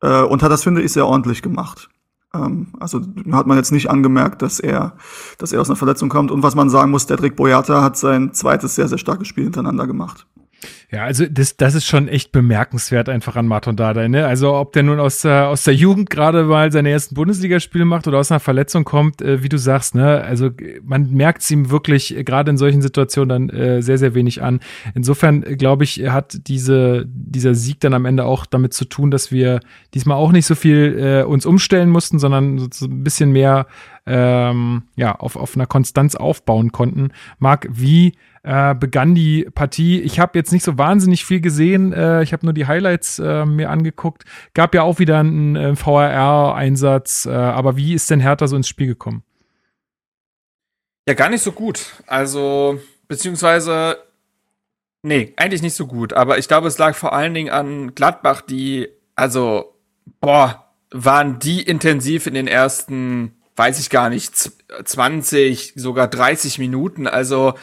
äh, 0.00 0.22
und 0.22 0.42
hat 0.42 0.50
das, 0.50 0.64
finde 0.64 0.82
ich, 0.82 0.92
sehr 0.92 1.06
ordentlich 1.06 1.42
gemacht. 1.42 1.90
Ähm, 2.44 2.68
also 2.78 3.00
hat 3.32 3.46
man 3.46 3.56
jetzt 3.56 3.72
nicht 3.72 3.90
angemerkt, 3.90 4.42
dass 4.42 4.60
er, 4.60 4.94
dass 5.38 5.52
er 5.52 5.60
aus 5.60 5.68
einer 5.68 5.76
Verletzung 5.76 6.08
kommt. 6.08 6.30
Und 6.30 6.42
was 6.42 6.54
man 6.54 6.70
sagen 6.70 6.90
muss, 6.90 7.06
Dedrick 7.06 7.36
Boyata 7.36 7.82
hat 7.82 7.96
sein 7.96 8.32
zweites 8.32 8.74
sehr, 8.74 8.88
sehr 8.88 8.98
starkes 8.98 9.28
Spiel 9.28 9.44
hintereinander 9.44 9.86
gemacht. 9.86 10.26
Ja, 10.90 11.04
also 11.04 11.26
das, 11.26 11.56
das 11.56 11.74
ist 11.74 11.86
schon 11.86 12.08
echt 12.08 12.32
bemerkenswert 12.32 13.08
einfach 13.08 13.36
an 13.36 13.46
Martin 13.48 13.76
Dardai, 13.76 14.08
ne? 14.08 14.26
Also 14.26 14.54
ob 14.54 14.72
der 14.72 14.84
nun 14.84 15.00
aus 15.00 15.22
der, 15.22 15.48
aus 15.48 15.64
der 15.64 15.74
Jugend 15.74 16.10
gerade 16.10 16.44
mal 16.44 16.70
seine 16.70 16.90
ersten 16.90 17.14
Bundesligaspiele 17.14 17.84
macht 17.84 18.06
oder 18.06 18.18
aus 18.18 18.30
einer 18.30 18.40
Verletzung 18.40 18.84
kommt, 18.84 19.20
äh, 19.20 19.42
wie 19.42 19.48
du 19.48 19.58
sagst, 19.58 19.94
ne? 19.94 20.22
Also 20.22 20.50
man 20.84 21.10
merkt 21.12 21.42
es 21.42 21.50
ihm 21.50 21.70
wirklich 21.70 22.16
äh, 22.16 22.24
gerade 22.24 22.50
in 22.50 22.56
solchen 22.56 22.82
Situationen 22.82 23.48
dann 23.48 23.58
äh, 23.58 23.82
sehr, 23.82 23.98
sehr 23.98 24.14
wenig 24.14 24.42
an. 24.42 24.60
Insofern 24.94 25.42
äh, 25.42 25.56
glaube 25.56 25.84
ich, 25.84 26.08
hat 26.08 26.46
diese, 26.46 27.04
dieser 27.06 27.54
Sieg 27.54 27.80
dann 27.80 27.94
am 27.94 28.04
Ende 28.04 28.24
auch 28.24 28.46
damit 28.46 28.72
zu 28.72 28.84
tun, 28.84 29.10
dass 29.10 29.32
wir 29.32 29.60
diesmal 29.92 30.16
auch 30.16 30.32
nicht 30.32 30.46
so 30.46 30.54
viel 30.54 30.98
äh, 30.98 31.22
uns 31.24 31.46
umstellen 31.46 31.90
mussten, 31.90 32.18
sondern 32.18 32.70
so 32.72 32.86
ein 32.86 33.02
bisschen 33.02 33.32
mehr 33.32 33.66
ähm, 34.06 34.82
ja, 34.94 35.16
auf, 35.16 35.36
auf 35.36 35.56
einer 35.56 35.66
Konstanz 35.66 36.14
aufbauen 36.14 36.72
konnten. 36.72 37.10
Marc, 37.38 37.66
wie 37.70 38.12
äh, 38.46 38.76
begann 38.76 39.16
die 39.16 39.48
Partie. 39.52 40.00
Ich 40.00 40.20
habe 40.20 40.38
jetzt 40.38 40.52
nicht 40.52 40.62
so 40.62 40.78
wahnsinnig 40.78 41.24
viel 41.24 41.40
gesehen. 41.40 41.92
Äh, 41.92 42.22
ich 42.22 42.32
habe 42.32 42.46
nur 42.46 42.52
die 42.52 42.68
Highlights 42.68 43.18
äh, 43.18 43.44
mir 43.44 43.70
angeguckt. 43.70 44.24
Gab 44.54 44.72
ja 44.72 44.82
auch 44.82 45.00
wieder 45.00 45.18
einen 45.18 45.56
äh, 45.56 45.74
VRR-Einsatz. 45.74 47.26
Äh, 47.26 47.32
aber 47.32 47.76
wie 47.76 47.92
ist 47.92 48.08
denn 48.08 48.20
Hertha 48.20 48.46
so 48.46 48.54
ins 48.54 48.68
Spiel 48.68 48.86
gekommen? 48.86 49.24
Ja, 51.08 51.14
gar 51.14 51.28
nicht 51.28 51.42
so 51.42 51.50
gut. 51.50 51.94
Also, 52.06 52.78
beziehungsweise, 53.08 53.98
nee, 55.02 55.34
eigentlich 55.36 55.62
nicht 55.62 55.74
so 55.74 55.88
gut. 55.88 56.12
Aber 56.12 56.38
ich 56.38 56.46
glaube, 56.46 56.68
es 56.68 56.78
lag 56.78 56.94
vor 56.94 57.14
allen 57.14 57.34
Dingen 57.34 57.50
an 57.50 57.96
Gladbach, 57.96 58.42
die, 58.42 58.88
also, 59.16 59.74
boah, 60.20 60.72
waren 60.92 61.40
die 61.40 61.62
intensiv 61.62 62.28
in 62.28 62.34
den 62.34 62.46
ersten, 62.46 63.34
weiß 63.56 63.80
ich 63.80 63.90
gar 63.90 64.08
nicht, 64.08 64.32
20, 64.84 65.72
sogar 65.74 66.06
30 66.06 66.60
Minuten. 66.60 67.08
Also, 67.08 67.54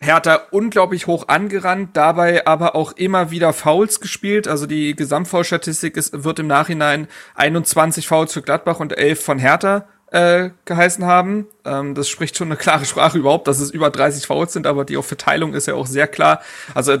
Hertha 0.00 0.42
unglaublich 0.52 1.08
hoch 1.08 1.26
angerannt, 1.26 1.90
dabei 1.94 2.46
aber 2.46 2.76
auch 2.76 2.92
immer 2.92 3.30
wieder 3.32 3.52
Fouls 3.52 4.00
gespielt. 4.00 4.46
Also 4.46 4.66
die 4.66 4.94
Gesamtfoulstatistik 4.94 5.96
ist, 5.96 6.24
wird 6.24 6.38
im 6.38 6.46
Nachhinein 6.46 7.08
21 7.34 8.06
Fouls 8.06 8.32
für 8.32 8.42
Gladbach 8.42 8.78
und 8.78 8.96
11 8.96 9.24
von 9.24 9.38
Hertha 9.38 9.88
äh, 10.12 10.50
geheißen 10.64 11.04
haben. 11.04 11.46
Ähm, 11.64 11.94
das 11.94 12.08
spricht 12.08 12.36
schon 12.36 12.48
eine 12.48 12.56
klare 12.56 12.84
Sprache 12.84 13.18
überhaupt, 13.18 13.48
dass 13.48 13.58
es 13.58 13.70
über 13.70 13.90
30 13.90 14.26
Fouls 14.26 14.52
sind, 14.52 14.66
aber 14.66 14.84
die 14.84 15.00
Verteilung 15.02 15.54
ist 15.54 15.66
ja 15.66 15.74
auch 15.74 15.86
sehr 15.86 16.06
klar. 16.06 16.42
Also 16.74 16.92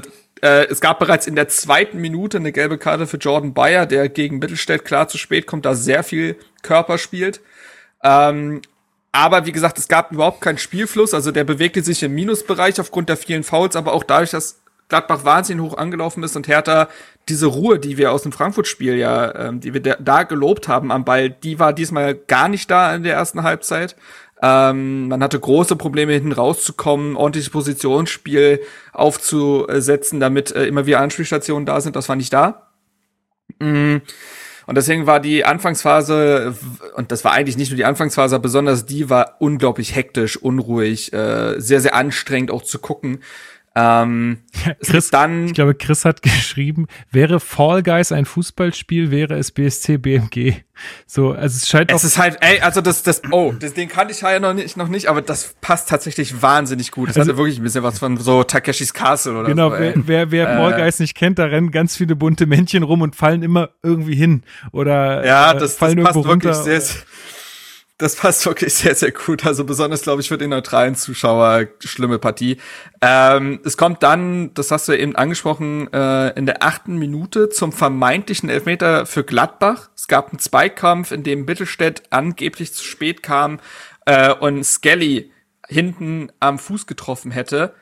äh, 0.42 0.66
es 0.66 0.80
gab 0.80 0.98
bereits 0.98 1.26
in 1.26 1.36
der 1.36 1.48
zweiten 1.48 2.00
Minute 2.00 2.38
eine 2.38 2.52
gelbe 2.52 2.78
Karte 2.78 3.06
für 3.06 3.16
Jordan 3.16 3.54
Bayer, 3.54 3.86
der 3.86 4.08
gegen 4.08 4.38
Mittelstädt 4.38 4.84
klar 4.84 5.08
zu 5.08 5.18
spät 5.18 5.46
kommt, 5.46 5.64
da 5.64 5.74
sehr 5.74 6.02
viel 6.02 6.36
Körper 6.62 6.98
spielt. 6.98 7.40
Ähm, 8.02 8.62
aber 9.12 9.46
wie 9.46 9.52
gesagt, 9.52 9.78
es 9.78 9.88
gab 9.88 10.12
überhaupt 10.12 10.40
keinen 10.40 10.58
Spielfluss. 10.58 11.14
Also 11.14 11.32
der 11.32 11.44
bewegte 11.44 11.82
sich 11.82 12.02
im 12.02 12.14
Minusbereich 12.14 12.80
aufgrund 12.80 13.08
der 13.08 13.16
vielen 13.16 13.42
Fouls, 13.42 13.76
aber 13.76 13.92
auch 13.92 14.04
dadurch, 14.04 14.30
dass 14.30 14.60
Gladbach 14.88 15.24
wahnsinnig 15.24 15.62
hoch 15.62 15.76
angelaufen 15.76 16.22
ist 16.22 16.36
und 16.36 16.48
Hertha 16.48 16.88
diese 17.28 17.46
Ruhe, 17.46 17.78
die 17.78 17.98
wir 17.98 18.12
aus 18.12 18.22
dem 18.22 18.32
Frankfurt-Spiel 18.32 18.94
ja, 18.96 19.34
ähm, 19.34 19.60
die 19.60 19.74
wir 19.74 19.80
da 19.80 20.22
gelobt 20.22 20.66
haben 20.66 20.90
am 20.90 21.04
Ball, 21.04 21.30
die 21.30 21.58
war 21.58 21.72
diesmal 21.72 22.14
gar 22.14 22.48
nicht 22.48 22.70
da 22.70 22.94
in 22.94 23.02
der 23.02 23.14
ersten 23.14 23.42
Halbzeit. 23.42 23.96
Ähm, 24.40 25.08
man 25.08 25.22
hatte 25.22 25.38
große 25.38 25.76
Probleme 25.76 26.12
hinten 26.12 26.32
rauszukommen, 26.32 27.16
ordentliches 27.16 27.50
Positionsspiel 27.50 28.60
aufzusetzen, 28.92 30.20
damit 30.20 30.52
äh, 30.52 30.66
immer 30.66 30.86
wieder 30.86 31.00
Anspielstationen 31.00 31.66
da 31.66 31.80
sind. 31.80 31.96
Das 31.96 32.08
war 32.08 32.16
nicht 32.16 32.32
da. 32.32 32.68
Mhm. 33.58 34.02
Und 34.68 34.74
deswegen 34.74 35.06
war 35.06 35.18
die 35.18 35.46
Anfangsphase, 35.46 36.54
und 36.94 37.10
das 37.10 37.24
war 37.24 37.32
eigentlich 37.32 37.56
nicht 37.56 37.70
nur 37.70 37.78
die 37.78 37.86
Anfangsphase, 37.86 38.38
besonders 38.38 38.84
die 38.84 39.08
war 39.08 39.36
unglaublich 39.38 39.94
hektisch, 39.94 40.36
unruhig, 40.36 41.10
äh, 41.14 41.58
sehr, 41.58 41.80
sehr 41.80 41.94
anstrengend 41.94 42.50
auch 42.50 42.62
zu 42.62 42.78
gucken. 42.78 43.20
Ähm, 43.80 44.38
Chris, 44.84 45.10
dann, 45.10 45.46
ich 45.46 45.54
glaube, 45.54 45.74
Chris 45.74 46.04
hat 46.04 46.22
geschrieben, 46.22 46.88
wäre 47.12 47.38
Fall 47.38 47.82
Guys 47.84 48.10
ein 48.10 48.24
Fußballspiel, 48.24 49.12
wäre 49.12 49.36
es 49.36 49.52
BSC 49.52 49.98
BMG. 49.98 50.54
So, 51.06 51.32
also 51.32 51.56
es 51.56 51.68
scheint 51.68 51.92
Es 51.92 52.02
ist 52.02 52.18
halt, 52.18 52.38
ey, 52.40 52.60
also 52.60 52.80
das, 52.80 53.02
das, 53.04 53.22
oh, 53.30 53.52
das, 53.52 53.74
den 53.74 53.88
kannte 53.88 54.12
ich 54.12 54.20
ja 54.20 54.40
noch 54.40 54.54
nicht, 54.54 54.76
noch 54.76 54.88
nicht, 54.88 55.06
aber 55.06 55.22
das 55.22 55.54
passt 55.60 55.88
tatsächlich 55.88 56.42
wahnsinnig 56.42 56.90
gut. 56.90 57.10
Das 57.10 57.18
also, 57.18 57.30
hatte 57.30 57.38
wirklich 57.38 57.58
ein 57.58 57.62
bisschen 57.62 57.84
was 57.84 57.98
von 58.00 58.16
so 58.16 58.42
Takeshis 58.42 58.92
Castle 58.94 59.38
oder 59.38 59.48
genau, 59.48 59.70
so. 59.70 59.76
Genau, 59.76 59.94
wer, 60.06 60.06
wer, 60.06 60.30
wer 60.30 60.50
äh, 60.50 60.56
Fall 60.56 60.80
Guys 60.80 60.98
nicht 60.98 61.14
kennt, 61.14 61.38
da 61.38 61.44
rennen 61.44 61.70
ganz 61.70 61.96
viele 61.96 62.16
bunte 62.16 62.46
Männchen 62.46 62.82
rum 62.82 63.02
und 63.02 63.14
fallen 63.14 63.42
immer 63.42 63.70
irgendwie 63.82 64.16
hin. 64.16 64.42
Oder 64.72 65.24
ja, 65.24 65.54
das, 65.54 65.74
äh, 65.74 65.78
fallen 65.78 65.96
das 65.98 66.14
passt 66.14 66.24
wirklich 66.24 66.54
sehr, 66.54 66.80
sehr 66.80 67.02
das 67.98 68.14
passt 68.14 68.46
wirklich 68.46 68.74
sehr, 68.74 68.94
sehr 68.94 69.10
gut. 69.10 69.44
Also 69.44 69.64
besonders, 69.64 70.02
glaube 70.02 70.22
ich, 70.22 70.28
für 70.28 70.38
den 70.38 70.50
neutralen 70.50 70.94
Zuschauer 70.94 71.66
schlimme 71.80 72.20
Partie. 72.20 72.58
Ähm, 73.00 73.60
es 73.64 73.76
kommt 73.76 74.04
dann, 74.04 74.54
das 74.54 74.70
hast 74.70 74.88
du 74.88 74.96
eben 74.96 75.16
angesprochen, 75.16 75.92
äh, 75.92 76.30
in 76.38 76.46
der 76.46 76.62
achten 76.62 76.96
Minute 76.96 77.48
zum 77.48 77.72
vermeintlichen 77.72 78.48
Elfmeter 78.48 79.04
für 79.04 79.24
Gladbach. 79.24 79.90
Es 79.96 80.06
gab 80.06 80.30
einen 80.30 80.38
Zweikampf, 80.38 81.10
in 81.10 81.24
dem 81.24 81.44
Mittelstädt 81.44 82.04
angeblich 82.10 82.72
zu 82.72 82.84
spät 82.84 83.24
kam 83.24 83.58
äh, 84.06 84.32
und 84.32 84.64
Skelly 84.64 85.32
hinten 85.66 86.30
am 86.38 86.60
Fuß 86.60 86.86
getroffen 86.86 87.32
hätte. 87.32 87.74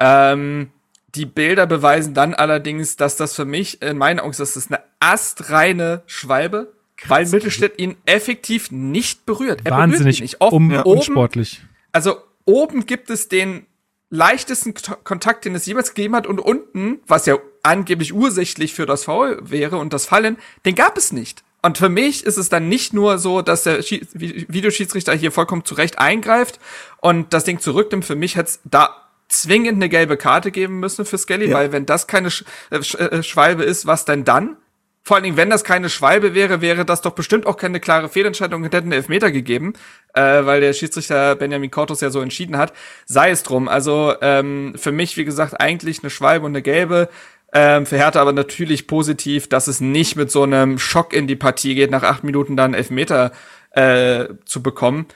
Ähm, 0.00 0.72
die 1.14 1.26
Bilder 1.26 1.66
beweisen 1.66 2.12
dann 2.12 2.34
allerdings, 2.34 2.96
dass 2.96 3.16
das 3.16 3.36
für 3.36 3.44
mich, 3.44 3.82
in 3.82 3.98
meinen 3.98 4.18
Augen, 4.18 4.34
das 4.36 4.56
ist 4.56 4.70
eine 4.70 4.82
astreine 4.98 6.02
Schwalbe 6.06 6.72
weil 7.08 7.26
Mittelstädt 7.26 7.78
ihn 7.78 7.96
effektiv 8.06 8.70
nicht 8.70 9.26
berührt. 9.26 9.62
Er 9.64 9.72
Wahnsinnig 9.72 9.98
berührt 9.98 10.18
ihn 10.18 10.22
nicht. 10.24 10.40
Oft, 10.40 10.52
um, 10.52 10.70
ja. 10.70 10.84
oben, 10.84 10.98
unsportlich. 10.98 11.62
Also 11.92 12.16
oben 12.44 12.86
gibt 12.86 13.10
es 13.10 13.28
den 13.28 13.66
leichtesten 14.10 14.74
Kontakt, 15.04 15.44
den 15.44 15.54
es 15.54 15.66
jemals 15.66 15.94
gegeben 15.94 16.16
hat, 16.16 16.26
und 16.26 16.40
unten, 16.40 16.98
was 17.06 17.26
ja 17.26 17.38
angeblich 17.62 18.12
ursächlich 18.12 18.74
für 18.74 18.86
das 18.86 19.04
Foul 19.04 19.38
wäre 19.42 19.76
und 19.76 19.92
das 19.92 20.06
Fallen, 20.06 20.36
den 20.64 20.74
gab 20.74 20.96
es 20.96 21.12
nicht. 21.12 21.44
Und 21.62 21.78
für 21.78 21.88
mich 21.88 22.24
ist 22.24 22.38
es 22.38 22.48
dann 22.48 22.68
nicht 22.68 22.94
nur 22.94 23.18
so, 23.18 23.42
dass 23.42 23.64
der 23.64 23.80
Videoschiedsrichter 23.80 25.14
hier 25.14 25.30
vollkommen 25.30 25.64
zurecht 25.64 25.98
eingreift 25.98 26.58
und 26.98 27.32
das 27.34 27.44
Ding 27.44 27.60
zurücknimmt. 27.60 28.04
Für 28.04 28.16
mich 28.16 28.36
hätte 28.36 28.48
es 28.48 28.60
da 28.64 29.08
zwingend 29.28 29.76
eine 29.76 29.88
gelbe 29.88 30.16
Karte 30.16 30.50
geben 30.50 30.80
müssen 30.80 31.04
für 31.04 31.18
Skelly, 31.18 31.50
ja. 31.50 31.56
weil 31.56 31.72
wenn 31.72 31.86
das 31.86 32.06
keine 32.06 32.30
Sch 32.30 32.44
äh, 32.70 32.82
Sch 32.82 32.94
äh, 32.94 33.22
Schwalbe 33.22 33.62
ist, 33.62 33.86
was 33.86 34.04
denn 34.04 34.24
dann? 34.24 34.56
Vor 35.02 35.16
allen 35.16 35.24
Dingen, 35.24 35.36
wenn 35.36 35.50
das 35.50 35.64
keine 35.64 35.88
Schwalbe 35.88 36.34
wäre, 36.34 36.60
wäre 36.60 36.84
das 36.84 37.00
doch 37.00 37.12
bestimmt 37.12 37.46
auch 37.46 37.56
keine 37.56 37.80
klare 37.80 38.08
Fehlentscheidung 38.08 38.62
und 38.62 38.66
hätte 38.66 38.78
einen 38.78 38.92
Elfmeter 38.92 39.32
gegeben, 39.32 39.72
äh, 40.14 40.44
weil 40.44 40.60
der 40.60 40.74
Schiedsrichter 40.74 41.36
Benjamin 41.36 41.70
Kortos 41.70 42.02
ja 42.02 42.10
so 42.10 42.20
entschieden 42.20 42.58
hat. 42.58 42.74
Sei 43.06 43.30
es 43.30 43.42
drum. 43.42 43.68
Also 43.68 44.14
ähm, 44.20 44.74
für 44.76 44.92
mich, 44.92 45.16
wie 45.16 45.24
gesagt, 45.24 45.58
eigentlich 45.58 46.02
eine 46.02 46.10
Schwalbe 46.10 46.44
und 46.44 46.52
eine 46.52 46.62
gelbe. 46.62 47.08
Ähm, 47.52 47.86
für 47.86 47.96
Hertha 47.96 48.20
aber 48.20 48.32
natürlich 48.32 48.86
positiv, 48.86 49.48
dass 49.48 49.68
es 49.68 49.80
nicht 49.80 50.16
mit 50.16 50.30
so 50.30 50.42
einem 50.42 50.78
Schock 50.78 51.12
in 51.12 51.26
die 51.26 51.36
Partie 51.36 51.74
geht, 51.74 51.90
nach 51.90 52.02
acht 52.02 52.22
Minuten 52.22 52.56
dann 52.56 52.74
Elfmeter 52.74 53.32
äh, 53.70 54.26
zu 54.44 54.62
bekommen. 54.62 55.06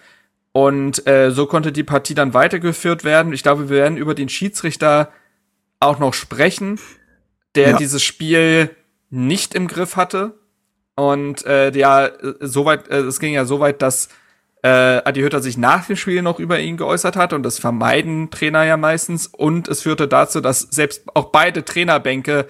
Und 0.53 1.07
äh, 1.07 1.30
so 1.30 1.47
konnte 1.47 1.72
die 1.72 1.82
Partie 1.82 2.14
dann 2.14 2.32
weitergeführt 2.32 3.05
werden. 3.05 3.32
Ich 3.32 3.43
glaube, 3.43 3.68
wir 3.68 3.76
werden 3.76 3.99
über 3.99 4.14
den 4.14 4.28
Schiedsrichter 4.28 5.12
auch 5.78 5.99
noch 5.99 6.14
sprechen, 6.14 6.80
der 7.55 7.70
ja. 7.70 7.76
dieses 7.76 8.03
Spiel 8.03 8.70
nicht 9.14 9.54
im 9.54 9.68
Griff 9.68 9.96
hatte. 9.96 10.38
Und 10.96 11.44
äh, 11.46 11.70
ja, 11.76 12.10
soweit, 12.40 12.88
äh, 12.88 13.00
es 13.00 13.18
ging 13.18 13.32
ja 13.32 13.44
so 13.44 13.60
weit, 13.60 13.82
dass 13.82 14.08
äh, 14.62 14.68
Adi 15.04 15.20
Hütter 15.20 15.40
sich 15.40 15.56
nach 15.56 15.86
dem 15.86 15.96
Spiel 15.96 16.22
noch 16.22 16.38
über 16.38 16.60
ihn 16.60 16.76
geäußert 16.76 17.16
hat 17.16 17.32
und 17.32 17.42
das 17.42 17.58
vermeiden 17.58 18.30
Trainer 18.30 18.64
ja 18.64 18.76
meistens 18.76 19.26
und 19.26 19.68
es 19.68 19.82
führte 19.82 20.08
dazu, 20.08 20.40
dass 20.40 20.60
selbst 20.60 21.02
auch 21.14 21.26
beide 21.26 21.64
Trainerbänke 21.64 22.46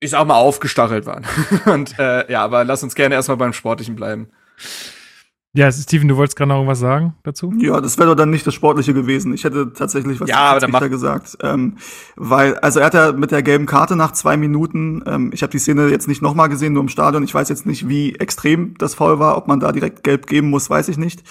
ich 0.00 0.10
sag 0.10 0.26
mal 0.26 0.36
aufgestachelt 0.36 1.06
waren. 1.06 1.26
und 1.66 1.98
äh, 1.98 2.30
ja, 2.30 2.44
aber 2.44 2.64
lass 2.64 2.82
uns 2.82 2.94
gerne 2.94 3.14
erstmal 3.14 3.36
beim 3.36 3.52
Sportlichen 3.52 3.96
bleiben. 3.96 4.30
Ja, 5.54 5.72
Steven, 5.72 6.08
du 6.08 6.16
wolltest 6.16 6.36
gerade 6.36 6.50
noch 6.50 6.56
irgendwas 6.56 6.78
sagen 6.78 7.14
dazu? 7.22 7.52
Ja, 7.58 7.80
das 7.80 7.96
wäre 7.96 8.10
doch 8.10 8.14
dann 8.14 8.28
nicht 8.30 8.46
das 8.46 8.52
Sportliche 8.52 8.92
gewesen. 8.92 9.32
Ich 9.32 9.44
hätte 9.44 9.72
tatsächlich 9.72 10.20
was 10.20 10.28
ja, 10.28 10.36
aber 10.36 10.60
dann 10.60 10.90
gesagt. 10.90 11.38
Ähm, 11.42 11.78
weil, 12.16 12.56
also 12.58 12.80
er 12.80 12.86
hat 12.86 12.94
ja 12.94 13.12
mit 13.12 13.30
der 13.30 13.42
gelben 13.42 13.64
Karte 13.64 13.96
nach 13.96 14.12
zwei 14.12 14.36
Minuten, 14.36 15.02
ähm, 15.06 15.30
ich 15.32 15.42
habe 15.42 15.50
die 15.50 15.58
Szene 15.58 15.88
jetzt 15.88 16.06
nicht 16.06 16.20
nochmal 16.20 16.50
gesehen, 16.50 16.74
nur 16.74 16.82
im 16.82 16.90
Stadion. 16.90 17.24
Ich 17.24 17.34
weiß 17.34 17.48
jetzt 17.48 17.64
nicht, 17.64 17.88
wie 17.88 18.14
extrem 18.16 18.74
das 18.76 18.94
Foul 18.94 19.18
war. 19.18 19.38
Ob 19.38 19.48
man 19.48 19.58
da 19.58 19.72
direkt 19.72 20.04
gelb 20.04 20.26
geben 20.26 20.50
muss, 20.50 20.68
weiß 20.68 20.88
ich 20.90 20.98
nicht. 20.98 21.24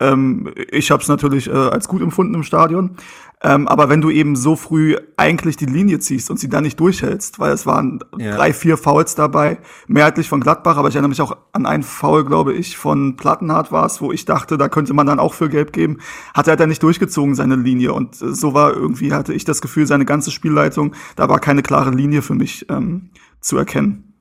Ähm, 0.00 0.52
ich 0.70 0.90
habe 0.90 1.02
es 1.02 1.08
natürlich 1.08 1.46
äh, 1.46 1.52
als 1.52 1.86
gut 1.86 2.02
empfunden 2.02 2.34
im 2.34 2.42
Stadion. 2.42 2.96
Ähm, 3.42 3.68
aber 3.68 3.88
wenn 3.88 4.02
du 4.02 4.10
eben 4.10 4.36
so 4.36 4.54
früh 4.54 4.96
eigentlich 5.16 5.56
die 5.56 5.64
Linie 5.66 5.98
ziehst 5.98 6.30
und 6.30 6.38
sie 6.38 6.50
dann 6.50 6.62
nicht 6.62 6.78
durchhältst, 6.78 7.38
weil 7.38 7.52
es 7.52 7.64
waren 7.64 8.00
ja. 8.18 8.36
drei, 8.36 8.52
vier 8.52 8.76
Fouls 8.76 9.14
dabei, 9.14 9.58
mehrheitlich 9.86 10.28
von 10.28 10.40
Gladbach, 10.40 10.76
aber 10.76 10.88
ich 10.88 10.94
erinnere 10.94 11.08
mich 11.08 11.22
auch 11.22 11.34
an 11.52 11.64
einen 11.64 11.82
Foul, 11.82 12.26
glaube 12.26 12.52
ich, 12.52 12.76
von 12.76 13.16
Plattenhardt 13.16 13.72
war 13.72 13.86
es, 13.86 14.02
wo 14.02 14.12
ich 14.12 14.26
dachte, 14.26 14.58
da 14.58 14.68
könnte 14.68 14.92
man 14.92 15.06
dann 15.06 15.18
auch 15.18 15.32
für 15.32 15.48
Gelb 15.48 15.72
geben, 15.72 16.00
hat 16.34 16.48
er 16.48 16.56
dann 16.56 16.68
nicht 16.68 16.82
durchgezogen, 16.82 17.34
seine 17.34 17.56
Linie. 17.56 17.94
Und 17.94 18.20
äh, 18.20 18.34
so 18.34 18.52
war 18.52 18.74
irgendwie, 18.74 19.14
hatte 19.14 19.32
ich 19.32 19.46
das 19.46 19.62
Gefühl, 19.62 19.86
seine 19.86 20.04
ganze 20.04 20.30
Spielleitung, 20.30 20.94
da 21.16 21.30
war 21.30 21.38
keine 21.38 21.62
klare 21.62 21.92
Linie 21.92 22.20
für 22.20 22.34
mich 22.34 22.66
ähm, 22.68 23.08
zu 23.40 23.56
erkennen. 23.56 24.12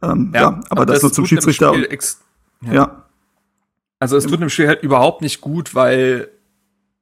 Ähm, 0.00 0.32
ja, 0.34 0.40
ja, 0.40 0.60
aber 0.70 0.86
das, 0.86 1.00
das 1.00 1.02
so 1.02 1.08
zum 1.10 1.26
Schiedsrichter. 1.26 1.74
Ja. 2.62 2.72
ja. 2.72 3.04
Also 3.98 4.16
es 4.16 4.26
tut 4.26 4.40
im 4.40 4.48
Spiel 4.48 4.68
halt 4.68 4.82
überhaupt 4.82 5.20
nicht 5.20 5.42
gut, 5.42 5.74
weil 5.74 6.30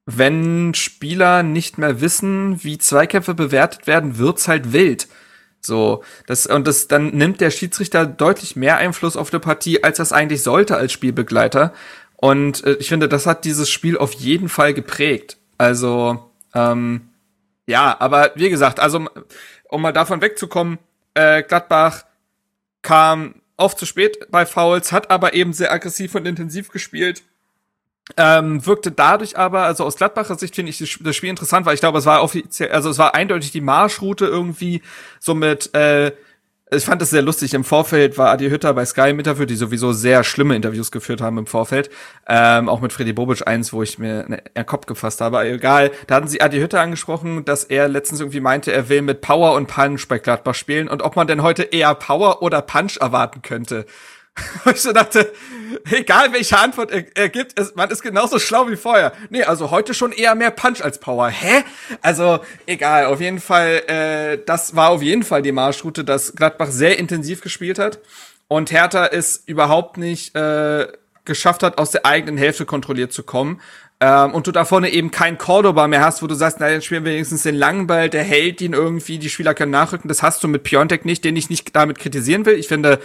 wenn 0.06 0.72
Spieler 0.74 1.42
nicht 1.42 1.78
mehr 1.78 2.00
wissen, 2.00 2.62
wie 2.62 2.78
Zweikämpfe 2.78 3.34
bewertet 3.34 3.88
werden, 3.88 4.18
wird's 4.18 4.46
halt 4.46 4.72
wild. 4.72 5.08
So, 5.60 6.04
das, 6.28 6.46
und 6.46 6.66
das, 6.66 6.86
dann 6.86 7.08
nimmt 7.08 7.40
der 7.40 7.50
Schiedsrichter 7.50 8.06
deutlich 8.06 8.54
mehr 8.54 8.76
Einfluss 8.76 9.16
auf 9.16 9.30
die 9.30 9.40
Partie, 9.40 9.82
als 9.82 9.98
das 9.98 10.12
eigentlich 10.12 10.44
sollte 10.44 10.76
als 10.76 10.92
Spielbegleiter. 10.92 11.72
Und 12.14 12.64
äh, 12.64 12.74
ich 12.74 12.88
finde, 12.88 13.08
das 13.08 13.26
hat 13.26 13.44
dieses 13.44 13.68
Spiel 13.68 13.98
auf 13.98 14.12
jeden 14.12 14.48
Fall 14.48 14.74
geprägt. 14.74 15.38
Also, 15.58 16.30
ähm, 16.54 17.08
ja, 17.66 17.96
aber 17.98 18.30
wie 18.36 18.48
gesagt, 18.48 18.78
also, 18.78 19.06
um 19.68 19.82
mal 19.82 19.92
davon 19.92 20.20
wegzukommen, 20.20 20.78
äh, 21.14 21.42
Gladbach 21.42 22.04
kam 22.82 23.34
oft 23.56 23.76
zu 23.76 23.86
spät 23.86 24.30
bei 24.30 24.46
Fouls, 24.46 24.92
hat 24.92 25.10
aber 25.10 25.34
eben 25.34 25.52
sehr 25.52 25.72
aggressiv 25.72 26.14
und 26.14 26.26
intensiv 26.26 26.68
gespielt 26.68 27.24
ähm, 28.16 28.64
wirkte 28.64 28.92
dadurch 28.92 29.36
aber, 29.36 29.62
also 29.62 29.84
aus 29.84 29.96
Gladbacher 29.96 30.36
Sicht 30.36 30.54
finde 30.54 30.70
ich 30.70 30.78
das 30.78 31.16
Spiel 31.16 31.30
interessant, 31.30 31.66
weil 31.66 31.74
ich 31.74 31.80
glaube, 31.80 31.98
es 31.98 32.06
war 32.06 32.22
offiziell, 32.22 32.70
also 32.70 32.88
es 32.88 32.98
war 32.98 33.14
eindeutig 33.14 33.50
die 33.50 33.60
Marschroute 33.60 34.26
irgendwie 34.26 34.82
so 35.18 35.34
mit, 35.34 35.74
äh, 35.74 36.12
ich 36.72 36.84
fand 36.84 37.00
es 37.00 37.10
sehr 37.10 37.22
lustig. 37.22 37.54
Im 37.54 37.62
Vorfeld 37.62 38.18
war 38.18 38.30
Adi 38.30 38.48
Hütter 38.48 38.74
bei 38.74 38.84
Sky 38.84 39.12
mit 39.12 39.28
dafür, 39.28 39.46
die 39.46 39.54
sowieso 39.54 39.92
sehr 39.92 40.24
schlimme 40.24 40.56
Interviews 40.56 40.90
geführt 40.90 41.20
haben 41.20 41.38
im 41.38 41.46
Vorfeld. 41.46 41.90
Ähm, 42.26 42.68
auch 42.68 42.80
mit 42.80 42.92
Freddy 42.92 43.12
Bobic 43.12 43.46
eins, 43.46 43.72
wo 43.72 43.84
ich 43.84 44.00
mir 44.00 44.26
einen 44.26 44.66
Kopf 44.66 44.86
gefasst 44.86 45.20
habe. 45.20 45.38
Aber 45.38 45.48
egal. 45.48 45.92
Da 46.08 46.16
hatten 46.16 46.26
sie 46.26 46.40
Adi 46.40 46.58
Hütter 46.58 46.80
angesprochen, 46.80 47.44
dass 47.44 47.62
er 47.62 47.86
letztens 47.86 48.18
irgendwie 48.18 48.40
meinte, 48.40 48.72
er 48.72 48.88
will 48.88 49.02
mit 49.02 49.20
Power 49.20 49.54
und 49.54 49.68
Punch 49.68 50.08
bei 50.08 50.18
Gladbach 50.18 50.56
spielen 50.56 50.88
und 50.88 51.02
ob 51.02 51.14
man 51.14 51.28
denn 51.28 51.42
heute 51.42 51.62
eher 51.62 51.94
Power 51.94 52.42
oder 52.42 52.62
Punch 52.62 52.96
erwarten 53.00 53.42
könnte. 53.42 53.86
ich 54.72 54.80
so 54.80 54.92
dachte, 54.92 55.32
egal 55.90 56.32
welche 56.32 56.58
Antwort 56.58 56.90
er, 56.90 57.04
er 57.14 57.28
gibt, 57.28 57.58
es, 57.58 57.74
man 57.74 57.90
ist 57.90 58.02
genauso 58.02 58.38
schlau 58.38 58.68
wie 58.68 58.76
vorher. 58.76 59.12
Nee, 59.30 59.44
also 59.44 59.70
heute 59.70 59.94
schon 59.94 60.12
eher 60.12 60.34
mehr 60.34 60.50
Punch 60.50 60.82
als 60.82 60.98
Power. 60.98 61.28
Hä? 61.28 61.64
Also, 62.02 62.40
egal, 62.66 63.06
auf 63.06 63.20
jeden 63.20 63.40
Fall, 63.40 63.82
äh, 63.86 64.38
das 64.44 64.76
war 64.76 64.90
auf 64.90 65.02
jeden 65.02 65.22
Fall 65.22 65.42
die 65.42 65.52
Marschroute, 65.52 66.04
dass 66.04 66.34
Gladbach 66.34 66.70
sehr 66.70 66.98
intensiv 66.98 67.40
gespielt 67.40 67.78
hat 67.78 67.98
und 68.48 68.70
Hertha 68.70 69.06
es 69.06 69.42
überhaupt 69.46 69.96
nicht 69.96 70.34
äh, 70.36 70.86
geschafft 71.24 71.62
hat, 71.62 71.78
aus 71.78 71.90
der 71.90 72.06
eigenen 72.06 72.38
Hälfte 72.38 72.66
kontrolliert 72.66 73.12
zu 73.12 73.22
kommen. 73.22 73.60
Ähm, 73.98 74.34
und 74.34 74.46
du 74.46 74.52
da 74.52 74.66
vorne 74.66 74.90
eben 74.90 75.10
kein 75.10 75.38
Cordoba 75.38 75.88
mehr 75.88 76.04
hast, 76.04 76.22
wo 76.22 76.26
du 76.26 76.34
sagst, 76.34 76.58
na, 76.60 76.68
dann 76.68 76.82
spielen 76.82 77.04
wir 77.04 77.12
wenigstens 77.12 77.42
den 77.44 77.54
langen 77.54 77.86
Ball, 77.86 78.10
der 78.10 78.22
hält 78.22 78.60
ihn 78.60 78.74
irgendwie, 78.74 79.18
die 79.18 79.30
Spieler 79.30 79.54
können 79.54 79.72
nachrücken. 79.72 80.08
Das 80.08 80.22
hast 80.22 80.44
du 80.44 80.48
mit 80.48 80.64
Piontek 80.64 81.06
nicht, 81.06 81.24
den 81.24 81.34
ich 81.34 81.48
nicht 81.48 81.74
damit 81.74 81.98
kritisieren 81.98 82.44
will. 82.44 82.54
Ich 82.54 82.68
finde, 82.68 83.00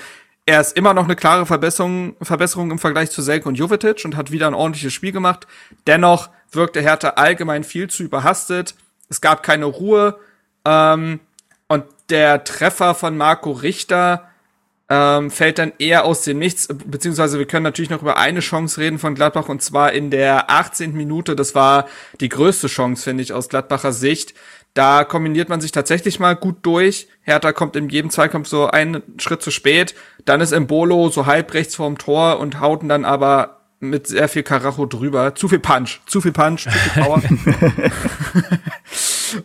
er 0.46 0.62
ist 0.62 0.76
immer 0.76 0.94
noch 0.94 1.06
eine 1.06 1.16
klare 1.16 1.46
Verbesserung, 1.46 2.16
Verbesserung 2.22 2.72
im 2.72 2.80
Vergleich 2.80 3.12
zu 3.12 3.22
Selke 3.22 3.48
und 3.48 3.56
Jovetic 3.56 4.04
und 4.06 4.18
hat 4.18 4.32
wieder 4.32 4.48
ein 4.48 4.54
ordentliches 4.54 4.94
Spiel 4.94 5.12
gemacht. 5.12 5.48
Dennoch 5.88 6.30
wirkte 6.52 6.82
Hertha 6.82 7.10
allgemein 7.10 7.64
viel 7.64 7.90
zu 7.90 8.04
überhastet. 8.04 8.76
Es 9.10 9.22
gab 9.22 9.44
keine 9.44 9.66
Ruhe. 9.66 10.18
Ähm, 10.66 11.20
und 11.68 11.86
der 12.10 12.44
Treffer 12.44 12.96
von 12.96 13.16
Marco 13.18 13.52
Richter 13.52 14.30
ähm, 14.90 15.32
fällt 15.32 15.58
dann 15.58 15.72
eher 15.80 16.04
aus 16.04 16.24
dem 16.24 16.40
Nichts, 16.40 16.68
beziehungsweise 16.68 17.40
wir 17.40 17.46
können 17.46 17.64
natürlich 17.64 17.90
noch 17.90 18.02
über 18.02 18.18
eine 18.18 18.42
Chance 18.42 18.82
reden 18.82 19.00
von 19.00 19.16
Gladbach 19.16 19.48
und 19.48 19.62
zwar 19.62 19.94
in 19.94 20.12
der 20.12 20.50
18. 20.50 20.92
Minute. 20.92 21.36
Das 21.36 21.56
war 21.56 21.88
die 22.20 22.28
größte 22.28 22.68
Chance, 22.68 23.04
finde 23.04 23.24
ich, 23.24 23.32
aus 23.32 23.48
Gladbacher 23.48 23.94
Sicht. 23.94 24.34
Da 24.74 25.04
kombiniert 25.04 25.50
man 25.50 25.62
sich 25.62 25.72
tatsächlich 25.72 26.20
mal 26.20 26.36
gut 26.36 26.58
durch. 26.64 27.08
Hertha 27.22 27.54
kommt 27.54 27.76
in 27.76 27.90
jedem 27.90 28.10
Zweikampf 28.10 28.48
so 28.48 28.68
einen 28.68 29.02
Schritt 29.18 29.42
zu 29.42 29.52
spät. 29.52 29.96
Dann 30.26 30.42
ist 30.42 30.52
Embolo 30.52 31.10
so 31.10 31.26
halb 31.26 31.54
rechts 31.54 31.76
vorm 31.76 31.98
Tor 31.98 32.40
und 32.40 32.60
hauten 32.60 32.90
dann 32.90 33.06
aber 33.06 33.62
mit 33.80 34.08
sehr 34.08 34.30
viel 34.30 34.44
Karacho 34.44 34.86
drüber. 34.86 35.36
Zu 35.36 35.48
viel 35.48 35.60
Punch, 35.60 36.00
zu 36.06 36.22
viel 36.22 36.32
Punch, 36.32 36.64
zu 36.64 36.70
viel 36.70 37.04
Power. 37.04 37.22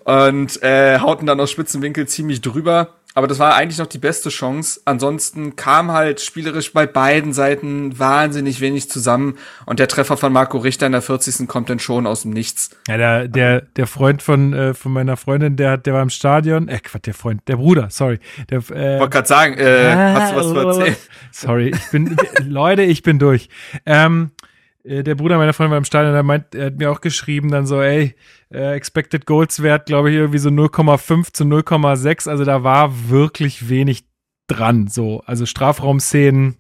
und 0.05 0.63
äh, 0.63 0.99
hauten 0.99 1.27
dann 1.27 1.41
aus 1.41 1.51
spitzen 1.51 1.83
Winkel 1.83 2.07
ziemlich 2.07 2.41
drüber. 2.41 2.95
Aber 3.17 3.27
das 3.27 3.39
war 3.39 3.55
eigentlich 3.55 3.79
noch 3.79 3.87
die 3.87 3.97
beste 3.97 4.29
Chance. 4.29 4.83
Ansonsten 4.85 5.57
kam 5.57 5.91
halt 5.91 6.21
spielerisch 6.21 6.75
bei 6.75 6.87
beiden 6.87 7.33
Seiten 7.33 7.99
wahnsinnig 7.99 8.61
wenig 8.61 8.91
zusammen. 8.91 9.39
Und 9.65 9.79
der 9.79 9.89
Treffer 9.89 10.19
von 10.19 10.35
Marco 10.35 10.59
Richter 10.59 10.85
in 10.85 10.93
der 10.93 11.01
40. 11.01 11.49
kommt 11.49 11.71
dann 11.71 11.79
schon 11.79 12.07
aus 12.07 12.23
dem 12.23 12.33
Nichts. 12.33 12.77
Ja, 12.87 12.99
der, 12.99 13.27
der, 13.27 13.63
der 13.63 13.87
Freund 13.87 14.21
von, 14.21 14.53
äh, 14.53 14.75
von 14.75 14.93
meiner 14.93 15.17
Freundin, 15.17 15.57
der, 15.57 15.79
der 15.79 15.95
war 15.95 16.03
im 16.03 16.11
Stadion. 16.11 16.69
Äh, 16.69 16.79
Quatsch, 16.81 17.07
der 17.07 17.15
Freund, 17.15 17.41
der 17.49 17.57
Bruder, 17.57 17.89
sorry. 17.89 18.19
Der, 18.51 18.59
äh, 18.59 19.01
Wollte 19.01 19.09
gerade 19.09 19.29
sagen, 19.29 19.55
äh, 19.57 19.95
hast 19.95 20.33
du 20.33 20.37
was 20.37 20.47
zu 20.53 20.59
erzählen? 20.59 20.97
Sorry, 21.33 21.69
ich 21.69 21.91
bin, 21.91 22.17
Leute, 22.47 22.83
ich 22.83 23.03
bin 23.03 23.19
durch. 23.19 23.49
Ähm, 23.87 24.31
äh, 24.36 24.36
der 24.87 25.15
Bruder 25.15 25.37
meiner 25.37 25.53
Freundin 25.53 25.73
war 25.73 25.79
im 25.79 25.85
Stadion, 25.85 26.13
der 26.13 26.23
meint, 26.23 26.55
er 26.55 26.67
hat 26.67 26.77
mir 26.77 26.91
auch 26.91 27.01
geschrieben, 27.01 27.51
dann 27.51 27.67
so, 27.67 27.81
ey, 27.81 28.15
äh, 28.51 28.75
Expected 28.75 29.27
Goals 29.27 29.63
Wert, 29.63 29.87
glaube 29.87 30.11
ich, 30.11 30.17
irgendwie 30.17 30.39
so 30.39 30.51
0,5 30.51 31.33
zu 31.33 31.45
0,6. 31.45 32.29
Also 32.29 32.45
da 32.45 32.63
war 32.63 33.09
wirklich 33.09 33.69
wenig 33.69 34.05
dran. 34.47 34.87
So, 34.87 35.23
also 35.27 35.47
Strafraumszenen, 35.47 36.57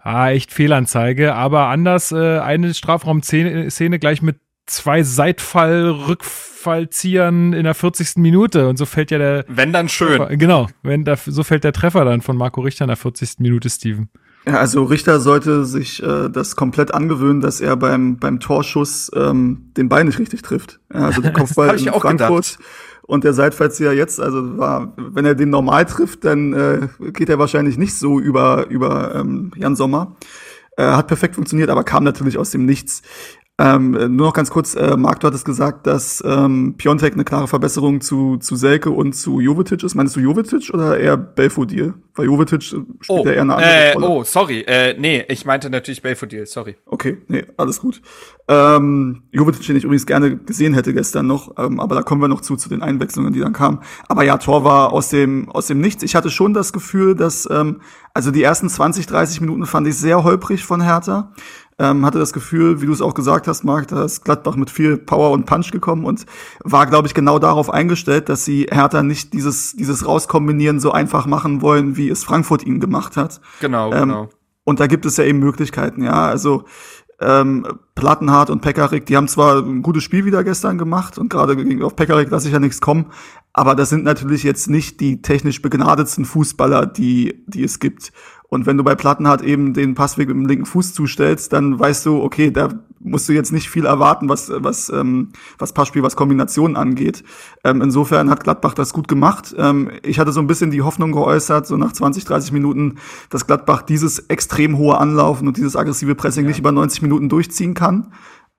ah, 0.00 0.30
echt 0.30 0.52
Fehlanzeige. 0.52 1.34
Aber 1.34 1.66
anders, 1.66 2.12
äh, 2.12 2.38
eine 2.38 2.74
Strafraumszene 2.74 3.98
gleich 3.98 4.22
mit 4.22 4.40
zwei 4.66 5.02
Seitfall, 5.02 5.90
Rückfallziehern 5.90 7.52
in 7.52 7.64
der 7.64 7.74
40. 7.74 8.16
Minute. 8.16 8.68
Und 8.68 8.76
so 8.76 8.86
fällt 8.86 9.10
ja 9.10 9.18
der. 9.18 9.44
Wenn 9.48 9.72
dann 9.72 9.88
schön. 9.88 10.18
Treffer, 10.18 10.36
genau, 10.36 10.68
wenn 10.82 11.04
da, 11.04 11.16
so 11.16 11.42
fällt 11.42 11.64
der 11.64 11.72
Treffer 11.72 12.04
dann 12.04 12.20
von 12.20 12.36
Marco 12.36 12.60
Richter 12.60 12.84
in 12.84 12.88
der 12.88 12.96
40. 12.96 13.38
Minute, 13.38 13.68
Steven. 13.68 14.08
Ja, 14.46 14.54
also 14.54 14.84
Richter 14.84 15.20
sollte 15.20 15.64
sich 15.64 16.02
äh, 16.02 16.30
das 16.30 16.56
komplett 16.56 16.94
angewöhnen, 16.94 17.40
dass 17.40 17.60
er 17.60 17.76
beim, 17.76 18.16
beim 18.16 18.40
Torschuss 18.40 19.10
ähm, 19.14 19.70
den 19.76 19.88
Bein 19.88 20.06
nicht 20.06 20.18
richtig 20.18 20.42
trifft. 20.42 20.80
Ja, 20.92 21.00
also 21.00 21.20
der 21.20 21.32
Kopfball 21.34 21.78
in 21.78 21.88
Frankfurt 21.88 22.10
gedacht. 22.10 22.58
und 23.02 23.24
der 23.24 23.34
Seitfallzieher 23.34 23.92
jetzt, 23.92 24.18
also 24.18 24.56
war, 24.56 24.94
wenn 24.96 25.26
er 25.26 25.34
den 25.34 25.50
normal 25.50 25.84
trifft, 25.84 26.24
dann 26.24 26.54
äh, 26.54 26.88
geht 27.12 27.28
er 27.28 27.38
wahrscheinlich 27.38 27.76
nicht 27.76 27.94
so 27.94 28.18
über, 28.18 28.66
über 28.68 29.14
ähm, 29.14 29.52
Jan 29.56 29.76
Sommer. 29.76 30.16
Äh, 30.76 30.84
hat 30.84 31.08
perfekt 31.08 31.34
funktioniert, 31.34 31.68
aber 31.68 31.84
kam 31.84 32.04
natürlich 32.04 32.38
aus 32.38 32.50
dem 32.50 32.64
Nichts. 32.64 33.02
Ähm, 33.60 33.90
nur 33.90 34.28
noch 34.28 34.32
ganz 34.32 34.48
kurz, 34.48 34.74
äh, 34.74 34.96
Marc, 34.96 35.20
du 35.20 35.26
hattest 35.26 35.44
gesagt, 35.44 35.86
dass 35.86 36.24
ähm, 36.26 36.76
Piontek 36.78 37.12
eine 37.12 37.24
klare 37.24 37.46
Verbesserung 37.46 38.00
zu, 38.00 38.38
zu 38.38 38.56
Selke 38.56 38.90
und 38.90 39.12
zu 39.12 39.38
Jovetic 39.38 39.82
ist. 39.82 39.94
Meinst 39.94 40.16
du 40.16 40.20
Jovetic 40.20 40.70
oder 40.72 40.98
eher 40.98 41.18
Belfodil? 41.18 41.92
Weil 42.14 42.24
Jovetic 42.24 42.62
spielt 42.62 42.86
oh, 43.08 43.22
ja 43.26 43.32
eher 43.32 43.42
eine 43.42 43.56
andere 43.56 43.70
äh, 43.70 43.92
Rolle. 43.92 44.08
Oh, 44.08 44.24
sorry. 44.24 44.62
Äh, 44.66 44.96
nee, 44.98 45.26
ich 45.28 45.44
meinte 45.44 45.68
natürlich 45.68 46.00
Belfodil, 46.00 46.46
sorry. 46.46 46.76
Okay, 46.86 47.18
nee, 47.28 47.44
alles 47.58 47.80
gut. 47.80 48.00
Ähm, 48.48 49.24
Jovetic, 49.30 49.66
den 49.66 49.76
ich 49.76 49.84
übrigens 49.84 50.06
gerne 50.06 50.38
gesehen 50.38 50.72
hätte 50.72 50.94
gestern 50.94 51.26
noch, 51.26 51.58
ähm, 51.58 51.80
aber 51.80 51.94
da 51.94 52.02
kommen 52.02 52.22
wir 52.22 52.28
noch 52.28 52.40
zu, 52.40 52.56
zu 52.56 52.70
den 52.70 52.82
Einwechslungen, 52.82 53.34
die 53.34 53.40
dann 53.40 53.52
kamen. 53.52 53.80
Aber 54.08 54.24
ja, 54.24 54.38
Tor 54.38 54.64
war 54.64 54.92
aus 54.92 55.10
dem, 55.10 55.50
aus 55.50 55.66
dem 55.66 55.82
Nichts. 55.82 56.02
Ich 56.02 56.14
hatte 56.14 56.30
schon 56.30 56.54
das 56.54 56.72
Gefühl, 56.72 57.14
dass, 57.14 57.46
ähm, 57.50 57.82
also 58.14 58.30
die 58.30 58.42
ersten 58.42 58.70
20, 58.70 59.06
30 59.06 59.42
Minuten 59.42 59.66
fand 59.66 59.86
ich 59.86 59.96
sehr 59.96 60.24
holprig 60.24 60.64
von 60.64 60.80
Hertha 60.80 61.32
ähm, 61.80 62.04
hatte 62.04 62.18
das 62.18 62.34
Gefühl, 62.34 62.82
wie 62.82 62.86
du 62.86 62.92
es 62.92 63.00
auch 63.00 63.14
gesagt 63.14 63.48
hast, 63.48 63.64
Marc, 63.64 63.88
da 63.88 64.04
ist 64.04 64.22
Gladbach 64.22 64.54
mit 64.54 64.68
viel 64.68 64.98
Power 64.98 65.30
und 65.30 65.46
Punch 65.46 65.70
gekommen 65.70 66.04
und 66.04 66.26
war, 66.62 66.86
glaube 66.86 67.08
ich, 67.08 67.14
genau 67.14 67.38
darauf 67.38 67.70
eingestellt, 67.70 68.28
dass 68.28 68.44
sie 68.44 68.66
Hertha 68.70 69.02
nicht 69.02 69.32
dieses, 69.32 69.72
dieses 69.72 70.06
Rauskombinieren 70.06 70.78
so 70.78 70.92
einfach 70.92 71.24
machen 71.24 71.62
wollen, 71.62 71.96
wie 71.96 72.10
es 72.10 72.22
Frankfurt 72.22 72.66
ihnen 72.66 72.80
gemacht 72.80 73.16
hat. 73.16 73.40
Genau, 73.60 73.92
ähm, 73.94 74.08
genau. 74.08 74.28
Und 74.64 74.78
da 74.78 74.86
gibt 74.86 75.06
es 75.06 75.16
ja 75.16 75.24
eben 75.24 75.38
Möglichkeiten, 75.38 76.04
ja. 76.04 76.26
Also 76.26 76.64
ähm, 77.18 77.66
Plattenhardt 77.94 78.50
und 78.50 78.60
Pekarik, 78.60 79.06
die 79.06 79.16
haben 79.16 79.28
zwar 79.28 79.60
ein 79.60 79.80
gutes 79.80 80.04
Spiel 80.04 80.26
wieder 80.26 80.44
gestern 80.44 80.76
gemacht 80.76 81.16
und 81.16 81.30
gerade 81.30 81.56
gegen 81.56 81.82
auf 81.82 81.96
Pekarik 81.96 82.30
lasse 82.30 82.48
ich 82.48 82.52
ja 82.52 82.60
nichts 82.60 82.82
kommen, 82.82 83.06
aber 83.54 83.74
das 83.74 83.88
sind 83.88 84.04
natürlich 84.04 84.42
jetzt 84.42 84.68
nicht 84.68 85.00
die 85.00 85.22
technisch 85.22 85.62
begnadetsten 85.62 86.26
Fußballer, 86.26 86.84
die, 86.84 87.42
die 87.46 87.64
es 87.64 87.78
gibt. 87.78 88.12
Und 88.50 88.66
wenn 88.66 88.76
du 88.76 88.84
bei 88.84 88.96
Plattenhardt 88.96 89.42
eben 89.42 89.74
den 89.74 89.94
Passweg 89.94 90.28
mit 90.28 90.36
dem 90.36 90.44
linken 90.44 90.66
Fuß 90.66 90.92
zustellst, 90.92 91.52
dann 91.52 91.78
weißt 91.78 92.04
du, 92.04 92.20
okay, 92.20 92.50
da 92.50 92.68
musst 92.98 93.28
du 93.28 93.32
jetzt 93.32 93.52
nicht 93.52 93.70
viel 93.70 93.86
erwarten, 93.86 94.28
was, 94.28 94.50
was, 94.52 94.90
ähm, 94.90 95.28
was 95.58 95.72
Passspiel, 95.72 96.02
was 96.02 96.16
Kombinationen 96.16 96.76
angeht. 96.76 97.22
Ähm, 97.62 97.80
insofern 97.80 98.28
hat 98.28 98.42
Gladbach 98.42 98.74
das 98.74 98.92
gut 98.92 99.06
gemacht. 99.06 99.54
Ähm, 99.56 99.92
ich 100.02 100.18
hatte 100.18 100.32
so 100.32 100.40
ein 100.40 100.48
bisschen 100.48 100.72
die 100.72 100.82
Hoffnung 100.82 101.12
geäußert, 101.12 101.66
so 101.66 101.76
nach 101.76 101.92
20, 101.92 102.24
30 102.24 102.50
Minuten, 102.50 102.96
dass 103.30 103.46
Gladbach 103.46 103.82
dieses 103.82 104.18
extrem 104.28 104.76
hohe 104.76 104.98
Anlaufen 104.98 105.46
und 105.46 105.56
dieses 105.56 105.76
aggressive 105.76 106.16
Pressing 106.16 106.44
ja. 106.44 106.48
nicht 106.48 106.58
über 106.58 106.72
90 106.72 107.02
Minuten 107.02 107.28
durchziehen 107.28 107.74
kann. 107.74 108.08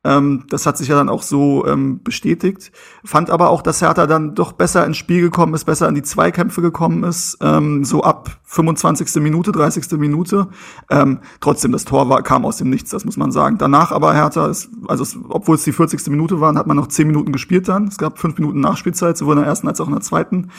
Ähm, 0.03 0.45
das 0.49 0.65
hat 0.65 0.77
sich 0.77 0.87
ja 0.87 0.95
dann 0.95 1.09
auch 1.09 1.21
so 1.21 1.65
ähm, 1.67 2.01
bestätigt. 2.03 2.71
Fand 3.05 3.29
aber 3.29 3.49
auch, 3.49 3.61
dass 3.61 3.81
Hertha 3.81 4.07
dann 4.07 4.33
doch 4.33 4.53
besser 4.53 4.83
ins 4.85 4.97
Spiel 4.97 5.21
gekommen 5.21 5.53
ist, 5.53 5.65
besser 5.65 5.87
in 5.87 5.93
die 5.93 6.01
Zweikämpfe 6.01 6.61
gekommen 6.61 7.03
ist, 7.03 7.37
ähm, 7.41 7.83
so 7.83 8.01
ab 8.01 8.39
25. 8.45 9.21
Minute, 9.21 9.51
30. 9.51 9.99
Minute. 9.99 10.47
Ähm, 10.89 11.19
trotzdem, 11.39 11.71
das 11.71 11.85
Tor 11.85 12.09
war, 12.09 12.23
kam 12.23 12.45
aus 12.45 12.57
dem 12.57 12.69
Nichts, 12.71 12.89
das 12.89 13.05
muss 13.05 13.17
man 13.17 13.31
sagen. 13.31 13.59
Danach 13.59 13.91
aber 13.91 14.15
Hertha, 14.15 14.47
ist, 14.47 14.69
also 14.87 15.03
es, 15.03 15.17
obwohl 15.29 15.55
es 15.55 15.63
die 15.63 15.71
40. 15.71 16.07
Minute 16.07 16.41
waren, 16.41 16.57
hat 16.57 16.65
man 16.65 16.77
noch 16.77 16.87
10 16.87 17.05
Minuten 17.05 17.31
gespielt 17.31 17.67
dann. 17.67 17.87
Es 17.87 17.97
gab 17.97 18.17
5 18.17 18.39
Minuten 18.39 18.59
Nachspielzeit, 18.59 19.17
sowohl 19.17 19.35
in 19.35 19.41
der 19.41 19.49
ersten 19.49 19.67
als 19.67 19.79
auch 19.79 19.87
in 19.87 19.93
der 19.93 20.01
zweiten 20.01 20.49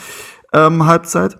ähm, 0.53 0.85
Halbzeit. 0.85 1.39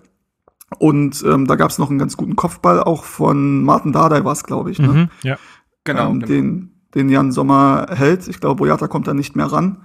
Und 0.80 1.24
ähm, 1.26 1.48
da 1.48 1.56
gab 1.56 1.70
es 1.70 1.78
noch 1.78 1.90
einen 1.90 2.00
ganz 2.00 2.18
guten 2.18 2.36
Kopfball, 2.36 2.82
auch 2.84 3.04
von 3.04 3.64
Martin 3.64 3.94
Dardai 3.94 4.26
war 4.26 4.34
es, 4.34 4.44
glaube 4.44 4.72
ich. 4.72 4.80
Ne? 4.80 4.88
Mhm, 4.88 5.10
ja. 5.22 5.38
Genau, 5.84 6.10
ähm, 6.10 6.20
genau. 6.20 6.28
Den, 6.28 6.73
den 6.96 7.10
Jan 7.10 7.32
Sommer 7.32 7.88
hält. 7.90 8.28
Ich 8.28 8.40
glaube, 8.40 8.56
Boyata 8.56 8.88
kommt 8.88 9.08
da 9.08 9.14
nicht 9.14 9.36
mehr 9.36 9.48
ran. 9.48 9.84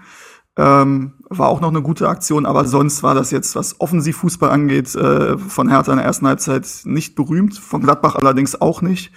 Ähm, 0.57 1.13
war 1.29 1.49
auch 1.49 1.61
noch 1.61 1.69
eine 1.69 1.83
gute 1.83 2.09
Aktion, 2.09 2.45
aber 2.45 2.65
sonst 2.65 3.05
war 3.05 3.15
das 3.15 3.31
jetzt, 3.31 3.55
was 3.55 3.81
Offensivfußball 3.81 4.51
angeht, 4.51 4.93
äh, 4.97 5.39
von 5.39 5.69
Hertha 5.69 5.93
in 5.93 5.99
der 5.99 6.07
ersten 6.07 6.27
Halbzeit 6.27 6.67
nicht 6.85 7.15
berühmt, 7.15 7.57
von 7.57 7.81
Gladbach 7.81 8.17
allerdings 8.17 8.61
auch 8.61 8.83
nicht. 8.83 9.13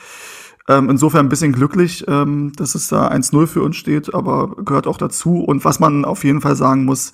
Ähm, 0.68 0.90
insofern 0.92 1.26
ein 1.26 1.30
bisschen 1.30 1.52
glücklich, 1.52 2.06
ähm, 2.08 2.52
dass 2.56 2.76
es 2.76 2.88
da 2.88 3.08
1-0 3.08 3.48
für 3.48 3.64
uns 3.64 3.76
steht, 3.76 4.14
aber 4.14 4.56
gehört 4.64 4.86
auch 4.86 4.98
dazu. 4.98 5.44
Und 5.44 5.66
was 5.66 5.80
man 5.80 6.06
auf 6.06 6.24
jeden 6.24 6.42
Fall 6.42 6.56
sagen 6.56 6.86
muss, 6.86 7.14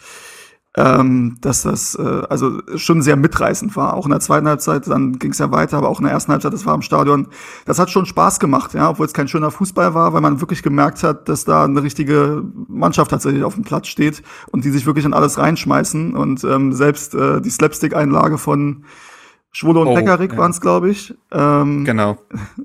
ähm, 0.78 1.38
dass 1.42 1.64
das 1.64 1.96
äh, 1.96 2.22
also 2.30 2.62
schon 2.76 3.02
sehr 3.02 3.16
mitreißend 3.16 3.76
war. 3.76 3.96
Auch 3.96 4.06
in 4.06 4.12
der 4.12 4.20
zweiten 4.20 4.48
Halbzeit, 4.48 4.88
dann 4.88 5.18
ging 5.18 5.32
es 5.32 5.40
ja 5.40 5.52
weiter, 5.52 5.78
aber 5.78 5.90
auch 5.90 6.00
in 6.00 6.06
der 6.06 6.14
ersten 6.14 6.32
Halbzeit, 6.32 6.54
das 6.54 6.68
war 6.68 6.76
im 6.76 6.84
Stadion. 6.84 7.28
Das 7.66 7.80
hat 7.80 7.90
schon 7.90 8.06
Spaß 8.06 8.40
gemacht, 8.40 8.76
ja, 8.76 8.92
obwohl 8.92 9.08
es 9.08 9.14
kein 9.14 9.28
schöner 9.28 9.50
Fußball 9.50 9.96
war, 9.96 10.14
weil 10.14 10.22
man 10.22 10.40
wirklich 10.40 10.62
gemerkt 10.62 11.02
hat, 11.02 11.28
dass 11.28 11.46
da 11.46 11.64
eine 11.64 11.82
richtige 11.82 12.44
Mannschaft 12.68 13.10
tatsächlich 13.10 13.44
auf 13.44 13.56
dem 13.56 13.64
Platz 13.64 13.88
steht 13.88 14.22
und 14.52 14.66
die 14.66 14.70
sich 14.70 14.86
wirklich 14.86 15.06
in 15.06 15.14
alles 15.14 15.40
reinschmeißen. 15.40 16.16
Und 16.16 16.44
ähm, 16.44 16.72
selbst 16.74 17.16
äh, 17.16 17.42
die 17.42 17.50
Slapstick-Einlage 17.50 18.38
von 18.38 18.84
Schwule 19.58 19.80
und 19.80 19.88
oh, 19.88 19.96
Pekarik 19.96 20.34
ja. 20.34 20.38
waren 20.38 20.52
es, 20.52 20.62
glaube 20.62 20.92
ich. 20.92 21.16
Ähm, 21.32 21.84
genau. 21.84 22.20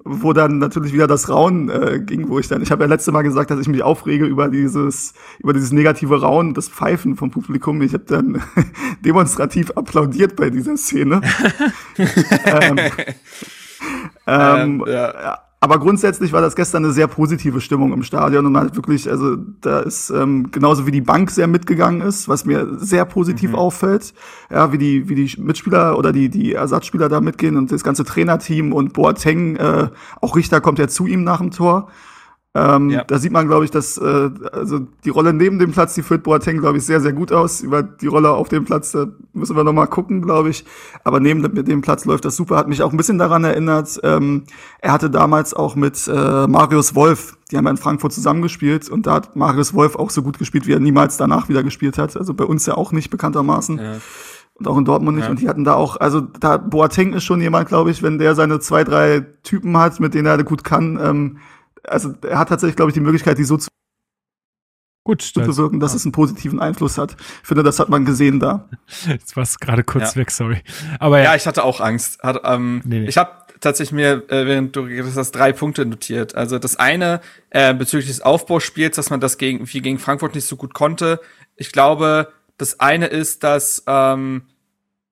Wo 0.05 0.35
dann 0.35 0.59
natürlich 0.59 0.93
wieder 0.93 1.07
das 1.07 1.31
Rauen 1.31 1.71
äh, 1.71 2.01
ging, 2.01 2.29
wo 2.29 2.39
ich 2.39 2.49
dann, 2.49 2.61
ich 2.61 2.71
habe 2.71 2.85
ja 2.85 2.89
letzte 2.91 3.13
Mal 3.13 3.23
gesagt, 3.23 3.51
dass 3.51 3.59
ich 3.61 3.67
mich 3.67 3.83
aufrege 3.83 4.27
über 4.27 4.51
dieses, 4.51 5.15
über 5.39 5.55
dieses 5.55 5.73
negative 5.73 6.21
Rauen, 6.21 6.53
das 6.53 6.69
Pfeifen 6.69 7.17
vom 7.17 7.31
Publikum. 7.31 7.81
Ich 7.81 7.95
habe 7.95 8.05
dann 8.05 8.43
demonstrativ 9.01 9.71
applaudiert 9.71 10.37
bei 10.37 10.51
dieser 10.51 10.77
Szene. 10.77 11.23
ähm, 11.97 12.79
ähm, 14.27 14.85
ja 14.87 15.39
aber 15.63 15.79
grundsätzlich 15.79 16.33
war 16.33 16.41
das 16.41 16.57
gestern 16.57 16.85
eine 16.85 16.93
sehr 16.93 17.07
positive 17.07 17.61
Stimmung 17.61 17.93
im 17.93 18.03
Stadion 18.03 18.47
und 18.47 18.57
halt 18.57 18.75
wirklich, 18.75 19.09
also 19.09 19.37
da 19.61 19.79
ist 19.79 20.11
ähm, 20.11 20.51
genauso 20.51 20.89
wie 20.89 20.91
die 20.91 21.01
Bank 21.01 21.31
sehr 21.31 21.47
mitgegangen 21.47 22.01
ist, 22.01 22.29
was 22.29 22.45
mir 22.45 22.67
sehr 22.79 23.05
positiv 23.05 23.51
mhm. 23.51 23.55
auffällt, 23.55 24.13
ja, 24.51 24.73
wie 24.73 24.79
die 24.79 25.09
wie 25.09 25.15
die 25.15 25.41
Mitspieler 25.41 25.97
oder 25.97 26.13
die 26.13 26.31
die 26.31 26.55
Ersatzspieler 26.55 27.09
da 27.09 27.21
mitgehen 27.21 27.57
und 27.57 27.71
das 27.71 27.85
ganze 27.85 28.03
Trainerteam 28.03 28.73
und 28.73 28.93
Boateng, 28.93 29.55
äh, 29.55 29.91
auch 30.21 30.35
Richter 30.35 30.61
kommt 30.61 30.81
ja 30.81 30.89
zu 30.89 31.07
ihm 31.07 31.23
nach 31.23 31.39
dem 31.39 31.53
Tor. 31.53 31.89
Ähm, 32.55 32.91
ja. 32.91 33.03
Da 33.05 33.19
sieht 33.19 33.33
man, 33.33 33.47
glaube 33.47 33.65
ich, 33.65 33.71
dass 33.71 33.97
äh, 33.97 34.31
also 34.53 34.81
die 35.05 35.09
Rolle 35.09 35.33
neben 35.33 35.59
dem 35.59 35.73
Platz, 35.73 35.95
die 35.95 36.03
führt 36.03 36.23
Boateng, 36.23 36.59
glaube 36.59 36.77
ich, 36.77 36.85
sehr, 36.85 37.01
sehr 37.01 37.15
gut 37.15 37.33
aus. 37.33 37.63
Über 37.63 37.83
die 37.83 38.09
Rolle 38.09 38.31
auf 38.31 38.49
dem 38.49 38.67
Platz, 38.67 38.93
da 38.93 39.07
müssen 39.33 39.57
wir 39.57 39.65
noch 39.65 39.73
mal 39.73 39.87
gucken, 39.87 40.21
glaube 40.21 40.51
ich. 40.51 40.67
Aber 41.03 41.19
neben 41.19 41.43
dem 41.43 41.81
Platz 41.81 42.05
läuft 42.05 42.27
das 42.27 42.37
super. 42.37 42.57
Hat 42.57 42.69
mich 42.69 42.83
auch 42.83 42.91
ein 42.91 42.99
bisschen 42.99 43.17
daran 43.17 43.45
erinnert, 43.45 43.99
ähm, 44.03 44.45
er 44.81 44.93
hatte 44.93 45.09
damals 45.09 45.55
auch 45.55 45.77
mit 45.77 46.07
äh, 46.09 46.47
Marius 46.47 46.95
Wolf, 46.95 47.39
die 47.51 47.57
haben 47.57 47.65
ja 47.65 47.71
in 47.71 47.79
Frankfurt 47.79 48.13
zusammengespielt 48.13 48.91
und 48.91 49.07
da 49.07 49.15
hat 49.15 49.35
Marius 49.35 49.73
Wolf 49.73 49.97
auch 49.97 50.11
so 50.11 50.23
gut 50.23 50.39
gespielt, 50.39 50.67
wie 50.67 50.73
er 50.73 50.81
niemals 50.81 51.17
danach 51.17 51.49
wieder 51.49 51.63
gespielt 51.63 51.97
hat. 51.97 52.17
Also 52.19 52.35
bei 52.35 52.45
uns 52.45 52.67
ja 52.67 52.75
auch 52.75 52.93
nicht 52.93 53.11
bekanntermaßen. 53.11 53.79
Ja 53.79 53.97
und 54.55 54.69
auch 54.69 54.77
in 54.77 54.85
Dortmund 54.85 55.17
nicht. 55.17 55.25
Ja. 55.25 55.31
Und 55.31 55.41
die 55.41 55.49
hatten 55.49 55.65
da 55.65 55.75
auch, 55.75 55.97
also 55.97 56.21
da 56.21 56.59
Boateng 56.59 57.15
ist 57.15 57.25
schon 57.25 57.41
jemand, 57.41 57.69
glaube 57.69 57.91
ich, 57.91 58.03
wenn 58.03 58.19
der 58.19 58.35
seine 58.35 58.61
zwei, 58.61 58.85
drei 58.85 59.27
Typen 59.43 59.77
hat, 59.77 59.99
mit 59.99 60.15
denen 60.15 60.27
er 60.27 60.45
gut 60.45 60.63
kann, 60.63 61.01
ähm, 61.03 61.39
also 61.85 62.15
er 62.23 62.39
hat 62.39 62.49
tatsächlich, 62.49 62.77
glaube 62.77 62.91
ich, 62.91 62.95
die 62.95 63.01
Möglichkeit, 63.01 63.39
die 63.39 63.45
so 63.45 63.57
zu 63.57 63.69
Gut, 65.05 65.21
zu 65.23 65.41
bewirken, 65.41 65.81
dass 65.81 65.93
ja. 65.93 65.97
es 65.97 66.05
einen 66.05 66.13
positiven 66.13 66.61
Einfluss 66.61 66.97
hat. 66.97 67.17
Ich 67.43 67.49
finde, 67.49 67.65
das 67.65 67.81
hat 67.81 67.89
man 67.89 68.05
gesehen 68.05 68.39
da. 68.39 68.69
Jetzt 69.09 69.35
war 69.35 69.43
es 69.43 69.59
gerade 69.59 69.83
kurz 69.83 70.15
ja. 70.15 70.21
weg, 70.21 70.31
sorry. 70.31 70.63
Aber 71.01 71.19
ja. 71.19 71.25
ja, 71.25 71.35
ich 71.35 71.47
hatte 71.47 71.65
auch 71.65 71.81
Angst. 71.81 72.23
Hat, 72.23 72.43
ähm, 72.45 72.83
nee, 72.85 73.01
nee. 73.01 73.09
Ich 73.09 73.19
habe 73.19 73.31
tatsächlich 73.59 73.93
mir, 73.93 74.23
äh, 74.31 74.47
während 74.47 74.77
du 74.77 74.85
geredet 74.85 75.13
hast, 75.17 75.33
drei 75.33 75.53
Punkte 75.53 75.87
notiert. 75.87 76.37
Also 76.37 76.61
das 76.61 76.77
eine 76.77 77.21
äh, 77.51 77.75
bezüglich 77.75 78.07
des 78.09 78.21
Aufbauspiels, 78.21 78.95
dass 78.95 79.11
man 79.11 79.19
das 79.19 79.39
gegen, 79.39 79.67
wie 79.73 79.81
gegen 79.81 79.99
Frankfurt 79.99 80.37
nicht 80.37 80.47
so 80.47 80.55
gut 80.55 80.73
konnte. 80.73 81.21
Ich 81.57 81.73
glaube, 81.73 82.33
das 82.57 82.79
eine 82.79 83.07
ist, 83.07 83.43
dass 83.43 83.83
ähm, 83.89 84.43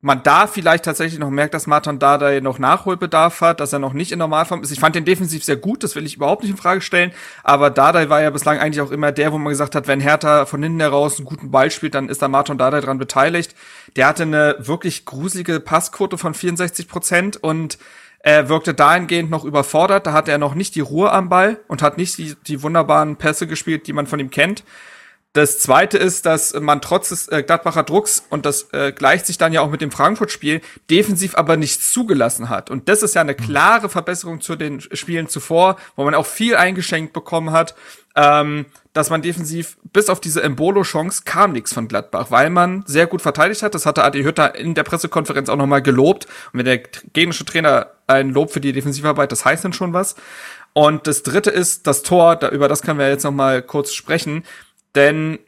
man 0.02 0.22
da 0.22 0.46
vielleicht 0.46 0.84
tatsächlich 0.84 1.20
noch 1.20 1.28
merkt, 1.28 1.52
dass 1.52 1.66
Martin 1.66 1.98
Dardai 1.98 2.40
noch 2.40 2.58
Nachholbedarf 2.58 3.42
hat, 3.42 3.60
dass 3.60 3.72
er 3.72 3.78
noch 3.78 3.92
nicht 3.92 4.12
in 4.12 4.18
Normalform 4.18 4.62
ist. 4.62 4.70
Ich 4.70 4.80
fand 4.80 4.94
den 4.94 5.04
defensiv 5.04 5.44
sehr 5.44 5.56
gut, 5.56 5.84
das 5.84 5.94
will 5.94 6.06
ich 6.06 6.16
überhaupt 6.16 6.42
nicht 6.42 6.52
in 6.52 6.56
Frage 6.56 6.80
stellen, 6.80 7.12
aber 7.44 7.68
Dardai 7.68 8.08
war 8.08 8.22
ja 8.22 8.30
bislang 8.30 8.58
eigentlich 8.58 8.80
auch 8.80 8.92
immer 8.92 9.12
der, 9.12 9.32
wo 9.32 9.38
man 9.38 9.50
gesagt 9.50 9.74
hat, 9.74 9.88
wenn 9.88 10.00
Hertha 10.00 10.46
von 10.46 10.62
hinten 10.62 10.80
heraus 10.80 11.18
einen 11.18 11.26
guten 11.26 11.50
Ball 11.50 11.70
spielt, 11.70 11.94
dann 11.94 12.08
ist 12.08 12.22
da 12.22 12.28
Martin 12.28 12.56
Dardai 12.56 12.80
dran 12.80 12.98
beteiligt. 12.98 13.54
Der 13.96 14.06
hatte 14.06 14.22
eine 14.22 14.56
wirklich 14.58 15.04
gruselige 15.04 15.60
Passquote 15.60 16.16
von 16.16 16.32
64 16.32 16.88
Prozent 16.88 17.36
und 17.36 17.76
er 18.22 18.48
wirkte 18.48 18.74
dahingehend 18.74 19.30
noch 19.30 19.44
überfordert, 19.44 20.06
da 20.06 20.12
hatte 20.12 20.30
er 20.30 20.38
noch 20.38 20.54
nicht 20.54 20.74
die 20.74 20.80
Ruhe 20.80 21.10
am 21.10 21.28
Ball 21.28 21.58
und 21.68 21.82
hat 21.82 21.96
nicht 21.96 22.18
die, 22.18 22.36
die 22.46 22.62
wunderbaren 22.62 23.16
Pässe 23.16 23.46
gespielt, 23.46 23.86
die 23.86 23.94
man 23.94 24.06
von 24.06 24.20
ihm 24.20 24.30
kennt. 24.30 24.62
Das 25.32 25.60
zweite 25.60 25.96
ist, 25.96 26.26
dass 26.26 26.54
man 26.54 26.82
trotz 26.82 27.10
des 27.10 27.28
äh, 27.28 27.44
Gladbacher 27.44 27.84
Drucks, 27.84 28.24
und 28.30 28.44
das 28.44 28.72
äh, 28.72 28.90
gleicht 28.90 29.26
sich 29.26 29.38
dann 29.38 29.52
ja 29.52 29.60
auch 29.60 29.70
mit 29.70 29.80
dem 29.80 29.92
Frankfurt-Spiel, 29.92 30.60
defensiv 30.90 31.36
aber 31.36 31.56
nichts 31.56 31.92
zugelassen 31.92 32.48
hat. 32.48 32.68
Und 32.68 32.88
das 32.88 33.04
ist 33.04 33.14
ja 33.14 33.20
eine 33.20 33.36
klare 33.36 33.88
Verbesserung 33.88 34.40
zu 34.40 34.56
den 34.56 34.80
Spielen 34.80 35.28
zuvor, 35.28 35.76
wo 35.94 36.02
man 36.02 36.16
auch 36.16 36.26
viel 36.26 36.56
eingeschenkt 36.56 37.12
bekommen 37.12 37.52
hat, 37.52 37.76
ähm, 38.16 38.66
dass 38.92 39.08
man 39.08 39.22
defensiv 39.22 39.76
bis 39.92 40.08
auf 40.08 40.20
diese 40.20 40.42
Embolo-Chance 40.42 41.22
kam 41.24 41.52
nichts 41.52 41.72
von 41.72 41.86
Gladbach, 41.86 42.32
weil 42.32 42.50
man 42.50 42.82
sehr 42.88 43.06
gut 43.06 43.22
verteidigt 43.22 43.62
hat. 43.62 43.76
Das 43.76 43.86
hatte 43.86 44.02
Adi 44.02 44.24
Hütter 44.24 44.56
in 44.56 44.74
der 44.74 44.82
Pressekonferenz 44.82 45.48
auch 45.48 45.56
nochmal 45.56 45.80
gelobt. 45.80 46.26
Und 46.52 46.58
wenn 46.58 46.66
der 46.66 46.78
gegnerische 46.78 47.44
Trainer 47.44 47.86
ein 48.08 48.30
Lob 48.30 48.50
für 48.50 48.60
die 48.60 48.72
Defensivarbeit, 48.72 49.30
das 49.30 49.44
heißt 49.44 49.64
dann 49.64 49.72
schon 49.72 49.92
was. 49.92 50.16
Und 50.72 51.06
das 51.06 51.22
dritte 51.22 51.50
ist 51.50 51.86
das 51.86 52.02
Tor, 52.02 52.34
da, 52.34 52.48
über 52.48 52.66
das 52.66 52.82
können 52.82 52.98
wir 52.98 53.08
jetzt 53.08 53.24
nochmal 53.24 53.62
kurz 53.62 53.92
sprechen 53.92 54.44
denn 54.94 55.38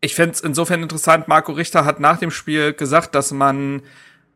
ich 0.00 0.14
finde 0.14 0.32
es 0.32 0.40
insofern 0.40 0.82
interessant, 0.82 1.28
Marco 1.28 1.52
Richter 1.52 1.84
hat 1.84 2.00
nach 2.00 2.18
dem 2.18 2.30
Spiel 2.30 2.72
gesagt, 2.72 3.14
dass 3.14 3.32
man, 3.32 3.82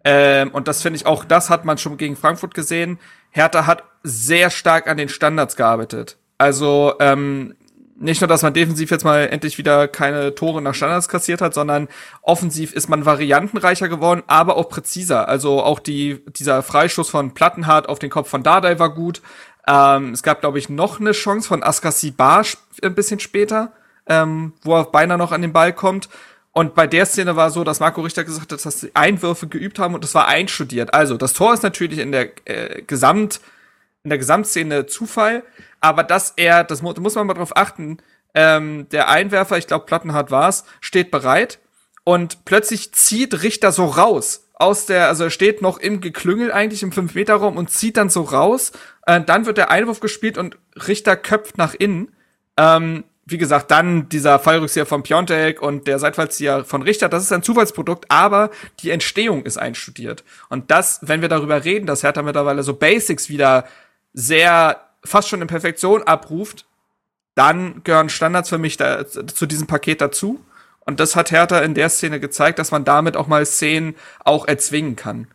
ähm, 0.05 0.51
und 0.51 0.67
das 0.69 0.83
finde 0.83 0.97
ich 0.97 1.07
auch, 1.07 1.25
das 1.25 1.51
hat 1.51 1.65
man 1.65 1.79
schon 1.79 1.97
gegen 1.97 2.17
Frankfurt 2.17 2.55
gesehen, 2.55 2.99
Hertha 3.31 3.67
hat 3.67 3.85
sehr 4.03 4.51
stark 4.51 4.89
an 4.89 4.97
den 4.97 5.09
Standards 5.09 5.57
gearbeitet. 5.57 6.19
Also 6.39 6.95
ähm, 6.99 7.55
nicht 8.03 8.21
nur, 8.21 8.29
dass 8.29 8.43
man 8.43 8.53
defensiv 8.53 8.91
jetzt 8.91 9.05
mal 9.05 9.29
endlich 9.29 9.59
wieder 9.59 9.87
keine 9.87 10.35
Tore 10.35 10.61
nach 10.61 10.75
Standards 10.75 11.09
kassiert 11.09 11.41
hat, 11.41 11.55
sondern 11.55 11.87
offensiv 12.21 12.73
ist 12.73 12.89
man 12.89 13.07
variantenreicher 13.07 13.89
geworden, 13.89 14.25
aber 14.27 14.57
auch 14.57 14.69
präziser. 14.69 15.29
Also 15.29 15.63
auch 15.63 15.79
die, 15.79 16.25
dieser 16.37 16.65
Freistoß 16.65 17.09
von 17.09 17.33
Plattenhardt 17.33 17.89
auf 17.89 18.01
den 18.01 18.11
Kopf 18.11 18.29
von 18.29 18.43
Dardai 18.43 18.81
war 18.81 18.93
gut. 18.93 19.23
Ähm, 19.69 20.13
es 20.13 20.25
gab, 20.25 20.41
glaube 20.41 20.59
ich, 20.59 20.69
noch 20.69 20.99
eine 20.99 21.13
Chance 21.13 21.47
von 21.47 21.63
Askasi 21.63 22.11
Bar 22.11 22.45
ein 22.83 22.95
bisschen 22.97 23.21
später, 23.21 23.73
ähm, 24.07 24.53
wo 24.63 24.77
er 24.77 24.85
beinahe 24.85 25.19
noch 25.19 25.33
an 25.33 25.43
den 25.43 25.53
Ball 25.53 25.73
kommt. 25.73 26.09
Und 26.53 26.75
bei 26.75 26.87
der 26.87 27.07
Szene 27.07 27.35
war 27.37 27.51
so, 27.51 27.65
dass 27.65 27.81
Marco 27.81 28.03
Richter 28.03 28.25
gesagt 28.25 28.53
hat, 28.53 28.65
dass 28.65 28.81
sie 28.81 28.91
Einwürfe 28.95 29.47
geübt 29.49 29.79
haben 29.79 29.95
und 29.95 30.05
das 30.05 30.15
war 30.15 30.29
einstudiert. 30.29 30.93
Also, 30.93 31.17
das 31.17 31.33
Tor 31.33 31.55
ist 31.55 31.63
natürlich 31.63 31.99
in 31.99 32.13
der 32.13 32.31
äh, 32.45 32.83
Gesamt, 32.83 33.41
in 34.05 34.11
der 34.11 34.19
Gesamtszene 34.19 34.87
Zufall, 34.87 35.45
aber 35.81 36.05
dass 36.05 36.35
er, 36.37 36.65
das 36.65 36.83
mu 36.83 36.93
muss 37.01 37.15
man 37.15 37.27
mal 37.27 37.35
drauf 37.35 37.57
achten, 37.57 37.99
ähm, 38.35 38.87
der 38.91 39.09
Einwerfer, 39.09 39.57
ich 39.57 39.67
glaube 39.67 39.87
Plattenhardt 39.87 40.31
war's, 40.31 40.65
steht 40.81 41.11
bereit 41.11 41.59
und 42.05 42.45
plötzlich 42.45 42.93
zieht 42.93 43.43
Richter 43.43 43.73
so 43.73 43.87
raus 43.87 44.43
aus 44.63 44.87
der, 44.87 45.09
also 45.09 45.25
er 45.25 45.31
steht 45.31 45.61
noch 45.61 45.79
im 45.79 46.01
Geklüngel 46.01 46.53
eigentlich 46.53 46.85
im 46.85 46.93
5-Meter-Raum 46.93 47.57
und 47.57 47.69
zieht 47.69 47.97
dann 47.97 48.11
so 48.11 48.23
raus. 48.23 48.71
Äh, 49.07 49.21
dann 49.21 49.45
wird 49.45 49.59
der 49.59 49.73
Einwurf 49.73 49.99
gespielt 49.99 50.39
und 50.39 50.57
Richter 50.87 51.17
köpft 51.17 51.59
nach 51.59 51.75
innen. 51.75 52.15
Ähm, 52.57 53.03
wie 53.25 53.39
gesagt, 53.39 53.71
dann 53.71 54.09
dieser 54.09 54.39
Fallrückzieher 54.39 54.87
von 54.87 55.03
Piontek 55.03 55.63
und 55.63 55.87
der 55.87 55.99
Seitfallzieher 55.99 56.65
von 56.65 56.83
Richter, 56.83 57.09
das 57.09 57.23
ist 57.23 57.33
ein 57.33 57.43
Zufallsprodukt, 57.43 58.07
aber 58.09 58.51
die 58.81 58.91
Entstehung 58.91 59.45
ist 59.45 59.59
einstudiert. 59.59 60.25
Und 60.49 60.71
das, 60.71 60.99
wenn 61.03 61.23
wir 61.23 61.29
darüber 61.29 61.65
reden, 61.65 61.87
dass 61.87 62.03
Hertha 62.03 62.23
mittlerweile 62.23 62.63
so 62.63 62.75
Basics 62.75 63.29
wieder 63.29 63.65
sehr 64.13 64.81
fast 65.05 65.29
schon 65.29 65.41
in 65.41 65.49
Perfektion 65.49 66.03
abruft, 66.03 66.67
dann 67.35 67.83
gehören 67.85 68.09
Standards 68.09 68.49
für 68.49 68.59
mich 68.59 68.77
da, 68.77 69.07
zu 69.07 69.47
diesem 69.47 69.67
Paket 69.67 70.01
dazu. 70.01 70.45
Und 70.81 70.99
das 70.99 71.15
hat 71.15 71.31
Hertha 71.31 71.61
in 71.61 71.75
der 71.75 71.89
Szene 71.89 72.19
gezeigt, 72.19 72.59
dass 72.59 72.73
man 72.73 72.85
damit 72.85 73.17
auch 73.17 73.29
mal 73.29 73.47
Szenen 73.47 73.95
auch 74.25 74.49
erzwingen 74.49 74.97
kann. 74.97 75.29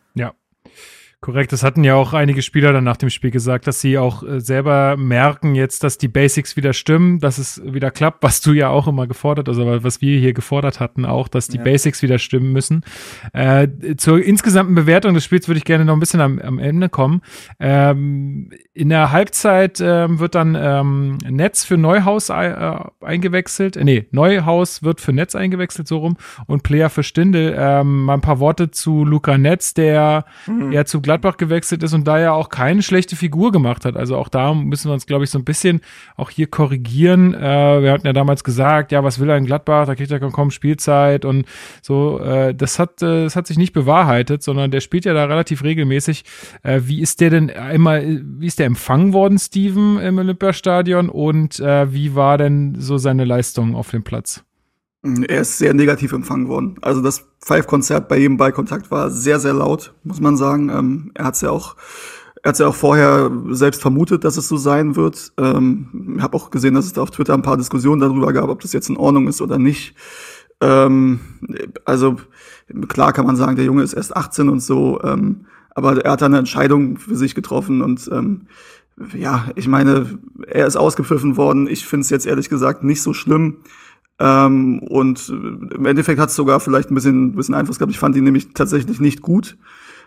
Korrekt, 1.19 1.51
das 1.51 1.63
hatten 1.63 1.83
ja 1.83 1.95
auch 1.95 2.13
einige 2.13 2.43
Spieler 2.43 2.73
dann 2.73 2.83
nach 2.83 2.95
dem 2.95 3.09
Spiel 3.09 3.31
gesagt, 3.31 3.65
dass 3.65 3.81
sie 3.81 3.97
auch 3.97 4.21
äh, 4.21 4.39
selber 4.39 4.97
merken 4.97 5.55
jetzt, 5.55 5.83
dass 5.83 5.97
die 5.97 6.07
Basics 6.07 6.55
wieder 6.55 6.73
stimmen, 6.73 7.19
dass 7.19 7.39
es 7.39 7.59
wieder 7.65 7.89
klappt, 7.89 8.21
was 8.21 8.39
du 8.39 8.53
ja 8.53 8.69
auch 8.69 8.87
immer 8.87 9.07
gefordert, 9.07 9.49
also 9.49 9.83
was 9.83 9.99
wir 9.99 10.19
hier 10.19 10.33
gefordert 10.33 10.79
hatten 10.79 11.05
auch, 11.05 11.27
dass 11.27 11.47
die 11.47 11.57
ja. 11.57 11.63
Basics 11.63 12.03
wieder 12.03 12.19
stimmen 12.19 12.53
müssen. 12.53 12.83
Äh, 13.33 13.67
zur 13.97 14.21
insgesamten 14.23 14.75
Bewertung 14.75 15.15
des 15.15 15.23
Spiels 15.23 15.47
würde 15.47 15.57
ich 15.57 15.65
gerne 15.65 15.85
noch 15.85 15.93
ein 15.93 15.99
bisschen 15.99 16.21
am, 16.21 16.37
am 16.37 16.59
Ende 16.59 16.87
kommen. 16.87 17.23
Ähm, 17.59 18.51
in 18.75 18.89
der 18.89 19.11
Halbzeit 19.11 19.79
ähm, 19.81 20.19
wird 20.19 20.35
dann 20.35 20.53
ähm, 20.53 21.17
Netz 21.27 21.63
für 21.63 21.77
Neuhaus 21.77 22.29
äh, 22.29 22.75
eingewechselt, 23.01 23.75
äh, 23.75 23.83
nee, 23.83 24.05
Neuhaus 24.11 24.83
wird 24.83 25.01
für 25.01 25.13
Netz 25.13 25.33
eingewechselt, 25.33 25.87
so 25.87 25.97
rum, 25.97 26.17
und 26.45 26.61
Player 26.61 26.91
für 26.91 27.01
Stindel. 27.01 27.55
Ähm, 27.57 28.03
mal 28.03 28.13
ein 28.13 28.21
paar 28.21 28.39
Worte 28.39 28.69
zu 28.69 29.03
Luca 29.03 29.39
Netz, 29.39 29.73
der 29.73 30.25
mhm. 30.45 30.71
ja 30.71 30.85
zu 30.85 31.01
Gladbach 31.07 31.37
gewechselt 31.37 31.83
ist 31.83 31.93
und 31.93 32.05
da 32.05 32.19
ja 32.19 32.33
auch 32.33 32.49
keine 32.49 32.81
schlechte 32.81 33.15
Figur 33.15 33.53
gemacht 33.53 33.85
hat. 33.85 33.95
Also 33.95 34.17
auch 34.17 34.27
da 34.27 34.53
müssen 34.53 34.89
wir 34.89 34.93
uns, 34.93 35.05
glaube 35.05 35.23
ich, 35.23 35.29
so 35.29 35.39
ein 35.39 35.45
bisschen 35.45 35.79
auch 36.17 36.29
hier 36.29 36.47
korrigieren. 36.47 37.33
Äh, 37.33 37.81
wir 37.81 37.93
hatten 37.93 38.05
ja 38.05 38.11
damals 38.11 38.43
gesagt, 38.43 38.91
ja, 38.91 39.05
was 39.05 39.17
will 39.17 39.29
er 39.29 39.37
in 39.37 39.45
Gladbach? 39.45 39.85
Da 39.85 39.95
kriegt 39.95 40.11
er 40.11 40.19
kaum 40.19 40.51
Spielzeit 40.51 41.23
und 41.23 41.45
so. 41.81 42.19
Äh, 42.19 42.53
das 42.53 42.77
hat, 42.77 43.01
äh, 43.01 43.23
das 43.23 43.37
hat 43.37 43.47
sich 43.47 43.57
nicht 43.57 43.71
bewahrheitet, 43.71 44.43
sondern 44.43 44.69
der 44.69 44.81
spielt 44.81 45.05
ja 45.05 45.13
da 45.13 45.23
relativ 45.23 45.63
regelmäßig. 45.63 46.25
Äh, 46.63 46.81
wie 46.83 46.99
ist 46.99 47.21
der 47.21 47.29
denn 47.29 47.47
immer, 47.47 48.01
wie 48.01 48.47
ist 48.47 48.59
der 48.59 48.65
empfangen 48.65 49.13
worden, 49.13 49.39
Steven, 49.39 49.99
im 49.99 50.17
Olympiastadion 50.17 51.07
und 51.07 51.61
äh, 51.61 51.93
wie 51.93 52.15
war 52.15 52.37
denn 52.37 52.75
so 52.77 52.97
seine 52.97 53.23
Leistung 53.23 53.75
auf 53.75 53.91
dem 53.91 54.03
Platz? 54.03 54.43
Er 55.03 55.41
ist 55.41 55.57
sehr 55.57 55.73
negativ 55.73 56.11
empfangen 56.11 56.47
worden. 56.47 56.75
Also 56.81 57.01
das 57.01 57.25
Five-Konzert 57.39 58.07
bei 58.07 58.17
jedem 58.17 58.37
Ballkontakt 58.37 58.89
war 58.91 59.11
sehr, 59.11 59.39
sehr 59.39 59.53
laut, 59.53 59.93
muss 60.03 60.19
man 60.19 60.37
sagen. 60.37 60.69
Ähm, 60.69 61.11
er 61.13 61.25
hat 61.25 61.35
es 61.35 61.41
ja 61.41 61.51
auch, 61.51 61.75
er 62.43 62.49
hat's 62.49 62.59
ja 62.59 62.67
auch 62.67 62.75
vorher 62.75 63.31
selbst 63.49 63.81
vermutet, 63.81 64.23
dass 64.23 64.37
es 64.37 64.47
so 64.47 64.57
sein 64.57 64.95
wird. 64.95 65.31
Ähm, 65.37 66.15
ich 66.17 66.23
habe 66.23 66.35
auch 66.35 66.49
gesehen, 66.49 66.73
dass 66.73 66.85
es 66.85 66.93
da 66.93 67.03
auf 67.03 67.11
Twitter 67.11 67.35
ein 67.35 67.43
paar 67.43 67.57
Diskussionen 67.57 68.01
darüber 68.01 68.33
gab, 68.33 68.49
ob 68.49 68.61
das 68.61 68.73
jetzt 68.73 68.89
in 68.89 68.97
Ordnung 68.97 69.27
ist 69.27 69.41
oder 69.41 69.59
nicht. 69.59 69.95
Ähm, 70.61 71.19
also 71.85 72.17
klar 72.87 73.13
kann 73.13 73.27
man 73.27 73.35
sagen, 73.35 73.55
der 73.55 73.65
Junge 73.65 73.83
ist 73.83 73.93
erst 73.93 74.15
18 74.15 74.49
und 74.49 74.61
so, 74.61 74.99
ähm, 75.03 75.45
aber 75.69 76.03
er 76.03 76.11
hat 76.11 76.23
eine 76.23 76.39
Entscheidung 76.39 76.97
für 76.97 77.15
sich 77.15 77.35
getroffen 77.35 77.83
und 77.83 78.09
ähm, 78.11 78.47
ja, 79.15 79.45
ich 79.55 79.67
meine, 79.67 80.17
er 80.47 80.65
ist 80.65 80.75
ausgepfiffen 80.75 81.37
worden. 81.37 81.67
Ich 81.67 81.85
finde 81.85 82.01
es 82.01 82.09
jetzt 82.09 82.25
ehrlich 82.25 82.49
gesagt 82.49 82.83
nicht 82.83 83.03
so 83.03 83.13
schlimm. 83.13 83.57
Ähm, 84.19 84.79
und 84.79 85.29
im 85.29 85.85
Endeffekt 85.85 86.19
hat 86.19 86.29
es 86.29 86.35
sogar 86.35 86.59
vielleicht 86.59 86.89
ein 86.91 86.95
bisschen, 86.95 87.27
ein 87.27 87.35
bisschen 87.35 87.55
Einfluss 87.55 87.77
gehabt. 87.77 87.91
Ich 87.91 87.99
fand 87.99 88.15
ihn 88.15 88.23
nämlich 88.23 88.53
tatsächlich 88.53 88.99
nicht 88.99 89.21
gut. 89.21 89.57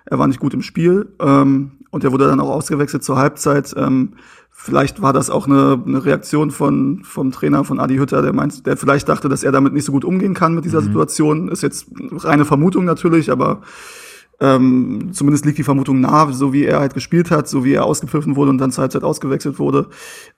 Er 0.07 0.19
war 0.19 0.27
nicht 0.27 0.41
gut 0.41 0.55
im 0.55 0.63
Spiel 0.63 1.13
ähm, 1.21 1.73
und 1.91 2.05
er 2.05 2.13
wurde 2.13 2.27
dann 2.27 2.41
auch 2.41 2.49
ausgewechselt 2.49 3.05
zur 3.05 3.19
Halbzeit. 3.19 3.75
Ähm, 3.77 4.15
vielleicht 4.51 5.03
war 5.03 5.13
das 5.13 5.31
auch 5.31 5.47
eine, 5.47 5.83
eine 5.87 6.05
Reaktion 6.05 6.51
von 6.51 7.03
vom 7.05 7.31
Trainer 7.33 7.65
von 7.65 7.79
Adi 7.79 7.97
Hütter, 7.97 8.23
der 8.23 8.33
meint, 8.33 8.67
der 8.67 8.77
vielleicht 8.77 9.09
dachte, 9.09 9.29
dass 9.29 9.45
er 9.45 9.53
damit 9.53 9.73
nicht 9.73 9.85
so 9.85 9.93
gut 9.93 10.05
umgehen 10.05 10.35
kann 10.35 10.55
mit 10.55 10.65
dieser 10.65 10.81
mhm. 10.81 10.87
Situation. 10.87 11.49
Ist 11.49 11.63
jetzt 11.63 11.87
reine 12.13 12.45
Vermutung 12.45 12.85
natürlich, 12.85 13.31
aber 13.31 13.61
ähm, 14.41 15.11
zumindest 15.13 15.45
liegt 15.45 15.59
die 15.59 15.65
Vermutung 15.65 16.01
nah, 16.01 16.33
so 16.33 16.53
wie 16.53 16.65
er 16.65 16.81
halt 16.81 16.95
gespielt 16.95 17.31
hat, 17.31 17.49
so 17.49 17.65
wie 17.65 17.75
er 17.75 17.85
ausgepfiffen 17.85 18.37
wurde 18.37 18.51
und 18.51 18.59
dann 18.59 18.73
zur 18.73 18.83
Halbzeit 18.83 19.03
ausgewechselt 19.03 19.59
wurde. 19.59 19.89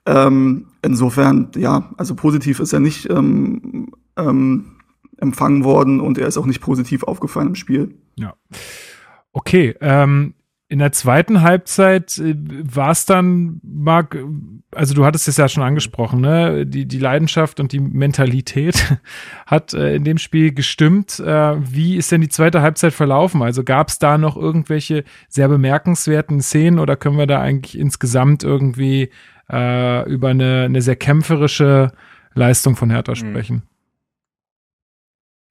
Ähm, 0.07 0.67
insofern, 0.83 1.51
ja, 1.57 1.91
also 1.97 2.15
positiv 2.15 2.59
ist 2.59 2.73
er 2.73 2.81
nicht 2.81 3.09
ähm, 3.11 3.93
ähm, 4.17 4.73
empfangen 5.19 5.63
worden 5.63 6.01
und 6.01 6.19
er 6.19 6.27
ist 6.27 6.37
auch 6.37 6.47
nicht 6.47 6.61
positiv 6.61 7.05
aufgefallen 7.05 7.49
im 7.49 7.55
Spiel. 7.55 7.95
Ja. 8.17 8.35
Okay, 9.33 9.75
ähm, 9.81 10.35
in 10.73 10.79
der 10.79 10.91
zweiten 10.91 11.43
Halbzeit 11.43 12.17
äh, 12.17 12.35
war 12.35 12.93
es 12.93 13.05
dann, 13.05 13.61
Marc, 13.63 14.17
also 14.75 14.95
du 14.95 15.05
hattest 15.05 15.29
es 15.29 15.37
ja 15.37 15.47
schon 15.47 15.63
angesprochen, 15.63 16.23
ne? 16.23 16.65
Die, 16.65 16.87
die 16.87 16.99
Leidenschaft 16.99 17.61
und 17.61 17.73
die 17.73 17.79
Mentalität 17.79 18.97
hat 19.47 19.75
äh, 19.75 19.95
in 19.95 20.05
dem 20.05 20.17
Spiel 20.17 20.55
gestimmt. 20.55 21.21
Äh, 21.21 21.57
wie 21.59 21.97
ist 21.97 22.11
denn 22.11 22.23
die 22.23 22.31
zweite 22.31 22.63
Halbzeit 22.63 22.95
verlaufen? 22.95 23.43
Also 23.43 23.65
gab 23.65 23.89
es 23.89 23.99
da 23.99 24.17
noch 24.17 24.35
irgendwelche 24.35 25.05
sehr 25.29 25.49
bemerkenswerten 25.49 26.41
Szenen 26.41 26.79
oder 26.79 26.97
können 26.97 27.19
wir 27.19 27.27
da 27.27 27.43
eigentlich 27.43 27.79
insgesamt 27.79 28.43
irgendwie 28.43 29.11
äh, 29.53 30.11
über 30.11 30.29
eine, 30.29 30.63
eine 30.65 30.81
sehr 30.81 30.97
kämpferische 30.97 31.93
Leistung 32.33 32.77
von 32.77 32.89
Hertha 32.89 33.13
mhm. 33.13 33.17
sprechen? 33.17 33.57
Mhm. 33.57 33.72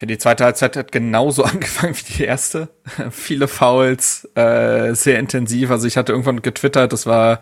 Die 0.02 0.18
zweite 0.18 0.44
Halbzeit 0.44 0.76
hat 0.76 0.92
genauso 0.92 1.44
angefangen 1.46 1.96
wie 1.96 2.14
die 2.14 2.24
erste. 2.24 2.70
Viele 3.12 3.48
Fouls, 3.48 4.28
äh, 4.36 4.94
sehr 4.94 5.20
intensiv. 5.20 5.72
Also 5.72 5.88
ich 5.88 5.98
hatte 5.98 6.12
irgendwann 6.12 6.42
getwittert, 6.42 6.94
das 6.94 7.06
war 7.06 7.42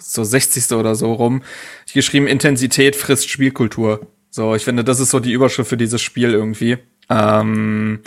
so 0.00 0.24
60. 0.24 0.72
oder 0.72 0.94
so 0.94 1.12
rum. 1.12 1.42
Ich 1.86 1.92
geschrieben, 1.92 2.26
Intensität 2.26 2.96
frisst 2.96 3.28
Spielkultur. 3.28 4.06
So, 4.30 4.54
ich 4.54 4.64
finde, 4.64 4.84
das 4.84 4.98
ist 4.98 5.10
so 5.10 5.20
die 5.20 5.32
Überschrift 5.32 5.68
für 5.68 5.76
dieses 5.76 6.00
Spiel 6.00 6.32
irgendwie. 6.32 6.78
Ähm, 7.10 8.00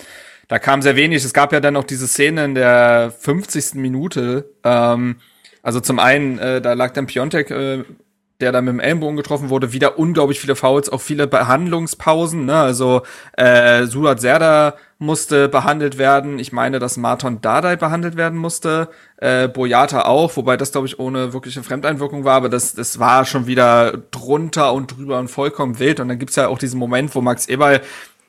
da 0.48 0.60
kam 0.60 0.82
sehr 0.82 0.96
wenig. 0.96 1.24
Es 1.24 1.34
gab 1.34 1.54
ja 1.54 1.60
dann 1.60 1.76
auch 1.76 1.84
diese 1.84 2.08
Szene 2.08 2.46
in 2.46 2.56
der 2.56 3.14
50. 3.20 3.76
Minute. 3.76 4.50
Ähm, 4.64 5.18
also 5.62 5.80
zum 5.80 6.00
einen, 6.00 6.40
äh, 6.40 6.62
da 6.62 6.74
lag 6.74 6.94
dann 6.94 7.06
Piontek 7.08 7.52
äh, 7.52 7.84
der 8.42 8.52
da 8.52 8.62
mit 8.62 8.74
dem 8.74 8.80
Ellenbogen 8.80 9.16
getroffen 9.16 9.50
wurde, 9.50 9.72
wieder 9.72 9.98
unglaublich 9.98 10.40
viele 10.40 10.56
Fouls, 10.56 10.90
auch 10.90 11.02
viele 11.02 11.26
Behandlungspausen. 11.28 12.46
Ne? 12.46 12.56
Also 12.56 13.04
äh, 13.38 13.86
Suat 13.86 14.20
Serda 14.20 14.76
musste 14.98 15.48
behandelt 15.48 15.98
werden. 15.98 16.40
Ich 16.40 16.52
meine, 16.52 16.80
dass 16.80 16.98
Marton 16.98 17.40
Dardai 17.42 17.76
behandelt 17.76 18.18
werden 18.18 18.38
musste. 18.38 18.90
Äh, 19.18 19.48
Boyata 19.48 20.06
auch, 20.06 20.36
wobei 20.36 20.58
das, 20.58 20.72
glaube 20.72 20.88
ich, 20.88 21.00
ohne 21.00 21.34
wirkliche 21.34 21.64
Fremdeinwirkung 21.64 22.26
war, 22.26 22.36
aber 22.36 22.50
das, 22.50 22.74
das 22.74 23.00
war 23.00 23.26
schon 23.26 23.48
wieder 23.48 23.98
drunter 24.12 24.74
und 24.74 24.96
drüber 24.96 25.20
und 25.20 25.30
vollkommen 25.30 25.80
wild. 25.80 26.00
Und 26.00 26.10
dann 26.10 26.20
gibt's 26.20 26.36
ja 26.36 26.48
auch 26.48 26.58
diesen 26.58 26.80
Moment, 26.80 27.16
wo 27.16 27.22
Max 27.22 27.48
Eberl 27.48 27.82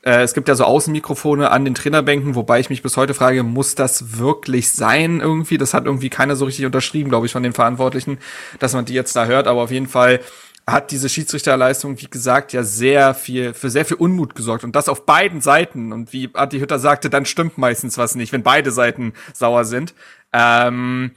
äh, 0.07 0.23
es 0.23 0.35
gibt 0.35 0.47
ja 0.47 0.55
so 0.55 0.65
Außenmikrofone 0.65 1.51
an 1.51 1.65
den 1.65 1.75
Trainerbänken, 1.75 2.37
wobei 2.37 2.61
ich 2.61 2.71
mich 2.71 2.81
bis 2.81 2.97
heute 2.97 3.13
frage, 3.13 3.43
muss 3.43 3.75
das 3.75 4.19
wirklich 4.19 4.71
sein 4.71 5.21
irgendwie? 5.21 5.59
Das 5.59 5.75
hat 5.75 5.85
irgendwie 5.85 6.11
keiner 6.11 6.37
so 6.37 6.45
richtig 6.45 6.65
unterschrieben, 6.65 7.11
glaube 7.11 7.27
ich, 7.27 7.33
von 7.33 7.43
den 7.43 7.53
Verantwortlichen, 7.53 8.19
dass 8.61 8.73
man 8.73 8.85
die 8.85 8.95
jetzt 8.95 9.17
da 9.17 9.27
hört. 9.27 9.49
Aber 9.49 9.63
auf 9.63 9.73
jeden 9.73 9.89
Fall 9.89 10.21
hat 10.65 10.93
diese 10.93 11.09
Schiedsrichterleistung, 11.09 12.01
wie 12.01 12.07
gesagt, 12.09 12.53
ja 12.53 12.63
sehr 12.63 13.15
viel, 13.15 13.53
für 13.53 13.69
sehr 13.69 13.85
viel 13.85 13.97
Unmut 13.97 14.37
gesorgt. 14.37 14.63
Und 14.63 14.77
das 14.77 14.89
auf 14.89 15.07
beiden 15.07 15.41
Seiten. 15.41 15.93
Und 15.93 16.13
wie 16.13 16.31
Adi 16.35 16.61
Hütter 16.61 16.79
sagte, 16.79 17.11
dann 17.11 17.27
stimmt 17.27 17.59
meistens 17.59 17.99
was 17.99 18.15
nicht, 18.15 18.33
wenn 18.33 18.45
beide 18.45 18.71
Seiten 18.71 19.13
sauer 19.33 19.65
sind. 19.65 19.93
Ähm, 20.33 21.13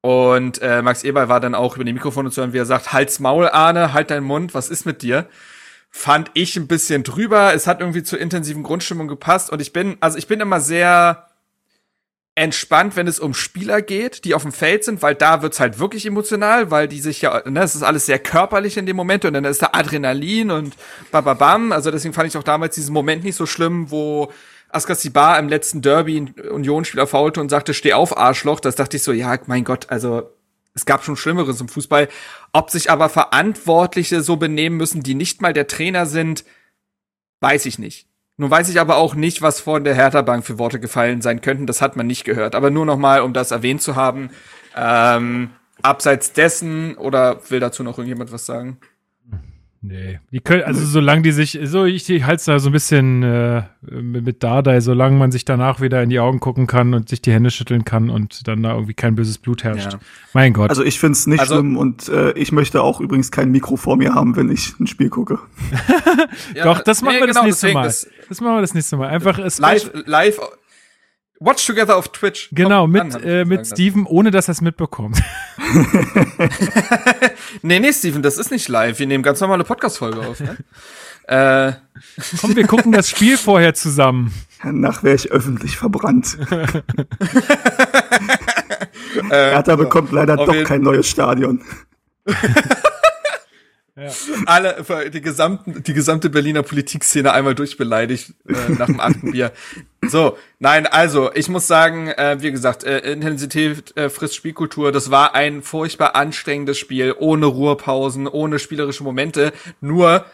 und 0.00 0.62
äh, 0.62 0.82
Max 0.82 1.02
Eberl 1.02 1.28
war 1.28 1.40
dann 1.40 1.56
auch 1.56 1.74
über 1.74 1.84
die 1.84 1.92
Mikrofone 1.92 2.30
zu 2.30 2.40
hören, 2.40 2.52
wie 2.52 2.58
er 2.58 2.66
sagt, 2.66 2.92
halt's 2.92 3.18
Maul, 3.18 3.48
Arne, 3.48 3.92
halt 3.92 4.10
deinen 4.10 4.26
Mund, 4.26 4.54
was 4.54 4.68
ist 4.68 4.86
mit 4.86 5.02
dir? 5.02 5.26
Fand 5.92 6.32
ich 6.34 6.56
ein 6.56 6.66
bisschen 6.66 7.04
drüber. 7.04 7.54
Es 7.54 7.68
hat 7.68 7.80
irgendwie 7.80 8.02
zur 8.02 8.18
intensiven 8.18 8.64
Grundstimmung 8.64 9.06
gepasst 9.06 9.50
und 9.50 9.62
ich 9.62 9.72
bin, 9.72 9.96
also 10.00 10.18
ich 10.18 10.26
bin 10.26 10.40
immer 10.40 10.60
sehr, 10.60 11.28
entspannt, 12.34 12.96
wenn 12.96 13.06
es 13.06 13.20
um 13.20 13.34
Spieler 13.34 13.82
geht, 13.82 14.24
die 14.24 14.34
auf 14.34 14.42
dem 14.42 14.52
Feld 14.52 14.84
sind, 14.84 15.02
weil 15.02 15.14
da 15.14 15.42
wird's 15.42 15.60
halt 15.60 15.78
wirklich 15.78 16.06
emotional, 16.06 16.70
weil 16.70 16.88
die 16.88 17.00
sich 17.00 17.22
ja, 17.22 17.42
ne, 17.48 17.62
es 17.62 17.74
ist 17.74 17.82
alles 17.82 18.06
sehr 18.06 18.18
körperlich 18.18 18.78
in 18.78 18.86
dem 18.86 18.96
Moment 18.96 19.24
und 19.24 19.34
dann 19.34 19.44
ist 19.44 19.60
da 19.60 19.70
Adrenalin 19.72 20.50
und 20.50 20.74
bababam. 21.10 21.72
Also 21.72 21.90
deswegen 21.90 22.14
fand 22.14 22.28
ich 22.28 22.36
auch 22.38 22.42
damals 22.42 22.74
diesen 22.74 22.94
Moment 22.94 23.22
nicht 23.22 23.36
so 23.36 23.44
schlimm, 23.44 23.90
wo 23.90 24.32
Askasibar 24.70 25.38
im 25.38 25.50
letzten 25.50 25.82
Derby 25.82 26.16
einen 26.16 26.34
Unionsspieler 26.50 27.06
faulte 27.06 27.42
und 27.42 27.50
sagte, 27.50 27.74
steh 27.74 27.92
auf, 27.92 28.16
Arschloch. 28.16 28.60
Das 28.60 28.76
dachte 28.76 28.96
ich 28.96 29.02
so, 29.02 29.12
ja, 29.12 29.38
mein 29.46 29.64
Gott, 29.64 29.90
also 29.90 30.30
es 30.74 30.86
gab 30.86 31.04
schon 31.04 31.16
Schlimmeres 31.16 31.60
im 31.60 31.68
Fußball. 31.68 32.08
Ob 32.52 32.70
sich 32.70 32.90
aber 32.90 33.08
Verantwortliche 33.08 34.22
so 34.22 34.36
benehmen 34.36 34.76
müssen, 34.76 35.02
die 35.02 35.14
nicht 35.14 35.42
mal 35.42 35.52
der 35.52 35.66
Trainer 35.66 36.06
sind, 36.06 36.44
weiß 37.40 37.66
ich 37.66 37.78
nicht. 37.78 38.06
Nun 38.38 38.50
weiß 38.50 38.70
ich 38.70 38.80
aber 38.80 38.96
auch 38.96 39.14
nicht, 39.14 39.42
was 39.42 39.60
von 39.60 39.84
der 39.84 39.94
Hertha-Bank 39.94 40.44
für 40.44 40.58
Worte 40.58 40.80
gefallen 40.80 41.20
sein 41.20 41.42
könnten. 41.42 41.66
Das 41.66 41.82
hat 41.82 41.96
man 41.96 42.06
nicht 42.06 42.24
gehört. 42.24 42.54
Aber 42.54 42.70
nur 42.70 42.86
noch 42.86 42.96
mal, 42.96 43.20
um 43.20 43.34
das 43.34 43.50
erwähnt 43.50 43.82
zu 43.82 43.94
haben. 43.94 44.30
Ähm, 44.74 45.50
abseits 45.82 46.32
dessen, 46.32 46.96
oder 46.96 47.38
will 47.50 47.60
dazu 47.60 47.82
noch 47.82 47.98
irgendjemand 47.98 48.32
was 48.32 48.46
sagen? 48.46 48.78
Nee, 49.84 50.20
die 50.30 50.38
können, 50.38 50.62
also 50.62 50.86
solange 50.86 51.22
die 51.22 51.32
sich, 51.32 51.58
so 51.64 51.84
ich 51.84 52.08
halte 52.08 52.36
es 52.36 52.44
da 52.44 52.60
so 52.60 52.68
ein 52.68 52.72
bisschen 52.72 53.24
äh, 53.24 53.64
mit, 53.80 54.24
mit 54.24 54.42
Dardai, 54.44 54.80
solange 54.80 55.16
man 55.16 55.32
sich 55.32 55.44
danach 55.44 55.80
wieder 55.80 56.00
in 56.04 56.08
die 56.08 56.20
Augen 56.20 56.38
gucken 56.38 56.68
kann 56.68 56.94
und 56.94 57.08
sich 57.08 57.20
die 57.20 57.32
Hände 57.32 57.50
schütteln 57.50 57.84
kann 57.84 58.08
und 58.08 58.46
dann 58.46 58.62
da 58.62 58.74
irgendwie 58.74 58.94
kein 58.94 59.16
böses 59.16 59.38
Blut 59.38 59.64
herrscht. 59.64 59.94
Ja. 59.94 59.98
Mein 60.34 60.52
Gott. 60.52 60.70
Also 60.70 60.84
ich 60.84 61.00
finde 61.00 61.14
es 61.14 61.26
nicht 61.26 61.40
also, 61.40 61.54
schlimm 61.56 61.76
und 61.76 62.08
äh, 62.08 62.30
ich 62.34 62.52
möchte 62.52 62.80
auch 62.80 63.00
übrigens 63.00 63.32
kein 63.32 63.50
Mikro 63.50 63.74
vor 63.74 63.96
mir 63.96 64.14
haben, 64.14 64.36
wenn 64.36 64.52
ich 64.52 64.78
ein 64.78 64.86
Spiel 64.86 65.10
gucke. 65.10 65.40
ja, 66.54 66.62
Doch, 66.62 66.80
das 66.82 67.02
machen 67.02 67.16
nee, 67.16 67.20
wir 67.22 67.26
das 67.26 67.36
genau, 67.36 67.46
nächste 67.46 67.72
Mal. 67.72 67.82
Das, 67.82 68.08
das, 68.28 68.40
machen 68.40 68.54
wir 68.54 68.60
das 68.60 68.74
nächste 68.74 68.96
Mal. 68.96 69.08
Einfach 69.08 69.38
live, 69.58 69.90
live 70.06 70.38
Watch 71.44 71.66
Together 71.66 71.96
auf 71.96 72.08
Twitch. 72.08 72.48
Genau, 72.52 72.86
mit, 72.86 73.14
äh, 73.24 73.44
mit 73.44 73.66
Steven, 73.66 74.06
ohne 74.06 74.30
dass 74.30 74.48
er 74.48 74.52
es 74.52 74.60
mitbekommt. 74.60 75.20
nee, 77.62 77.80
nee, 77.80 77.92
Steven, 77.92 78.22
das 78.22 78.38
ist 78.38 78.50
nicht 78.50 78.68
live. 78.68 78.98
Wir 78.98 79.06
nehmen 79.06 79.24
ganz 79.24 79.40
normale 79.40 79.64
Podcast-Folge 79.64 80.20
auf. 80.20 80.40
Ne? 80.40 80.56
äh. 81.26 81.72
Komm, 82.40 82.56
wir 82.56 82.66
gucken 82.66 82.92
das 82.92 83.08
Spiel 83.08 83.36
vorher 83.36 83.74
zusammen. 83.74 84.32
Danach 84.62 85.02
wäre 85.02 85.16
ich 85.16 85.30
öffentlich 85.30 85.76
verbrannt. 85.76 86.38
Hertha 89.28 89.76
bekommt 89.76 90.12
leider 90.12 90.36
doch 90.36 90.64
kein 90.64 90.82
neues 90.82 91.08
Stadion. 91.08 91.62
Alle, 94.46 95.10
die, 95.12 95.20
gesamten, 95.20 95.82
die 95.82 95.92
gesamte 95.92 96.30
Berliner 96.30 96.62
Politikszene 96.62 97.32
einmal 97.32 97.54
durchbeleidigt 97.54 98.32
äh, 98.48 98.72
nach 98.78 98.86
dem 98.86 99.00
achten 99.00 99.32
Bier. 99.32 99.52
So, 100.08 100.38
nein, 100.58 100.86
also 100.86 101.30
ich 101.34 101.48
muss 101.50 101.66
sagen, 101.66 102.08
äh, 102.08 102.38
wie 102.40 102.50
gesagt, 102.50 102.84
äh, 102.84 103.00
Intensität 103.00 103.94
äh, 103.96 104.08
frisst 104.08 104.34
Spielkultur. 104.34 104.92
Das 104.92 105.10
war 105.10 105.34
ein 105.34 105.62
furchtbar 105.62 106.16
anstrengendes 106.16 106.78
Spiel, 106.78 107.14
ohne 107.18 107.46
Ruhepausen, 107.46 108.26
ohne 108.26 108.58
spielerische 108.58 109.04
Momente. 109.04 109.52
Nur 109.82 110.24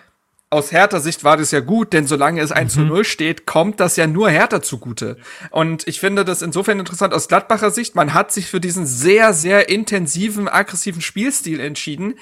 aus 0.50 0.72
härter 0.72 1.00
Sicht 1.00 1.24
war 1.24 1.36
das 1.36 1.50
ja 1.50 1.60
gut, 1.60 1.92
denn 1.92 2.06
solange 2.06 2.40
es 2.40 2.52
1 2.52 2.74
mhm. 2.76 2.80
zu 2.80 2.86
0 2.86 3.04
steht, 3.04 3.46
kommt 3.46 3.80
das 3.80 3.96
ja 3.96 4.06
nur 4.06 4.30
härter 4.30 4.62
zugute. 4.62 5.16
Und 5.50 5.86
ich 5.86 6.00
finde 6.00 6.24
das 6.24 6.40
insofern 6.40 6.78
interessant 6.78 7.12
aus 7.12 7.28
Gladbacher 7.28 7.70
Sicht. 7.70 7.94
Man 7.94 8.14
hat 8.14 8.32
sich 8.32 8.46
für 8.46 8.60
diesen 8.60 8.86
sehr, 8.86 9.34
sehr 9.34 9.68
intensiven, 9.68 10.48
aggressiven 10.48 11.02
Spielstil 11.02 11.60
entschieden. 11.60 12.14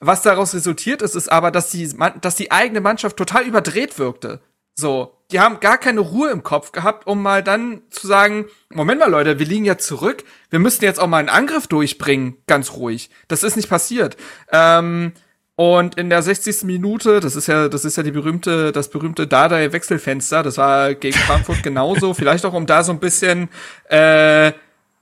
Was 0.00 0.22
daraus 0.22 0.54
resultiert 0.54 1.02
ist, 1.02 1.14
ist 1.14 1.30
aber, 1.30 1.50
dass 1.50 1.70
die, 1.70 1.88
dass 2.20 2.34
die 2.34 2.50
eigene 2.50 2.80
Mannschaft 2.80 3.16
total 3.16 3.46
überdreht 3.46 3.98
wirkte. 3.98 4.40
So, 4.74 5.18
die 5.30 5.40
haben 5.40 5.60
gar 5.60 5.76
keine 5.76 6.00
Ruhe 6.00 6.30
im 6.30 6.42
Kopf 6.42 6.72
gehabt, 6.72 7.06
um 7.06 7.22
mal 7.22 7.42
dann 7.42 7.82
zu 7.90 8.06
sagen, 8.06 8.46
Moment 8.70 9.00
mal 9.00 9.10
Leute, 9.10 9.38
wir 9.38 9.46
liegen 9.46 9.64
ja 9.64 9.76
zurück, 9.76 10.24
wir 10.50 10.58
müssten 10.58 10.84
jetzt 10.84 11.00
auch 11.00 11.08
mal 11.08 11.18
einen 11.18 11.28
Angriff 11.28 11.66
durchbringen, 11.66 12.36
ganz 12.46 12.72
ruhig. 12.72 13.10
Das 13.26 13.42
ist 13.42 13.56
nicht 13.56 13.68
passiert. 13.68 14.16
Ähm, 14.52 15.12
und 15.58 15.96
in 15.96 16.08
der 16.08 16.22
60. 16.22 16.62
Minute, 16.62 17.18
das 17.18 17.34
ist 17.34 17.48
ja, 17.48 17.68
das 17.68 17.84
ist 17.84 17.96
ja 17.96 18.04
die 18.04 18.12
berühmte, 18.12 18.70
das 18.70 18.90
berühmte 18.90 19.26
Dardai-Wechselfenster, 19.26 20.44
das 20.44 20.56
war 20.56 20.94
gegen 20.94 21.18
Frankfurt 21.18 21.62
genauso, 21.64 22.14
vielleicht 22.14 22.46
auch 22.46 22.52
um 22.52 22.64
da 22.64 22.84
so 22.84 22.92
ein 22.92 23.00
bisschen 23.00 23.48
äh, 23.88 24.52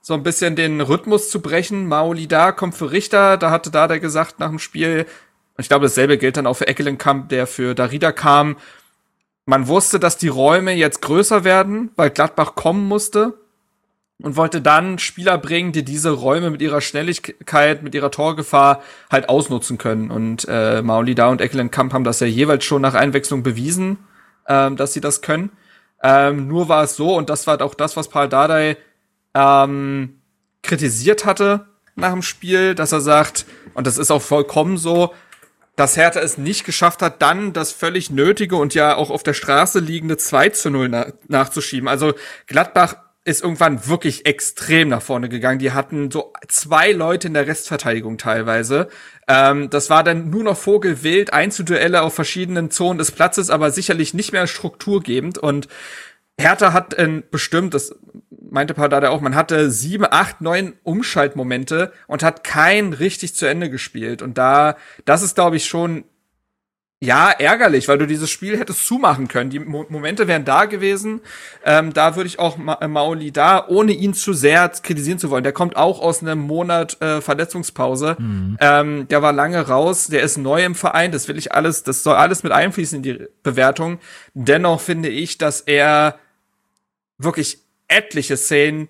so 0.01 0.15
ein 0.15 0.23
bisschen 0.23 0.57
den 0.57 0.81
Rhythmus 0.81 1.29
zu 1.29 1.43
brechen. 1.43 1.87
Maoli 1.89 2.27
da 2.27 2.53
kommt 2.53 2.75
für 2.75 2.91
Richter, 2.91 3.37
da 3.37 3.51
hatte 3.51 3.71
Dada 3.71 3.99
gesagt 3.99 4.41
nach 4.41 4.49
dem 4.49 4.59
Spiel, 4.59 5.05
ich 5.59 5.69
glaube, 5.69 5.85
dasselbe 5.85 6.17
gilt 6.17 6.39
dann 6.39 6.47
auch 6.47 6.55
für 6.55 6.69
Eckelenkamp, 6.69 7.29
der 7.29 7.47
für 7.47 7.75
Darida 7.75 8.13
kam. 8.13 8.57
Man 9.45 9.69
wusste, 9.69 10.01
dass 10.01 10.17
die 10.17 10.29
Räume 10.29 10.73
jetzt 10.73 11.03
größer 11.03 11.45
werden, 11.45 11.91
weil 11.97 12.09
Gladbach 12.09 12.55
kommen 12.55 12.89
musste 12.89 13.35
und 14.23 14.37
wollte 14.37 14.63
dann 14.63 14.99
Spieler 14.99 15.37
bringen, 15.39 15.73
die 15.73 15.85
diese 15.85 16.11
Räume 16.11 16.51
mit 16.51 16.63
ihrer 16.63 16.81
Schnelligkeit, 16.81 17.83
mit 17.83 17.95
ihrer 17.95 18.11
Torgefahr 18.11 18.83
halt 19.11 19.29
ausnutzen 19.29 19.77
können. 19.79 20.11
Und 20.11 20.47
äh, 20.49 20.83
Maoli 20.83 21.15
da 21.15 21.29
und 21.29 21.41
Eckelenkamp 21.41 21.93
haben 21.93 22.05
das 22.05 22.21
ja 22.21 22.27
jeweils 22.27 22.65
schon 22.65 22.83
nach 22.83 22.95
Einwechslung 22.95 23.43
bewiesen, 23.43 23.99
ähm, 24.49 24.77
dass 24.77 24.95
sie 24.95 25.01
das 25.01 25.21
können. 25.21 25.51
Ähm, 26.03 26.49
nur 26.49 26.69
war 26.69 26.85
es 26.85 26.97
so, 26.97 27.15
und 27.15 27.29
das 27.31 27.47
war 27.47 27.61
auch 27.61 27.75
das, 27.75 27.97
was 27.97 28.09
Paul 28.09 28.29
Dardai 28.29 28.77
ähm, 29.35 30.21
kritisiert 30.63 31.25
hatte 31.27 31.67
nach 31.95 32.13
dem 32.13 32.23
Spiel, 32.23 32.75
dass 32.75 32.93
er 32.93 33.01
sagt, 33.01 33.47
und 33.75 33.87
das 33.87 33.99
ist 33.99 34.11
auch 34.11 34.23
vollkommen 34.23 34.77
so, 34.79 35.15
dass 35.77 35.97
Hertha 35.97 36.21
es 36.21 36.39
nicht 36.39 36.65
geschafft 36.65 37.03
hat, 37.03 37.21
dann 37.21 37.53
das 37.53 37.73
völlig 37.73 38.11
nötige 38.11 38.57
und 38.57 38.75
ja 38.75 38.97
auch 38.97 39.11
auf 39.11 39.23
der 39.23 39.35
Straße 39.35 39.79
liegende 39.79 40.17
2 40.17 40.49
zu 40.51 40.71
0 40.71 40.89
na 40.89 41.07
nachzuschieben. 41.29 41.87
Also 41.87 42.15
Gladbach 42.47 42.97
ist 43.27 43.43
irgendwann 43.43 43.89
wirklich 43.89 44.25
extrem 44.25 44.89
nach 44.89 45.03
vorne 45.03 45.29
gegangen. 45.29 45.59
Die 45.59 45.73
hatten 45.73 46.13
so 46.13 46.33
zwei 46.47 46.93
Leute 46.93 47.27
in 47.27 47.35
der 47.35 47.49
Restverteidigung 47.49 48.19
teilweise. 48.19 48.89
Ähm, 49.27 49.69
das 49.69 49.91
war 49.91 50.05
dann 50.05 50.31
nur 50.31 50.45
noch 50.45 50.57
Vogelwild, 50.57 51.33
Einzelduelle 51.33 52.03
auf 52.03 52.15
verschiedenen 52.15 52.71
Zonen 52.71 52.99
des 52.99 53.11
Platzes, 53.11 53.51
aber 53.51 53.73
sicherlich 53.73 54.15
nicht 54.15 54.31
mehr 54.31 54.47
strukturgebend. 54.47 55.39
Und 55.39 55.67
Hertha 56.39 56.73
hat 56.73 56.95
äh, 56.95 57.21
bestimmt, 57.29 57.75
das 57.75 57.97
meinte 58.31 58.75
Pardade 58.75 59.11
auch, 59.11 59.21
man 59.21 59.35
hatte 59.35 59.73
sieben, 59.73 60.07
acht, 60.09 60.41
neun 60.41 60.75
Umschaltmomente 60.85 61.93
und 62.07 62.23
hat 62.23 62.45
kein 62.45 62.93
richtig 62.93 63.35
zu 63.35 63.47
Ende 63.47 63.71
gespielt. 63.71 64.23
Und 64.23 64.39
da, 64.39 64.77
das 65.05 65.25
ist, 65.25 65.35
glaube 65.35 65.57
ich, 65.57 65.67
schon 65.67 66.05
ja, 67.01 67.31
ärgerlich, 67.31 67.89
weil 67.89 67.99
du 67.99 68.07
dieses 68.07 68.31
Spiel 68.31 68.59
hättest 68.59 68.87
zumachen 68.87 69.29
können. 69.29 69.51
Die 69.51 69.59
Mo 69.59 69.85
Momente 69.91 70.29
wären 70.29 70.47
da 70.47 70.65
gewesen. 70.65 71.21
Ähm, 71.63 71.93
da 71.93 72.17
würde 72.17 72.27
ich 72.27 72.39
auch 72.39 72.57
Ma 72.57 72.79
äh, 72.81 72.89
Mauli 72.89 73.33
da, 73.33 73.69
ohne 73.69 73.93
ihn 73.93 74.15
zu 74.15 74.33
sehr 74.33 74.67
kritisieren 74.71 75.19
zu 75.19 75.29
wollen. 75.29 75.45
Der 75.45 75.53
kommt 75.53 75.77
auch 75.77 76.01
aus 76.01 76.23
einem 76.23 76.39
Monat 76.39 77.01
äh, 77.03 77.21
Verletzungspause. 77.21 78.17
Mhm. 78.19 78.57
Ähm, 78.61 79.09
der 79.09 79.21
war 79.21 79.35
lange 79.35 79.61
raus. 79.69 80.07
Der 80.07 80.23
ist 80.23 80.39
neu 80.39 80.65
im 80.65 80.75
Verein. 80.75 81.13
Das 81.13 81.29
will 81.29 81.37
ich 81.37 81.53
alles, 81.53 81.83
das 81.83 82.03
soll 82.03 82.15
alles 82.15 82.43
mit 82.43 82.53
einfließen 82.53 82.97
in 82.97 83.03
die 83.03 83.27
Bewertung. 83.43 83.99
Dennoch 84.33 84.81
finde 84.81 85.11
ich, 85.11 85.37
dass 85.37 85.61
er 85.61 86.19
wirklich 87.19 87.59
etliche 87.89 88.39
Szenen 88.39 88.89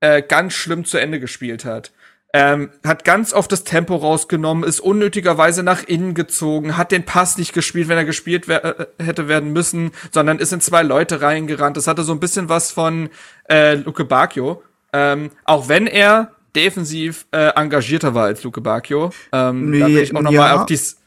äh, 0.00 0.22
ganz 0.22 0.54
schlimm 0.54 0.84
zu 0.84 0.98
Ende 0.98 1.20
gespielt 1.20 1.64
hat. 1.64 1.92
Ähm, 2.34 2.68
hat 2.84 3.04
ganz 3.04 3.32
oft 3.32 3.50
das 3.50 3.64
Tempo 3.64 3.96
rausgenommen, 3.96 4.62
ist 4.62 4.80
unnötigerweise 4.80 5.62
nach 5.62 5.82
innen 5.82 6.12
gezogen, 6.12 6.76
hat 6.76 6.92
den 6.92 7.04
Pass 7.04 7.38
nicht 7.38 7.54
gespielt, 7.54 7.88
wenn 7.88 7.96
er 7.96 8.04
gespielt 8.04 8.48
wer 8.48 8.80
äh, 8.80 8.86
hätte 8.98 9.28
werden 9.28 9.54
müssen, 9.54 9.92
sondern 10.12 10.38
ist 10.38 10.52
in 10.52 10.60
zwei 10.60 10.82
Leute 10.82 11.22
reingerannt. 11.22 11.78
Das 11.78 11.86
hatte 11.86 12.02
so 12.02 12.12
ein 12.12 12.20
bisschen 12.20 12.50
was 12.50 12.70
von 12.70 13.08
äh, 13.48 13.76
Luke 13.76 14.04
Bacchio. 14.04 14.62
Ähm, 14.92 15.30
auch 15.44 15.68
wenn 15.68 15.86
er 15.86 16.32
defensiv 16.54 17.26
äh, 17.30 17.48
engagierter 17.54 18.14
war 18.14 18.24
als 18.24 18.42
Luke 18.44 18.60
Bacchio. 18.60 19.10
Ähm, 19.32 19.70
nee, 19.70 19.80
da 19.80 19.86
will 19.86 19.98
ich 19.98 20.14
auch 20.14 20.20
noch 20.20 20.30
ja. 20.30 20.56
auf 20.56 20.66
dies 20.66 20.98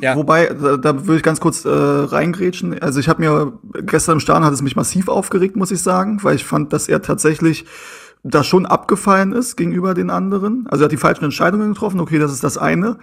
ja. 0.00 0.14
Wobei, 0.14 0.46
da, 0.46 0.76
da 0.76 1.06
würde 1.06 1.16
ich 1.16 1.22
ganz 1.22 1.40
kurz 1.40 1.64
äh, 1.64 1.68
reingrätschen. 1.68 2.80
Also 2.80 3.00
ich 3.00 3.08
habe 3.08 3.20
mir 3.20 3.58
gestern 3.84 4.14
im 4.14 4.20
Stadion 4.20 4.44
hat 4.44 4.52
es 4.52 4.62
mich 4.62 4.76
massiv 4.76 5.08
aufgeregt, 5.08 5.56
muss 5.56 5.72
ich 5.72 5.82
sagen, 5.82 6.20
weil 6.22 6.36
ich 6.36 6.44
fand, 6.44 6.72
dass 6.72 6.88
er 6.88 7.02
tatsächlich 7.02 7.64
da 8.22 8.42
schon 8.42 8.66
abgefallen 8.66 9.32
ist 9.32 9.56
gegenüber 9.56 9.94
den 9.94 10.10
anderen. 10.10 10.66
Also 10.68 10.82
er 10.82 10.86
hat 10.86 10.92
die 10.92 10.96
falschen 10.96 11.24
Entscheidungen 11.24 11.72
getroffen, 11.72 12.00
okay, 12.00 12.18
das 12.18 12.32
ist 12.32 12.44
das 12.44 12.58
eine. 12.58 12.98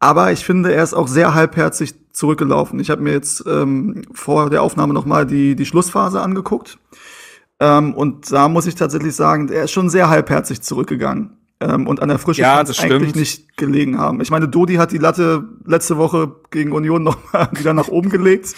Aber 0.00 0.30
ich 0.30 0.44
finde, 0.44 0.72
er 0.72 0.84
ist 0.84 0.94
auch 0.94 1.08
sehr 1.08 1.34
halbherzig 1.34 1.94
zurückgelaufen. 2.12 2.78
Ich 2.78 2.90
habe 2.90 3.02
mir 3.02 3.12
jetzt 3.12 3.44
ähm, 3.46 4.02
vor 4.12 4.50
der 4.50 4.62
Aufnahme 4.62 4.94
noch 4.94 5.04
mal 5.04 5.26
die, 5.26 5.56
die 5.56 5.66
Schlussphase 5.66 6.20
angeguckt. 6.20 6.78
Ähm, 7.60 7.94
und 7.94 8.30
da 8.30 8.48
muss 8.48 8.66
ich 8.66 8.76
tatsächlich 8.76 9.16
sagen, 9.16 9.48
er 9.48 9.64
ist 9.64 9.72
schon 9.72 9.90
sehr 9.90 10.08
halbherzig 10.08 10.62
zurückgegangen. 10.62 11.38
Ähm, 11.60 11.88
und 11.88 12.00
an 12.00 12.08
der 12.08 12.18
Frische 12.18 12.42
ja, 12.42 12.62
das 12.62 12.78
eigentlich 12.78 13.16
nicht 13.16 13.56
gelegen 13.56 13.98
haben. 13.98 14.20
Ich 14.20 14.30
meine, 14.30 14.46
Dodi 14.46 14.74
hat 14.74 14.92
die 14.92 14.98
Latte 14.98 15.48
letzte 15.64 15.96
Woche 15.96 16.36
gegen 16.52 16.70
Union 16.70 17.02
noch 17.02 17.32
mal 17.32 17.48
wieder 17.58 17.74
nach 17.74 17.88
oben 17.88 18.10
gelegt. 18.10 18.54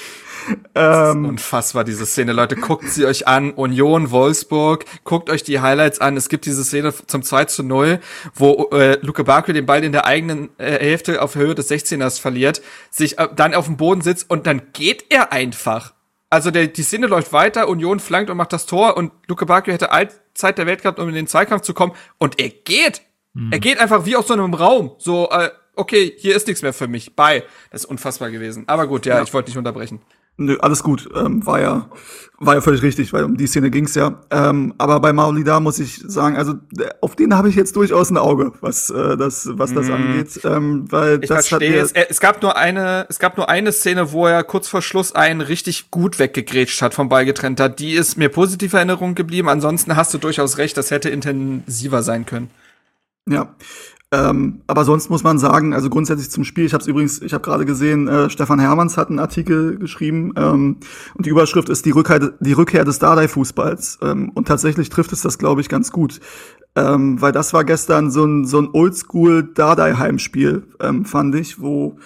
Ähm, 0.74 1.24
unfassbar, 1.24 1.84
diese 1.84 2.06
Szene. 2.06 2.32
Leute, 2.32 2.56
guckt 2.56 2.88
sie 2.88 3.06
euch 3.06 3.26
an. 3.26 3.52
Union, 3.52 4.10
Wolfsburg. 4.10 4.84
Guckt 5.04 5.30
euch 5.30 5.42
die 5.42 5.60
Highlights 5.60 6.00
an. 6.00 6.16
Es 6.16 6.28
gibt 6.28 6.46
diese 6.46 6.64
Szene 6.64 6.94
zum 7.06 7.22
2 7.22 7.44
zu 7.46 7.62
0, 7.62 8.00
wo 8.34 8.68
äh, 8.72 8.98
Luke 9.02 9.24
Barkley 9.24 9.54
den 9.54 9.66
Ball 9.66 9.84
in 9.84 9.92
der 9.92 10.06
eigenen 10.06 10.50
äh, 10.58 10.78
Hälfte 10.78 11.22
auf 11.22 11.34
Höhe 11.34 11.54
des 11.54 11.70
16ers 11.70 12.20
verliert, 12.20 12.62
sich 12.90 13.18
äh, 13.18 13.28
dann 13.34 13.54
auf 13.54 13.66
dem 13.66 13.76
Boden 13.76 14.00
sitzt 14.00 14.30
und 14.30 14.46
dann 14.46 14.62
geht 14.72 15.06
er 15.10 15.32
einfach 15.32 15.94
Also 16.30 16.50
der, 16.50 16.68
die 16.68 16.82
Szene 16.82 17.06
läuft 17.06 17.32
weiter, 17.32 17.68
Union 17.68 18.00
flankt 18.00 18.30
und 18.30 18.36
macht 18.36 18.52
das 18.52 18.66
Tor 18.66 18.96
und 18.96 19.12
Luke 19.26 19.46
Bakio 19.46 19.72
hätte 19.72 19.90
all 19.92 20.08
Zeit 20.34 20.58
der 20.58 20.66
Welt 20.66 20.82
gehabt, 20.82 20.98
um 20.98 21.08
in 21.08 21.14
den 21.14 21.26
Zweikampf 21.26 21.62
zu 21.62 21.74
kommen. 21.74 21.92
Und 22.18 22.40
er 22.40 22.48
geht. 22.50 23.02
Mhm. 23.34 23.52
Er 23.52 23.58
geht 23.58 23.78
einfach 23.78 24.06
wie 24.06 24.16
aus 24.16 24.28
so 24.28 24.34
einem 24.34 24.54
Raum. 24.54 24.92
So, 24.98 25.28
äh, 25.30 25.50
okay, 25.76 26.12
hier 26.16 26.36
ist 26.36 26.46
nichts 26.46 26.62
mehr 26.62 26.72
für 26.72 26.88
mich. 26.88 27.14
Bye. 27.16 27.44
Das 27.70 27.82
ist 27.82 27.90
unfassbar 27.90 28.30
gewesen. 28.30 28.64
Aber 28.66 28.86
gut, 28.86 29.06
ja, 29.06 29.16
ja. 29.16 29.22
ich 29.22 29.32
wollte 29.34 29.50
nicht 29.50 29.58
unterbrechen. 29.58 30.00
Nö, 30.40 30.56
alles 30.60 30.82
gut. 30.82 31.06
Ähm, 31.14 31.44
war 31.44 31.60
ja 31.60 31.90
war 32.38 32.54
ja 32.54 32.62
völlig 32.62 32.82
richtig, 32.82 33.12
weil 33.12 33.24
um 33.24 33.36
die 33.36 33.46
Szene 33.46 33.70
ging's 33.70 33.94
ja. 33.94 34.22
Ähm, 34.30 34.72
aber 34.78 34.98
bei 35.00 35.12
Maolida 35.12 35.60
muss 35.60 35.78
ich 35.78 36.02
sagen, 36.06 36.38
also 36.38 36.54
auf 37.02 37.14
den 37.14 37.36
habe 37.36 37.50
ich 37.50 37.56
jetzt 37.56 37.76
durchaus 37.76 38.08
ein 38.08 38.16
Auge, 38.16 38.52
was 38.62 38.88
äh, 38.88 39.18
das 39.18 39.50
was 39.52 39.74
das 39.74 39.88
mm. 39.88 39.92
angeht, 39.92 40.40
ähm, 40.44 40.90
weil 40.90 41.22
ich 41.22 41.28
das 41.28 41.48
verstehe 41.48 41.78
es. 41.78 41.92
Es 41.92 42.18
gab 42.20 42.40
nur 42.40 42.56
eine, 42.56 43.04
es 43.10 43.18
gab 43.18 43.36
nur 43.36 43.50
eine 43.50 43.70
Szene, 43.70 44.12
wo 44.12 44.26
er 44.26 44.42
kurz 44.42 44.68
vor 44.68 44.80
Schluss 44.80 45.14
einen 45.14 45.42
richtig 45.42 45.90
gut 45.90 46.18
weggegrätscht 46.18 46.80
hat, 46.80 46.94
vom 46.94 47.10
Ball 47.10 47.26
getrennt 47.26 47.60
hat. 47.60 47.78
Die 47.78 47.92
ist 47.92 48.16
mir 48.16 48.30
positiv 48.30 48.72
Erinnerung 48.72 49.14
geblieben. 49.14 49.50
Ansonsten 49.50 49.94
hast 49.94 50.14
du 50.14 50.18
durchaus 50.18 50.56
recht, 50.56 50.78
das 50.78 50.90
hätte 50.90 51.10
intensiver 51.10 52.02
sein 52.02 52.24
können. 52.24 52.48
Ja, 53.28 53.54
ähm, 54.12 54.62
aber 54.66 54.84
sonst 54.84 55.08
muss 55.08 55.22
man 55.22 55.38
sagen, 55.38 55.72
also 55.72 55.88
grundsätzlich 55.88 56.30
zum 56.30 56.42
Spiel, 56.42 56.64
ich 56.64 56.72
habe 56.72 56.82
es 56.82 56.88
übrigens, 56.88 57.22
ich 57.22 57.32
habe 57.32 57.44
gerade 57.44 57.64
gesehen, 57.64 58.08
äh, 58.08 58.28
Stefan 58.28 58.58
Hermanns 58.58 58.96
hat 58.96 59.08
einen 59.08 59.20
Artikel 59.20 59.78
geschrieben 59.78 60.32
ähm, 60.36 60.78
und 61.14 61.26
die 61.26 61.30
Überschrift 61.30 61.68
ist 61.68 61.86
die 61.86 61.92
Rückkehr, 61.92 62.32
die 62.40 62.52
Rückkehr 62.52 62.84
des 62.84 62.98
Dardai-Fußballs. 62.98 64.00
Ähm, 64.02 64.30
und 64.34 64.48
tatsächlich 64.48 64.88
trifft 64.88 65.12
es 65.12 65.22
das, 65.22 65.38
glaube 65.38 65.60
ich, 65.60 65.68
ganz 65.68 65.92
gut. 65.92 66.18
Ähm, 66.74 67.20
weil 67.20 67.30
das 67.30 67.52
war 67.52 67.64
gestern 67.64 68.10
so 68.10 68.24
ein, 68.24 68.46
so 68.46 68.58
ein 68.58 68.70
Oldschool-Dardai-Heimspiel, 68.72 70.64
ähm, 70.80 71.04
fand 71.04 71.34
ich, 71.36 71.60
wo 71.60 71.98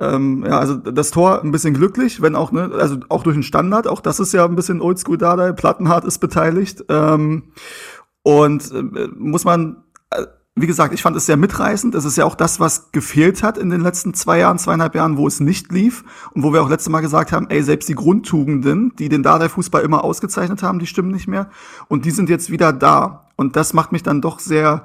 ähm, 0.00 0.44
ja, 0.46 0.58
also 0.58 0.76
das 0.76 1.10
Tor 1.10 1.42
ein 1.42 1.52
bisschen 1.52 1.74
glücklich, 1.74 2.20
wenn 2.20 2.36
auch, 2.36 2.52
ne, 2.52 2.70
also 2.74 2.98
auch 3.08 3.22
durch 3.22 3.36
den 3.36 3.42
Standard, 3.42 3.86
auch 3.86 4.00
das 4.00 4.20
ist 4.20 4.32
ja 4.32 4.44
ein 4.44 4.56
bisschen 4.56 4.80
Oldschool 4.80 5.16
Dardai, 5.16 5.52
Plattenhardt 5.52 6.04
ist 6.04 6.18
beteiligt. 6.18 6.84
Ähm, 6.88 7.52
und 8.22 8.72
äh, 8.72 9.08
muss 9.16 9.44
man, 9.44 9.84
wie 10.58 10.66
gesagt, 10.66 10.94
ich 10.94 11.02
fand 11.02 11.14
es 11.16 11.26
sehr 11.26 11.36
mitreißend. 11.36 11.94
Das 11.94 12.06
ist 12.06 12.16
ja 12.16 12.24
auch 12.24 12.34
das, 12.34 12.58
was 12.58 12.90
gefehlt 12.90 13.42
hat 13.42 13.58
in 13.58 13.68
den 13.68 13.82
letzten 13.82 14.14
zwei 14.14 14.38
Jahren, 14.38 14.58
zweieinhalb 14.58 14.94
Jahren, 14.94 15.18
wo 15.18 15.26
es 15.26 15.38
nicht 15.38 15.70
lief 15.70 16.02
und 16.32 16.42
wo 16.42 16.52
wir 16.54 16.62
auch 16.62 16.70
letztes 16.70 16.88
Mal 16.88 17.02
gesagt 17.02 17.30
haben, 17.30 17.48
ey, 17.50 17.62
selbst 17.62 17.90
die 17.90 17.94
Grundtugenden, 17.94 18.96
die 18.96 19.10
den 19.10 19.22
Dardai-Fußball 19.22 19.82
immer 19.82 20.02
ausgezeichnet 20.02 20.62
haben, 20.62 20.78
die 20.78 20.86
stimmen 20.86 21.10
nicht 21.10 21.28
mehr 21.28 21.50
und 21.88 22.06
die 22.06 22.10
sind 22.10 22.30
jetzt 22.30 22.50
wieder 22.50 22.72
da. 22.72 23.28
Und 23.36 23.54
das 23.54 23.74
macht 23.74 23.92
mich 23.92 24.02
dann 24.02 24.22
doch 24.22 24.38
sehr 24.38 24.84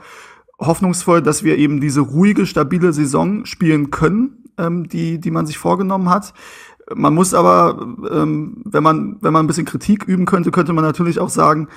hoffnungsvoll, 0.60 1.22
dass 1.22 1.44
wir 1.46 1.58
eben 1.58 1.80
diese 1.80 2.02
ruhige, 2.02 2.46
stabile 2.46 2.92
Saison 2.92 3.46
spielen 3.46 3.92
können, 3.92 4.44
ähm, 4.58 4.90
die, 4.90 5.20
die 5.20 5.32
man 5.32 5.46
sich 5.46 5.58
vorgenommen 5.58 6.10
hat. 6.10 6.34
Man 6.94 7.14
muss 7.14 7.34
aber, 7.34 7.96
ähm, 8.12 8.62
wenn 8.66 8.84
man, 8.84 9.18
wenn 9.22 9.32
man 9.32 9.46
ein 9.46 9.48
bisschen 9.48 9.66
Kritik 9.66 10.04
üben 10.04 10.26
könnte, 10.26 10.52
könnte 10.52 10.74
man 10.74 10.84
natürlich 10.84 11.20
auch 11.20 11.30
sagen, 11.30 11.70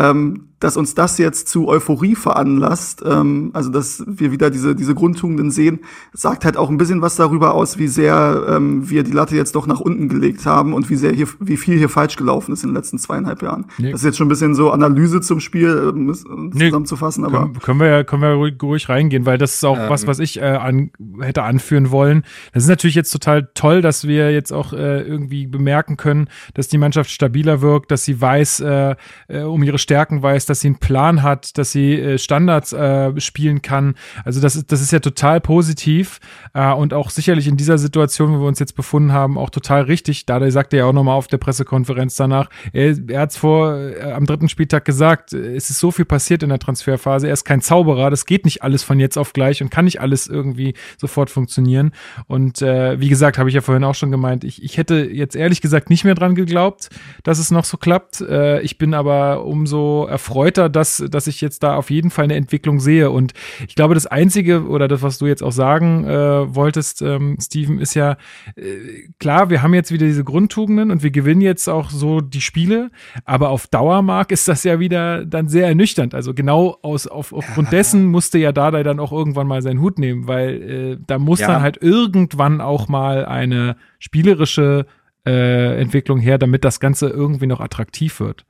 ähm, 0.00 0.46
dass 0.60 0.76
uns 0.76 0.94
das 0.94 1.16
jetzt 1.16 1.48
zu 1.48 1.68
Euphorie 1.68 2.14
veranlasst, 2.14 3.02
ähm, 3.04 3.50
also 3.54 3.70
dass 3.70 4.04
wir 4.06 4.30
wieder 4.30 4.50
diese, 4.50 4.76
diese 4.76 4.94
Grundtugenden 4.94 5.50
sehen, 5.50 5.80
sagt 6.12 6.44
halt 6.44 6.58
auch 6.58 6.68
ein 6.68 6.76
bisschen 6.76 7.00
was 7.00 7.16
darüber 7.16 7.54
aus, 7.54 7.78
wie 7.78 7.88
sehr 7.88 8.44
ähm, 8.46 8.88
wir 8.88 9.02
die 9.02 9.12
Latte 9.12 9.36
jetzt 9.36 9.54
doch 9.54 9.66
nach 9.66 9.80
unten 9.80 10.10
gelegt 10.10 10.44
haben 10.44 10.74
und 10.74 10.90
wie 10.90 10.96
sehr 10.96 11.12
hier, 11.12 11.28
wie 11.40 11.56
viel 11.56 11.78
hier 11.78 11.88
falsch 11.88 12.16
gelaufen 12.16 12.52
ist 12.52 12.62
in 12.62 12.70
den 12.70 12.76
letzten 12.76 12.98
zweieinhalb 12.98 13.42
Jahren. 13.42 13.66
Nee. 13.78 13.90
Das 13.90 14.00
ist 14.00 14.04
jetzt 14.04 14.18
schon 14.18 14.26
ein 14.26 14.28
bisschen 14.28 14.54
so 14.54 14.70
Analyse 14.70 15.22
zum 15.22 15.40
Spiel 15.40 15.68
äh, 15.68 16.52
zusammenzufassen, 16.58 17.22
nee, 17.22 17.28
aber. 17.28 17.46
Können, 17.46 17.60
können, 17.60 17.80
wir 17.80 17.88
ja, 17.88 18.04
können 18.04 18.22
wir 18.22 18.32
ruhig, 18.32 18.62
ruhig 18.62 18.88
reingehen, 18.90 19.24
weil 19.24 19.38
das 19.38 19.54
ist 19.54 19.64
auch 19.64 19.78
ähm. 19.78 19.88
was, 19.88 20.06
was 20.06 20.18
ich 20.18 20.38
äh, 20.38 20.44
an, 20.44 20.90
hätte 21.20 21.42
anführen 21.42 21.90
wollen. 21.90 22.22
Das 22.52 22.64
ist 22.64 22.68
natürlich 22.68 22.96
jetzt 22.96 23.10
total 23.10 23.48
toll, 23.54 23.80
dass 23.80 24.06
wir 24.06 24.30
jetzt 24.30 24.52
auch 24.52 24.74
äh, 24.74 25.00
irgendwie 25.00 25.46
bemerken 25.46 25.96
können, 25.96 26.28
dass 26.52 26.68
die 26.68 26.76
Mannschaft 26.76 27.10
stabiler 27.10 27.62
wirkt, 27.62 27.90
dass 27.90 28.04
sie 28.04 28.20
weiß, 28.20 28.60
äh, 28.60 28.94
äh 29.28 29.42
um 29.42 29.62
ihre 29.62 29.78
Stärken 29.90 30.22
weiß, 30.22 30.46
dass 30.46 30.60
sie 30.60 30.68
einen 30.68 30.78
Plan 30.78 31.24
hat, 31.24 31.58
dass 31.58 31.72
sie 31.72 31.98
äh, 31.98 32.16
Standards 32.16 32.72
äh, 32.72 33.20
spielen 33.20 33.60
kann. 33.60 33.96
Also 34.24 34.40
das, 34.40 34.64
das 34.64 34.80
ist 34.80 34.92
ja 34.92 35.00
total 35.00 35.40
positiv 35.40 36.20
äh, 36.54 36.72
und 36.72 36.94
auch 36.94 37.10
sicherlich 37.10 37.48
in 37.48 37.56
dieser 37.56 37.76
Situation, 37.76 38.32
wo 38.32 38.42
wir 38.42 38.46
uns 38.46 38.60
jetzt 38.60 38.76
befunden 38.76 39.12
haben, 39.12 39.36
auch 39.36 39.50
total 39.50 39.82
richtig. 39.82 40.26
Dadurch 40.26 40.52
sagte 40.52 40.76
er 40.76 40.86
auch 40.86 40.92
nochmal 40.92 41.16
auf 41.16 41.26
der 41.26 41.38
Pressekonferenz 41.38 42.14
danach, 42.14 42.50
er, 42.72 42.96
er 43.08 43.20
hat 43.22 43.30
es 43.30 43.36
vor 43.36 43.74
äh, 43.74 44.12
am 44.12 44.26
dritten 44.26 44.48
Spieltag 44.48 44.84
gesagt, 44.84 45.32
es 45.32 45.70
ist 45.70 45.80
so 45.80 45.90
viel 45.90 46.04
passiert 46.04 46.44
in 46.44 46.50
der 46.50 46.60
Transferphase, 46.60 47.26
er 47.26 47.32
ist 47.32 47.44
kein 47.44 47.60
Zauberer, 47.60 48.10
das 48.10 48.26
geht 48.26 48.44
nicht 48.44 48.62
alles 48.62 48.84
von 48.84 49.00
jetzt 49.00 49.18
auf 49.18 49.32
gleich 49.32 49.60
und 49.60 49.70
kann 49.72 49.86
nicht 49.86 50.00
alles 50.00 50.28
irgendwie 50.28 50.74
sofort 50.98 51.30
funktionieren. 51.30 51.90
Und 52.28 52.62
äh, 52.62 53.00
wie 53.00 53.08
gesagt, 53.08 53.38
habe 53.38 53.48
ich 53.48 53.56
ja 53.56 53.60
vorhin 53.60 53.82
auch 53.82 53.96
schon 53.96 54.12
gemeint, 54.12 54.44
ich, 54.44 54.62
ich 54.62 54.78
hätte 54.78 55.10
jetzt 55.12 55.34
ehrlich 55.34 55.60
gesagt 55.60 55.90
nicht 55.90 56.04
mehr 56.04 56.14
dran 56.14 56.36
geglaubt, 56.36 56.90
dass 57.24 57.40
es 57.40 57.50
noch 57.50 57.64
so 57.64 57.76
klappt. 57.76 58.20
Äh, 58.20 58.60
ich 58.60 58.78
bin 58.78 58.94
aber 58.94 59.44
umso 59.44 59.69
erfreuter, 60.06 60.68
dass, 60.68 61.04
dass 61.10 61.26
ich 61.26 61.40
jetzt 61.40 61.62
da 61.62 61.76
auf 61.76 61.90
jeden 61.90 62.10
Fall 62.10 62.24
eine 62.24 62.34
Entwicklung 62.34 62.80
sehe. 62.80 63.10
Und 63.10 63.32
ich 63.66 63.74
glaube, 63.74 63.94
das 63.94 64.06
Einzige 64.06 64.66
oder 64.66 64.88
das, 64.88 65.02
was 65.02 65.18
du 65.18 65.26
jetzt 65.26 65.42
auch 65.42 65.52
sagen 65.52 66.04
äh, 66.04 66.54
wolltest, 66.54 67.02
ähm, 67.02 67.36
Steven, 67.40 67.78
ist 67.78 67.94
ja 67.94 68.16
äh, 68.56 69.08
klar, 69.18 69.50
wir 69.50 69.62
haben 69.62 69.74
jetzt 69.74 69.92
wieder 69.92 70.06
diese 70.06 70.24
Grundtugenden 70.24 70.90
und 70.90 71.02
wir 71.02 71.10
gewinnen 71.10 71.40
jetzt 71.40 71.68
auch 71.68 71.90
so 71.90 72.20
die 72.20 72.40
Spiele, 72.40 72.90
aber 73.24 73.50
auf 73.50 73.66
Dauermark 73.66 74.32
ist 74.32 74.48
das 74.48 74.64
ja 74.64 74.80
wieder 74.80 75.24
dann 75.24 75.48
sehr 75.48 75.66
ernüchternd. 75.66 76.14
Also 76.14 76.34
genau 76.34 76.78
aus, 76.82 77.06
auf, 77.06 77.32
aufgrund 77.32 77.68
ja. 77.68 77.78
dessen 77.78 78.06
musste 78.06 78.38
ja 78.38 78.52
Dardai 78.52 78.82
dann 78.82 79.00
auch 79.00 79.12
irgendwann 79.12 79.46
mal 79.46 79.62
seinen 79.62 79.80
Hut 79.80 79.98
nehmen, 79.98 80.28
weil 80.28 80.62
äh, 80.62 80.98
da 81.06 81.18
muss 81.18 81.40
ja. 81.40 81.48
dann 81.48 81.62
halt 81.62 81.78
irgendwann 81.82 82.60
auch 82.60 82.88
mal 82.88 83.24
eine 83.24 83.76
spielerische 83.98 84.86
äh, 85.26 85.80
Entwicklung 85.80 86.18
her, 86.18 86.38
damit 86.38 86.64
das 86.64 86.80
Ganze 86.80 87.08
irgendwie 87.08 87.46
noch 87.46 87.60
attraktiv 87.60 88.20
wird. 88.20 88.46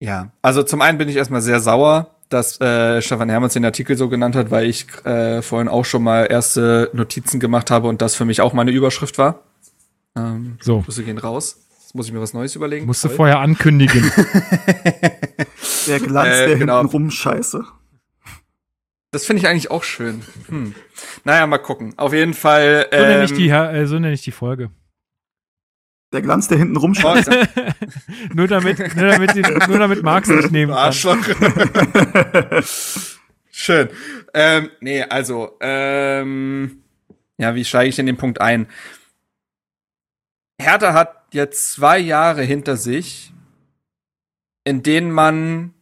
Ja, 0.00 0.32
also 0.42 0.62
zum 0.62 0.80
einen 0.80 0.98
bin 0.98 1.08
ich 1.08 1.16
erstmal 1.16 1.42
sehr 1.42 1.60
sauer, 1.60 2.14
dass 2.30 2.60
äh, 2.60 3.02
Stefan 3.02 3.28
Hermanns 3.28 3.52
den 3.52 3.64
Artikel 3.64 3.96
so 3.96 4.08
genannt 4.08 4.34
hat, 4.34 4.50
weil 4.50 4.66
ich 4.66 4.86
äh, 5.04 5.42
vorhin 5.42 5.68
auch 5.68 5.84
schon 5.84 6.02
mal 6.02 6.24
erste 6.24 6.90
Notizen 6.94 7.38
gemacht 7.38 7.70
habe 7.70 7.86
und 7.86 8.00
das 8.00 8.14
für 8.14 8.24
mich 8.24 8.40
auch 8.40 8.54
meine 8.54 8.70
Überschrift 8.70 9.18
war. 9.18 9.42
Ähm, 10.16 10.56
so. 10.60 10.80
Grüße 10.80 11.04
gehen 11.04 11.18
raus. 11.18 11.66
Jetzt 11.80 11.94
muss 11.94 12.06
ich 12.06 12.12
mir 12.12 12.20
was 12.20 12.32
Neues 12.32 12.54
überlegen. 12.56 12.86
Musste 12.86 13.10
vorher 13.10 13.40
ankündigen. 13.40 14.10
der 15.86 16.00
Glanz 16.00 16.28
äh, 16.28 16.46
der 16.46 16.56
genau. 16.56 16.78
hinten 16.78 16.92
rum 16.92 17.10
Scheiße. 17.10 17.64
Das 19.10 19.26
finde 19.26 19.42
ich 19.42 19.48
eigentlich 19.48 19.72
auch 19.72 19.82
schön. 19.82 20.22
Hm. 20.48 20.74
Naja, 21.24 21.46
mal 21.46 21.58
gucken. 21.58 21.94
Auf 21.96 22.14
jeden 22.14 22.34
Fall. 22.34 22.86
Ähm, 22.92 23.00
so 23.00 23.06
nenne 23.06 23.24
ich 23.24 23.32
die, 23.32 23.48
äh, 23.48 23.86
so 23.86 23.98
nenne 23.98 24.12
ich 24.12 24.22
die 24.22 24.30
Folge. 24.30 24.70
Der 26.12 26.22
Glanz, 26.22 26.48
der 26.48 26.58
hinten 26.58 26.76
rumschaut. 26.76 27.24
nur 28.34 28.48
damit, 28.48 28.78
nur 28.96 29.06
damit, 29.06 29.68
nur 29.68 29.78
damit 29.78 30.02
Marx 30.02 30.28
nicht 30.28 30.50
nehmen 30.50 30.72
kann. 30.72 30.86
Arschloch. 30.86 31.18
Schön. 33.50 33.88
Ähm, 34.34 34.70
nee, 34.80 35.02
also, 35.02 35.56
ähm, 35.60 36.82
ja, 37.38 37.54
wie 37.54 37.64
steige 37.64 37.90
ich 37.90 37.98
in 37.98 38.06
den 38.06 38.16
Punkt 38.16 38.40
ein? 38.40 38.66
Hertha 40.60 40.92
hat 40.92 41.26
jetzt 41.32 41.72
zwei 41.72 41.98
Jahre 41.98 42.42
hinter 42.42 42.76
sich, 42.76 43.32
in 44.64 44.82
denen 44.82 45.12
man 45.12 45.74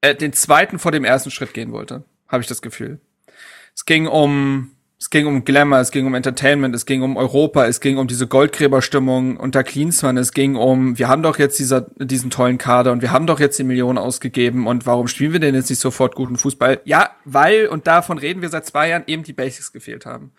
äh, 0.00 0.14
den 0.14 0.32
zweiten 0.32 0.78
vor 0.78 0.92
dem 0.92 1.04
ersten 1.04 1.30
Schritt 1.30 1.52
gehen 1.52 1.72
wollte, 1.72 2.04
habe 2.28 2.42
ich 2.42 2.48
das 2.48 2.62
Gefühl. 2.62 3.00
Es 3.74 3.84
ging 3.84 4.06
um 4.06 4.74
es 5.00 5.08
ging 5.08 5.26
um 5.26 5.44
Glamour, 5.46 5.78
es 5.78 5.92
ging 5.92 6.06
um 6.06 6.14
Entertainment, 6.14 6.74
es 6.74 6.84
ging 6.84 7.00
um 7.00 7.16
Europa, 7.16 7.64
es 7.64 7.80
ging 7.80 7.96
um 7.96 8.06
diese 8.06 8.26
Goldgräberstimmung 8.26 9.38
unter 9.38 9.64
Klinsmann, 9.64 10.18
es 10.18 10.32
ging 10.32 10.56
um, 10.56 10.98
wir 10.98 11.08
haben 11.08 11.22
doch 11.22 11.38
jetzt 11.38 11.58
dieser, 11.58 11.86
diesen 11.96 12.28
tollen 12.28 12.58
Kader 12.58 12.92
und 12.92 13.00
wir 13.00 13.10
haben 13.10 13.26
doch 13.26 13.40
jetzt 13.40 13.58
die 13.58 13.64
Millionen 13.64 13.96
ausgegeben 13.96 14.66
und 14.66 14.84
warum 14.84 15.08
spielen 15.08 15.32
wir 15.32 15.40
denn 15.40 15.54
jetzt 15.54 15.70
nicht 15.70 15.80
sofort 15.80 16.14
guten 16.14 16.36
Fußball? 16.36 16.82
Ja, 16.84 17.12
weil, 17.24 17.68
und 17.68 17.86
davon 17.86 18.18
reden 18.18 18.42
wir 18.42 18.50
seit 18.50 18.66
zwei 18.66 18.90
Jahren, 18.90 19.04
eben 19.06 19.22
die 19.22 19.32
Basics 19.32 19.72
gefehlt 19.72 20.04
haben. 20.04 20.32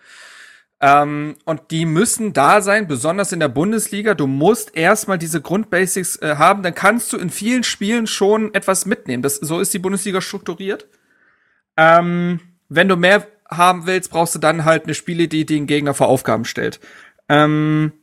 Ähm, 0.79 1.37
und 1.45 1.71
die 1.71 1.87
müssen 1.87 2.33
da 2.33 2.61
sein, 2.61 2.87
besonders 2.87 3.31
in 3.31 3.39
der 3.39 3.49
Bundesliga. 3.49 4.13
Du 4.13 4.27
musst 4.27 4.77
erstmal 4.77 5.17
diese 5.17 5.41
Grundbasics 5.41 6.17
äh, 6.17 6.35
haben, 6.37 6.61
dann 6.61 6.75
kannst 6.75 7.11
du 7.13 7.17
in 7.17 7.31
vielen 7.31 7.63
Spielen 7.63 8.05
schon 8.05 8.53
etwas 8.53 8.85
mitnehmen. 8.85 9.23
Das, 9.23 9.37
so 9.37 9.59
ist 9.59 9.73
die 9.73 9.79
Bundesliga 9.79 10.21
strukturiert. 10.21 10.87
Ähm, 11.77 12.41
wenn 12.69 12.87
du 12.87 12.95
mehr 12.95 13.27
haben 13.53 13.85
willst, 13.85 14.11
brauchst 14.11 14.35
du 14.35 14.39
dann 14.39 14.65
halt 14.65 14.85
eine 14.85 14.93
Spielidee, 14.93 15.43
die 15.43 15.55
den 15.55 15.67
Gegner 15.67 15.93
vor 15.93 16.07
Aufgaben 16.07 16.45
stellt. 16.45 16.79
Ähm, 17.29 17.93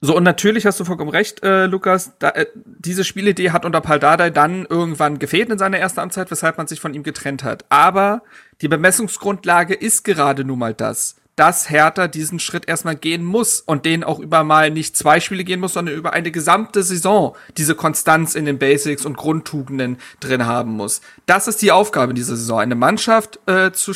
so, 0.00 0.16
und 0.16 0.22
natürlich 0.22 0.64
hast 0.64 0.78
du 0.78 0.84
vollkommen 0.84 1.10
recht, 1.10 1.42
äh, 1.42 1.66
Lukas, 1.66 2.12
da, 2.20 2.30
äh, 2.30 2.46
diese 2.54 3.02
Spielidee 3.02 3.50
hat 3.50 3.64
unter 3.64 3.80
Paldadei 3.80 4.30
dann 4.30 4.64
irgendwann 4.64 5.18
gefehlt 5.18 5.50
in 5.50 5.58
seiner 5.58 5.78
ersten 5.78 6.00
Amtszeit, 6.00 6.30
weshalb 6.30 6.56
man 6.56 6.68
sich 6.68 6.80
von 6.80 6.94
ihm 6.94 7.02
getrennt 7.02 7.42
hat. 7.42 7.64
Aber 7.68 8.22
die 8.60 8.68
Bemessungsgrundlage 8.68 9.74
ist 9.74 10.04
gerade 10.04 10.44
nun 10.44 10.60
mal 10.60 10.72
das, 10.72 11.16
dass 11.34 11.68
Hertha 11.68 12.06
diesen 12.06 12.38
Schritt 12.38 12.68
erstmal 12.68 12.94
gehen 12.94 13.24
muss 13.24 13.60
und 13.60 13.84
den 13.84 14.04
auch 14.04 14.20
über 14.20 14.44
mal 14.44 14.70
nicht 14.70 14.96
zwei 14.96 15.18
Spiele 15.18 15.42
gehen 15.42 15.60
muss, 15.60 15.72
sondern 15.72 15.96
über 15.96 16.12
eine 16.12 16.30
gesamte 16.30 16.84
Saison 16.84 17.36
diese 17.56 17.74
Konstanz 17.74 18.36
in 18.36 18.44
den 18.44 18.58
Basics 18.58 19.04
und 19.04 19.16
Grundtugenden 19.16 19.98
drin 20.20 20.46
haben 20.46 20.72
muss. 20.72 21.00
Das 21.26 21.48
ist 21.48 21.60
die 21.60 21.72
Aufgabe 21.72 22.14
dieser 22.14 22.36
Saison, 22.36 22.60
eine 22.60 22.76
Mannschaft 22.76 23.40
äh, 23.46 23.72
zu 23.72 23.94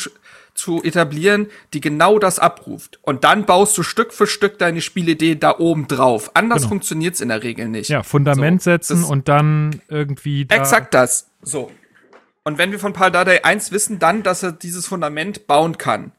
zu 0.53 0.83
etablieren, 0.83 1.47
die 1.73 1.81
genau 1.81 2.19
das 2.19 2.39
abruft. 2.39 2.99
Und 3.01 3.23
dann 3.23 3.45
baust 3.45 3.77
du 3.77 3.83
Stück 3.83 4.13
für 4.13 4.27
Stück 4.27 4.59
deine 4.59 4.81
Spielidee 4.81 5.35
da 5.35 5.57
oben 5.57 5.87
drauf. 5.87 6.31
Anders 6.35 6.63
genau. 6.63 6.69
funktioniert's 6.69 7.21
in 7.21 7.29
der 7.29 7.43
Regel 7.43 7.67
nicht. 7.67 7.89
Ja, 7.89 8.03
Fundament 8.03 8.61
so, 8.61 8.71
setzen 8.71 9.03
und 9.03 9.27
dann 9.27 9.81
irgendwie. 9.87 10.45
Da 10.45 10.55
exakt 10.55 10.93
das. 10.93 11.29
So. 11.41 11.71
Und 12.43 12.57
wenn 12.57 12.71
wir 12.71 12.79
von 12.79 12.93
Paul 12.93 13.11
Dardai 13.11 13.45
eins 13.45 13.71
wissen, 13.71 13.99
dann, 13.99 14.21
dass 14.21 14.43
er 14.43 14.51
dieses 14.51 14.85
Fundament 14.85 15.47
bauen 15.47 15.77
kann. 15.77 16.11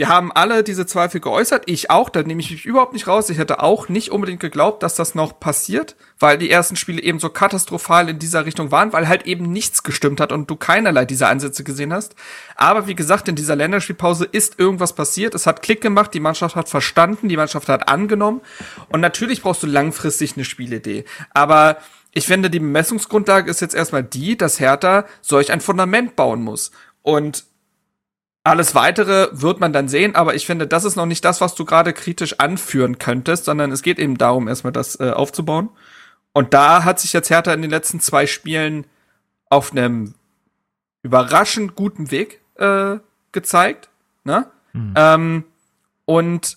Wir 0.00 0.08
haben 0.08 0.32
alle 0.32 0.64
diese 0.64 0.86
Zweifel 0.86 1.20
geäußert, 1.20 1.64
ich 1.66 1.90
auch, 1.90 2.08
da 2.08 2.22
nehme 2.22 2.40
ich 2.40 2.50
mich 2.50 2.64
überhaupt 2.64 2.94
nicht 2.94 3.06
raus. 3.06 3.28
Ich 3.28 3.36
hätte 3.36 3.62
auch 3.62 3.90
nicht 3.90 4.10
unbedingt 4.10 4.40
geglaubt, 4.40 4.82
dass 4.82 4.94
das 4.94 5.14
noch 5.14 5.38
passiert, 5.38 5.94
weil 6.18 6.38
die 6.38 6.50
ersten 6.50 6.76
Spiele 6.76 7.02
eben 7.02 7.20
so 7.20 7.28
katastrophal 7.28 8.08
in 8.08 8.18
dieser 8.18 8.46
Richtung 8.46 8.70
waren, 8.70 8.94
weil 8.94 9.08
halt 9.08 9.26
eben 9.26 9.52
nichts 9.52 9.82
gestimmt 9.82 10.22
hat 10.22 10.32
und 10.32 10.48
du 10.48 10.56
keinerlei 10.56 11.04
dieser 11.04 11.28
Ansätze 11.28 11.64
gesehen 11.64 11.92
hast. 11.92 12.14
Aber 12.56 12.86
wie 12.86 12.94
gesagt, 12.94 13.28
in 13.28 13.34
dieser 13.34 13.56
Länderspielpause 13.56 14.24
ist 14.24 14.58
irgendwas 14.58 14.94
passiert. 14.94 15.34
Es 15.34 15.46
hat 15.46 15.60
Klick 15.60 15.82
gemacht, 15.82 16.14
die 16.14 16.20
Mannschaft 16.20 16.56
hat 16.56 16.70
verstanden, 16.70 17.28
die 17.28 17.36
Mannschaft 17.36 17.68
hat 17.68 17.90
angenommen. 17.90 18.40
Und 18.88 19.02
natürlich 19.02 19.42
brauchst 19.42 19.62
du 19.62 19.66
langfristig 19.66 20.34
eine 20.34 20.46
Spielidee. 20.46 21.04
Aber 21.34 21.76
ich 22.12 22.26
finde, 22.26 22.48
die 22.48 22.60
Messungsgrundlage 22.60 23.50
ist 23.50 23.60
jetzt 23.60 23.74
erstmal 23.74 24.02
die, 24.02 24.38
dass 24.38 24.60
Hertha 24.60 25.04
solch 25.20 25.52
ein 25.52 25.60
Fundament 25.60 26.16
bauen 26.16 26.42
muss. 26.42 26.70
Und 27.02 27.44
alles 28.42 28.74
weitere 28.74 29.28
wird 29.32 29.60
man 29.60 29.72
dann 29.72 29.88
sehen, 29.88 30.14
aber 30.14 30.34
ich 30.34 30.46
finde, 30.46 30.66
das 30.66 30.84
ist 30.84 30.96
noch 30.96 31.06
nicht 31.06 31.24
das, 31.24 31.40
was 31.40 31.54
du 31.54 31.64
gerade 31.64 31.92
kritisch 31.92 32.38
anführen 32.38 32.98
könntest, 32.98 33.44
sondern 33.44 33.70
es 33.70 33.82
geht 33.82 33.98
eben 33.98 34.16
darum, 34.16 34.48
erstmal 34.48 34.72
das 34.72 34.98
äh, 34.98 35.10
aufzubauen. 35.10 35.68
Und 36.32 36.54
da 36.54 36.84
hat 36.84 37.00
sich 37.00 37.12
jetzt 37.12 37.28
Hertha 37.28 37.52
in 37.52 37.62
den 37.62 37.70
letzten 37.70 38.00
zwei 38.00 38.26
Spielen 38.26 38.86
auf 39.50 39.72
einem 39.72 40.14
überraschend 41.02 41.74
guten 41.74 42.10
Weg 42.10 42.40
äh, 42.54 42.96
gezeigt. 43.32 43.90
Ne? 44.24 44.46
Mhm. 44.72 44.94
Ähm, 44.96 45.44
und 46.04 46.56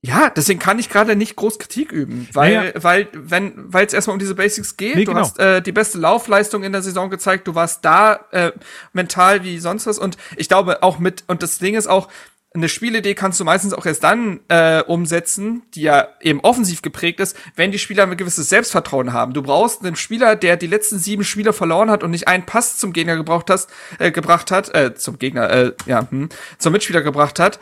ja, 0.00 0.30
deswegen 0.30 0.60
kann 0.60 0.78
ich 0.78 0.88
gerade 0.88 1.16
nicht 1.16 1.34
groß 1.34 1.58
Kritik 1.58 1.90
üben, 1.90 2.28
weil, 2.32 2.54
naja. 2.54 2.72
weil, 2.76 3.08
wenn, 3.12 3.52
weil 3.56 3.84
es 3.84 3.92
erstmal 3.92 4.14
um 4.14 4.20
diese 4.20 4.36
Basics 4.36 4.76
geht, 4.76 4.94
nee, 4.94 5.04
du 5.04 5.12
genau. 5.12 5.22
hast 5.22 5.40
äh, 5.40 5.60
die 5.60 5.72
beste 5.72 5.98
Laufleistung 5.98 6.62
in 6.62 6.70
der 6.70 6.82
Saison 6.82 7.10
gezeigt, 7.10 7.48
du 7.48 7.56
warst 7.56 7.84
da 7.84 8.20
äh, 8.30 8.52
mental 8.92 9.42
wie 9.42 9.58
sonst 9.58 9.86
was 9.86 9.98
und 9.98 10.16
ich 10.36 10.48
glaube 10.48 10.84
auch 10.84 11.00
mit, 11.00 11.24
und 11.26 11.42
das 11.42 11.58
Ding 11.58 11.74
ist 11.74 11.88
auch, 11.88 12.08
eine 12.54 12.68
Spielidee 12.68 13.14
kannst 13.14 13.38
du 13.40 13.44
meistens 13.44 13.74
auch 13.74 13.84
erst 13.84 14.04
dann 14.04 14.40
äh, 14.48 14.82
umsetzen, 14.82 15.62
die 15.74 15.82
ja 15.82 16.08
eben 16.20 16.40
offensiv 16.40 16.80
geprägt 16.80 17.20
ist, 17.20 17.36
wenn 17.56 17.72
die 17.72 17.78
Spieler 17.78 18.04
ein 18.04 18.16
gewisses 18.16 18.48
Selbstvertrauen 18.48 19.12
haben. 19.12 19.34
Du 19.34 19.42
brauchst 19.42 19.84
einen 19.84 19.96
Spieler, 19.96 20.34
der 20.34 20.56
die 20.56 20.66
letzten 20.66 20.98
sieben 20.98 21.24
Spiele 21.24 21.52
verloren 21.52 21.90
hat 21.90 22.02
und 22.02 22.10
nicht 22.10 22.26
einen 22.26 22.46
Pass 22.46 22.78
zum 22.78 22.92
Gegner 22.92 23.16
gebraucht 23.16 23.50
hast, 23.50 23.68
äh, 23.98 24.10
gebracht 24.10 24.50
hat, 24.50 24.74
äh, 24.74 24.94
zum 24.94 25.18
Gegner, 25.18 25.50
äh, 25.50 25.72
ja, 25.86 26.08
hm, 26.08 26.30
zum 26.58 26.72
Mitspieler 26.72 27.02
gebracht 27.02 27.38
hat, 27.38 27.60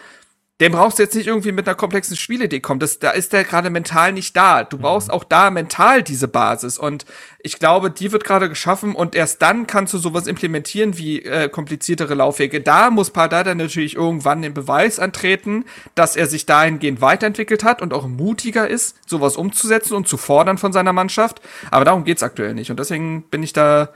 den 0.61 0.73
brauchst 0.73 0.99
du 0.99 1.03
jetzt 1.03 1.15
nicht 1.15 1.27
irgendwie 1.27 1.53
mit 1.53 1.69
einer 1.69 1.75
komplexen 1.75 2.17
Spielidee 2.17 2.61
kommen. 2.61 2.81
Das, 2.81 2.99
da 2.99 3.11
ist 3.11 3.35
der 3.35 3.45
gerade 3.45 3.69
mental 3.69 4.13
nicht 4.13 4.35
da. 4.35 4.65
Du 4.65 4.79
brauchst 4.79 5.09
mhm. 5.09 5.15
auch 5.15 5.25
da 5.25 5.51
mental 5.51 6.03
diese 6.03 6.29
Basis. 6.29 6.79
Und 6.79 7.05
ich 7.41 7.59
glaube, 7.59 7.91
die 7.91 8.11
wird 8.11 8.25
gerade 8.25 8.49
geschaffen 8.49 8.95
und 8.95 9.15
erst 9.15 9.43
dann 9.43 9.67
kannst 9.67 9.93
du 9.93 9.99
sowas 9.99 10.27
implementieren 10.27 10.97
wie 10.97 11.23
äh, 11.23 11.51
kompliziertere 11.51 12.15
Laufwege. 12.15 12.63
Da 12.63 12.91
muss 12.91 13.11
Pardada 13.11 13.55
natürlich 13.55 13.97
irgendwann 13.97 14.41
den 14.41 14.55
Beweis 14.55 14.99
antreten, 14.99 15.67
dass 15.95 16.17
er 16.17 16.27
sich 16.27 16.47
dahingehend 16.47 17.03
weiterentwickelt 17.03 17.63
hat 17.63 17.83
und 17.83 17.93
auch 17.93 18.07
mutiger 18.07 18.67
ist, 18.67 18.97
sowas 19.07 19.37
umzusetzen 19.37 19.95
und 19.95 20.09
zu 20.09 20.17
fordern 20.17 20.57
von 20.57 20.73
seiner 20.73 20.95
Mannschaft. 20.95 21.43
Aber 21.71 21.85
darum 21.85 22.05
geht's 22.05 22.23
aktuell 22.23 22.55
nicht. 22.55 22.71
Und 22.71 22.81
deswegen 22.81 23.25
bin 23.25 23.43
ich 23.43 23.53
da 23.53 23.91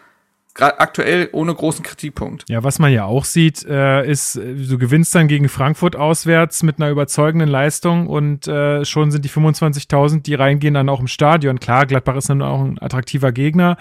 aktuell 0.59 1.29
ohne 1.33 1.55
großen 1.55 1.85
Kritikpunkt. 1.85 2.45
Ja, 2.49 2.65
was 2.65 2.79
man 2.79 2.93
ja 2.93 3.05
auch 3.05 3.25
sieht, 3.25 3.65
äh, 3.65 4.09
ist, 4.09 4.37
du 4.37 4.79
gewinnst 4.79 5.15
dann 5.15 5.29
gegen 5.29 5.49
Frankfurt 5.49 5.97
auswärts 5.97 6.63
mit 6.63 6.81
einer 6.81 6.91
überzeugenden 6.91 7.49
Leistung 7.49 8.07
und 8.07 8.49
äh, 8.49 8.85
schon 8.85 9.11
sind 9.11 9.25
die 9.25 9.31
25.000, 9.31 10.23
die 10.23 10.35
reingehen, 10.35 10.75
dann 10.75 10.89
auch 10.89 11.01
im 11.01 11.09
Stadion. 11.09 11.61
Klar, 11.61 11.87
Gladbach 11.87 12.17
ist 12.17 12.29
dann 12.29 12.43
auch 12.43 12.63
ein 12.63 12.81
attraktiver 12.81 13.33
Gegner 13.33 13.77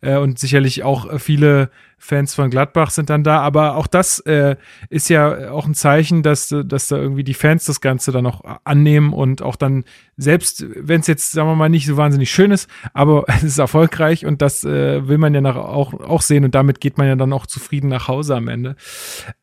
äh, 0.00 0.16
und 0.16 0.38
sicherlich 0.38 0.84
auch 0.84 1.18
viele 1.18 1.70
Fans 2.04 2.34
von 2.34 2.50
Gladbach 2.50 2.90
sind 2.90 3.10
dann 3.10 3.22
da, 3.22 3.40
aber 3.42 3.76
auch 3.76 3.86
das 3.86 4.18
äh, 4.18 4.56
ist 4.90 5.08
ja 5.08 5.52
auch 5.52 5.66
ein 5.66 5.74
Zeichen, 5.74 6.24
dass, 6.24 6.52
dass 6.64 6.88
da 6.88 6.96
irgendwie 6.96 7.22
die 7.22 7.32
Fans 7.32 7.64
das 7.64 7.80
Ganze 7.80 8.10
dann 8.10 8.26
auch 8.26 8.42
annehmen 8.64 9.12
und 9.12 9.40
auch 9.40 9.54
dann, 9.54 9.84
selbst 10.16 10.66
wenn 10.74 11.00
es 11.00 11.06
jetzt, 11.06 11.30
sagen 11.30 11.48
wir 11.48 11.54
mal, 11.54 11.68
nicht 11.68 11.86
so 11.86 11.96
wahnsinnig 11.96 12.32
schön 12.32 12.50
ist, 12.50 12.68
aber 12.92 13.24
es 13.28 13.44
ist 13.44 13.58
erfolgreich 13.58 14.26
und 14.26 14.42
das 14.42 14.64
äh, 14.64 15.06
will 15.06 15.16
man 15.16 15.32
ja 15.32 15.40
nach, 15.40 15.54
auch, 15.54 15.94
auch 15.94 16.22
sehen 16.22 16.44
und 16.44 16.56
damit 16.56 16.80
geht 16.80 16.98
man 16.98 17.06
ja 17.06 17.14
dann 17.14 17.32
auch 17.32 17.46
zufrieden 17.46 17.86
nach 17.86 18.08
Hause 18.08 18.34
am 18.34 18.48
Ende. 18.48 18.74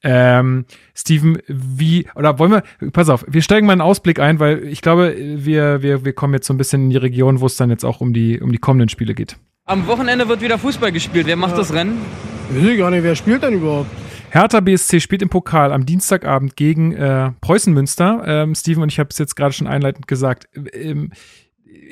Ähm, 0.04 0.66
Steven, 0.94 1.38
wie, 1.48 2.08
oder 2.16 2.40
wollen 2.40 2.52
wir, 2.52 2.92
pass 2.92 3.08
auf, 3.08 3.24
wir 3.26 3.42
steigen 3.42 3.68
mal 3.68 3.72
einen 3.72 3.82
Ausblick 3.82 4.20
ein, 4.20 4.42
weil 4.42 4.66
ich 4.66 4.82
glaube, 4.82 5.16
wir, 5.18 5.82
wir, 5.82 6.04
wir 6.04 6.12
kommen 6.12 6.34
jetzt 6.34 6.48
so 6.48 6.54
ein 6.54 6.58
bisschen 6.58 6.84
in 6.84 6.90
die 6.90 6.98
Region, 6.98 7.40
wo 7.40 7.46
es 7.46 7.56
dann 7.56 7.70
jetzt 7.70 7.86
auch 7.86 8.02
um 8.02 8.14
die, 8.14 8.42
um 8.42 8.52
die 8.52 8.58
kommenden 8.58 8.90
Spiele 8.90 9.14
geht. 9.14 9.38
Am 9.70 9.86
Wochenende 9.86 10.28
wird 10.28 10.42
wieder 10.42 10.58
Fußball 10.58 10.92
gespielt. 10.92 11.28
Wer 11.28 11.36
macht 11.36 11.52
ja. 11.52 11.58
das 11.60 11.72
Rennen? 11.72 12.02
Ich 12.50 12.66
weiß 12.66 12.78
gar 12.80 12.90
nicht, 12.90 13.04
wer 13.04 13.16
spielt 13.16 13.44
denn 13.44 13.54
überhaupt? 13.54 13.92
Hertha 14.32 14.62
BSC 14.62 15.00
spielt 15.00 15.22
im 15.22 15.30
Pokal 15.30 15.72
am 15.72 15.86
Dienstagabend 15.86 16.56
gegen 16.56 16.94
äh, 16.94 17.34
Preußen 17.40 17.72
Münster. 17.72 18.24
Ähm, 18.26 18.56
Steven 18.56 18.82
und 18.82 18.92
ich 18.92 18.98
habe 18.98 19.10
es 19.12 19.20
jetzt 19.20 19.36
gerade 19.36 19.54
schon 19.54 19.68
einleitend 19.68 20.08
gesagt. 20.08 20.50
Ähm, 20.74 21.12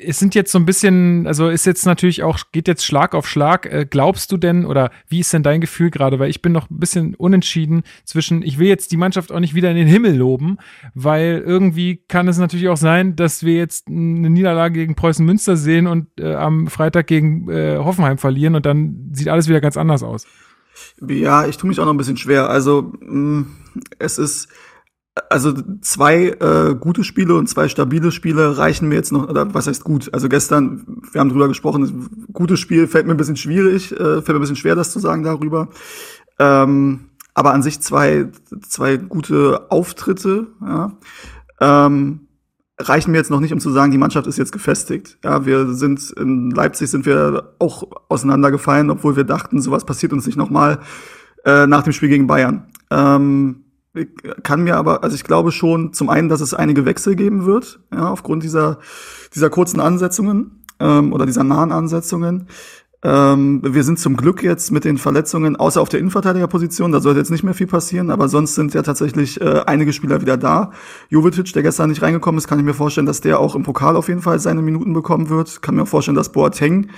es 0.04 0.18
sind 0.18 0.34
jetzt 0.34 0.52
so 0.52 0.58
ein 0.58 0.64
bisschen, 0.64 1.26
also 1.26 1.48
ist 1.48 1.66
jetzt 1.66 1.86
natürlich 1.86 2.22
auch, 2.22 2.38
geht 2.52 2.68
jetzt 2.68 2.84
Schlag 2.84 3.14
auf 3.14 3.28
Schlag. 3.28 3.66
Äh, 3.66 3.86
glaubst 3.88 4.30
du 4.32 4.36
denn 4.36 4.64
oder 4.64 4.90
wie 5.08 5.20
ist 5.20 5.32
denn 5.32 5.42
dein 5.42 5.60
Gefühl 5.60 5.90
gerade? 5.90 6.18
Weil 6.18 6.30
ich 6.30 6.42
bin 6.42 6.52
noch 6.52 6.70
ein 6.70 6.78
bisschen 6.78 7.14
unentschieden 7.14 7.82
zwischen, 8.04 8.42
ich 8.42 8.58
will 8.58 8.68
jetzt 8.68 8.92
die 8.92 8.96
Mannschaft 8.96 9.32
auch 9.32 9.40
nicht 9.40 9.54
wieder 9.54 9.70
in 9.70 9.76
den 9.76 9.88
Himmel 9.88 10.16
loben, 10.16 10.58
weil 10.94 11.42
irgendwie 11.44 12.02
kann 12.08 12.28
es 12.28 12.38
natürlich 12.38 12.68
auch 12.68 12.76
sein, 12.76 13.16
dass 13.16 13.42
wir 13.42 13.54
jetzt 13.54 13.88
eine 13.88 14.30
Niederlage 14.30 14.74
gegen 14.74 14.94
Preußen 14.94 15.24
Münster 15.24 15.56
sehen 15.56 15.86
und 15.86 16.06
äh, 16.18 16.34
am 16.34 16.68
Freitag 16.68 17.06
gegen 17.06 17.48
äh, 17.50 17.78
Hoffenheim 17.78 18.18
verlieren 18.18 18.54
und 18.54 18.66
dann 18.66 19.10
sieht 19.12 19.28
alles 19.28 19.48
wieder 19.48 19.60
ganz 19.60 19.76
anders 19.76 20.02
aus. 20.02 20.26
Ja, 21.06 21.46
ich 21.46 21.56
tue 21.56 21.68
mich 21.68 21.80
auch 21.80 21.84
noch 21.84 21.94
ein 21.94 21.98
bisschen 21.98 22.16
schwer. 22.16 22.48
Also 22.50 22.92
mh, 23.00 23.40
mm, 23.40 23.46
es 23.98 24.18
ist 24.18 24.48
also 25.30 25.52
zwei 25.80 26.28
äh, 26.28 26.74
gute 26.74 27.04
Spiele 27.04 27.34
und 27.34 27.48
zwei 27.48 27.68
stabile 27.68 28.10
Spiele 28.10 28.58
reichen 28.58 28.88
mir 28.88 28.96
jetzt 28.96 29.12
noch, 29.12 29.28
oder 29.28 29.52
was 29.54 29.66
heißt 29.66 29.84
gut? 29.84 30.12
Also 30.12 30.28
gestern, 30.28 31.00
wir 31.12 31.20
haben 31.20 31.30
drüber 31.30 31.48
gesprochen, 31.48 32.26
gutes 32.32 32.60
Spiel 32.60 32.86
fällt 32.86 33.06
mir 33.06 33.14
ein 33.14 33.18
bisschen 33.18 33.36
schwierig, 33.36 33.92
äh, 33.92 33.96
fällt 33.96 34.28
mir 34.28 34.34
ein 34.36 34.40
bisschen 34.40 34.56
schwer, 34.56 34.74
das 34.74 34.92
zu 34.92 34.98
sagen 34.98 35.22
darüber. 35.22 35.68
Ähm, 36.38 37.08
aber 37.34 37.54
an 37.54 37.62
sich 37.62 37.80
zwei, 37.80 38.28
zwei 38.62 38.96
gute 38.96 39.70
Auftritte, 39.70 40.48
ja, 40.60 40.92
ähm, 41.60 42.28
reichen 42.80 43.10
mir 43.10 43.18
jetzt 43.18 43.30
noch 43.30 43.40
nicht, 43.40 43.52
um 43.52 43.60
zu 43.60 43.70
sagen, 43.70 43.90
die 43.90 43.98
Mannschaft 43.98 44.26
ist 44.26 44.38
jetzt 44.38 44.52
gefestigt. 44.52 45.18
Ja, 45.24 45.46
wir 45.46 45.72
sind 45.74 46.10
in 46.12 46.50
Leipzig 46.50 46.90
sind 46.90 47.06
wir 47.06 47.54
auch 47.58 47.84
auseinandergefallen, 48.08 48.90
obwohl 48.90 49.16
wir 49.16 49.24
dachten, 49.24 49.60
sowas 49.60 49.84
passiert 49.84 50.12
uns 50.12 50.26
nicht 50.26 50.36
nochmal 50.36 50.80
äh, 51.44 51.66
nach 51.66 51.82
dem 51.82 51.92
Spiel 51.92 52.08
gegen 52.08 52.26
Bayern. 52.26 52.68
Ähm, 52.90 53.64
kann 54.42 54.62
mir 54.62 54.76
aber, 54.76 55.02
also 55.02 55.14
ich 55.16 55.24
glaube 55.24 55.50
schon 55.50 55.92
zum 55.92 56.08
einen, 56.08 56.28
dass 56.28 56.40
es 56.40 56.54
einige 56.54 56.84
Wechsel 56.84 57.16
geben 57.16 57.46
wird, 57.46 57.80
ja, 57.92 58.10
aufgrund 58.10 58.42
dieser, 58.42 58.78
dieser 59.34 59.50
kurzen 59.50 59.80
Ansetzungen 59.80 60.64
ähm, 60.78 61.12
oder 61.12 61.26
dieser 61.26 61.44
nahen 61.44 61.72
Ansetzungen. 61.72 62.48
Ähm, 63.02 63.62
wir 63.64 63.84
sind 63.84 64.00
zum 64.00 64.16
Glück 64.16 64.42
jetzt 64.42 64.72
mit 64.72 64.84
den 64.84 64.98
Verletzungen, 64.98 65.54
außer 65.54 65.80
auf 65.80 65.88
der 65.88 66.00
Innenverteidigerposition, 66.00 66.90
da 66.90 67.00
sollte 67.00 67.20
jetzt 67.20 67.30
nicht 67.30 67.44
mehr 67.44 67.54
viel 67.54 67.68
passieren, 67.68 68.10
aber 68.10 68.28
sonst 68.28 68.56
sind 68.56 68.74
ja 68.74 68.82
tatsächlich 68.82 69.40
äh, 69.40 69.62
einige 69.66 69.92
Spieler 69.92 70.20
wieder 70.20 70.36
da. 70.36 70.72
Jovetic, 71.08 71.52
der 71.52 71.62
gestern 71.62 71.90
nicht 71.90 72.02
reingekommen 72.02 72.38
ist, 72.38 72.48
kann 72.48 72.58
ich 72.58 72.64
mir 72.64 72.74
vorstellen, 72.74 73.06
dass 73.06 73.20
der 73.20 73.38
auch 73.38 73.54
im 73.54 73.62
Pokal 73.62 73.94
auf 73.94 74.08
jeden 74.08 74.22
Fall 74.22 74.40
seine 74.40 74.62
Minuten 74.62 74.94
bekommen 74.94 75.28
wird. 75.28 75.62
Kann 75.62 75.76
mir 75.76 75.82
auch 75.82 75.88
vorstellen, 75.88 76.16
dass 76.16 76.32
Boateng 76.32 76.88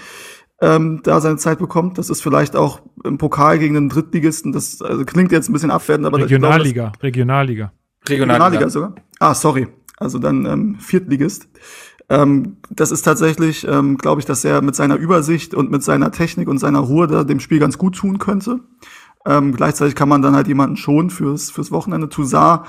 ähm, 0.61 1.01
da 1.03 1.21
seine 1.21 1.37
Zeit 1.37 1.59
bekommt. 1.59 1.99
Das 1.99 2.11
ist 2.11 2.23
vielleicht 2.23 2.57
auch 2.57 2.81
im 3.05 3.19
Pokal 3.19 3.59
gegen 3.59 3.75
den 3.75 3.89
Drittligisten. 3.89 4.53
Das 4.53 4.83
also 4.83 5.05
klingt 5.05 5.33
jetzt 5.33 5.49
ein 5.49 5.53
bisschen 5.53 5.71
abwertend, 5.71 6.07
aber 6.07 6.19
Regionalliga, 6.19 6.91
glaube, 6.91 7.03
Regionalliga. 7.03 7.73
Regionalliga. 8.09 8.39
Regionalliga 8.39 8.71
sogar. 8.71 8.95
Ah, 9.19 9.35
sorry. 9.35 9.69
Also 9.97 10.19
dann 10.19 10.47
ähm, 10.47 10.77
Viertligist. 10.79 11.49
Ähm, 12.09 12.57
das 12.71 12.91
ist 12.91 13.03
tatsächlich, 13.03 13.67
ähm, 13.67 13.97
glaube 13.97 14.21
ich, 14.21 14.27
dass 14.27 14.45
er 14.45 14.63
mit 14.63 14.75
seiner 14.75 14.97
Übersicht 14.97 15.55
und 15.55 15.71
mit 15.71 15.83
seiner 15.83 16.11
Technik 16.11 16.49
und 16.49 16.59
seiner 16.59 16.81
Ruhe 16.81 17.07
da 17.07 17.25
dem 17.25 17.41
Spiel 17.41 17.61
ganz 17.61 17.79
gut 17.79 17.97
tun 17.97 18.19
könnte. 18.19 18.61
Ähm, 19.27 19.55
gleichzeitig 19.55 19.95
kann 19.95 20.09
man 20.09 20.23
dann 20.23 20.35
halt 20.35 20.49
jemanden 20.49 20.77
schonen 20.77 21.11
fürs, 21.11 21.51
fürs 21.51 21.71
Wochenende. 21.71 22.09
Toussaint 22.09 22.63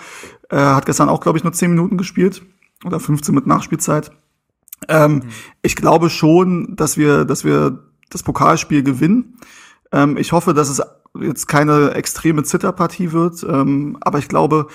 äh, 0.49 0.57
hat 0.57 0.85
gestern 0.85 1.09
auch, 1.09 1.21
glaube 1.21 1.37
ich, 1.37 1.43
nur 1.43 1.53
10 1.53 1.71
Minuten 1.71 1.97
gespielt. 1.97 2.43
Oder 2.85 2.99
15 2.99 3.33
mit 3.33 3.47
Nachspielzeit. 3.47 4.11
Ähm, 4.87 5.13
mhm. 5.13 5.21
Ich 5.61 5.75
glaube 5.75 6.09
schon, 6.09 6.75
dass 6.75 6.97
wir, 6.97 7.25
dass 7.25 7.43
wir 7.43 7.79
das 8.09 8.23
Pokalspiel 8.23 8.83
gewinnen. 8.83 9.37
Ähm, 9.91 10.17
ich 10.17 10.31
hoffe, 10.31 10.53
dass 10.53 10.69
es 10.69 10.81
jetzt 11.19 11.47
keine 11.47 11.91
extreme 11.91 12.43
Zitterpartie 12.43 13.11
wird, 13.11 13.43
ähm, 13.43 13.97
aber 14.01 14.19
ich 14.19 14.27
glaube, 14.27 14.67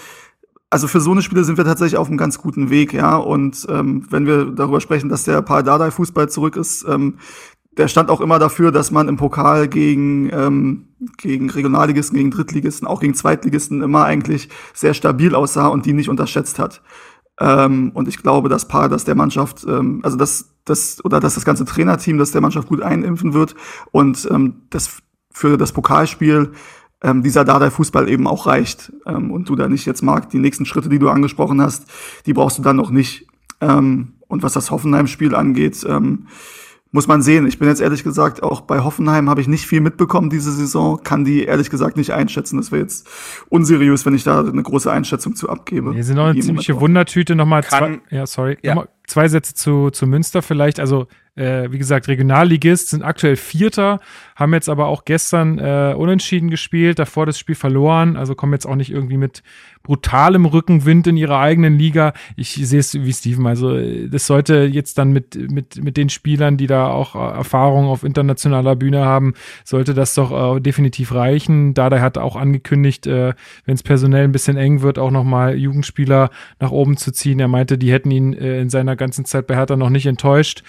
also 0.69 0.89
für 0.89 1.01
so 1.01 1.13
eine 1.13 1.23
Spiele 1.23 1.45
sind 1.45 1.59
wir 1.59 1.65
tatsächlich 1.65 1.97
auf 1.97 2.09
einem 2.09 2.19
ganz 2.19 2.39
guten 2.39 2.71
Weg, 2.71 2.93
ja. 2.93 3.17
Und 3.17 3.67
ähm, 3.71 4.07
wenn 4.11 4.27
wir 4.27 4.47
darüber 4.47 4.81
sprechen, 4.81 5.09
dass 5.09 5.25
der 5.25 5.41
Paul 5.43 5.63
Dardai 5.63 5.91
Fußball 5.91 6.29
zurück 6.29 6.57
ist, 6.57 6.85
ähm, 6.89 7.19
der 7.77 7.89
stand 7.89 8.11
auch 8.11 8.21
immer 8.21 8.39
dafür, 8.39 8.73
dass 8.73 8.91
man 8.91 9.09
im 9.09 9.17
Pokal 9.17 9.69
gegen, 9.69 10.31
ähm, 10.33 10.89
gegen 11.19 11.51
Regionalligisten, 11.51 12.17
gegen 12.17 12.31
Drittligisten, 12.31 12.89
auch 12.89 13.01
gegen 13.01 13.15
Zweitligisten 13.15 13.83
immer 13.83 14.05
eigentlich 14.05 14.49
sehr 14.73 14.95
stabil 14.95 15.35
aussah 15.35 15.69
und 15.69 15.85
die 15.85 15.93
nicht 15.93 16.09
unterschätzt 16.09 16.59
hat. 16.59 16.83
Ähm, 17.39 17.91
und 17.95 18.09
ich 18.09 18.19
glaube, 18.19 18.49
dass 18.49 18.69
Paar 18.69 18.89
das 18.89 19.05
der 19.05 19.15
Mannschaft, 19.15 19.65
ähm, 19.69 20.01
also 20.03 20.17
dass 20.17 20.51
das 20.65 21.05
oder 21.05 21.21
dass 21.21 21.35
das 21.35 21.45
ganze 21.45 21.65
Trainerteam 21.65 22.19
das 22.19 22.33
der 22.33 22.41
Mannschaft 22.41 22.69
gut 22.69 22.83
einimpfen 22.83 23.35
wird 23.35 23.55
und 23.93 24.27
ähm, 24.31 24.63
das 24.71 25.03
für 25.31 25.59
das 25.59 25.73
Pokalspiel 25.73 26.53
ähm, 27.03 27.23
dieser 27.23 27.45
Dardai-Fußball 27.45 28.09
eben 28.09 28.27
auch 28.27 28.47
reicht 28.47 28.93
ähm, 29.07 29.31
und 29.31 29.49
du 29.49 29.55
da 29.55 29.69
nicht 29.69 29.87
jetzt 29.87 30.03
mag, 30.03 30.31
die 30.31 30.39
nächsten 30.39 30.65
Schritte, 30.65 30.89
die 30.89 30.99
du 30.99 31.11
angesprochen 31.11 31.61
hast, 31.61 31.85
die 32.25 32.33
brauchst 32.33 32.59
du 32.59 32.63
dann 32.63 32.77
noch 32.77 32.91
nicht. 32.91 33.27
Ähm, 33.61 34.15
und 34.29 34.43
was 34.43 34.55
das 34.55 34.71
Hoffenheim-Spiel 34.71 35.35
angeht, 35.35 35.85
ähm, 35.89 36.27
muss 36.97 37.09
man 37.09 37.21
sehen. 37.21 37.47
Ich 37.47 37.59
bin 37.59 37.69
jetzt 37.69 37.83
ehrlich 37.83 38.03
gesagt, 38.05 38.43
auch 38.43 38.63
bei 38.63 38.81
Hoffenheim 38.81 39.29
habe 39.29 39.43
ich 39.43 39.49
nicht 39.49 39.67
viel 39.67 39.83
mitbekommen 39.83 40.31
diese 40.31 40.51
Saison, 40.51 41.03
kann 41.03 41.27
die 41.27 41.45
ehrlich 41.45 41.69
gesagt 41.69 41.99
nicht 41.99 42.15
einschätzen. 42.15 42.57
Das 42.57 42.73
wäre 42.73 42.81
jetzt 42.81 43.07
unseriös, 43.51 44.07
wenn 44.07 44.15
ich 44.15 44.25
da 44.25 44.41
eine 44.41 44.63
große 44.63 44.91
Einschätzung 44.91 45.37
zu 45.37 45.51
abgebe. 45.51 45.95
Wir 45.95 46.03
sind 46.03 46.17
noch 46.17 46.29
eine 46.29 46.41
ziemliche 46.41 46.81
Wundertüte. 46.81 47.37
Nochmal 47.37 47.65
zwei, 47.65 48.01
ja, 48.09 48.27
sorry. 48.27 48.57
Ja. 48.63 48.75
Nochmal 48.75 48.89
zwei 49.07 49.29
Sätze 49.29 49.53
zu, 49.53 49.91
zu 49.91 50.07
Münster 50.07 50.41
vielleicht. 50.41 50.81
Also 50.81 51.07
äh, 51.37 51.71
wie 51.71 51.79
gesagt, 51.79 52.09
Regionalligist, 52.09 52.91
sind 52.91 53.03
aktuell 53.03 53.37
Vierter, 53.37 54.01
haben 54.35 54.53
jetzt 54.55 54.69
aber 54.69 54.87
auch 54.87 55.05
gestern 55.05 55.59
äh, 55.59 55.95
unentschieden 55.97 56.51
gespielt, 56.51 56.99
davor 56.99 57.27
das 57.27 57.39
Spiel 57.39 57.55
verloren, 57.55 58.17
also 58.17 58.35
kommen 58.35 58.53
jetzt 58.53 58.67
auch 58.67 58.75
nicht 58.75 58.91
irgendwie 58.91 59.17
mit 59.17 59.43
brutalem 59.87 60.47
Rückenwind 60.47 61.07
in 61.07 61.17
ihrer 61.17 61.39
eigenen 61.39 61.79
Liga. 61.79 62.13
Ich 62.35 62.55
sehe 62.55 62.81
es 62.81 62.95
wie 62.95 63.13
Steven, 63.13 63.47
also 63.47 63.79
das 64.09 64.27
sollte 64.27 64.65
jetzt 64.65 64.99
dann 64.99 65.13
mit, 65.13 65.37
mit, 65.51 65.83
mit 65.83 65.97
den 65.97 66.09
Spielern, 66.09 66.57
die 66.57 66.67
da 66.67 66.89
auch 66.89 67.15
äh, 67.15 67.37
Erfahrung 67.37 67.87
auf 67.87 68.03
internationaler 68.03 68.75
Bühne 68.75 69.05
haben, 69.05 69.35
sollte 69.65 69.95
das 69.95 70.15
doch 70.15 70.57
äh, 70.57 70.61
definitiv 70.61 71.15
reichen. 71.15 71.73
Dada 71.73 72.01
hat 72.01 72.19
auch 72.19 72.35
angekündigt, 72.35 73.07
äh, 73.07 73.35
wenn 73.65 73.75
es 73.75 73.85
personell 73.85 74.25
ein 74.25 74.33
bisschen 74.33 74.57
eng 74.57 74.83
wird, 74.83 74.99
auch 74.99 75.13
nochmal 75.13 75.55
Jugendspieler 75.55 76.31
nach 76.59 76.73
oben 76.73 76.97
zu 76.97 77.13
ziehen. 77.13 77.39
Er 77.39 77.49
meinte, 77.49 77.79
die 77.79 77.93
hätten 77.93 78.11
ihn 78.11 78.33
äh, 78.33 78.61
in 78.61 78.71
seiner 78.71 78.97
ganzen 78.97 79.25
Zeit 79.25 79.47
bei 79.47 79.55
Hertha 79.55 79.77
noch 79.77 79.91
nicht 79.91 80.07
enttäuscht. 80.07 80.65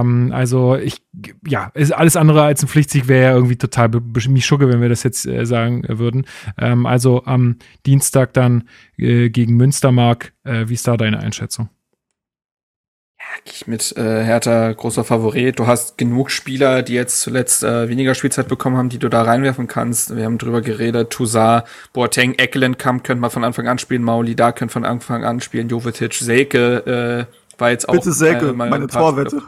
Ähm, 0.00 0.32
also 0.32 0.76
ich, 0.76 1.02
ja, 1.46 1.70
ist 1.74 1.92
alles 1.92 2.16
andere 2.16 2.42
als 2.42 2.62
ein 2.62 2.68
Pflichtsieg 2.68 3.08
wäre 3.08 3.30
ja 3.30 3.34
irgendwie 3.34 3.56
total 3.56 3.88
mich 4.28 4.46
wenn 4.68 4.80
wir 4.80 4.88
das 4.88 5.02
jetzt 5.02 5.26
äh, 5.26 5.44
sagen 5.44 5.84
äh, 5.84 5.98
würden. 5.98 6.26
Ähm, 6.58 6.86
also 6.86 7.24
am 7.24 7.56
Dienstag 7.84 8.32
dann 8.32 8.68
äh, 8.96 9.30
gegen 9.30 9.56
Münstermark. 9.56 10.32
Äh, 10.44 10.68
wie 10.68 10.74
ist 10.74 10.86
da 10.86 10.96
deine 10.96 11.20
Einschätzung? 11.20 11.68
ich 13.44 13.66
mit 13.66 13.96
äh, 13.96 14.24
Hertha 14.24 14.72
großer 14.72 15.04
Favorit. 15.04 15.58
Du 15.58 15.66
hast 15.66 15.98
genug 15.98 16.30
Spieler, 16.30 16.82
die 16.82 16.94
jetzt 16.94 17.20
zuletzt 17.20 17.62
äh, 17.62 17.88
weniger 17.88 18.14
Spielzeit 18.14 18.48
bekommen 18.48 18.76
haben, 18.76 18.88
die 18.88 18.98
du 18.98 19.08
da 19.08 19.22
reinwerfen 19.22 19.66
kannst. 19.66 20.16
Wir 20.16 20.24
haben 20.24 20.38
drüber 20.38 20.60
geredet. 20.60 21.10
Toussaint, 21.10 21.64
Boateng, 21.92 22.34
Eckelenkamp 22.34 23.04
können 23.04 23.20
mal 23.20 23.30
von 23.30 23.44
Anfang 23.44 23.68
an 23.68 23.78
spielen. 23.78 24.02
Mauli 24.02 24.34
da 24.34 24.52
können 24.52 24.70
von 24.70 24.84
Anfang 24.84 25.24
an 25.24 25.40
spielen. 25.40 25.68
Jovetic, 25.68 26.14
Selke, 26.14 27.26
äh, 27.28 27.32
war 27.58 27.70
jetzt 27.70 27.88
auch 27.88 27.94
Bitte 27.94 28.12
Selke, 28.12 28.50
äh, 28.50 28.52
meine 28.52 28.86
Torwette. 28.86 29.42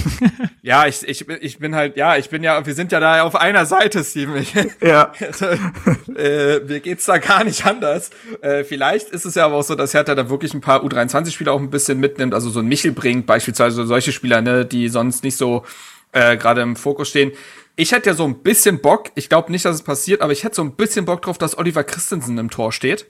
ja, 0.62 0.86
ich, 0.86 1.06
ich, 1.06 1.28
ich 1.28 1.58
bin 1.58 1.74
halt, 1.74 1.96
ja, 1.96 2.16
ich 2.16 2.30
bin 2.30 2.42
ja, 2.42 2.64
wir 2.64 2.74
sind 2.74 2.92
ja 2.92 3.00
da 3.00 3.22
auf 3.22 3.34
einer 3.34 3.66
Seite, 3.66 4.04
Steven. 4.04 4.46
Ja. 4.80 5.12
äh, 6.16 6.60
mir 6.60 6.80
geht's 6.80 7.06
da 7.06 7.18
gar 7.18 7.44
nicht 7.44 7.66
anders. 7.66 8.10
Äh, 8.40 8.64
vielleicht 8.64 9.10
ist 9.10 9.24
es 9.24 9.34
ja 9.34 9.46
aber 9.46 9.56
auch 9.56 9.62
so, 9.62 9.74
dass 9.74 9.94
Hertha 9.94 10.14
da 10.14 10.30
wirklich 10.30 10.54
ein 10.54 10.60
paar 10.60 10.84
U23-Spieler 10.84 11.52
auch 11.52 11.60
ein 11.60 11.70
bisschen 11.70 11.98
mitnimmt, 11.98 12.34
also 12.34 12.50
so 12.50 12.60
ein 12.60 12.66
Michel 12.66 12.92
bringt, 12.92 13.26
beispielsweise 13.26 13.86
solche 13.86 14.12
Spieler, 14.12 14.40
ne, 14.40 14.64
die 14.64 14.88
sonst 14.88 15.24
nicht 15.24 15.36
so 15.36 15.64
äh, 16.12 16.36
gerade 16.36 16.62
im 16.62 16.76
Fokus 16.76 17.08
stehen. 17.08 17.32
Ich 17.76 17.92
hätte 17.92 18.10
ja 18.10 18.14
so 18.14 18.24
ein 18.24 18.42
bisschen 18.42 18.80
Bock, 18.80 19.10
ich 19.14 19.28
glaube 19.28 19.50
nicht, 19.50 19.64
dass 19.64 19.76
es 19.76 19.82
passiert, 19.82 20.22
aber 20.22 20.32
ich 20.32 20.44
hätte 20.44 20.56
so 20.56 20.62
ein 20.62 20.76
bisschen 20.76 21.04
Bock 21.04 21.22
drauf, 21.22 21.38
dass 21.38 21.58
Oliver 21.58 21.84
Christensen 21.84 22.38
im 22.38 22.50
Tor 22.50 22.72
steht. 22.72 23.06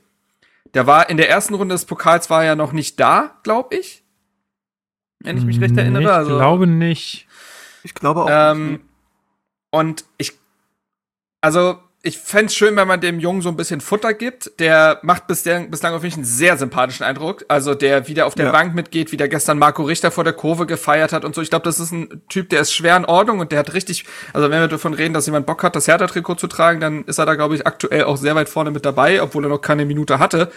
Der 0.75 0.87
war 0.87 1.11
in 1.11 1.17
der 1.17 1.29
ersten 1.29 1.55
Runde 1.55 1.75
des 1.75 1.85
Pokals 1.85 2.31
war 2.31 2.43
er 2.43 2.49
ja 2.49 2.57
noch 2.57 2.73
nicht 2.73 3.01
da, 3.01 3.39
glaube 3.43 3.77
ich 3.77 4.05
wenn 5.21 5.37
ich 5.37 5.45
mich 5.45 5.61
recht 5.61 5.77
erinnere. 5.77 6.03
Ich 6.03 6.09
also, 6.09 6.37
glaube 6.37 6.67
nicht. 6.67 7.27
Ich 7.83 7.95
glaube 7.95 8.25
auch 8.25 8.29
ähm, 8.31 8.73
nicht. 8.73 8.81
Und 9.71 10.05
ich, 10.19 10.33
also 11.41 11.79
ich 12.03 12.19
fände 12.19 12.51
schön, 12.51 12.77
wenn 12.77 12.89
man 12.89 13.03
dem 13.03 13.21
Jungen 13.21 13.43
so 13.43 13.51
ein 13.51 13.57
bisschen 13.57 13.83
Futter 13.83 14.15
gibt. 14.15 14.59
Der 14.59 15.01
macht 15.03 15.27
bislang, 15.27 15.71
bislang 15.71 15.93
auf 15.93 16.03
mich 16.03 16.15
einen 16.15 16.25
sehr 16.25 16.57
sympathischen 16.57 17.05
Eindruck. 17.05 17.45
Also 17.49 17.75
der 17.75 18.09
wieder 18.09 18.27
auf 18.27 18.35
der 18.35 18.47
ja. 18.47 18.53
Bank 18.53 18.75
mitgeht, 18.75 19.13
wie 19.13 19.19
der 19.19 19.29
gestern 19.29 19.59
Marco 19.59 19.83
Richter 19.83 20.11
vor 20.11 20.25
der 20.25 20.33
Kurve 20.33 20.65
gefeiert 20.65 21.13
hat 21.13 21.27
und 21.27 21.35
so. 21.35 21.43
Ich 21.43 21.51
glaube, 21.51 21.65
das 21.65 21.79
ist 21.79 21.93
ein 21.93 22.23
Typ, 22.31 22.49
der 22.49 22.63
ist 22.63 22.73
schwer 22.73 22.97
in 22.97 23.05
Ordnung 23.05 23.41
und 23.41 23.53
der 23.53 23.59
hat 23.59 23.75
richtig, 23.75 24.07
also 24.33 24.51
wenn 24.51 24.61
wir 24.61 24.69
davon 24.69 24.95
reden, 24.95 25.13
dass 25.13 25.27
jemand 25.27 25.45
Bock 25.45 25.63
hat, 25.63 25.77
das 25.77 25.89
Hertha-Trikot 25.89 26.37
zu 26.37 26.47
tragen, 26.47 26.81
dann 26.81 27.05
ist 27.05 27.19
er 27.19 27.27
da, 27.27 27.35
glaube 27.35 27.55
ich, 27.55 27.67
aktuell 27.67 28.05
auch 28.05 28.17
sehr 28.17 28.35
weit 28.35 28.49
vorne 28.49 28.71
mit 28.71 28.87
dabei, 28.87 29.23
obwohl 29.23 29.45
er 29.45 29.51
noch 29.51 29.61
keine 29.61 29.85
Minute 29.85 30.19
hatte. 30.19 30.51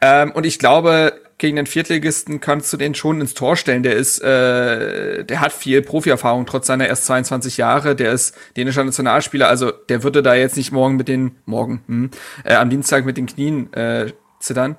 Ähm, 0.00 0.30
und 0.30 0.46
ich 0.46 0.60
glaube, 0.60 1.12
gegen 1.38 1.56
den 1.56 1.66
Viertligisten 1.66 2.40
kannst 2.40 2.72
du 2.72 2.76
den 2.76 2.94
schon 2.94 3.20
ins 3.20 3.34
Tor 3.34 3.56
stellen. 3.56 3.82
Der 3.82 3.94
ist, 3.94 4.20
äh, 4.20 5.24
der 5.24 5.40
hat 5.40 5.52
viel 5.52 5.82
Profierfahrung 5.82 6.46
trotz 6.46 6.66
seiner 6.66 6.86
erst 6.86 7.06
22 7.06 7.56
Jahre. 7.56 7.96
Der 7.96 8.12
ist 8.12 8.36
dänischer 8.56 8.84
Nationalspieler. 8.84 9.48
Also 9.48 9.70
der 9.70 10.02
würde 10.02 10.22
da 10.22 10.34
jetzt 10.34 10.56
nicht 10.56 10.72
morgen 10.72 10.96
mit 10.96 11.08
den 11.08 11.36
morgen 11.44 11.82
hm, 11.86 12.10
äh, 12.44 12.54
am 12.54 12.70
Dienstag 12.70 13.04
mit 13.04 13.16
den 13.16 13.26
Knien 13.26 13.72
äh, 13.72 14.12
zittern. 14.38 14.76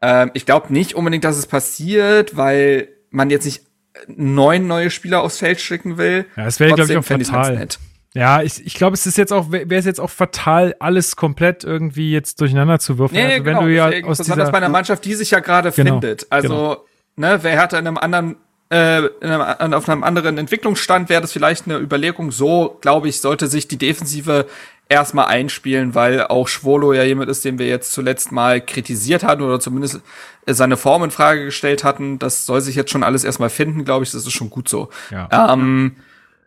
Ähm, 0.00 0.30
ich 0.34 0.44
glaube 0.44 0.72
nicht 0.72 0.94
unbedingt, 0.94 1.24
dass 1.24 1.36
es 1.36 1.46
passiert, 1.46 2.36
weil 2.36 2.88
man 3.10 3.30
jetzt 3.30 3.44
nicht 3.44 3.62
neun 4.08 4.66
neue 4.66 4.90
Spieler 4.90 5.22
aufs 5.22 5.38
Feld 5.38 5.60
schicken 5.60 5.98
will. 5.98 6.24
Ja, 6.36 6.44
das 6.44 6.58
wäre 6.58 6.74
glaube 6.74 6.92
ich 6.92 6.98
auch 6.98 7.04
fatal. 7.04 7.68
Ja, 8.14 8.42
ich, 8.42 8.64
ich 8.66 8.74
glaube, 8.74 8.94
es 8.94 9.06
ist 9.06 9.16
jetzt 9.16 9.32
auch, 9.32 9.50
wäre 9.50 9.74
es 9.74 9.86
jetzt 9.86 10.00
auch 10.00 10.10
fatal, 10.10 10.74
alles 10.80 11.16
komplett 11.16 11.64
irgendwie 11.64 12.12
jetzt 12.12 12.40
durcheinander 12.40 12.78
zu 12.78 12.98
würfeln. 12.98 13.26
Nee, 13.26 13.32
also, 13.34 13.44
wenn 13.44 13.54
genau, 13.54 13.66
du 13.66 13.74
ja 13.74 14.04
aus 14.04 14.18
besonders 14.18 14.50
bei 14.50 14.58
einer 14.58 14.68
Mannschaft, 14.68 15.04
die 15.04 15.14
sich 15.14 15.30
ja 15.30 15.40
gerade 15.40 15.72
genau, 15.72 15.92
findet. 15.92 16.26
Also, 16.28 16.48
genau. 16.48 16.84
ne, 17.16 17.38
wer 17.42 17.58
hat 17.58 17.72
in 17.72 17.78
einem 17.78 17.96
anderen, 17.96 18.36
äh, 18.70 19.06
in 19.06 19.30
einem, 19.30 19.72
auf 19.72 19.88
einem 19.88 20.04
anderen 20.04 20.36
Entwicklungsstand, 20.36 21.08
wäre 21.08 21.22
das 21.22 21.32
vielleicht 21.32 21.66
eine 21.66 21.78
Überlegung. 21.78 22.32
So, 22.32 22.76
glaube 22.82 23.08
ich, 23.08 23.20
sollte 23.22 23.46
sich 23.46 23.66
die 23.66 23.78
Defensive 23.78 24.46
erstmal 24.90 25.26
einspielen, 25.26 25.94
weil 25.94 26.22
auch 26.22 26.48
Schwolo 26.48 26.92
ja 26.92 27.04
jemand 27.04 27.30
ist, 27.30 27.46
den 27.46 27.58
wir 27.58 27.66
jetzt 27.66 27.92
zuletzt 27.92 28.30
mal 28.30 28.60
kritisiert 28.60 29.24
hatten 29.24 29.40
oder 29.40 29.58
zumindest 29.58 30.02
seine 30.46 30.76
Form 30.76 31.04
in 31.04 31.10
Frage 31.10 31.46
gestellt 31.46 31.82
hatten. 31.82 32.18
Das 32.18 32.44
soll 32.44 32.60
sich 32.60 32.76
jetzt 32.76 32.90
schon 32.90 33.02
alles 33.02 33.24
erstmal 33.24 33.48
finden, 33.48 33.86
glaube 33.86 34.04
ich. 34.04 34.10
Das 34.10 34.26
ist 34.26 34.32
schon 34.32 34.50
gut 34.50 34.68
so. 34.68 34.90
Ja. 35.10 35.50
Ähm, 35.50 35.96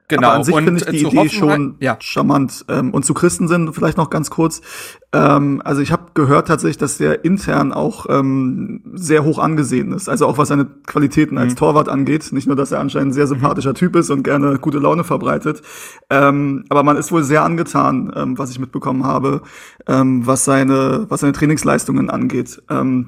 Genau. 0.07 0.27
Aber 0.27 0.35
an 0.35 0.43
sich 0.43 0.55
finde 0.55 0.75
ich 0.75 0.85
die 0.85 1.05
Idee 1.05 1.29
schon 1.29 1.75
ja. 1.79 1.97
charmant. 1.99 2.65
Ähm, 2.69 2.91
und 2.91 3.05
zu 3.05 3.13
Christensen 3.13 3.73
vielleicht 3.73 3.97
noch 3.97 4.11
ganz 4.11 4.29
kurz. 4.29 4.61
Ähm, 5.13 5.61
also 5.65 5.81
ich 5.81 5.91
habe 5.91 6.11
gehört 6.13 6.47
tatsächlich, 6.47 6.77
dass 6.77 6.97
der 6.97 7.25
intern 7.25 7.73
auch 7.73 8.05
ähm, 8.09 8.81
sehr 8.93 9.23
hoch 9.23 9.39
angesehen 9.39 9.91
ist. 9.93 10.07
Also 10.07 10.27
auch 10.27 10.37
was 10.37 10.49
seine 10.49 10.65
Qualitäten 10.65 11.35
mhm. 11.35 11.41
als 11.41 11.55
Torwart 11.55 11.89
angeht. 11.89 12.31
Nicht 12.33 12.45
nur, 12.45 12.55
dass 12.55 12.71
er 12.71 12.81
anscheinend 12.81 13.09
ein 13.09 13.13
sehr 13.13 13.25
sympathischer 13.25 13.71
mhm. 13.71 13.75
Typ 13.75 13.95
ist 13.95 14.11
und 14.11 14.21
gerne 14.21 14.59
gute 14.59 14.77
Laune 14.77 15.03
verbreitet. 15.03 15.63
Ähm, 16.11 16.65
aber 16.69 16.83
man 16.83 16.97
ist 16.97 17.11
wohl 17.11 17.23
sehr 17.23 17.43
angetan, 17.43 18.13
ähm, 18.15 18.37
was 18.37 18.51
ich 18.51 18.59
mitbekommen 18.59 19.05
habe, 19.05 19.41
ähm, 19.87 20.27
was 20.27 20.45
seine, 20.45 21.05
was 21.09 21.21
seine 21.21 21.33
Trainingsleistungen 21.33 22.09
angeht. 22.09 22.61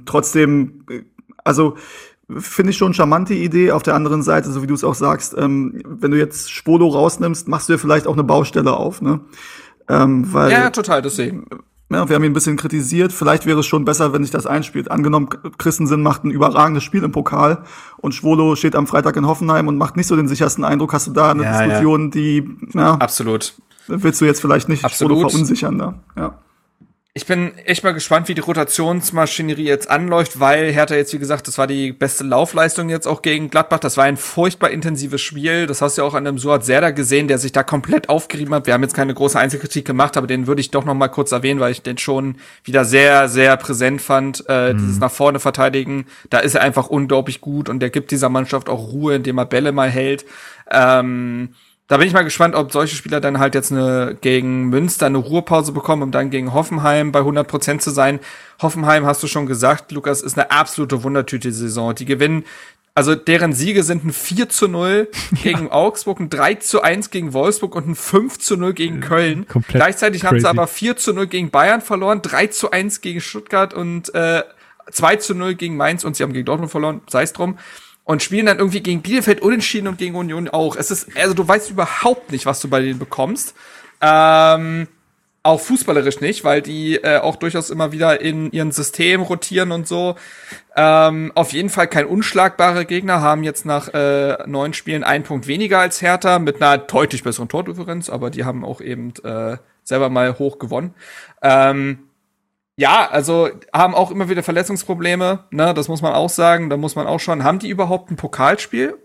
Trotzdem, 0.05 0.83
äh, 0.89 1.01
also 1.43 1.75
Finde 2.29 2.71
ich 2.71 2.77
schon 2.77 2.93
charmante 2.93 3.33
Idee. 3.33 3.71
Auf 3.71 3.83
der 3.83 3.95
anderen 3.95 4.21
Seite, 4.21 4.51
so 4.51 4.61
wie 4.61 4.67
du 4.67 4.73
es 4.73 4.83
auch 4.83 4.95
sagst, 4.95 5.33
ähm, 5.37 5.81
wenn 5.85 6.11
du 6.11 6.17
jetzt 6.17 6.51
Spolo 6.51 6.87
rausnimmst, 6.87 7.47
machst 7.47 7.69
du 7.69 7.73
ja 7.73 7.79
vielleicht 7.79 8.05
auch 8.05 8.13
eine 8.13 8.23
Baustelle 8.23 8.75
auf, 8.75 9.01
ne? 9.01 9.21
Ähm, 9.87 10.33
weil, 10.33 10.51
ja, 10.51 10.69
total, 10.69 11.01
deswegen. 11.01 11.45
Ja, 11.89 12.09
wir 12.09 12.15
haben 12.17 12.23
ihn 12.23 12.31
ein 12.31 12.33
bisschen 12.33 12.57
kritisiert. 12.57 13.13
Vielleicht 13.13 13.45
wäre 13.45 13.61
es 13.61 13.65
schon 13.65 13.85
besser, 13.85 14.11
wenn 14.11 14.21
sich 14.21 14.31
das 14.31 14.45
einspielt. 14.45 14.91
Angenommen, 14.91 15.29
Christensen 15.57 16.01
macht 16.01 16.25
ein 16.25 16.31
überragendes 16.31 16.83
Spiel 16.83 17.01
im 17.03 17.13
Pokal 17.13 17.63
und 17.95 18.13
Schwolo 18.13 18.57
steht 18.57 18.75
am 18.75 18.87
Freitag 18.87 19.15
in 19.15 19.25
Hoffenheim 19.25 19.69
und 19.69 19.77
macht 19.77 19.95
nicht 19.95 20.07
so 20.07 20.17
den 20.17 20.27
sichersten 20.27 20.65
Eindruck. 20.65 20.91
Hast 20.91 21.07
du 21.07 21.11
da 21.11 21.31
eine 21.31 21.43
ja, 21.43 21.63
Diskussion, 21.63 22.05
ja. 22.05 22.09
die, 22.09 22.57
ja. 22.73 22.95
Absolut. 22.95 23.55
Willst 23.87 24.19
du 24.19 24.25
jetzt 24.25 24.41
vielleicht 24.41 24.67
nicht 24.67 24.83
Absolut. 24.83 25.17
Schwolo 25.17 25.29
verunsichern 25.29 25.77
da? 25.77 25.93
Ja. 26.17 26.37
Ich 27.17 27.25
bin 27.25 27.57
echt 27.65 27.83
mal 27.83 27.95
gespannt, 27.95 28.27
wie 28.27 28.35
die 28.35 28.41
Rotationsmaschinerie 28.41 29.63
jetzt 29.63 29.89
anläuft, 29.89 30.39
weil 30.39 30.71
Hertha 30.71 30.93
jetzt, 30.93 31.11
wie 31.13 31.17
gesagt, 31.17 31.47
das 31.47 31.57
war 31.57 31.65
die 31.65 31.91
beste 31.91 32.23
Laufleistung 32.23 32.89
jetzt 32.89 33.07
auch 33.07 33.23
gegen 33.23 33.49
Gladbach. 33.49 33.79
Das 33.79 33.97
war 33.97 34.03
ein 34.03 34.17
furchtbar 34.17 34.69
intensives 34.69 35.19
Spiel. 35.19 35.65
Das 35.65 35.81
hast 35.81 35.97
du 35.97 36.03
ja 36.03 36.07
auch 36.07 36.13
an 36.13 36.25
dem 36.25 36.37
Suat 36.37 36.63
Serda 36.63 36.91
gesehen, 36.91 37.27
der 37.27 37.39
sich 37.39 37.51
da 37.51 37.63
komplett 37.63 38.07
aufgerieben 38.07 38.53
hat. 38.53 38.67
Wir 38.67 38.75
haben 38.75 38.83
jetzt 38.83 38.93
keine 38.93 39.15
große 39.15 39.39
Einzelkritik 39.39 39.83
gemacht, 39.83 40.15
aber 40.15 40.27
den 40.27 40.45
würde 40.45 40.61
ich 40.61 40.69
doch 40.69 40.85
noch 40.85 40.93
mal 40.93 41.07
kurz 41.07 41.31
erwähnen, 41.31 41.59
weil 41.59 41.71
ich 41.71 41.81
den 41.81 41.97
schon 41.97 42.35
wieder 42.63 42.85
sehr, 42.85 43.29
sehr 43.29 43.57
präsent 43.57 43.99
fand. 43.99 44.43
Äh, 44.47 44.73
mhm. 44.73 44.77
Dieses 44.77 44.99
nach 44.99 45.09
vorne 45.09 45.39
verteidigen, 45.39 46.05
da 46.29 46.37
ist 46.37 46.53
er 46.53 46.61
einfach 46.61 46.87
unglaublich 46.87 47.41
gut 47.41 47.67
und 47.67 47.79
der 47.79 47.89
gibt 47.89 48.11
dieser 48.11 48.29
Mannschaft 48.29 48.69
auch 48.69 48.91
Ruhe, 48.93 49.15
indem 49.15 49.39
er 49.39 49.47
Bälle 49.47 49.71
mal 49.71 49.89
hält. 49.89 50.23
Ähm, 50.69 51.55
da 51.87 51.97
bin 51.97 52.07
ich 52.07 52.13
mal 52.13 52.23
gespannt, 52.23 52.53
ob 52.53 52.71
solche 52.73 52.95
Spieler 52.95 53.21
dann 53.21 53.39
halt 53.39 53.55
jetzt 53.55 53.71
eine, 53.71 54.17
gegen 54.19 54.65
Münster 54.65 55.05
eine 55.05 55.19
Ruhepause 55.19 55.71
bekommen, 55.71 56.03
um 56.03 56.11
dann 56.11 56.29
gegen 56.29 56.53
Hoffenheim 56.53 57.13
bei 57.13 57.19
100 57.19 57.47
Prozent 57.47 57.81
zu 57.81 57.91
sein. 57.91 58.19
Hoffenheim, 58.61 59.05
hast 59.05 59.23
du 59.23 59.27
schon 59.27 59.45
gesagt, 59.45 59.91
Lukas, 59.93 60.21
ist 60.21 60.37
eine 60.37 60.51
absolute 60.51 61.03
Wundertüte 61.03 61.51
Saison. 61.51 61.95
Die 61.95 62.03
gewinnen 62.03 62.43
Also 62.93 63.15
deren 63.15 63.53
Siege 63.53 63.83
sind 63.83 64.03
ein 64.03 64.11
4 64.11 64.49
zu 64.49 64.67
0 64.67 65.07
gegen 65.43 65.65
ja. 65.65 65.71
Augsburg, 65.71 66.19
ein 66.19 66.29
3 66.29 66.55
zu 66.55 66.81
1 66.81 67.09
gegen 67.09 67.31
Wolfsburg 67.31 67.75
und 67.75 67.87
ein 67.87 67.95
5 67.95 68.37
zu 68.37 68.57
0 68.57 68.73
gegen 68.73 68.99
Köln. 68.99 69.47
Komplett 69.47 69.75
Gleichzeitig 69.75 70.21
crazy. 70.21 70.27
haben 70.29 70.39
sie 70.41 70.49
aber 70.49 70.67
4 70.67 70.97
zu 70.97 71.13
0 71.13 71.27
gegen 71.27 71.51
Bayern 71.51 71.79
verloren, 71.79 72.21
3 72.21 72.47
zu 72.47 72.69
1 72.69 72.99
gegen 72.99 73.21
Stuttgart 73.21 73.73
und 73.73 74.13
äh, 74.13 74.43
2 74.91 75.15
zu 75.17 75.35
0 75.35 75.55
gegen 75.55 75.77
Mainz 75.77 76.03
und 76.03 76.17
sie 76.17 76.23
haben 76.23 76.33
gegen 76.33 76.45
Dortmund 76.45 76.71
verloren, 76.71 77.01
sei 77.07 77.23
es 77.23 77.31
drum. 77.31 77.57
Und 78.07 78.23
spielen 78.23 78.45
dann 78.45 78.59
irgendwie 78.59 78.79
gegen 78.79 79.01
Bielefeld 79.01 79.41
unentschieden 79.41 79.89
und 79.89 79.97
gegen 79.97 80.15
Union 80.15 80.47
auch. 80.47 80.77
Es 80.77 80.91
ist, 80.91 81.09
also 81.17 81.33
du 81.33 81.45
weißt 81.45 81.69
überhaupt 81.69 82.31
nicht, 82.31 82.45
was 82.45 82.61
du 82.61 82.69
bei 82.69 82.79
denen 82.79 82.99
bekommst. 82.99 83.53
Ähm, 83.99 84.87
auch 85.43 85.59
fußballerisch 85.59 86.21
nicht, 86.21 86.45
weil 86.45 86.61
die 86.61 86.95
äh, 86.95 87.17
auch 87.17 87.35
durchaus 87.35 87.69
immer 87.69 87.91
wieder 87.91 88.21
in 88.21 88.49
ihren 88.53 88.71
System 88.71 89.21
rotieren 89.21 89.73
und 89.73 89.89
so. 89.89 90.15
Ähm, 90.77 91.33
auf 91.35 91.51
jeden 91.51 91.69
Fall 91.69 91.87
kein 91.87 92.05
unschlagbare 92.05 92.85
Gegner, 92.85 93.19
haben 93.19 93.43
jetzt 93.43 93.65
nach 93.65 93.93
äh, 93.93 94.37
neun 94.45 94.73
Spielen 94.73 95.03
einen 95.03 95.25
Punkt 95.25 95.47
weniger 95.47 95.79
als 95.79 96.01
Hertha 96.01 96.39
mit 96.39 96.61
einer 96.61 96.77
deutlich 96.77 97.23
besseren 97.23 97.49
Tordifferenz, 97.49 98.09
aber 98.09 98.29
die 98.29 98.45
haben 98.45 98.63
auch 98.63 98.79
eben 98.79 99.11
äh, 99.25 99.57
selber 99.83 100.09
mal 100.09 100.39
hoch 100.39 100.59
gewonnen. 100.59 100.93
Ähm, 101.41 102.06
ja, 102.77 103.09
also 103.09 103.49
haben 103.73 103.95
auch 103.95 104.11
immer 104.11 104.29
wieder 104.29 104.43
Verletzungsprobleme, 104.43 105.45
ne, 105.49 105.73
das 105.73 105.87
muss 105.87 106.01
man 106.01 106.13
auch 106.13 106.29
sagen, 106.29 106.69
da 106.69 106.77
muss 106.77 106.95
man 106.95 107.07
auch 107.07 107.19
schon, 107.19 107.43
haben 107.43 107.59
die 107.59 107.69
überhaupt 107.69 108.11
ein 108.11 108.15
Pokalspiel? 108.15 108.97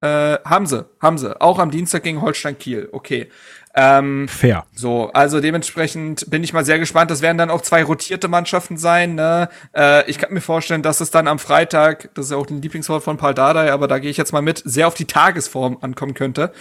Äh, 0.00 0.38
haben 0.44 0.66
sie, 0.66 0.86
haben 1.00 1.16
sie. 1.16 1.40
Auch 1.40 1.58
am 1.58 1.70
Dienstag 1.70 2.02
gegen 2.02 2.20
Holstein 2.20 2.58
Kiel, 2.58 2.88
okay. 2.92 3.30
Ähm, 3.74 4.28
Fair. 4.28 4.66
So, 4.72 5.10
also 5.12 5.40
dementsprechend 5.40 6.30
bin 6.30 6.44
ich 6.44 6.52
mal 6.52 6.64
sehr 6.64 6.78
gespannt. 6.78 7.10
Das 7.10 7.22
werden 7.22 7.38
dann 7.38 7.50
auch 7.50 7.62
zwei 7.62 7.82
rotierte 7.82 8.28
Mannschaften 8.28 8.76
sein. 8.76 9.14
Ne? 9.14 9.48
Äh, 9.74 10.08
ich 10.08 10.18
kann 10.18 10.32
mir 10.32 10.40
vorstellen, 10.40 10.82
dass 10.82 11.00
es 11.00 11.10
dann 11.10 11.26
am 11.26 11.38
Freitag, 11.38 12.10
das 12.14 12.26
ist 12.26 12.30
ja 12.32 12.36
auch 12.36 12.48
ein 12.48 12.62
Lieblingswort 12.62 13.02
von 13.02 13.16
Paul 13.16 13.34
Dardai, 13.34 13.72
aber 13.72 13.88
da 13.88 13.98
gehe 13.98 14.10
ich 14.10 14.16
jetzt 14.16 14.32
mal 14.32 14.42
mit, 14.42 14.62
sehr 14.64 14.86
auf 14.86 14.94
die 14.94 15.06
Tagesform 15.06 15.78
ankommen 15.80 16.14
könnte. 16.14 16.52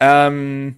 Ähm, 0.00 0.76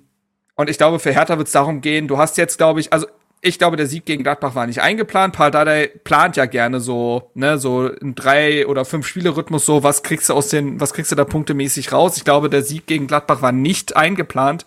und 0.57 0.69
ich 0.69 0.79
glaube, 0.79 0.99
für 0.99 1.13
Hertha 1.13 1.39
wird 1.39 1.47
es 1.47 1.53
darum 1.53 1.81
gehen, 1.81 2.09
du 2.09 2.19
hast 2.19 2.37
jetzt, 2.37 2.59
glaube 2.59 2.81
ich, 2.81 2.93
also 2.93 3.07
ich 3.45 3.59
glaube, 3.59 3.77
der 3.77 3.87
Sieg 3.87 4.07
gegen 4.07 4.23
Gladbach 4.23 4.55
war 4.55 4.67
nicht 4.67 4.81
eingeplant. 4.81 5.35
Paul 5.35 5.51
Dardai 5.51 5.91
plant 6.03 6.37
ja 6.37 6.47
gerne 6.47 6.81
so, 6.81 7.31
ne, 7.35 7.59
so 7.59 7.91
ein 8.03 8.15
drei 8.15 8.67
oder 8.67 8.85
fünf 8.85 9.07
Spiele 9.07 9.37
Rhythmus 9.37 9.67
so, 9.67 9.83
was 9.83 10.03
kriegst 10.03 10.31
du 10.31 10.35
aus 10.35 10.49
den, 10.49 10.81
was 10.81 10.95
kriegst 10.95 11.13
du 11.13 11.17
da 11.17 11.25
punktemäßig 11.25 11.93
raus? 11.93 12.17
Ich 12.17 12.25
glaube, 12.25 12.49
der 12.49 12.63
Sieg 12.63 12.87
gegen 12.87 13.07
Gladbach 13.07 13.43
war 13.43 13.53
nicht 13.53 13.97
eingeplant 13.97 14.65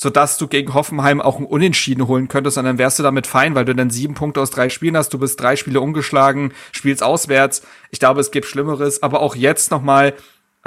sodass 0.00 0.38
du 0.38 0.46
gegen 0.46 0.74
Hoffenheim 0.74 1.20
auch 1.20 1.38
ein 1.40 1.44
Unentschieden 1.44 2.06
holen 2.06 2.28
könntest 2.28 2.56
und 2.56 2.64
dann 2.64 2.78
wärst 2.78 3.00
du 3.00 3.02
damit 3.02 3.26
fein, 3.26 3.56
weil 3.56 3.64
du 3.64 3.74
dann 3.74 3.90
sieben 3.90 4.14
Punkte 4.14 4.40
aus 4.40 4.50
drei 4.50 4.68
Spielen 4.68 4.96
hast, 4.96 5.12
du 5.12 5.18
bist 5.18 5.40
drei 5.40 5.56
Spiele 5.56 5.80
ungeschlagen, 5.80 6.52
spielst 6.70 7.02
auswärts. 7.02 7.62
Ich 7.90 7.98
glaube, 7.98 8.20
es 8.20 8.30
gibt 8.30 8.46
Schlimmeres, 8.46 9.02
aber 9.02 9.20
auch 9.20 9.34
jetzt 9.34 9.72
nochmal, 9.72 10.14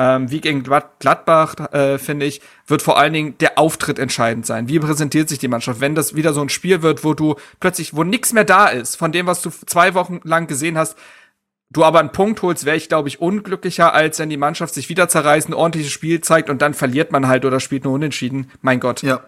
ähm, 0.02 0.32
wie 0.32 0.42
gegen 0.42 0.64
Gladbach, 0.64 1.54
äh, 1.74 2.00
finde 2.00 2.26
ich, 2.26 2.42
wird 2.66 2.82
vor 2.82 2.98
allen 2.98 3.14
Dingen 3.14 3.38
der 3.38 3.60
Auftritt 3.60 4.00
entscheidend 4.00 4.48
sein. 4.48 4.68
Wie 4.68 4.80
präsentiert 4.80 5.30
sich 5.30 5.38
die 5.38 5.48
Mannschaft? 5.48 5.80
Wenn 5.80 5.94
das 5.94 6.16
wieder 6.16 6.34
so 6.34 6.42
ein 6.42 6.50
Spiel 6.50 6.82
wird, 6.82 7.04
wo 7.04 7.14
du 7.14 7.36
plötzlich, 7.60 7.96
wo 7.96 8.04
nichts 8.04 8.34
mehr 8.34 8.44
da 8.44 8.66
ist, 8.68 8.96
von 8.96 9.12
dem, 9.12 9.28
was 9.28 9.44
du 9.44 9.52
zwei 9.52 9.94
Wochen 9.94 10.20
lang 10.24 10.48
gesehen 10.48 10.76
hast, 10.76 10.98
du 11.70 11.84
aber 11.84 12.00
einen 12.00 12.12
Punkt 12.12 12.42
holst, 12.42 12.66
wäre 12.66 12.78
ich, 12.78 12.90
glaube 12.90 13.10
ich, 13.10 13.22
unglücklicher, 13.22 13.94
als 13.94 14.18
wenn 14.18 14.32
die 14.32 14.38
Mannschaft 14.38 14.74
sich 14.74 14.90
wieder 14.90 15.08
zerreißt, 15.08 15.50
ein 15.50 15.54
ordentliches 15.54 15.92
Spiel 15.92 16.20
zeigt 16.22 16.50
und 16.50 16.64
dann 16.64 16.74
verliert 16.74 17.12
man 17.12 17.28
halt 17.28 17.46
oder 17.46 17.60
spielt 17.60 17.84
nur 17.84 17.94
unentschieden. 17.94 18.50
Mein 18.62 18.80
Gott. 18.80 19.04
Ja. 19.04 19.22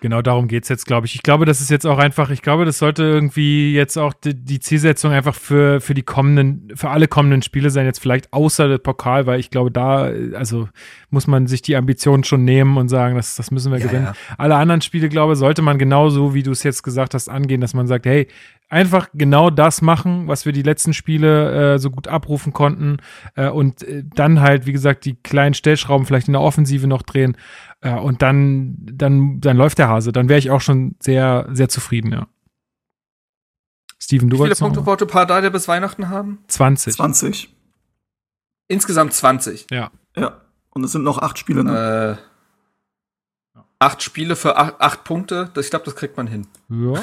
Genau 0.00 0.22
darum 0.22 0.48
geht's 0.48 0.70
jetzt, 0.70 0.86
glaube 0.86 1.06
ich. 1.06 1.14
Ich 1.14 1.22
glaube, 1.22 1.44
das 1.44 1.60
ist 1.60 1.70
jetzt 1.70 1.86
auch 1.86 1.98
einfach, 1.98 2.30
ich 2.30 2.40
glaube, 2.40 2.64
das 2.64 2.78
sollte 2.78 3.02
irgendwie 3.02 3.74
jetzt 3.74 3.98
auch 3.98 4.14
die, 4.14 4.34
die, 4.34 4.58
Zielsetzung 4.58 5.12
einfach 5.12 5.34
für, 5.34 5.80
für 5.80 5.92
die 5.92 6.02
kommenden, 6.02 6.72
für 6.74 6.88
alle 6.88 7.06
kommenden 7.06 7.42
Spiele 7.42 7.68
sein, 7.68 7.84
jetzt 7.84 8.00
vielleicht 8.00 8.32
außer 8.32 8.66
der 8.68 8.78
Pokal, 8.78 9.26
weil 9.26 9.38
ich 9.40 9.50
glaube, 9.50 9.70
da, 9.70 10.10
also 10.34 10.68
muss 11.10 11.26
man 11.26 11.46
sich 11.46 11.60
die 11.60 11.76
Ambitionen 11.76 12.24
schon 12.24 12.44
nehmen 12.44 12.78
und 12.78 12.88
sagen, 12.88 13.16
das, 13.16 13.36
das 13.36 13.50
müssen 13.50 13.72
wir 13.72 13.78
ja, 13.78 13.86
gewinnen. 13.86 14.06
Ja. 14.06 14.14
Alle 14.38 14.56
anderen 14.56 14.80
Spiele, 14.80 15.10
glaube 15.10 15.34
ich, 15.34 15.38
sollte 15.38 15.60
man 15.60 15.78
genauso, 15.78 16.32
wie 16.32 16.42
du 16.42 16.50
es 16.50 16.62
jetzt 16.62 16.82
gesagt 16.82 17.12
hast, 17.12 17.28
angehen, 17.28 17.60
dass 17.60 17.74
man 17.74 17.86
sagt, 17.86 18.06
hey, 18.06 18.26
einfach 18.70 19.08
genau 19.12 19.50
das 19.50 19.82
machen, 19.82 20.28
was 20.28 20.46
wir 20.46 20.52
die 20.52 20.62
letzten 20.62 20.94
Spiele 20.94 21.74
äh, 21.74 21.78
so 21.78 21.90
gut 21.90 22.08
abrufen 22.08 22.52
konnten 22.52 22.98
äh, 23.34 23.48
und 23.48 23.82
äh, 23.82 24.04
dann 24.14 24.40
halt, 24.40 24.64
wie 24.64 24.72
gesagt, 24.72 25.04
die 25.04 25.16
kleinen 25.16 25.54
Stellschrauben 25.54 26.06
vielleicht 26.06 26.28
in 26.28 26.32
der 26.32 26.40
Offensive 26.40 26.86
noch 26.86 27.02
drehen 27.02 27.36
äh, 27.80 27.94
und 27.94 28.22
dann, 28.22 28.76
dann, 28.80 29.40
dann 29.40 29.56
läuft 29.56 29.78
der 29.78 29.88
Hase. 29.88 30.12
Dann 30.12 30.28
wäre 30.28 30.38
ich 30.38 30.50
auch 30.50 30.60
schon 30.60 30.96
sehr, 31.00 31.48
sehr 31.52 31.68
zufrieden, 31.68 32.12
ja. 32.12 32.26
Steven, 34.02 34.30
du 34.30 34.38
Wie 34.38 34.42
viele 34.42 34.54
Punkte 34.54 34.86
wollte 34.86 35.06
Pardade 35.06 35.50
bis 35.50 35.68
Weihnachten 35.68 36.08
haben? 36.08 36.38
20. 36.48 36.94
20. 36.94 37.54
Insgesamt 38.68 39.12
20. 39.12 39.66
Ja. 39.70 39.90
Ja. 40.16 40.40
Und 40.70 40.84
es 40.84 40.92
sind 40.92 41.02
noch 41.02 41.18
acht 41.18 41.38
Spiele, 41.38 41.64
ne? 41.64 42.18
Äh, 42.18 43.60
acht 43.78 44.02
Spiele 44.02 44.36
für 44.36 44.56
acht, 44.56 44.80
acht 44.80 45.04
Punkte, 45.04 45.50
das, 45.54 45.66
ich 45.66 45.70
glaube, 45.70 45.84
das 45.84 45.96
kriegt 45.96 46.16
man 46.16 46.26
hin. 46.26 46.46
Ja, 46.68 46.94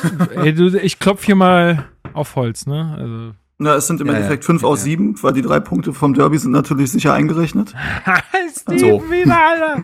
ey, 0.41 0.53
du, 0.53 0.67
ich 0.79 0.99
klopf 0.99 1.25
hier 1.25 1.35
mal 1.35 1.89
auf 2.13 2.35
Holz, 2.35 2.65
ne? 2.65 2.95
Also. 2.97 3.33
Na, 3.59 3.75
es 3.75 3.87
sind 3.87 3.99
im 4.01 4.07
ja, 4.07 4.13
Endeffekt 4.13 4.45
fünf 4.45 4.61
ja. 4.61 4.67
aus 4.67 4.83
sieben, 4.83 5.15
weil 5.23 5.33
die 5.33 5.41
drei 5.41 5.59
Punkte 5.59 5.91
vom 5.91 6.13
Derby 6.13 6.37
sind 6.37 6.51
natürlich 6.51 6.91
sicher 6.91 7.13
eingerechnet. 7.13 7.73
Steve 8.55 8.79
so. 8.79 9.03
wieder, 9.09 9.35
Alter. 9.35 9.83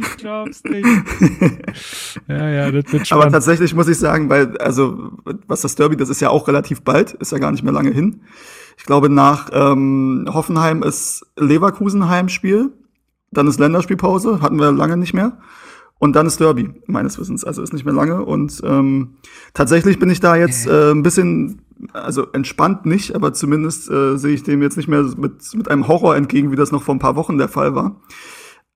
Ich 0.00 0.16
glaub's 0.18 0.62
nicht. 0.64 0.86
ja, 2.28 2.48
ja, 2.50 2.70
das 2.70 2.92
wird 2.92 3.06
spannend. 3.06 3.12
Aber 3.12 3.32
tatsächlich 3.32 3.74
muss 3.74 3.88
ich 3.88 3.98
sagen, 3.98 4.28
weil, 4.28 4.58
also, 4.58 5.12
was 5.46 5.62
das 5.62 5.74
Derby, 5.74 5.96
das 5.96 6.10
ist 6.10 6.20
ja 6.20 6.28
auch 6.28 6.48
relativ 6.48 6.82
bald, 6.82 7.12
ist 7.12 7.32
ja 7.32 7.38
gar 7.38 7.50
nicht 7.50 7.62
mehr 7.62 7.72
lange 7.72 7.90
hin. 7.90 8.22
Ich 8.76 8.84
glaube, 8.84 9.08
nach 9.08 9.48
ähm, 9.52 10.28
Hoffenheim 10.30 10.82
ist 10.82 11.24
Leverkusen 11.38 12.08
Heimspiel, 12.08 12.72
dann 13.30 13.46
ist 13.46 13.58
Länderspielpause, 13.58 14.42
hatten 14.42 14.58
wir 14.58 14.70
lange 14.70 14.98
nicht 14.98 15.14
mehr. 15.14 15.38
Und 16.02 16.16
dann 16.16 16.26
ist 16.26 16.40
Derby, 16.40 16.68
meines 16.88 17.16
Wissens. 17.20 17.44
Also 17.44 17.62
ist 17.62 17.72
nicht 17.72 17.84
mehr 17.84 17.94
lange. 17.94 18.24
Und 18.24 18.60
ähm, 18.64 19.18
tatsächlich 19.54 20.00
bin 20.00 20.10
ich 20.10 20.18
da 20.18 20.34
jetzt 20.34 20.66
äh, 20.66 20.90
ein 20.90 21.04
bisschen, 21.04 21.62
also 21.92 22.26
entspannt 22.32 22.86
nicht, 22.86 23.14
aber 23.14 23.32
zumindest 23.34 23.88
äh, 23.88 24.16
sehe 24.18 24.34
ich 24.34 24.42
dem 24.42 24.62
jetzt 24.62 24.76
nicht 24.76 24.88
mehr 24.88 25.04
mit, 25.16 25.54
mit 25.54 25.70
einem 25.70 25.86
Horror 25.86 26.16
entgegen, 26.16 26.50
wie 26.50 26.56
das 26.56 26.72
noch 26.72 26.82
vor 26.82 26.92
ein 26.92 26.98
paar 26.98 27.14
Wochen 27.14 27.38
der 27.38 27.46
Fall 27.46 27.76
war. 27.76 28.00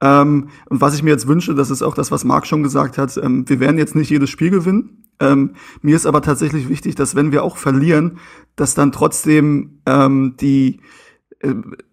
Ähm, 0.00 0.50
und 0.68 0.80
was 0.80 0.94
ich 0.94 1.02
mir 1.02 1.10
jetzt 1.10 1.26
wünsche, 1.26 1.56
das 1.56 1.70
ist 1.70 1.82
auch 1.82 1.96
das, 1.96 2.12
was 2.12 2.22
Marc 2.22 2.46
schon 2.46 2.62
gesagt 2.62 2.96
hat, 2.96 3.16
ähm, 3.16 3.48
wir 3.48 3.58
werden 3.58 3.78
jetzt 3.78 3.96
nicht 3.96 4.10
jedes 4.10 4.30
Spiel 4.30 4.50
gewinnen. 4.50 5.02
Ähm, 5.18 5.54
mir 5.82 5.96
ist 5.96 6.06
aber 6.06 6.22
tatsächlich 6.22 6.68
wichtig, 6.68 6.94
dass 6.94 7.16
wenn 7.16 7.32
wir 7.32 7.42
auch 7.42 7.56
verlieren, 7.56 8.18
dass 8.54 8.74
dann 8.74 8.92
trotzdem 8.92 9.80
ähm, 9.84 10.36
die 10.40 10.78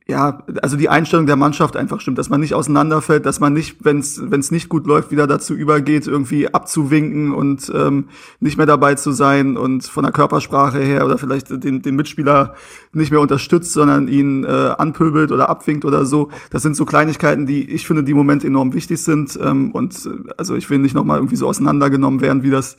ja, 0.05 0.43
also 0.61 0.75
die 0.75 0.89
Einstellung 0.89 1.27
der 1.27 1.37
Mannschaft 1.37 1.77
einfach 1.77 2.01
stimmt, 2.01 2.17
dass 2.17 2.29
man 2.29 2.41
nicht 2.41 2.53
auseinanderfällt, 2.53 3.25
dass 3.25 3.39
man 3.39 3.53
nicht, 3.53 3.77
wenn 3.85 3.99
es 3.99 4.51
nicht 4.51 4.67
gut 4.67 4.85
läuft, 4.85 5.11
wieder 5.11 5.27
dazu 5.27 5.53
übergeht, 5.53 6.07
irgendwie 6.07 6.53
abzuwinken 6.53 7.33
und 7.33 7.71
ähm, 7.73 8.09
nicht 8.41 8.57
mehr 8.57 8.65
dabei 8.65 8.95
zu 8.95 9.11
sein 9.13 9.55
und 9.55 9.85
von 9.85 10.03
der 10.03 10.11
Körpersprache 10.11 10.79
her 10.79 11.05
oder 11.05 11.17
vielleicht 11.17 11.49
den, 11.63 11.81
den 11.81 11.95
Mitspieler 11.95 12.53
nicht 12.91 13.11
mehr 13.11 13.21
unterstützt, 13.21 13.71
sondern 13.71 14.09
ihn 14.09 14.43
äh, 14.43 14.47
anpöbelt 14.77 15.31
oder 15.31 15.49
abwinkt 15.49 15.85
oder 15.85 16.05
so. 16.05 16.29
Das 16.49 16.63
sind 16.63 16.75
so 16.75 16.83
Kleinigkeiten, 16.83 17.45
die 17.45 17.69
ich 17.69 17.87
finde, 17.87 18.03
die 18.03 18.11
im 18.11 18.17
Moment 18.17 18.43
enorm 18.43 18.73
wichtig 18.73 19.01
sind. 19.01 19.39
Ähm, 19.41 19.71
und 19.71 20.05
äh, 20.05 20.31
also 20.37 20.55
ich 20.55 20.69
will 20.69 20.79
nicht 20.79 20.95
nochmal 20.95 21.17
irgendwie 21.17 21.37
so 21.37 21.47
auseinandergenommen 21.47 22.19
werden, 22.19 22.43
wie 22.43 22.51
das 22.51 22.75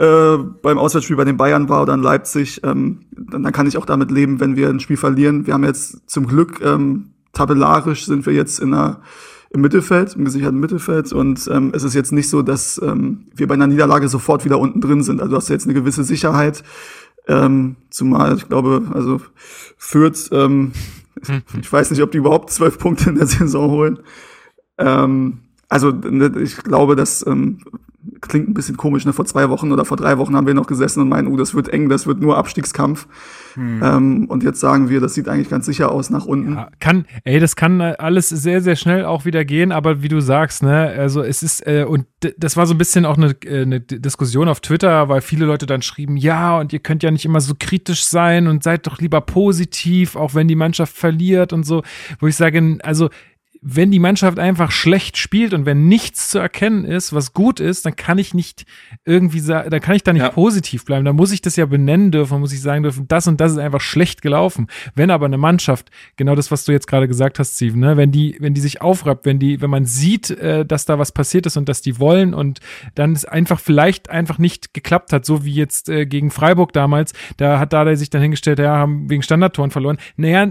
äh, 0.00 0.38
beim 0.62 0.78
Auswärtsspiel 0.78 1.16
bei 1.16 1.26
den 1.26 1.36
Bayern 1.36 1.68
war 1.68 1.82
oder 1.82 1.92
in 1.92 2.00
Leipzig, 2.00 2.62
ähm, 2.64 3.00
dann, 3.10 3.42
dann 3.42 3.52
kann 3.52 3.66
ich 3.66 3.76
auch 3.76 3.84
damit 3.84 4.10
leben, 4.10 4.40
wenn 4.40 4.56
wir 4.56 4.70
ein 4.70 4.80
Spiel 4.80 4.96
verlieren. 4.96 5.46
Wir 5.46 5.52
haben 5.52 5.64
jetzt 5.64 6.08
zum 6.08 6.26
Glück 6.26 6.62
ähm, 6.64 7.10
tabellarisch 7.34 8.06
sind 8.06 8.24
wir 8.24 8.32
jetzt 8.32 8.60
in 8.60 8.72
einer 8.72 9.02
im 9.50 9.60
Mittelfeld, 9.60 10.14
im 10.14 10.24
gesicherten 10.24 10.58
Mittelfeld. 10.58 11.12
Und 11.12 11.50
ähm, 11.52 11.72
es 11.74 11.82
ist 11.82 11.94
jetzt 11.94 12.12
nicht 12.12 12.30
so, 12.30 12.40
dass 12.40 12.80
ähm, 12.82 13.26
wir 13.34 13.46
bei 13.46 13.54
einer 13.54 13.66
Niederlage 13.66 14.08
sofort 14.08 14.46
wieder 14.46 14.58
unten 14.58 14.80
drin 14.80 15.02
sind. 15.02 15.20
Also 15.20 15.32
du 15.32 15.36
hast 15.36 15.50
jetzt 15.50 15.64
eine 15.64 15.74
gewisse 15.74 16.04
Sicherheit. 16.04 16.62
Ähm, 17.26 17.76
zumal, 17.90 18.36
ich 18.36 18.48
glaube, 18.48 18.88
also 18.94 19.20
Fürth, 19.76 20.30
ähm, 20.32 20.72
ich 21.60 21.70
weiß 21.70 21.90
nicht, 21.90 22.02
ob 22.02 22.10
die 22.10 22.18
überhaupt 22.18 22.50
zwölf 22.50 22.78
Punkte 22.78 23.10
in 23.10 23.16
der 23.16 23.26
Saison 23.26 23.70
holen. 23.70 23.98
Ähm, 24.78 25.40
also 25.68 25.90
ne, 25.90 26.32
ich 26.40 26.56
glaube, 26.56 26.96
dass 26.96 27.26
ähm, 27.26 27.58
klingt 28.20 28.48
ein 28.48 28.54
bisschen 28.54 28.76
komisch, 28.76 29.04
ne? 29.04 29.12
Vor 29.12 29.24
zwei 29.24 29.48
Wochen 29.50 29.72
oder 29.72 29.84
vor 29.84 29.96
drei 29.96 30.18
Wochen 30.18 30.36
haben 30.36 30.46
wir 30.46 30.54
noch 30.54 30.66
gesessen 30.66 31.00
und 31.00 31.08
meinen, 31.08 31.28
uh, 31.28 31.36
das 31.36 31.54
wird 31.54 31.68
eng, 31.68 31.88
das 31.88 32.06
wird 32.06 32.20
nur 32.20 32.36
Abstiegskampf. 32.36 33.06
Hm. 33.54 33.82
Ähm, 33.82 34.24
und 34.26 34.42
jetzt 34.42 34.60
sagen 34.60 34.88
wir, 34.88 35.00
das 35.00 35.14
sieht 35.14 35.28
eigentlich 35.28 35.48
ganz 35.50 35.66
sicher 35.66 35.90
aus 35.90 36.10
nach 36.10 36.24
unten. 36.26 36.54
Ja, 36.54 36.68
kann, 36.78 37.06
ey, 37.24 37.40
das 37.40 37.56
kann 37.56 37.80
alles 37.80 38.28
sehr, 38.28 38.60
sehr 38.60 38.76
schnell 38.76 39.04
auch 39.04 39.24
wieder 39.24 39.44
gehen, 39.44 39.72
aber 39.72 40.02
wie 40.02 40.08
du 40.08 40.20
sagst, 40.20 40.62
ne, 40.62 40.88
also 40.96 41.22
es 41.22 41.42
ist, 41.42 41.66
äh, 41.66 41.84
und 41.88 42.06
das 42.38 42.56
war 42.56 42.66
so 42.66 42.74
ein 42.74 42.78
bisschen 42.78 43.06
auch 43.06 43.16
eine, 43.16 43.34
äh, 43.44 43.62
eine 43.62 43.80
Diskussion 43.80 44.48
auf 44.48 44.60
Twitter, 44.60 45.08
weil 45.08 45.20
viele 45.20 45.46
Leute 45.46 45.66
dann 45.66 45.82
schrieben, 45.82 46.16
ja, 46.16 46.58
und 46.58 46.72
ihr 46.72 46.80
könnt 46.80 47.02
ja 47.02 47.10
nicht 47.10 47.24
immer 47.24 47.40
so 47.40 47.54
kritisch 47.58 48.04
sein 48.04 48.46
und 48.46 48.62
seid 48.62 48.86
doch 48.86 48.98
lieber 48.98 49.20
positiv, 49.20 50.16
auch 50.16 50.34
wenn 50.34 50.48
die 50.48 50.56
Mannschaft 50.56 50.96
verliert 50.96 51.52
und 51.52 51.64
so, 51.64 51.82
wo 52.20 52.26
ich 52.26 52.36
sage, 52.36 52.78
also 52.82 53.08
wenn 53.62 53.90
die 53.90 53.98
Mannschaft 53.98 54.38
einfach 54.38 54.70
schlecht 54.70 55.18
spielt 55.18 55.52
und 55.52 55.66
wenn 55.66 55.86
nichts 55.86 56.30
zu 56.30 56.38
erkennen 56.38 56.84
ist, 56.84 57.12
was 57.12 57.34
gut 57.34 57.60
ist, 57.60 57.84
dann 57.84 57.94
kann 57.94 58.16
ich 58.16 58.32
nicht 58.32 58.64
irgendwie 59.04 59.40
sagen, 59.40 59.68
dann 59.68 59.80
kann 59.80 59.94
ich 59.94 60.02
da 60.02 60.14
nicht 60.14 60.22
ja. 60.22 60.30
positiv 60.30 60.86
bleiben. 60.86 61.04
Dann 61.04 61.16
muss 61.16 61.30
ich 61.30 61.42
das 61.42 61.56
ja 61.56 61.66
benennen 61.66 62.10
dürfen, 62.10 62.40
muss 62.40 62.54
ich 62.54 62.62
sagen 62.62 62.82
dürfen, 62.82 63.06
das 63.06 63.26
und 63.26 63.38
das 63.40 63.52
ist 63.52 63.58
einfach 63.58 63.82
schlecht 63.82 64.22
gelaufen. 64.22 64.68
Wenn 64.94 65.10
aber 65.10 65.26
eine 65.26 65.36
Mannschaft, 65.36 65.90
genau 66.16 66.34
das, 66.34 66.50
was 66.50 66.64
du 66.64 66.72
jetzt 66.72 66.86
gerade 66.86 67.06
gesagt 67.06 67.38
hast, 67.38 67.56
Steven, 67.56 67.80
ne, 67.80 67.96
wenn 67.98 68.12
die, 68.12 68.36
wenn 68.40 68.54
die 68.54 68.62
sich 68.62 68.80
aufrappt, 68.80 69.26
wenn 69.26 69.38
die, 69.38 69.60
wenn 69.60 69.70
man 69.70 69.84
sieht, 69.84 70.30
äh, 70.30 70.64
dass 70.64 70.86
da 70.86 70.98
was 70.98 71.12
passiert 71.12 71.44
ist 71.44 71.58
und 71.58 71.68
dass 71.68 71.82
die 71.82 71.98
wollen 71.98 72.32
und 72.32 72.60
dann 72.94 73.12
es 73.12 73.26
einfach 73.26 73.60
vielleicht 73.60 74.08
einfach 74.08 74.38
nicht 74.38 74.72
geklappt 74.72 75.12
hat, 75.12 75.26
so 75.26 75.44
wie 75.44 75.54
jetzt 75.54 75.90
äh, 75.90 76.06
gegen 76.06 76.30
Freiburg 76.30 76.72
damals, 76.72 77.12
da 77.36 77.58
hat 77.58 77.74
Dada 77.74 77.94
sich 77.94 78.08
dann 78.08 78.22
hingestellt, 78.22 78.58
ja, 78.58 78.78
haben 78.78 79.10
wegen 79.10 79.22
Standardtoren 79.22 79.70
verloren. 79.70 79.98
Naja, 80.16 80.50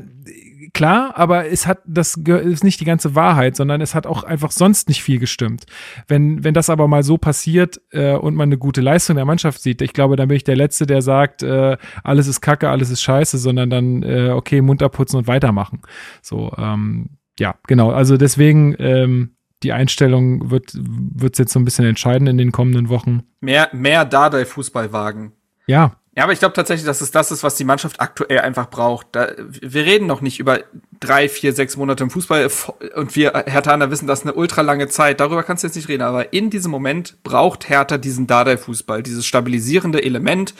klar, 0.73 1.17
aber 1.17 1.47
es 1.47 1.67
hat, 1.67 1.79
das 1.85 2.15
ist 2.15 2.63
nicht 2.63 2.79
die 2.79 2.85
ganze 2.85 3.15
Wahrheit, 3.15 3.55
sondern 3.55 3.81
es 3.81 3.95
hat 3.95 4.07
auch 4.07 4.23
einfach 4.23 4.51
sonst 4.51 4.87
nicht 4.87 5.03
viel 5.03 5.19
gestimmt. 5.19 5.65
Wenn, 6.07 6.43
wenn 6.43 6.53
das 6.53 6.69
aber 6.69 6.87
mal 6.87 7.03
so 7.03 7.17
passiert 7.17 7.81
äh, 7.91 8.13
und 8.15 8.35
man 8.35 8.49
eine 8.49 8.57
gute 8.57 8.81
Leistung 8.81 9.15
der 9.15 9.25
Mannschaft 9.25 9.61
sieht, 9.61 9.81
ich 9.81 9.93
glaube, 9.93 10.15
dann 10.15 10.27
bin 10.27 10.37
ich 10.37 10.43
der 10.43 10.55
Letzte, 10.55 10.85
der 10.85 11.01
sagt, 11.01 11.43
äh, 11.43 11.77
alles 12.03 12.27
ist 12.27 12.41
Kacke, 12.41 12.69
alles 12.69 12.89
ist 12.89 13.01
Scheiße, 13.01 13.37
sondern 13.37 13.69
dann, 13.69 14.03
äh, 14.03 14.29
okay, 14.29 14.61
Mund 14.61 14.83
abputzen 14.83 15.19
und 15.19 15.27
weitermachen. 15.27 15.81
So, 16.21 16.53
ähm, 16.57 17.09
ja, 17.39 17.55
genau. 17.67 17.91
Also 17.91 18.17
deswegen, 18.17 18.75
ähm, 18.79 19.35
die 19.63 19.73
Einstellung 19.73 20.51
wird 20.51 20.71
wird's 20.75 21.37
jetzt 21.37 21.51
so 21.51 21.59
ein 21.59 21.65
bisschen 21.65 21.85
entscheiden 21.85 22.27
in 22.27 22.37
den 22.37 22.51
kommenden 22.51 22.89
Wochen. 22.89 23.23
Mehr, 23.41 23.69
mehr 23.73 24.05
Dardai-Fußball 24.05 24.93
wagen. 24.93 25.33
Ja, 25.67 25.97
ja, 26.15 26.23
aber 26.23 26.33
ich 26.33 26.39
glaube 26.39 26.53
tatsächlich, 26.53 26.85
dass 26.85 27.01
es 27.01 27.11
das 27.11 27.31
ist, 27.31 27.43
was 27.43 27.55
die 27.55 27.63
Mannschaft 27.63 28.01
aktuell 28.01 28.39
einfach 28.39 28.69
braucht. 28.69 29.07
Da, 29.11 29.31
wir 29.37 29.85
reden 29.85 30.07
noch 30.07 30.21
nicht 30.21 30.39
über 30.39 30.59
drei, 30.99 31.29
vier, 31.29 31.53
sechs 31.53 31.77
Monate 31.77 32.03
im 32.03 32.09
Fußball 32.09 32.49
und 32.95 33.15
wir 33.15 33.43
Herthaner 33.45 33.91
wissen, 33.91 34.07
das 34.07 34.19
ist 34.19 34.25
eine 34.25 34.33
ultra 34.33 34.61
lange 34.61 34.87
Zeit. 34.87 35.19
Darüber 35.19 35.43
kannst 35.43 35.63
du 35.63 35.67
jetzt 35.67 35.75
nicht 35.75 35.87
reden, 35.87 36.03
aber 36.03 36.33
in 36.33 36.49
diesem 36.49 36.71
Moment 36.71 37.23
braucht 37.23 37.69
Hertha 37.69 37.97
diesen 37.97 38.27
Dardai-Fußball, 38.27 39.03
dieses 39.03 39.25
stabilisierende 39.25 40.03
Element 40.03 40.55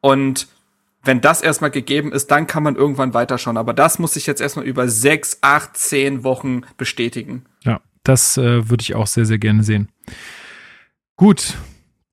und 0.00 0.48
wenn 1.04 1.20
das 1.20 1.40
erstmal 1.40 1.70
gegeben 1.70 2.12
ist, 2.12 2.30
dann 2.30 2.46
kann 2.46 2.62
man 2.62 2.76
irgendwann 2.76 3.14
weiterschauen. 3.14 3.56
Aber 3.56 3.72
das 3.72 3.98
muss 3.98 4.14
sich 4.14 4.26
jetzt 4.26 4.40
erstmal 4.40 4.66
über 4.66 4.88
sechs, 4.88 5.38
acht, 5.40 5.76
zehn 5.76 6.24
Wochen 6.24 6.62
bestätigen. 6.76 7.44
Ja, 7.64 7.80
das 8.02 8.36
äh, 8.36 8.68
würde 8.68 8.82
ich 8.82 8.94
auch 8.94 9.06
sehr, 9.06 9.24
sehr 9.24 9.38
gerne 9.38 9.62
sehen. 9.62 9.88
Gut, 11.16 11.54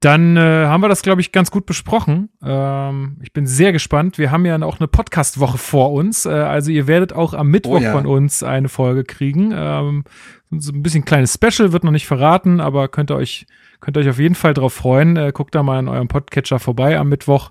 dann 0.05 0.37
äh, 0.37 0.39
haben 0.39 0.81
wir 0.81 0.87
das, 0.87 1.01
glaube 1.01 1.21
ich, 1.21 1.31
ganz 1.31 1.49
gut 1.49 1.65
besprochen. 1.65 2.29
Ähm, 2.43 3.17
ich 3.23 3.33
bin 3.33 3.47
sehr 3.47 3.71
gespannt. 3.71 4.19
Wir 4.19 4.29
haben 4.29 4.45
ja 4.45 4.61
auch 4.61 4.79
eine 4.79 4.87
Podcast-Woche 4.87 5.57
vor 5.57 5.93
uns. 5.93 6.27
Äh, 6.27 6.29
also 6.29 6.69
ihr 6.69 6.85
werdet 6.85 7.11
auch 7.11 7.33
am 7.33 7.49
Mittwoch 7.49 7.79
oh, 7.79 7.83
ja. 7.83 7.91
von 7.91 8.05
uns 8.05 8.43
eine 8.43 8.69
Folge 8.69 9.03
kriegen. 9.03 9.51
Ähm, 9.51 10.03
so 10.51 10.71
ein 10.71 10.83
bisschen 10.83 11.05
kleines 11.05 11.33
Special, 11.33 11.73
wird 11.73 11.83
noch 11.83 11.91
nicht 11.91 12.05
verraten, 12.05 12.61
aber 12.61 12.87
könnt 12.87 13.09
ihr 13.09 13.15
euch, 13.15 13.47
könnt 13.79 13.97
ihr 13.97 14.01
euch 14.01 14.09
auf 14.09 14.19
jeden 14.19 14.35
Fall 14.35 14.53
drauf 14.53 14.73
freuen. 14.73 15.17
Äh, 15.17 15.31
guckt 15.33 15.55
da 15.55 15.63
mal 15.63 15.79
in 15.79 15.87
eurem 15.87 16.07
Podcatcher 16.07 16.59
vorbei 16.59 16.99
am 16.99 17.09
Mittwoch. 17.09 17.49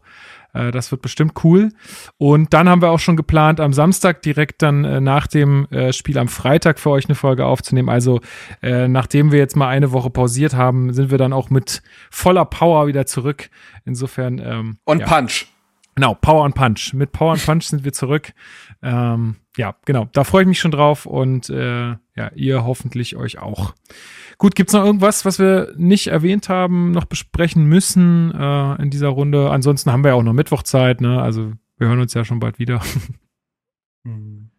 Äh, 0.55 0.71
das 0.71 0.91
wird 0.91 1.03
bestimmt 1.03 1.45
cool. 1.45 1.71
Und 2.17 2.55
dann 2.55 2.69
haben 2.69 2.81
wir 2.81 2.91
auch 2.91 2.99
schon 2.99 3.17
geplant, 3.17 3.61
am 3.61 3.73
Samstag 3.73 4.23
direkt 4.23 4.63
dann 4.63 4.85
äh, 4.85 5.01
nach 5.01 5.27
dem 5.27 5.67
äh, 5.71 5.93
Spiel 5.93 6.19
am 6.19 6.29
Freitag 6.29 6.79
für 6.79 6.91
euch 6.91 7.07
eine 7.07 7.15
Folge 7.15 7.45
aufzunehmen. 7.45 7.89
Also 7.89 8.21
äh, 8.63 8.89
nachdem 8.89 9.33
wir 9.33 9.39
jetzt 9.39 9.57
mal 9.57 9.69
eine 9.69 9.93
Woche 9.93 10.11
pausiert 10.11 10.55
haben, 10.55 10.93
sind 10.93 11.11
wir 11.11 11.19
dann 11.19 11.33
auch 11.33 11.51
mit 11.51 11.83
voller 12.11 12.45
Power 12.45 12.87
wieder 12.87 13.05
zurück. 13.07 13.51
Insofern. 13.85 14.39
Ähm, 14.39 14.79
und 14.85 15.01
ja. 15.01 15.07
Punch. 15.07 15.47
Genau, 15.97 16.15
Power 16.15 16.45
und 16.45 16.55
Punch. 16.55 16.93
Mit 16.95 17.13
Power 17.13 17.33
und 17.33 17.45
Punch 17.45 17.65
sind 17.65 17.85
wir 17.85 17.93
zurück. 17.93 18.33
Ähm, 18.83 19.37
ja, 19.57 19.77
genau. 19.85 20.09
Da 20.13 20.25
freue 20.25 20.43
ich 20.43 20.49
mich 20.49 20.59
schon 20.59 20.71
drauf 20.71 21.07
und 21.07 21.49
äh, 21.51 21.97
ja, 22.17 22.31
ihr 22.35 22.65
hoffentlich 22.65 23.17
euch 23.17 23.39
auch. 23.39 23.75
Gut, 24.39 24.55
gibt's 24.57 24.73
noch 24.73 24.85
irgendwas, 24.85 25.25
was 25.25 25.39
wir 25.39 25.73
nicht 25.77 26.09
erwähnt 26.09 26.49
haben, 26.49 26.91
noch 26.91 27.05
besprechen 27.05 27.65
müssen 27.67 28.33
äh, 28.33 28.83
in 28.83 28.91
dieser 28.91 29.09
Runde? 29.09 29.51
Ansonsten 29.51 29.93
haben 29.93 30.03
wir 30.03 30.11
ja 30.11 30.15
auch 30.15 30.23
noch 30.23 30.33
Mittwochzeit, 30.33 31.01
ne? 31.01 31.23
Also 31.23 31.53
wir 31.79 31.89
hören 31.89 32.01
uns 32.01 32.15
ja 32.15 32.25
schon 32.25 32.41
bald 32.41 32.59
wieder. 32.59 32.81
Hm. 34.07 34.51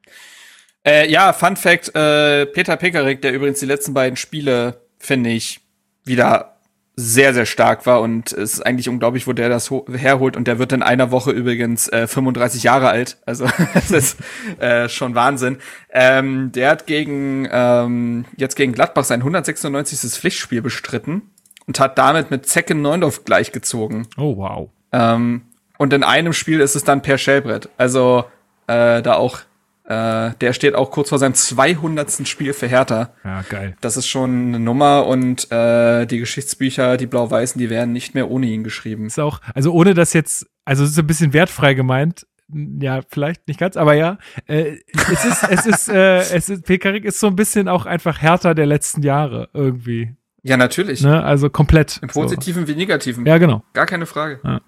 Äh, 0.83 1.07
ja, 1.11 1.31
Fun 1.31 1.55
Fact: 1.55 1.93
äh, 1.95 2.47
Peter 2.47 2.77
Pekarik, 2.77 3.21
der 3.21 3.31
übrigens 3.31 3.59
die 3.59 3.67
letzten 3.67 3.93
beiden 3.93 4.17
Spiele, 4.17 4.81
finde 4.97 5.29
ich, 5.29 5.61
wieder 6.03 6.54
sehr, 6.97 7.33
sehr 7.33 7.45
stark 7.45 7.85
war 7.85 8.01
und 8.01 8.31
es 8.31 8.53
ist 8.53 8.65
eigentlich 8.65 8.87
unglaublich, 8.87 9.27
wo 9.27 9.33
der 9.33 9.49
das 9.49 9.69
herholt 9.69 10.37
und 10.37 10.47
der 10.47 10.59
wird 10.59 10.71
in 10.71 10.81
einer 10.81 11.11
Woche 11.11 11.31
übrigens 11.31 11.89
äh, 11.89 12.07
35 12.07 12.63
Jahre 12.63 12.89
alt. 12.89 13.17
Also 13.25 13.47
das 13.73 13.91
ist 13.91 14.17
äh, 14.59 14.87
schon 14.87 15.13
Wahnsinn. 15.13 15.57
Ähm, 15.91 16.51
der 16.53 16.69
hat 16.69 16.87
gegen 16.87 17.47
ähm, 17.51 18.25
jetzt 18.37 18.55
gegen 18.55 18.71
Gladbach 18.71 19.03
sein 19.03 19.19
196. 19.19 20.11
Pflichtspiel 20.11 20.61
bestritten 20.61 21.23
und 21.67 21.79
hat 21.79 21.97
damit 21.97 22.31
mit 22.31 22.47
Zecken 22.47 22.81
Neundorf 22.81 23.25
gleichgezogen. 23.25 24.07
Oh 24.17 24.37
wow. 24.37 24.69
Ähm, 24.93 25.41
und 25.77 25.91
in 25.91 26.03
einem 26.03 26.31
Spiel 26.31 26.61
ist 26.61 26.75
es 26.75 26.85
dann 26.85 27.01
per 27.01 27.17
Schellbrett. 27.17 27.69
Also 27.77 28.25
äh, 28.67 29.01
da 29.01 29.15
auch 29.15 29.39
äh, 29.87 30.31
der 30.41 30.53
steht 30.53 30.75
auch 30.75 30.89
kurz 30.89 31.09
vor 31.09 31.19
seinem 31.19 31.35
200. 31.35 32.27
Spiel 32.27 32.53
für 32.53 32.67
Hertha. 32.67 33.13
Ja, 33.23 33.43
geil. 33.47 33.75
Das 33.81 33.97
ist 33.97 34.07
schon 34.07 34.47
eine 34.47 34.59
Nummer 34.59 35.05
und 35.05 35.51
äh, 35.51 36.05
die 36.05 36.17
Geschichtsbücher, 36.17 36.97
die 36.97 37.05
blau-weißen, 37.05 37.59
die 37.59 37.69
werden 37.69 37.93
nicht 37.93 38.15
mehr 38.15 38.29
ohne 38.29 38.47
ihn 38.47 38.63
geschrieben. 38.63 39.07
Ist 39.07 39.19
auch, 39.19 39.41
also 39.53 39.71
ohne 39.73 39.93
das 39.93 40.13
jetzt, 40.13 40.47
also 40.65 40.83
es 40.83 40.91
ist 40.91 40.99
ein 40.99 41.07
bisschen 41.07 41.33
wertfrei 41.33 41.75
gemeint, 41.75 42.25
ja, 42.47 43.01
vielleicht 43.09 43.47
nicht 43.47 43.59
ganz, 43.59 43.75
aber 43.75 43.93
ja, 43.95 44.17
äh, 44.47 44.77
es 44.93 45.25
ist, 45.25 45.43
es 45.49 45.65
ist, 45.65 45.89
äh, 45.89 46.19
es 46.19 46.49
ist, 46.49 46.65
Pekarik 46.65 47.05
ist 47.05 47.19
so 47.19 47.27
ein 47.27 47.35
bisschen 47.35 47.67
auch 47.67 47.85
einfach 47.85 48.21
härter 48.21 48.53
der 48.53 48.67
letzten 48.67 49.01
Jahre 49.01 49.49
irgendwie. 49.53 50.15
Ja, 50.43 50.57
natürlich. 50.57 51.01
Ne? 51.01 51.23
Also 51.23 51.49
komplett. 51.49 51.99
Im 52.03 52.09
Positiven 52.09 52.67
so. 52.67 52.71
wie 52.71 52.75
Negativen. 52.75 53.25
Ja, 53.25 53.39
genau. 53.39 53.63
Gar 53.73 53.87
keine 53.87 54.05
Frage. 54.05 54.39
Ja. 54.43 54.61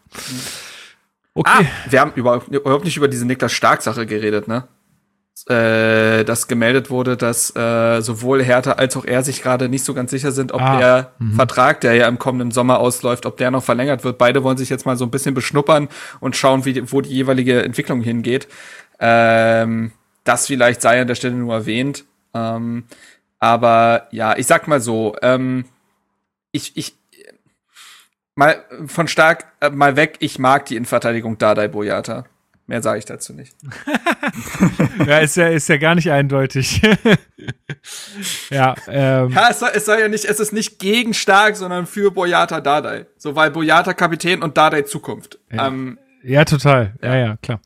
Okay. 1.36 1.52
Ah, 1.52 1.66
wir 1.92 2.02
haben 2.02 2.14
überhaupt, 2.16 2.48
überhaupt 2.48 2.84
nicht 2.84 2.98
über 2.98 3.08
diese 3.08 3.28
Niklas 3.28 3.54
Stark-Sache 3.54 4.08
geredet, 4.08 4.48
ne? 4.48 4.68
Äh, 5.46 6.24
dass 6.24 6.48
gemeldet 6.48 6.90
wurde, 6.90 7.18
dass 7.18 7.56
äh, 7.56 8.02
sowohl 8.02 8.44
Hertha 8.44 8.74
als 8.74 8.98
auch 8.98 9.06
er 9.06 9.24
sich 9.24 9.42
gerade 9.42 9.70
nicht 9.70 9.86
so 9.86 9.94
ganz 9.94 10.12
sicher 10.12 10.32
sind, 10.32 10.52
ob 10.52 10.62
ah, 10.62 10.78
der 10.78 11.12
-hmm. 11.20 11.36
Vertrag, 11.36 11.82
der 11.82 11.94
ja 11.94 12.08
im 12.08 12.18
kommenden 12.18 12.52
Sommer 12.52 12.80
ausläuft, 12.80 13.26
ob 13.26 13.38
der 13.38 13.52
noch 13.52 13.64
verlängert 13.64 14.04
wird. 14.04 14.18
Beide 14.18 14.44
wollen 14.44 14.58
sich 14.58 14.70
jetzt 14.70 14.86
mal 14.86 14.98
so 14.98 15.06
ein 15.06 15.12
bisschen 15.12 15.34
beschnuppern 15.34 15.90
und 16.20 16.36
schauen, 16.36 16.66
wie, 16.66 16.92
wo 16.92 17.02
die 17.02 17.10
jeweilige 17.10 17.64
Entwicklung 17.64 18.02
hingeht. 18.02 18.48
Ähm, 19.00 19.92
das 20.24 20.48
vielleicht 20.48 20.82
sei 20.82 21.00
an 21.00 21.08
der 21.08 21.16
Stelle 21.16 21.36
nur 21.36 21.54
erwähnt. 21.54 22.06
Ähm, 22.34 22.86
aber 23.40 24.08
ja, 24.12 24.38
ich 24.38 24.48
sag 24.48 24.68
mal 24.68 24.82
so, 24.82 25.16
ähm, 25.22 25.66
ich, 26.52 26.76
ich, 26.76 26.96
mal 28.36 28.64
von 28.88 29.08
stark, 29.08 29.46
äh, 29.60 29.70
mal 29.70 29.96
weg, 29.96 30.18
ich 30.20 30.40
mag 30.40 30.66
die 30.66 30.76
Innenverteidigung 30.76 31.38
Dadai 31.38 31.68
Boyata. 31.68 32.26
Mehr 32.68 32.82
sage 32.82 33.00
ich 33.00 33.06
dazu 33.06 33.34
nicht. 33.34 33.56
ja, 35.08 35.20
ist 35.20 35.38
ja, 35.38 35.48
ist 35.48 35.70
ja 35.70 35.78
gar 35.78 35.96
nicht 35.96 36.12
eindeutig. 36.12 36.82
ja, 38.50 38.76
ähm. 38.90 39.30
ja 39.30 39.48
es, 39.50 39.60
soll, 39.60 39.70
es 39.74 39.86
soll 39.86 40.00
ja 40.00 40.10
nicht, 40.10 40.26
es 40.26 40.42
ist 40.42 40.52
nicht 40.52 40.78
gegen 40.78 41.14
Stark, 41.14 41.56
sondern 41.56 41.86
für 41.86 42.12
Boyata 42.12 42.60
Dardai. 42.60 43.06
So, 43.18 43.36
weil 43.36 43.52
Boyata 43.52 43.94
Kapitän 43.94 44.44
und 44.44 44.58
Dardai 44.58 44.82
Zukunft. 44.82 45.40
Ja, 45.50 45.68
ähm, 45.68 45.98
ja 46.24 46.44
total. 46.44 46.94
Ja, 47.02 47.16
ja, 47.16 47.26
ja 47.28 47.38
klar. 47.38 47.62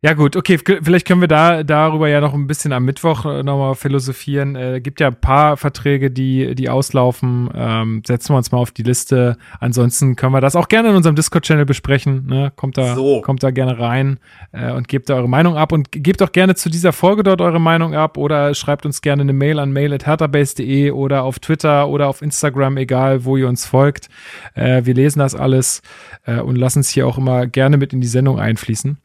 Ja 0.00 0.14
gut, 0.14 0.36
okay, 0.36 0.58
vielleicht 0.58 1.08
können 1.08 1.20
wir 1.20 1.26
da 1.26 1.64
darüber 1.64 2.08
ja 2.08 2.20
noch 2.20 2.32
ein 2.32 2.46
bisschen 2.46 2.72
am 2.72 2.84
Mittwoch 2.84 3.24
äh, 3.24 3.42
nochmal 3.42 3.74
philosophieren. 3.74 4.54
Äh, 4.54 4.80
gibt 4.80 5.00
ja 5.00 5.08
ein 5.08 5.20
paar 5.20 5.56
Verträge, 5.56 6.12
die 6.12 6.54
die 6.54 6.68
auslaufen. 6.68 7.50
Ähm, 7.52 8.02
setzen 8.06 8.32
wir 8.32 8.36
uns 8.36 8.52
mal 8.52 8.58
auf 8.58 8.70
die 8.70 8.84
Liste. 8.84 9.36
Ansonsten 9.58 10.14
können 10.14 10.32
wir 10.32 10.40
das 10.40 10.54
auch 10.54 10.68
gerne 10.68 10.90
in 10.90 10.94
unserem 10.94 11.16
Discord-Channel 11.16 11.64
besprechen. 11.64 12.26
Ne? 12.26 12.52
Kommt 12.54 12.78
da, 12.78 12.94
so. 12.94 13.22
kommt 13.22 13.42
da 13.42 13.50
gerne 13.50 13.80
rein 13.80 14.20
äh, 14.52 14.70
und 14.70 14.86
gebt 14.86 15.10
da 15.10 15.16
eure 15.16 15.28
Meinung 15.28 15.56
ab 15.56 15.72
und 15.72 15.90
gebt 15.90 16.22
auch 16.22 16.30
gerne 16.30 16.54
zu 16.54 16.70
dieser 16.70 16.92
Folge 16.92 17.24
dort 17.24 17.40
eure 17.40 17.60
Meinung 17.60 17.96
ab 17.96 18.18
oder 18.18 18.54
schreibt 18.54 18.86
uns 18.86 19.02
gerne 19.02 19.22
eine 19.22 19.32
Mail 19.32 19.58
an 19.58 19.72
mail@herterbase.de 19.72 20.92
oder 20.92 21.24
auf 21.24 21.40
Twitter 21.40 21.88
oder 21.88 22.06
auf 22.06 22.22
Instagram, 22.22 22.76
egal 22.76 23.24
wo 23.24 23.36
ihr 23.36 23.48
uns 23.48 23.66
folgt. 23.66 24.10
Äh, 24.54 24.82
wir 24.84 24.94
lesen 24.94 25.18
das 25.18 25.34
alles 25.34 25.82
äh, 26.24 26.38
und 26.38 26.54
lassen 26.54 26.78
es 26.78 26.88
hier 26.88 27.04
auch 27.04 27.18
immer 27.18 27.48
gerne 27.48 27.78
mit 27.78 27.92
in 27.92 28.00
die 28.00 28.06
Sendung 28.06 28.38
einfließen. 28.38 28.98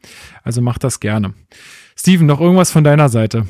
Also 0.44 0.60
macht 0.60 0.83
das 0.84 1.00
gerne. 1.00 1.34
Steven, 1.96 2.26
noch 2.26 2.40
irgendwas 2.40 2.70
von 2.70 2.84
deiner 2.84 3.08
Seite? 3.08 3.46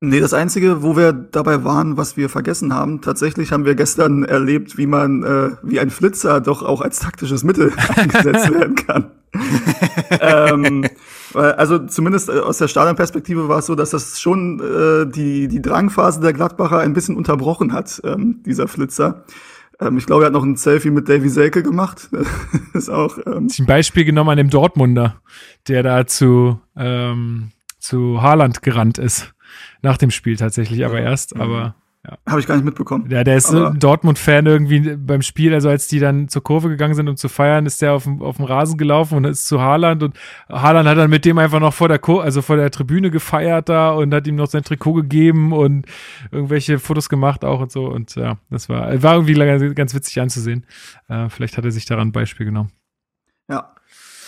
Nee, 0.00 0.20
das 0.20 0.32
Einzige, 0.32 0.84
wo 0.84 0.96
wir 0.96 1.12
dabei 1.12 1.64
waren, 1.64 1.96
was 1.96 2.16
wir 2.16 2.28
vergessen 2.28 2.72
haben, 2.72 3.00
tatsächlich 3.00 3.50
haben 3.50 3.64
wir 3.64 3.74
gestern 3.74 4.22
erlebt, 4.24 4.78
wie 4.78 4.86
man, 4.86 5.24
äh, 5.24 5.50
wie 5.64 5.80
ein 5.80 5.90
Flitzer 5.90 6.40
doch 6.40 6.62
auch 6.62 6.82
als 6.82 7.00
taktisches 7.00 7.42
Mittel 7.42 7.72
eingesetzt 7.96 8.54
werden 8.54 8.76
kann. 8.76 9.10
ähm, 10.20 10.84
also 11.34 11.80
zumindest 11.80 12.28
äh, 12.28 12.38
aus 12.38 12.58
der 12.58 12.68
Stadionperspektive 12.68 13.48
war 13.48 13.58
es 13.58 13.66
so, 13.66 13.74
dass 13.74 13.90
das 13.90 14.20
schon 14.20 14.60
äh, 14.60 15.10
die, 15.10 15.48
die 15.48 15.60
Drangphase 15.60 16.20
der 16.20 16.32
Gladbacher 16.32 16.78
ein 16.78 16.92
bisschen 16.92 17.16
unterbrochen 17.16 17.72
hat, 17.72 18.00
ähm, 18.04 18.40
dieser 18.46 18.68
Flitzer. 18.68 19.24
Ähm, 19.80 19.96
ich 19.98 20.06
glaube, 20.06 20.24
er 20.24 20.26
hat 20.26 20.32
noch 20.32 20.42
ein 20.44 20.56
Selfie 20.56 20.90
mit 20.90 21.08
Davy 21.08 21.28
Selke 21.28 21.62
gemacht. 21.62 22.08
ist 22.74 22.88
auch. 22.88 23.18
Ähm 23.26 23.48
ein 23.58 23.66
Beispiel 23.66 24.04
genommen 24.04 24.30
an 24.30 24.36
dem 24.36 24.50
Dortmunder, 24.50 25.20
der 25.68 25.82
da 25.82 26.06
zu, 26.06 26.60
ähm, 26.76 27.50
zu 27.78 28.20
Haaland 28.22 28.62
gerannt 28.62 28.98
ist. 28.98 29.32
nach 29.80 29.96
dem 29.96 30.10
Spiel 30.10 30.36
tatsächlich, 30.36 30.84
aber 30.84 31.00
erst, 31.00 31.34
Mhm. 31.34 31.40
aber 31.40 31.74
ja. 32.06 32.16
Habe 32.28 32.40
ich 32.40 32.46
gar 32.46 32.54
nicht 32.54 32.64
mitbekommen. 32.64 33.10
Ja, 33.10 33.24
der 33.24 33.36
ist 33.36 33.48
so 33.48 33.58
Aber- 33.58 33.70
ein 33.70 33.78
Dortmund-Fan 33.80 34.46
irgendwie 34.46 34.96
beim 34.96 35.20
Spiel, 35.22 35.52
also 35.52 35.68
als 35.68 35.88
die 35.88 35.98
dann 35.98 36.28
zur 36.28 36.42
Kurve 36.42 36.68
gegangen 36.68 36.94
sind, 36.94 37.08
um 37.08 37.16
zu 37.16 37.28
feiern, 37.28 37.66
ist 37.66 37.82
der 37.82 37.92
auf 37.92 38.04
dem, 38.04 38.22
auf 38.22 38.36
dem 38.36 38.44
Rasen 38.44 38.78
gelaufen 38.78 39.16
und 39.16 39.24
ist 39.24 39.46
zu 39.48 39.60
Haaland 39.60 40.02
und 40.02 40.16
Haaland 40.48 40.88
hat 40.88 40.96
dann 40.96 41.10
mit 41.10 41.24
dem 41.24 41.38
einfach 41.38 41.58
noch 41.60 41.74
vor 41.74 41.88
der 41.88 41.98
Kur 41.98 42.22
also 42.22 42.40
vor 42.40 42.56
der 42.56 42.70
Tribüne 42.70 43.10
gefeiert 43.10 43.68
da 43.68 43.90
und 43.90 44.14
hat 44.14 44.26
ihm 44.26 44.36
noch 44.36 44.46
sein 44.46 44.62
Trikot 44.62 44.92
gegeben 44.94 45.52
und 45.52 45.86
irgendwelche 46.30 46.78
Fotos 46.78 47.08
gemacht 47.08 47.44
auch 47.44 47.60
und 47.60 47.72
so 47.72 47.86
und 47.86 48.14
ja, 48.14 48.38
das 48.48 48.68
war, 48.68 49.02
war 49.02 49.14
irgendwie 49.14 49.34
ganz, 49.34 49.74
ganz 49.74 49.94
witzig 49.94 50.20
anzusehen. 50.20 50.64
Äh, 51.08 51.28
vielleicht 51.28 51.56
hat 51.58 51.64
er 51.64 51.72
sich 51.72 51.84
daran 51.84 52.08
ein 52.08 52.12
Beispiel 52.12 52.46
genommen. 52.46 52.70
Ja, 53.50 53.74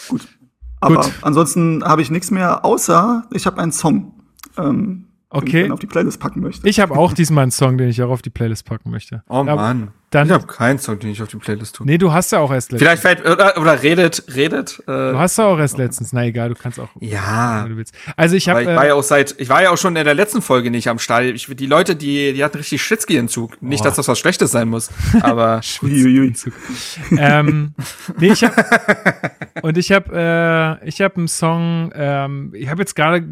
gut. 0.09 0.27
Aber 0.83 0.97
Gut. 0.97 1.13
ansonsten 1.23 1.85
habe 1.85 2.01
ich 2.03 2.11
nichts 2.11 2.31
mehr, 2.31 2.65
außer 2.65 3.25
ich 3.33 3.47
habe 3.47 3.61
einen 3.61 3.71
Song, 3.71 4.15
ähm, 4.57 5.07
Okay. 5.31 5.62
dann 5.62 5.73
auf 5.73 5.78
die 5.81 5.86
Playlist 5.86 6.20
packen 6.20 6.40
möchte. 6.40 6.69
Ich 6.69 6.81
habe 6.81 6.97
auch 6.97 7.12
diesmal 7.12 7.43
einen 7.43 7.52
Song, 7.52 7.78
den 7.78 7.89
ich 7.89 8.02
auch 8.02 8.11
auf 8.11 8.23
die 8.23 8.31
Playlist 8.31 8.65
packen 8.66 8.90
möchte. 8.90 9.23
Oh 9.28 9.44
Ja, 9.47 9.55
Mann. 9.55 9.93
Dann, 10.11 10.27
Ich 10.27 10.32
habe 10.32 10.47
keinen 10.47 10.78
Song, 10.81 10.99
den 10.99 11.11
ich 11.11 11.23
auf 11.23 11.28
die 11.28 11.37
Playlist 11.37 11.77
tue. 11.77 11.87
nee, 11.87 11.97
du 11.97 12.12
hast 12.12 12.32
ja 12.32 12.41
auch 12.41 12.51
erst 12.53 12.73
letztens. 12.73 13.01
Vielleicht 13.01 13.24
oder, 13.24 13.57
oder 13.59 13.81
redet, 13.82 14.24
redet. 14.35 14.81
Äh, 14.89 15.12
Du 15.12 15.19
hast 15.19 15.39
ja 15.39 15.47
auch 15.47 15.59
erst 15.59 15.78
letztens. 15.78 16.12
Na 16.12 16.24
egal, 16.24 16.49
du 16.49 16.57
kannst 16.57 16.81
auch, 16.81 16.89
ja. 16.99 17.62
wenn 17.62 17.70
du 17.70 17.77
willst. 17.77 17.95
Also 18.16 18.35
ich 18.35 18.49
habe 18.49 18.62
ich 18.62 18.66
war 18.69 18.87
ja 18.89 18.95
auch 18.95 19.03
seit, 19.05 19.37
ich 19.39 19.49
war 19.49 19.62
ja 19.62 19.70
auch 19.70 19.78
schon 19.78 19.95
in 19.95 20.05
der 20.05 20.15
letzten 20.15 20.43
Folge 20.43 20.70
nicht 20.73 20.89
am 20.89 20.99
Stall. 20.99 21.27
Ich, 21.27 21.47
die 21.47 21.66
Leute, 21.66 21.95
die, 21.95 22.32
die 22.32 22.43
hatten 22.43 22.57
richtig 22.57 22.82
Schwitzki-Entzug. 22.82 23.62
Nicht, 23.62 23.81
Oh. 23.82 23.85
dass 23.85 23.97
das 23.97 24.09
was 24.09 24.19
Schlechtes 24.19 24.51
sein 24.51 24.69
muss, 24.69 24.91
aber 25.23 25.61
Uiuiui. 25.82 26.35
ähm, 27.16 27.74
nee, 28.19 28.32
ich 28.32 28.43
hab, 28.45 28.53
und 29.62 29.78
ich 29.78 29.93
habe 29.93 30.78
äh, 30.82 30.89
ich 30.89 31.01
habe 31.01 31.16
einen 31.16 31.28
Song, 31.28 31.93
ähm, 31.95 32.53
ich 32.55 32.69
habe 32.69 32.82
jetzt 32.82 32.97
gerade 32.97 33.24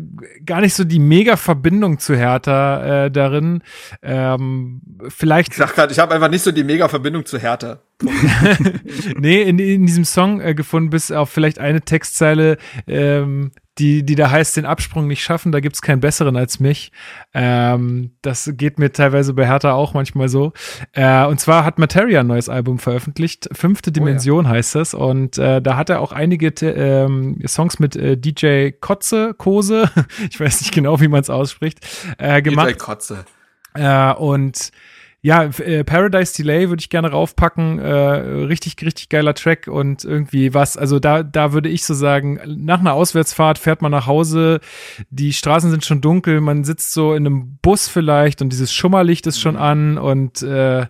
gar 0.47 0.61
nicht 0.61 0.75
so 0.75 0.85
die 0.85 0.99
mega 1.01 1.37
Verbindung 1.37 1.99
zu 1.99 2.15
Hertha 2.17 3.07
äh, 3.07 3.11
darin. 3.11 3.63
Ähm, 4.03 4.81
vielleicht 5.09 5.53
ich 5.53 5.59
sag 5.59 5.75
grad, 5.75 5.91
ich 5.91 5.99
habe 5.99 6.15
einfach 6.15 6.31
nicht 6.31 6.43
so 6.43 6.53
die 6.53 6.65
mega 6.69 6.89
Verbindung 6.89 7.25
zu 7.25 7.39
Hertha. 7.39 7.81
nee, 9.19 9.43
in, 9.43 9.59
in 9.59 9.87
diesem 9.87 10.05
Song 10.05 10.41
äh, 10.41 10.55
gefunden, 10.55 10.91
bis 10.91 11.11
auf 11.11 11.31
vielleicht 11.31 11.59
eine 11.59 11.81
Textzeile, 11.81 12.59
ähm, 12.87 13.53
die, 13.79 14.05
die 14.05 14.15
da 14.17 14.31
heißt, 14.31 14.57
den 14.57 14.67
Absprung 14.67 15.07
nicht 15.07 15.23
schaffen, 15.23 15.51
da 15.51 15.61
gibt's 15.61 15.81
keinen 15.81 16.01
besseren 16.01 16.37
als 16.37 16.61
mich. 16.61 16.93
Ähm, 17.33 18.13
das 18.23 18.51
geht 18.55 18.79
mir 18.79 18.93
teilweise 18.93 19.33
bei 19.33 19.47
Hertha 19.47 19.73
auch 19.73 19.95
manchmal 19.95 20.29
so. 20.29 20.53
Äh, 20.93 21.25
und 21.25 21.41
zwar 21.41 21.65
hat 21.65 21.79
Materia 21.79 22.21
ein 22.21 22.27
neues 22.27 22.49
Album 22.49 22.79
veröffentlicht, 22.79 23.49
Fünfte 23.53 23.91
Dimension 23.91 24.47
heißt 24.49 24.75
das. 24.75 24.95
Und 24.95 25.39
äh, 25.39 25.63
da 25.63 25.77
hat 25.77 25.89
er 25.89 26.01
auch 26.01 26.13
einige 26.13 26.49
ähm, 26.67 27.41
Songs 27.47 27.79
mit 27.79 27.97
äh, 27.97 28.19
DJ 28.19 28.73
Kotze, 28.79 29.33
Kose, 29.35 29.91
ich 30.31 30.39
weiß 30.39 30.61
nicht 30.61 30.75
genau, 30.75 31.01
wie 31.01 31.09
man 31.09 31.21
es 31.21 31.31
ausspricht, 31.31 31.81
äh, 32.19 32.43
gemacht. 32.43 32.71
DJ 32.71 32.75
Kotze. 32.75 33.25
Äh, 33.75 34.13
und 34.13 34.73
ja, 35.21 35.45
äh, 35.45 35.83
Paradise 35.83 36.33
Delay 36.37 36.69
würde 36.69 36.81
ich 36.81 36.91
gerne 36.91 37.11
raufpacken. 37.11 37.81
Äh, 37.81 37.93
richtig, 37.93 38.77
richtig 38.83 39.09
geiler 39.09 39.35
Track 39.35 39.67
und 39.67 40.05
irgendwie 40.05 40.55
was. 40.55 40.77
Also 40.77 41.01
da, 41.01 41.25
da 41.25 41.53
würde 41.53 41.69
ich 41.69 41.85
so 41.85 41.95
sagen, 41.95 42.39
nach 42.47 42.79
einer 42.79 42.93
Auswärtsfahrt 42.93 43.59
fährt 43.59 43.83
man 43.83 43.91
nach 43.91 44.07
Hause, 44.07 44.61
die 45.11 45.33
Straßen 45.33 45.71
sind 45.71 45.85
schon 45.85 46.01
dunkel, 46.01 46.41
man 46.41 46.63
sitzt 46.63 46.93
so 46.93 47.15
in 47.15 47.27
einem 47.27 47.59
Bus 47.63 47.89
vielleicht 47.89 48.43
und 48.43 48.51
dieses 48.51 48.73
Schummerlicht 48.73 49.27
ist 49.27 49.41
schon 49.41 49.57
an 49.57 49.99
und 49.99 50.43
äh, 50.43 50.87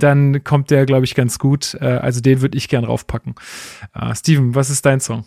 dann 0.00 0.42
kommt 0.42 0.70
der, 0.70 0.84
glaube 0.84 1.04
ich, 1.04 1.14
ganz 1.14 1.38
gut. 1.38 1.74
Äh, 1.80 1.84
also 1.84 2.20
den 2.20 2.40
würde 2.40 2.58
ich 2.58 2.68
gern 2.68 2.84
raufpacken. 2.84 3.36
Äh, 3.94 4.12
Steven, 4.14 4.56
was 4.56 4.70
ist 4.70 4.84
dein 4.86 4.98
Song? 4.98 5.24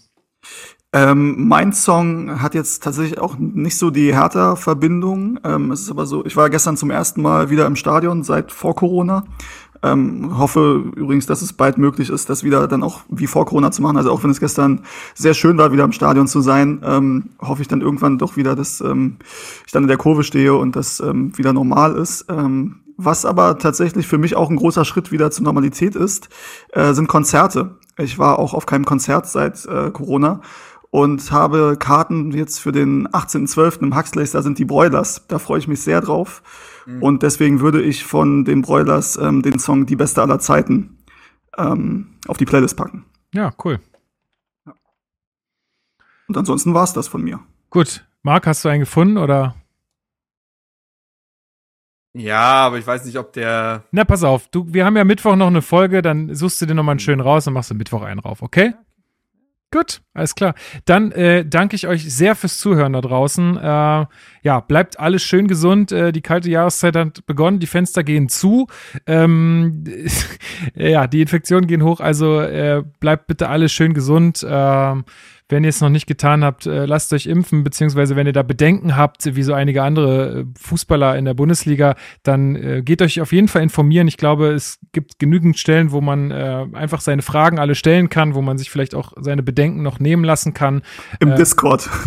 Ähm, 0.93 1.47
mein 1.47 1.72
Song 1.72 2.41
hat 2.41 2.53
jetzt 2.53 2.84
tatsächlich 2.84 3.18
auch 3.18 3.38
nicht 3.38 3.77
so 3.77 3.91
die 3.91 4.13
Hertha-Verbindung. 4.13 5.39
Ähm, 5.43 5.72
es 5.72 5.84
ist 5.84 5.91
aber 5.91 6.05
so, 6.05 6.26
ich 6.26 6.35
war 6.35 6.49
gestern 6.49 6.76
zum 6.76 6.91
ersten 6.91 7.22
Mal 7.22 7.49
wieder 7.49 7.65
im 7.65 7.77
Stadion 7.77 8.23
seit 8.23 8.51
vor 8.51 8.76
Corona. 8.76 9.23
Ähm, 9.84 10.38
hoffe 10.38 10.84
übrigens, 10.95 11.26
dass 11.26 11.41
es 11.41 11.53
bald 11.53 11.77
möglich 11.77 12.09
ist, 12.09 12.30
das 12.30 12.43
wieder 12.43 12.68
dann 12.68 12.84
auch 12.84 13.01
wie 13.09 13.26
vor 13.26 13.45
Corona 13.45 13.72
zu 13.72 13.81
machen. 13.81 13.97
Also 13.97 14.11
auch 14.11 14.22
wenn 14.23 14.30
es 14.30 14.41
gestern 14.41 14.81
sehr 15.15 15.34
schön 15.34 15.57
war, 15.57 15.72
wieder 15.72 15.85
im 15.85 15.93
Stadion 15.93 16.27
zu 16.27 16.41
sein, 16.41 16.81
ähm, 16.84 17.30
hoffe 17.39 17.61
ich 17.61 17.68
dann 17.69 17.81
irgendwann 17.81 18.18
doch 18.18 18.35
wieder, 18.35 18.55
dass 18.55 18.81
ähm, 18.81 19.18
ich 19.65 19.72
dann 19.72 19.84
in 19.84 19.88
der 19.88 19.97
Kurve 19.97 20.23
stehe 20.23 20.53
und 20.53 20.76
das 20.76 20.99
ähm, 20.99 21.35
wieder 21.38 21.53
normal 21.53 21.95
ist. 21.95 22.26
Ähm, 22.30 22.81
was 22.97 23.26
aber 23.26 23.57
tatsächlich 23.57 24.05
für 24.05 24.19
mich 24.19 24.35
auch 24.35 24.49
ein 24.49 24.57
großer 24.57 24.85
Schritt 24.85 25.11
wieder 25.11 25.31
zur 25.31 25.45
Normalität 25.45 25.95
ist, 25.95 26.30
äh, 26.73 26.93
sind 26.93 27.07
Konzerte. 27.07 27.77
Ich 27.97 28.19
war 28.19 28.38
auch 28.38 28.53
auf 28.53 28.65
keinem 28.65 28.85
Konzert 28.85 29.27
seit 29.27 29.65
äh, 29.65 29.89
Corona 29.89 30.41
und 30.91 31.31
habe 31.31 31.77
Karten 31.80 32.31
jetzt 32.31 32.59
für 32.59 32.72
den 32.72 33.07
18.12. 33.07 33.81
im 33.81 33.97
Huxleys, 33.97 34.31
da 34.31 34.41
sind 34.41 34.59
die 34.59 34.65
Broilers. 34.65 35.26
Da 35.27 35.39
freue 35.39 35.59
ich 35.59 35.68
mich 35.68 35.81
sehr 35.81 36.01
drauf. 36.01 36.43
Und 36.99 37.23
deswegen 37.23 37.61
würde 37.61 37.81
ich 37.81 38.03
von 38.05 38.43
den 38.43 38.61
Broilers 38.61 39.15
ähm, 39.18 39.41
den 39.41 39.59
Song 39.59 39.85
Die 39.85 39.95
Beste 39.95 40.22
aller 40.22 40.39
Zeiten 40.39 40.97
ähm, 41.57 42.18
auf 42.27 42.38
die 42.38 42.45
Playlist 42.45 42.76
packen. 42.76 43.05
Ja, 43.34 43.53
cool. 43.63 43.80
Und 46.27 46.38
ansonsten 46.38 46.73
war's 46.73 46.93
das 46.93 47.07
von 47.07 47.22
mir. 47.22 47.39
Gut. 47.69 48.05
Marc, 48.23 48.45
hast 48.45 48.63
du 48.63 48.69
einen 48.69 48.81
gefunden 48.81 49.18
oder? 49.18 49.55
Ja, 52.13 52.65
aber 52.65 52.77
ich 52.77 52.85
weiß 52.85 53.05
nicht, 53.05 53.18
ob 53.18 53.31
der. 53.34 53.84
Na, 53.91 54.03
pass 54.03 54.23
auf, 54.23 54.47
du, 54.49 54.65
wir 54.68 54.85
haben 54.85 54.97
ja 54.97 55.05
Mittwoch 55.05 55.35
noch 55.35 55.47
eine 55.47 55.61
Folge, 55.61 56.01
dann 56.01 56.35
suchst 56.35 56.61
du 56.61 56.65
dir 56.65 56.76
nochmal 56.76 56.93
einen 56.93 56.99
schönen 56.99 57.22
raus 57.22 57.47
und 57.47 57.53
machst 57.53 57.72
du 57.72 57.76
Mittwoch 57.76 58.01
einen 58.01 58.19
rauf, 58.19 58.41
okay? 58.41 58.73
Gut, 59.73 60.02
alles 60.14 60.35
klar. 60.35 60.53
Dann 60.84 61.14
äh, 61.14 61.45
danke 61.45 61.77
ich 61.77 61.88
euch 61.88 62.14
sehr 62.14 62.35
fürs 62.35 62.60
Zuhören 62.60 62.91
da 62.91 62.99
draußen. 62.99 63.56
Äh, 63.56 64.06
ja, 64.43 64.59
bleibt 64.59 64.99
alles 64.99 65.23
schön 65.23 65.47
gesund. 65.47 65.91
Äh, 65.91 66.11
die 66.11 66.22
kalte 66.22 66.49
Jahreszeit 66.49 66.95
hat 66.95 67.26
begonnen, 67.26 67.59
die 67.59 67.68
Fenster 67.68 68.03
gehen 68.03 68.30
zu. 68.30 68.68
Ähm, 69.05 69.84
ja, 70.76 71.07
die 71.07 71.22
Infektionen 71.22 71.68
gehen 71.68 71.84
hoch, 71.84 71.99
also 71.99 72.39
äh, 72.41 72.84
bleibt 72.99 73.27
bitte 73.27 73.49
alles 73.49 73.72
schön 73.72 73.93
gesund. 73.93 74.45
Ähm, 74.47 75.05
wenn 75.51 75.63
ihr 75.65 75.69
es 75.69 75.81
noch 75.81 75.89
nicht 75.89 76.07
getan 76.07 76.43
habt, 76.43 76.65
äh, 76.65 76.85
lasst 76.85 77.11
euch 77.13 77.27
impfen, 77.27 77.63
beziehungsweise 77.63 78.15
wenn 78.15 78.26
ihr 78.26 78.34
da 78.34 78.41
Bedenken 78.41 78.95
habt, 78.95 79.35
wie 79.35 79.43
so 79.43 79.53
einige 79.53 79.84
andere 79.84 80.39
äh, 80.39 80.45
Fußballer 80.57 81.18
in 81.18 81.26
der 81.26 81.34
Bundesliga, 81.34 81.95
dann 82.23 82.55
äh, 82.55 82.81
geht 82.81 83.01
euch 83.01 83.19
auf 83.19 83.34
jeden 83.34 83.49
Fall 83.49 83.61
informieren. 83.61 84.07
Ich 84.07 84.18
glaube, 84.18 84.51
es 84.53 84.80
gibt 84.93 85.19
genügend 85.19 85.59
Stellen, 85.59 85.91
wo 85.91 85.99
man 85.99 86.31
äh, 86.31 86.65
einfach 86.73 87.01
seine 87.01 87.22
Fragen 87.22 87.59
alle 87.59 87.76
stellen 87.76 88.09
kann, 88.09 88.34
wo 88.34 88.41
man 88.41 88.57
sich 88.57 88.72
vielleicht 88.72 88.95
auch 88.95 89.11
seine 89.19 89.43
Bedenken 89.43 89.84
noch 89.84 89.99
nehmen 89.99 90.23
lassen 90.23 90.53
kann. 90.53 90.81
Im 91.19 91.31
Äh, 91.31 91.35
Discord. 91.35 91.89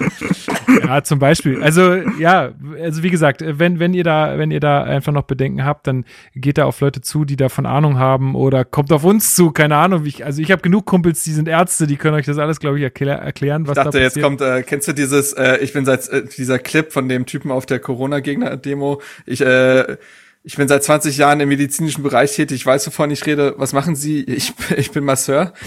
Ja, 0.84 1.02
zum 1.02 1.18
Beispiel. 1.18 1.62
Also, 1.62 1.94
ja, 2.18 2.52
also 2.80 3.02
wie 3.02 3.10
gesagt, 3.10 3.42
wenn, 3.46 3.78
wenn 3.78 3.94
ihr 3.94 4.04
da, 4.04 4.38
wenn 4.38 4.50
ihr 4.50 4.60
da 4.60 4.82
einfach 4.82 5.12
noch 5.12 5.22
Bedenken 5.22 5.64
habt, 5.64 5.86
dann 5.86 6.04
geht 6.34 6.58
da 6.58 6.64
auf 6.64 6.80
Leute 6.80 7.00
zu, 7.00 7.24
die 7.24 7.36
davon 7.36 7.66
Ahnung 7.66 7.98
haben 7.98 8.34
oder 8.34 8.64
kommt 8.64 8.92
auf 8.92 9.04
uns 9.04 9.34
zu, 9.34 9.50
keine 9.50 9.76
Ahnung. 9.76 10.04
Ich, 10.06 10.24
also 10.24 10.40
ich 10.42 10.50
habe 10.50 10.62
genug 10.62 10.86
Kumpels, 10.86 11.22
die 11.24 11.32
sind 11.32 11.48
Ärzte, 11.48 11.86
die 11.86 11.96
können 11.96 12.14
euch 12.14 12.26
das 12.26 12.38
alles, 12.38 12.60
glaube 12.60 12.78
ich, 12.78 12.84
erklär, 12.84 13.16
erklären, 13.18 13.66
was 13.66 13.76
Ich 13.76 13.84
dachte, 13.84 13.98
da 13.98 14.02
jetzt 14.02 14.14
passiert. 14.14 14.24
kommt, 14.24 14.40
äh, 14.40 14.62
kennst 14.62 14.88
du 14.88 14.92
dieses, 14.92 15.32
äh, 15.32 15.58
ich 15.58 15.72
bin 15.72 15.84
seit, 15.84 16.08
äh, 16.08 16.24
dieser 16.24 16.58
Clip 16.58 16.92
von 16.92 17.08
dem 17.08 17.26
Typen 17.26 17.50
auf 17.50 17.66
der 17.66 17.78
Corona-Gegner-Demo, 17.78 19.00
ich, 19.26 19.40
äh, 19.40 19.96
ich 20.42 20.56
bin 20.56 20.68
seit 20.68 20.82
20 20.82 21.18
Jahren 21.18 21.40
im 21.40 21.50
medizinischen 21.50 22.02
Bereich 22.02 22.34
tätig, 22.34 22.60
ich 22.60 22.66
weiß, 22.66 22.86
wovon 22.86 23.10
ich 23.10 23.26
rede. 23.26 23.54
Was 23.58 23.74
machen 23.74 23.94
Sie? 23.94 24.22
Ich, 24.24 24.54
ich 24.76 24.90
bin 24.90 25.04
Masseur. 25.04 25.52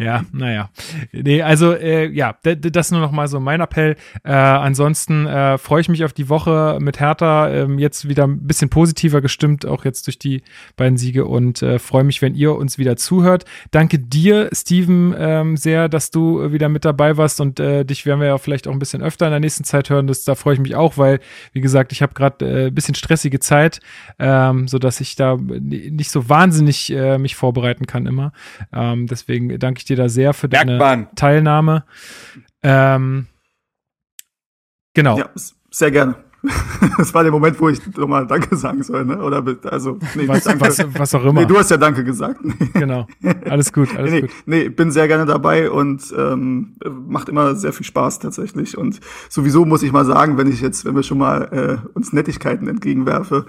Ja, 0.00 0.24
naja. 0.32 0.70
Nee, 1.12 1.42
also 1.42 1.72
äh, 1.72 2.06
ja, 2.08 2.36
das 2.42 2.90
nur 2.90 3.00
noch 3.00 3.12
mal 3.12 3.28
so 3.28 3.40
mein 3.40 3.60
Appell. 3.60 3.96
Äh, 4.22 4.32
ansonsten 4.32 5.26
äh, 5.26 5.58
freue 5.58 5.80
ich 5.80 5.88
mich 5.88 6.04
auf 6.04 6.12
die 6.12 6.28
Woche 6.28 6.78
mit 6.80 7.00
Hertha. 7.00 7.50
Ähm, 7.50 7.78
jetzt 7.78 8.08
wieder 8.08 8.26
ein 8.26 8.46
bisschen 8.46 8.68
positiver 8.68 9.20
gestimmt, 9.20 9.66
auch 9.66 9.84
jetzt 9.84 10.06
durch 10.06 10.18
die 10.18 10.42
beiden 10.76 10.96
Siege 10.96 11.24
und 11.26 11.62
äh, 11.62 11.78
freue 11.78 12.04
mich, 12.04 12.22
wenn 12.22 12.34
ihr 12.34 12.54
uns 12.54 12.78
wieder 12.78 12.96
zuhört. 12.96 13.44
Danke 13.70 13.98
dir, 13.98 14.50
Steven, 14.52 15.14
ähm, 15.16 15.56
sehr, 15.56 15.88
dass 15.88 16.10
du 16.10 16.52
wieder 16.52 16.68
mit 16.68 16.84
dabei 16.84 17.16
warst 17.16 17.40
und 17.40 17.60
äh, 17.60 17.84
dich 17.84 18.06
werden 18.06 18.20
wir 18.20 18.28
ja 18.28 18.38
vielleicht 18.38 18.68
auch 18.68 18.72
ein 18.72 18.78
bisschen 18.78 19.02
öfter 19.02 19.26
in 19.26 19.32
der 19.32 19.40
nächsten 19.40 19.64
Zeit 19.64 19.90
hören. 19.90 20.06
Das, 20.06 20.24
da 20.24 20.34
freue 20.34 20.54
ich 20.54 20.60
mich 20.60 20.74
auch, 20.74 20.98
weil, 20.98 21.20
wie 21.52 21.60
gesagt, 21.60 21.92
ich 21.92 22.02
habe 22.02 22.14
gerade 22.14 22.44
äh, 22.44 22.66
ein 22.66 22.74
bisschen 22.74 22.94
stressige 22.94 23.40
Zeit, 23.40 23.53
ähm, 24.18 24.68
so 24.68 24.78
dass 24.78 25.00
ich 25.00 25.16
da 25.16 25.36
ni- 25.36 25.90
nicht 25.90 26.10
so 26.10 26.28
wahnsinnig 26.28 26.92
äh, 26.92 27.18
mich 27.18 27.36
vorbereiten 27.36 27.86
kann 27.86 28.06
immer. 28.06 28.32
Ähm, 28.72 29.06
deswegen 29.06 29.58
danke 29.58 29.78
ich 29.78 29.84
dir 29.84 29.96
da 29.96 30.08
sehr 30.08 30.32
für 30.34 30.48
deine 30.48 30.78
Bergbahn. 30.78 31.08
Teilnahme. 31.14 31.84
Ähm, 32.62 33.26
genau. 34.94 35.18
Ja, 35.18 35.30
sehr 35.70 35.90
gerne. 35.90 36.23
Das 36.98 37.12
war 37.14 37.22
der 37.22 37.32
Moment, 37.32 37.58
wo 37.60 37.68
ich 37.68 37.80
nochmal 37.96 38.26
Danke 38.26 38.56
sagen 38.56 38.82
soll, 38.82 39.04
ne? 39.04 39.18
Oder 39.18 39.42
also, 39.64 39.98
nee, 40.14 40.28
Was, 40.28 40.44
danke. 40.44 40.60
was, 40.60 40.86
was 40.98 41.14
auch 41.14 41.24
immer. 41.24 41.40
Nee, 41.40 41.46
du 41.46 41.56
hast 41.58 41.70
ja 41.70 41.76
Danke 41.76 42.04
gesagt. 42.04 42.40
genau. 42.74 43.06
Alles 43.48 43.72
gut, 43.72 43.96
alles 43.96 44.10
nee, 44.10 44.20
gut. 44.22 44.30
nee, 44.46 44.68
bin 44.68 44.90
sehr 44.90 45.08
gerne 45.08 45.26
dabei 45.26 45.70
und 45.70 46.14
ähm, 46.16 46.76
macht 47.06 47.28
immer 47.28 47.56
sehr 47.56 47.72
viel 47.72 47.86
Spaß 47.86 48.18
tatsächlich. 48.18 48.76
Und 48.78 49.00
sowieso 49.28 49.64
muss 49.64 49.82
ich 49.82 49.92
mal 49.92 50.04
sagen, 50.04 50.36
wenn 50.36 50.48
ich 50.48 50.60
jetzt, 50.60 50.84
wenn 50.84 50.94
wir 50.94 51.02
schon 51.02 51.18
mal 51.18 51.80
äh, 51.84 51.88
uns 51.94 52.12
Nettigkeiten 52.12 52.68
entgegenwerfe, 52.68 53.46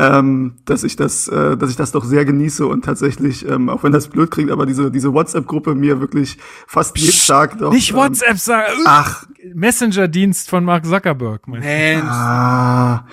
ähm, 0.00 0.54
dass 0.64 0.82
ich 0.82 0.96
das, 0.96 1.28
äh, 1.28 1.58
dass 1.58 1.68
ich 1.68 1.76
das 1.76 1.92
doch 1.92 2.04
sehr 2.04 2.24
genieße 2.24 2.66
und 2.66 2.86
tatsächlich, 2.86 3.46
ähm, 3.46 3.68
auch 3.68 3.82
wenn 3.82 3.92
das 3.92 4.08
blöd 4.08 4.30
klingt, 4.30 4.50
aber 4.50 4.64
diese 4.64 4.90
diese 4.90 5.12
WhatsApp-Gruppe 5.12 5.74
mir 5.74 6.00
wirklich 6.00 6.38
fast 6.66 6.96
jeden 6.98 7.18
Tag 7.26 7.58
doch. 7.58 7.70
Nicht 7.70 7.90
ähm, 7.90 7.96
WhatsApp 7.96 8.38
sagen. 8.38 8.82
Ach, 8.86 9.26
Messenger-Dienst 9.54 10.48
von 10.48 10.64
Mark 10.64 10.86
Zuckerberg. 10.86 11.46
Mensch. 11.46 12.06
Ah, 12.08 13.04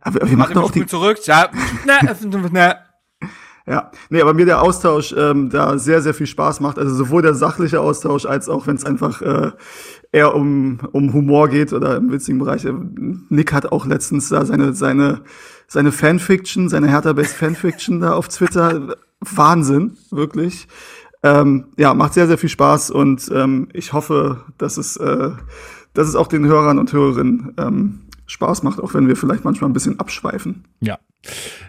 aber 0.00 0.30
wir 0.30 0.36
machen 0.38 0.54
doch 0.54 0.64
auch 0.64 0.70
die 0.70 0.86
zurück. 0.86 1.18
Ja, 1.24 1.50
na, 1.84 1.98
na. 2.52 2.76
Ja, 3.66 3.90
nee, 4.08 4.22
aber 4.22 4.32
mir 4.32 4.46
der 4.46 4.62
Austausch 4.62 5.14
ähm, 5.16 5.50
da 5.50 5.78
sehr, 5.78 6.00
sehr 6.00 6.14
viel 6.14 6.26
Spaß 6.26 6.60
macht. 6.60 6.78
Also 6.78 6.94
sowohl 6.94 7.20
der 7.22 7.34
sachliche 7.34 7.80
Austausch 7.80 8.24
als 8.24 8.48
auch 8.48 8.66
wenn 8.66 8.76
es 8.76 8.84
einfach 8.84 9.20
äh, 9.20 9.52
eher 10.10 10.34
um, 10.34 10.80
um 10.92 11.12
Humor 11.12 11.48
geht 11.48 11.72
oder 11.72 11.96
im 11.96 12.10
witzigen 12.10 12.38
Bereich. 12.38 12.66
Nick 13.28 13.52
hat 13.52 13.70
auch 13.70 13.86
letztens 13.86 14.30
da 14.30 14.44
seine, 14.44 14.72
seine, 14.72 15.20
seine 15.70 15.92
Fanfiction, 15.92 16.68
seine 16.68 16.88
Hertha-Base 16.88 17.32
Fanfiction 17.32 18.00
da 18.00 18.14
auf 18.14 18.26
Twitter. 18.26 18.96
Wahnsinn, 19.20 19.96
wirklich. 20.10 20.66
Ähm, 21.22 21.66
ja, 21.76 21.94
macht 21.94 22.14
sehr, 22.14 22.26
sehr 22.26 22.38
viel 22.38 22.48
Spaß 22.48 22.90
und 22.90 23.30
ähm, 23.32 23.68
ich 23.72 23.92
hoffe, 23.92 24.44
dass 24.58 24.78
es, 24.78 24.96
äh, 24.96 25.30
dass 25.94 26.08
es 26.08 26.16
auch 26.16 26.26
den 26.26 26.44
Hörern 26.46 26.78
und 26.78 26.92
Hörerinnen 26.92 27.54
ähm, 27.56 28.00
Spaß 28.26 28.64
macht, 28.64 28.80
auch 28.80 28.94
wenn 28.94 29.06
wir 29.06 29.14
vielleicht 29.14 29.44
manchmal 29.44 29.70
ein 29.70 29.72
bisschen 29.72 30.00
abschweifen. 30.00 30.64
Ja. 30.80 30.98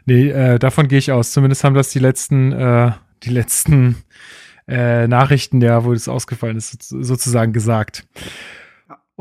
Nee, 0.06 0.30
äh, 0.30 0.58
davon 0.58 0.88
gehe 0.88 1.00
ich 1.00 1.12
aus. 1.12 1.32
Zumindest 1.32 1.64
haben 1.64 1.76
das 1.76 1.90
die 1.90 2.00
letzten, 2.00 2.54
äh, 2.54 2.94
die 3.24 3.30
letzten 3.30 3.98
äh, 4.68 5.08
Nachrichten, 5.08 5.62
ja, 5.62 5.84
wo 5.84 5.94
das 5.94 6.08
ausgefallen 6.08 6.58
ist, 6.58 6.82
sozusagen 6.82 7.54
gesagt. 7.54 8.08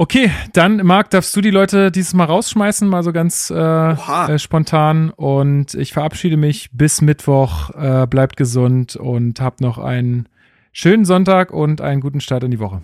Okay, 0.01 0.32
dann, 0.55 0.78
Marc, 0.78 1.10
darfst 1.10 1.36
du 1.36 1.43
die 1.43 1.51
Leute 1.51 1.93
dieses 1.93 2.14
Mal 2.14 2.24
rausschmeißen, 2.24 2.89
mal 2.89 3.02
so 3.02 3.12
ganz 3.12 3.51
äh, 3.51 3.93
äh, 3.93 4.39
spontan. 4.39 5.10
Und 5.10 5.74
ich 5.74 5.93
verabschiede 5.93 6.39
mich 6.39 6.70
bis 6.72 7.02
Mittwoch. 7.02 7.68
Äh, 7.74 8.06
bleibt 8.06 8.39
gesund 8.39 8.97
und 8.97 9.43
habt 9.43 9.60
noch 9.60 9.77
einen 9.77 10.27
schönen 10.72 11.05
Sonntag 11.05 11.51
und 11.51 11.82
einen 11.82 12.01
guten 12.01 12.22
Start 12.22 12.44
in 12.44 12.51
die 12.51 12.60
Woche. 12.60 12.81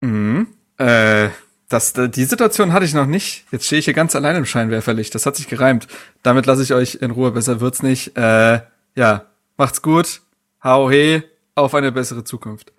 Mhm. 0.00 0.48
Äh, 0.78 1.28
das, 1.68 1.92
die 1.92 2.24
Situation 2.24 2.72
hatte 2.72 2.86
ich 2.86 2.92
noch 2.92 3.06
nicht. 3.06 3.44
Jetzt 3.52 3.66
stehe 3.66 3.78
ich 3.78 3.84
hier 3.84 3.94
ganz 3.94 4.16
allein 4.16 4.34
im 4.34 4.46
Scheinwerferlicht. 4.46 5.14
Das 5.14 5.26
hat 5.26 5.36
sich 5.36 5.46
gereimt. 5.46 5.86
Damit 6.24 6.46
lasse 6.46 6.64
ich 6.64 6.74
euch 6.74 6.96
in 6.96 7.12
Ruhe. 7.12 7.30
Besser 7.30 7.60
wird's 7.60 7.84
nicht. 7.84 8.16
Äh, 8.16 8.62
ja, 8.96 9.26
macht's 9.56 9.80
gut. 9.80 10.22
Hau 10.64 10.90
he. 10.90 11.22
Auf 11.54 11.72
eine 11.76 11.92
bessere 11.92 12.24
Zukunft. 12.24 12.72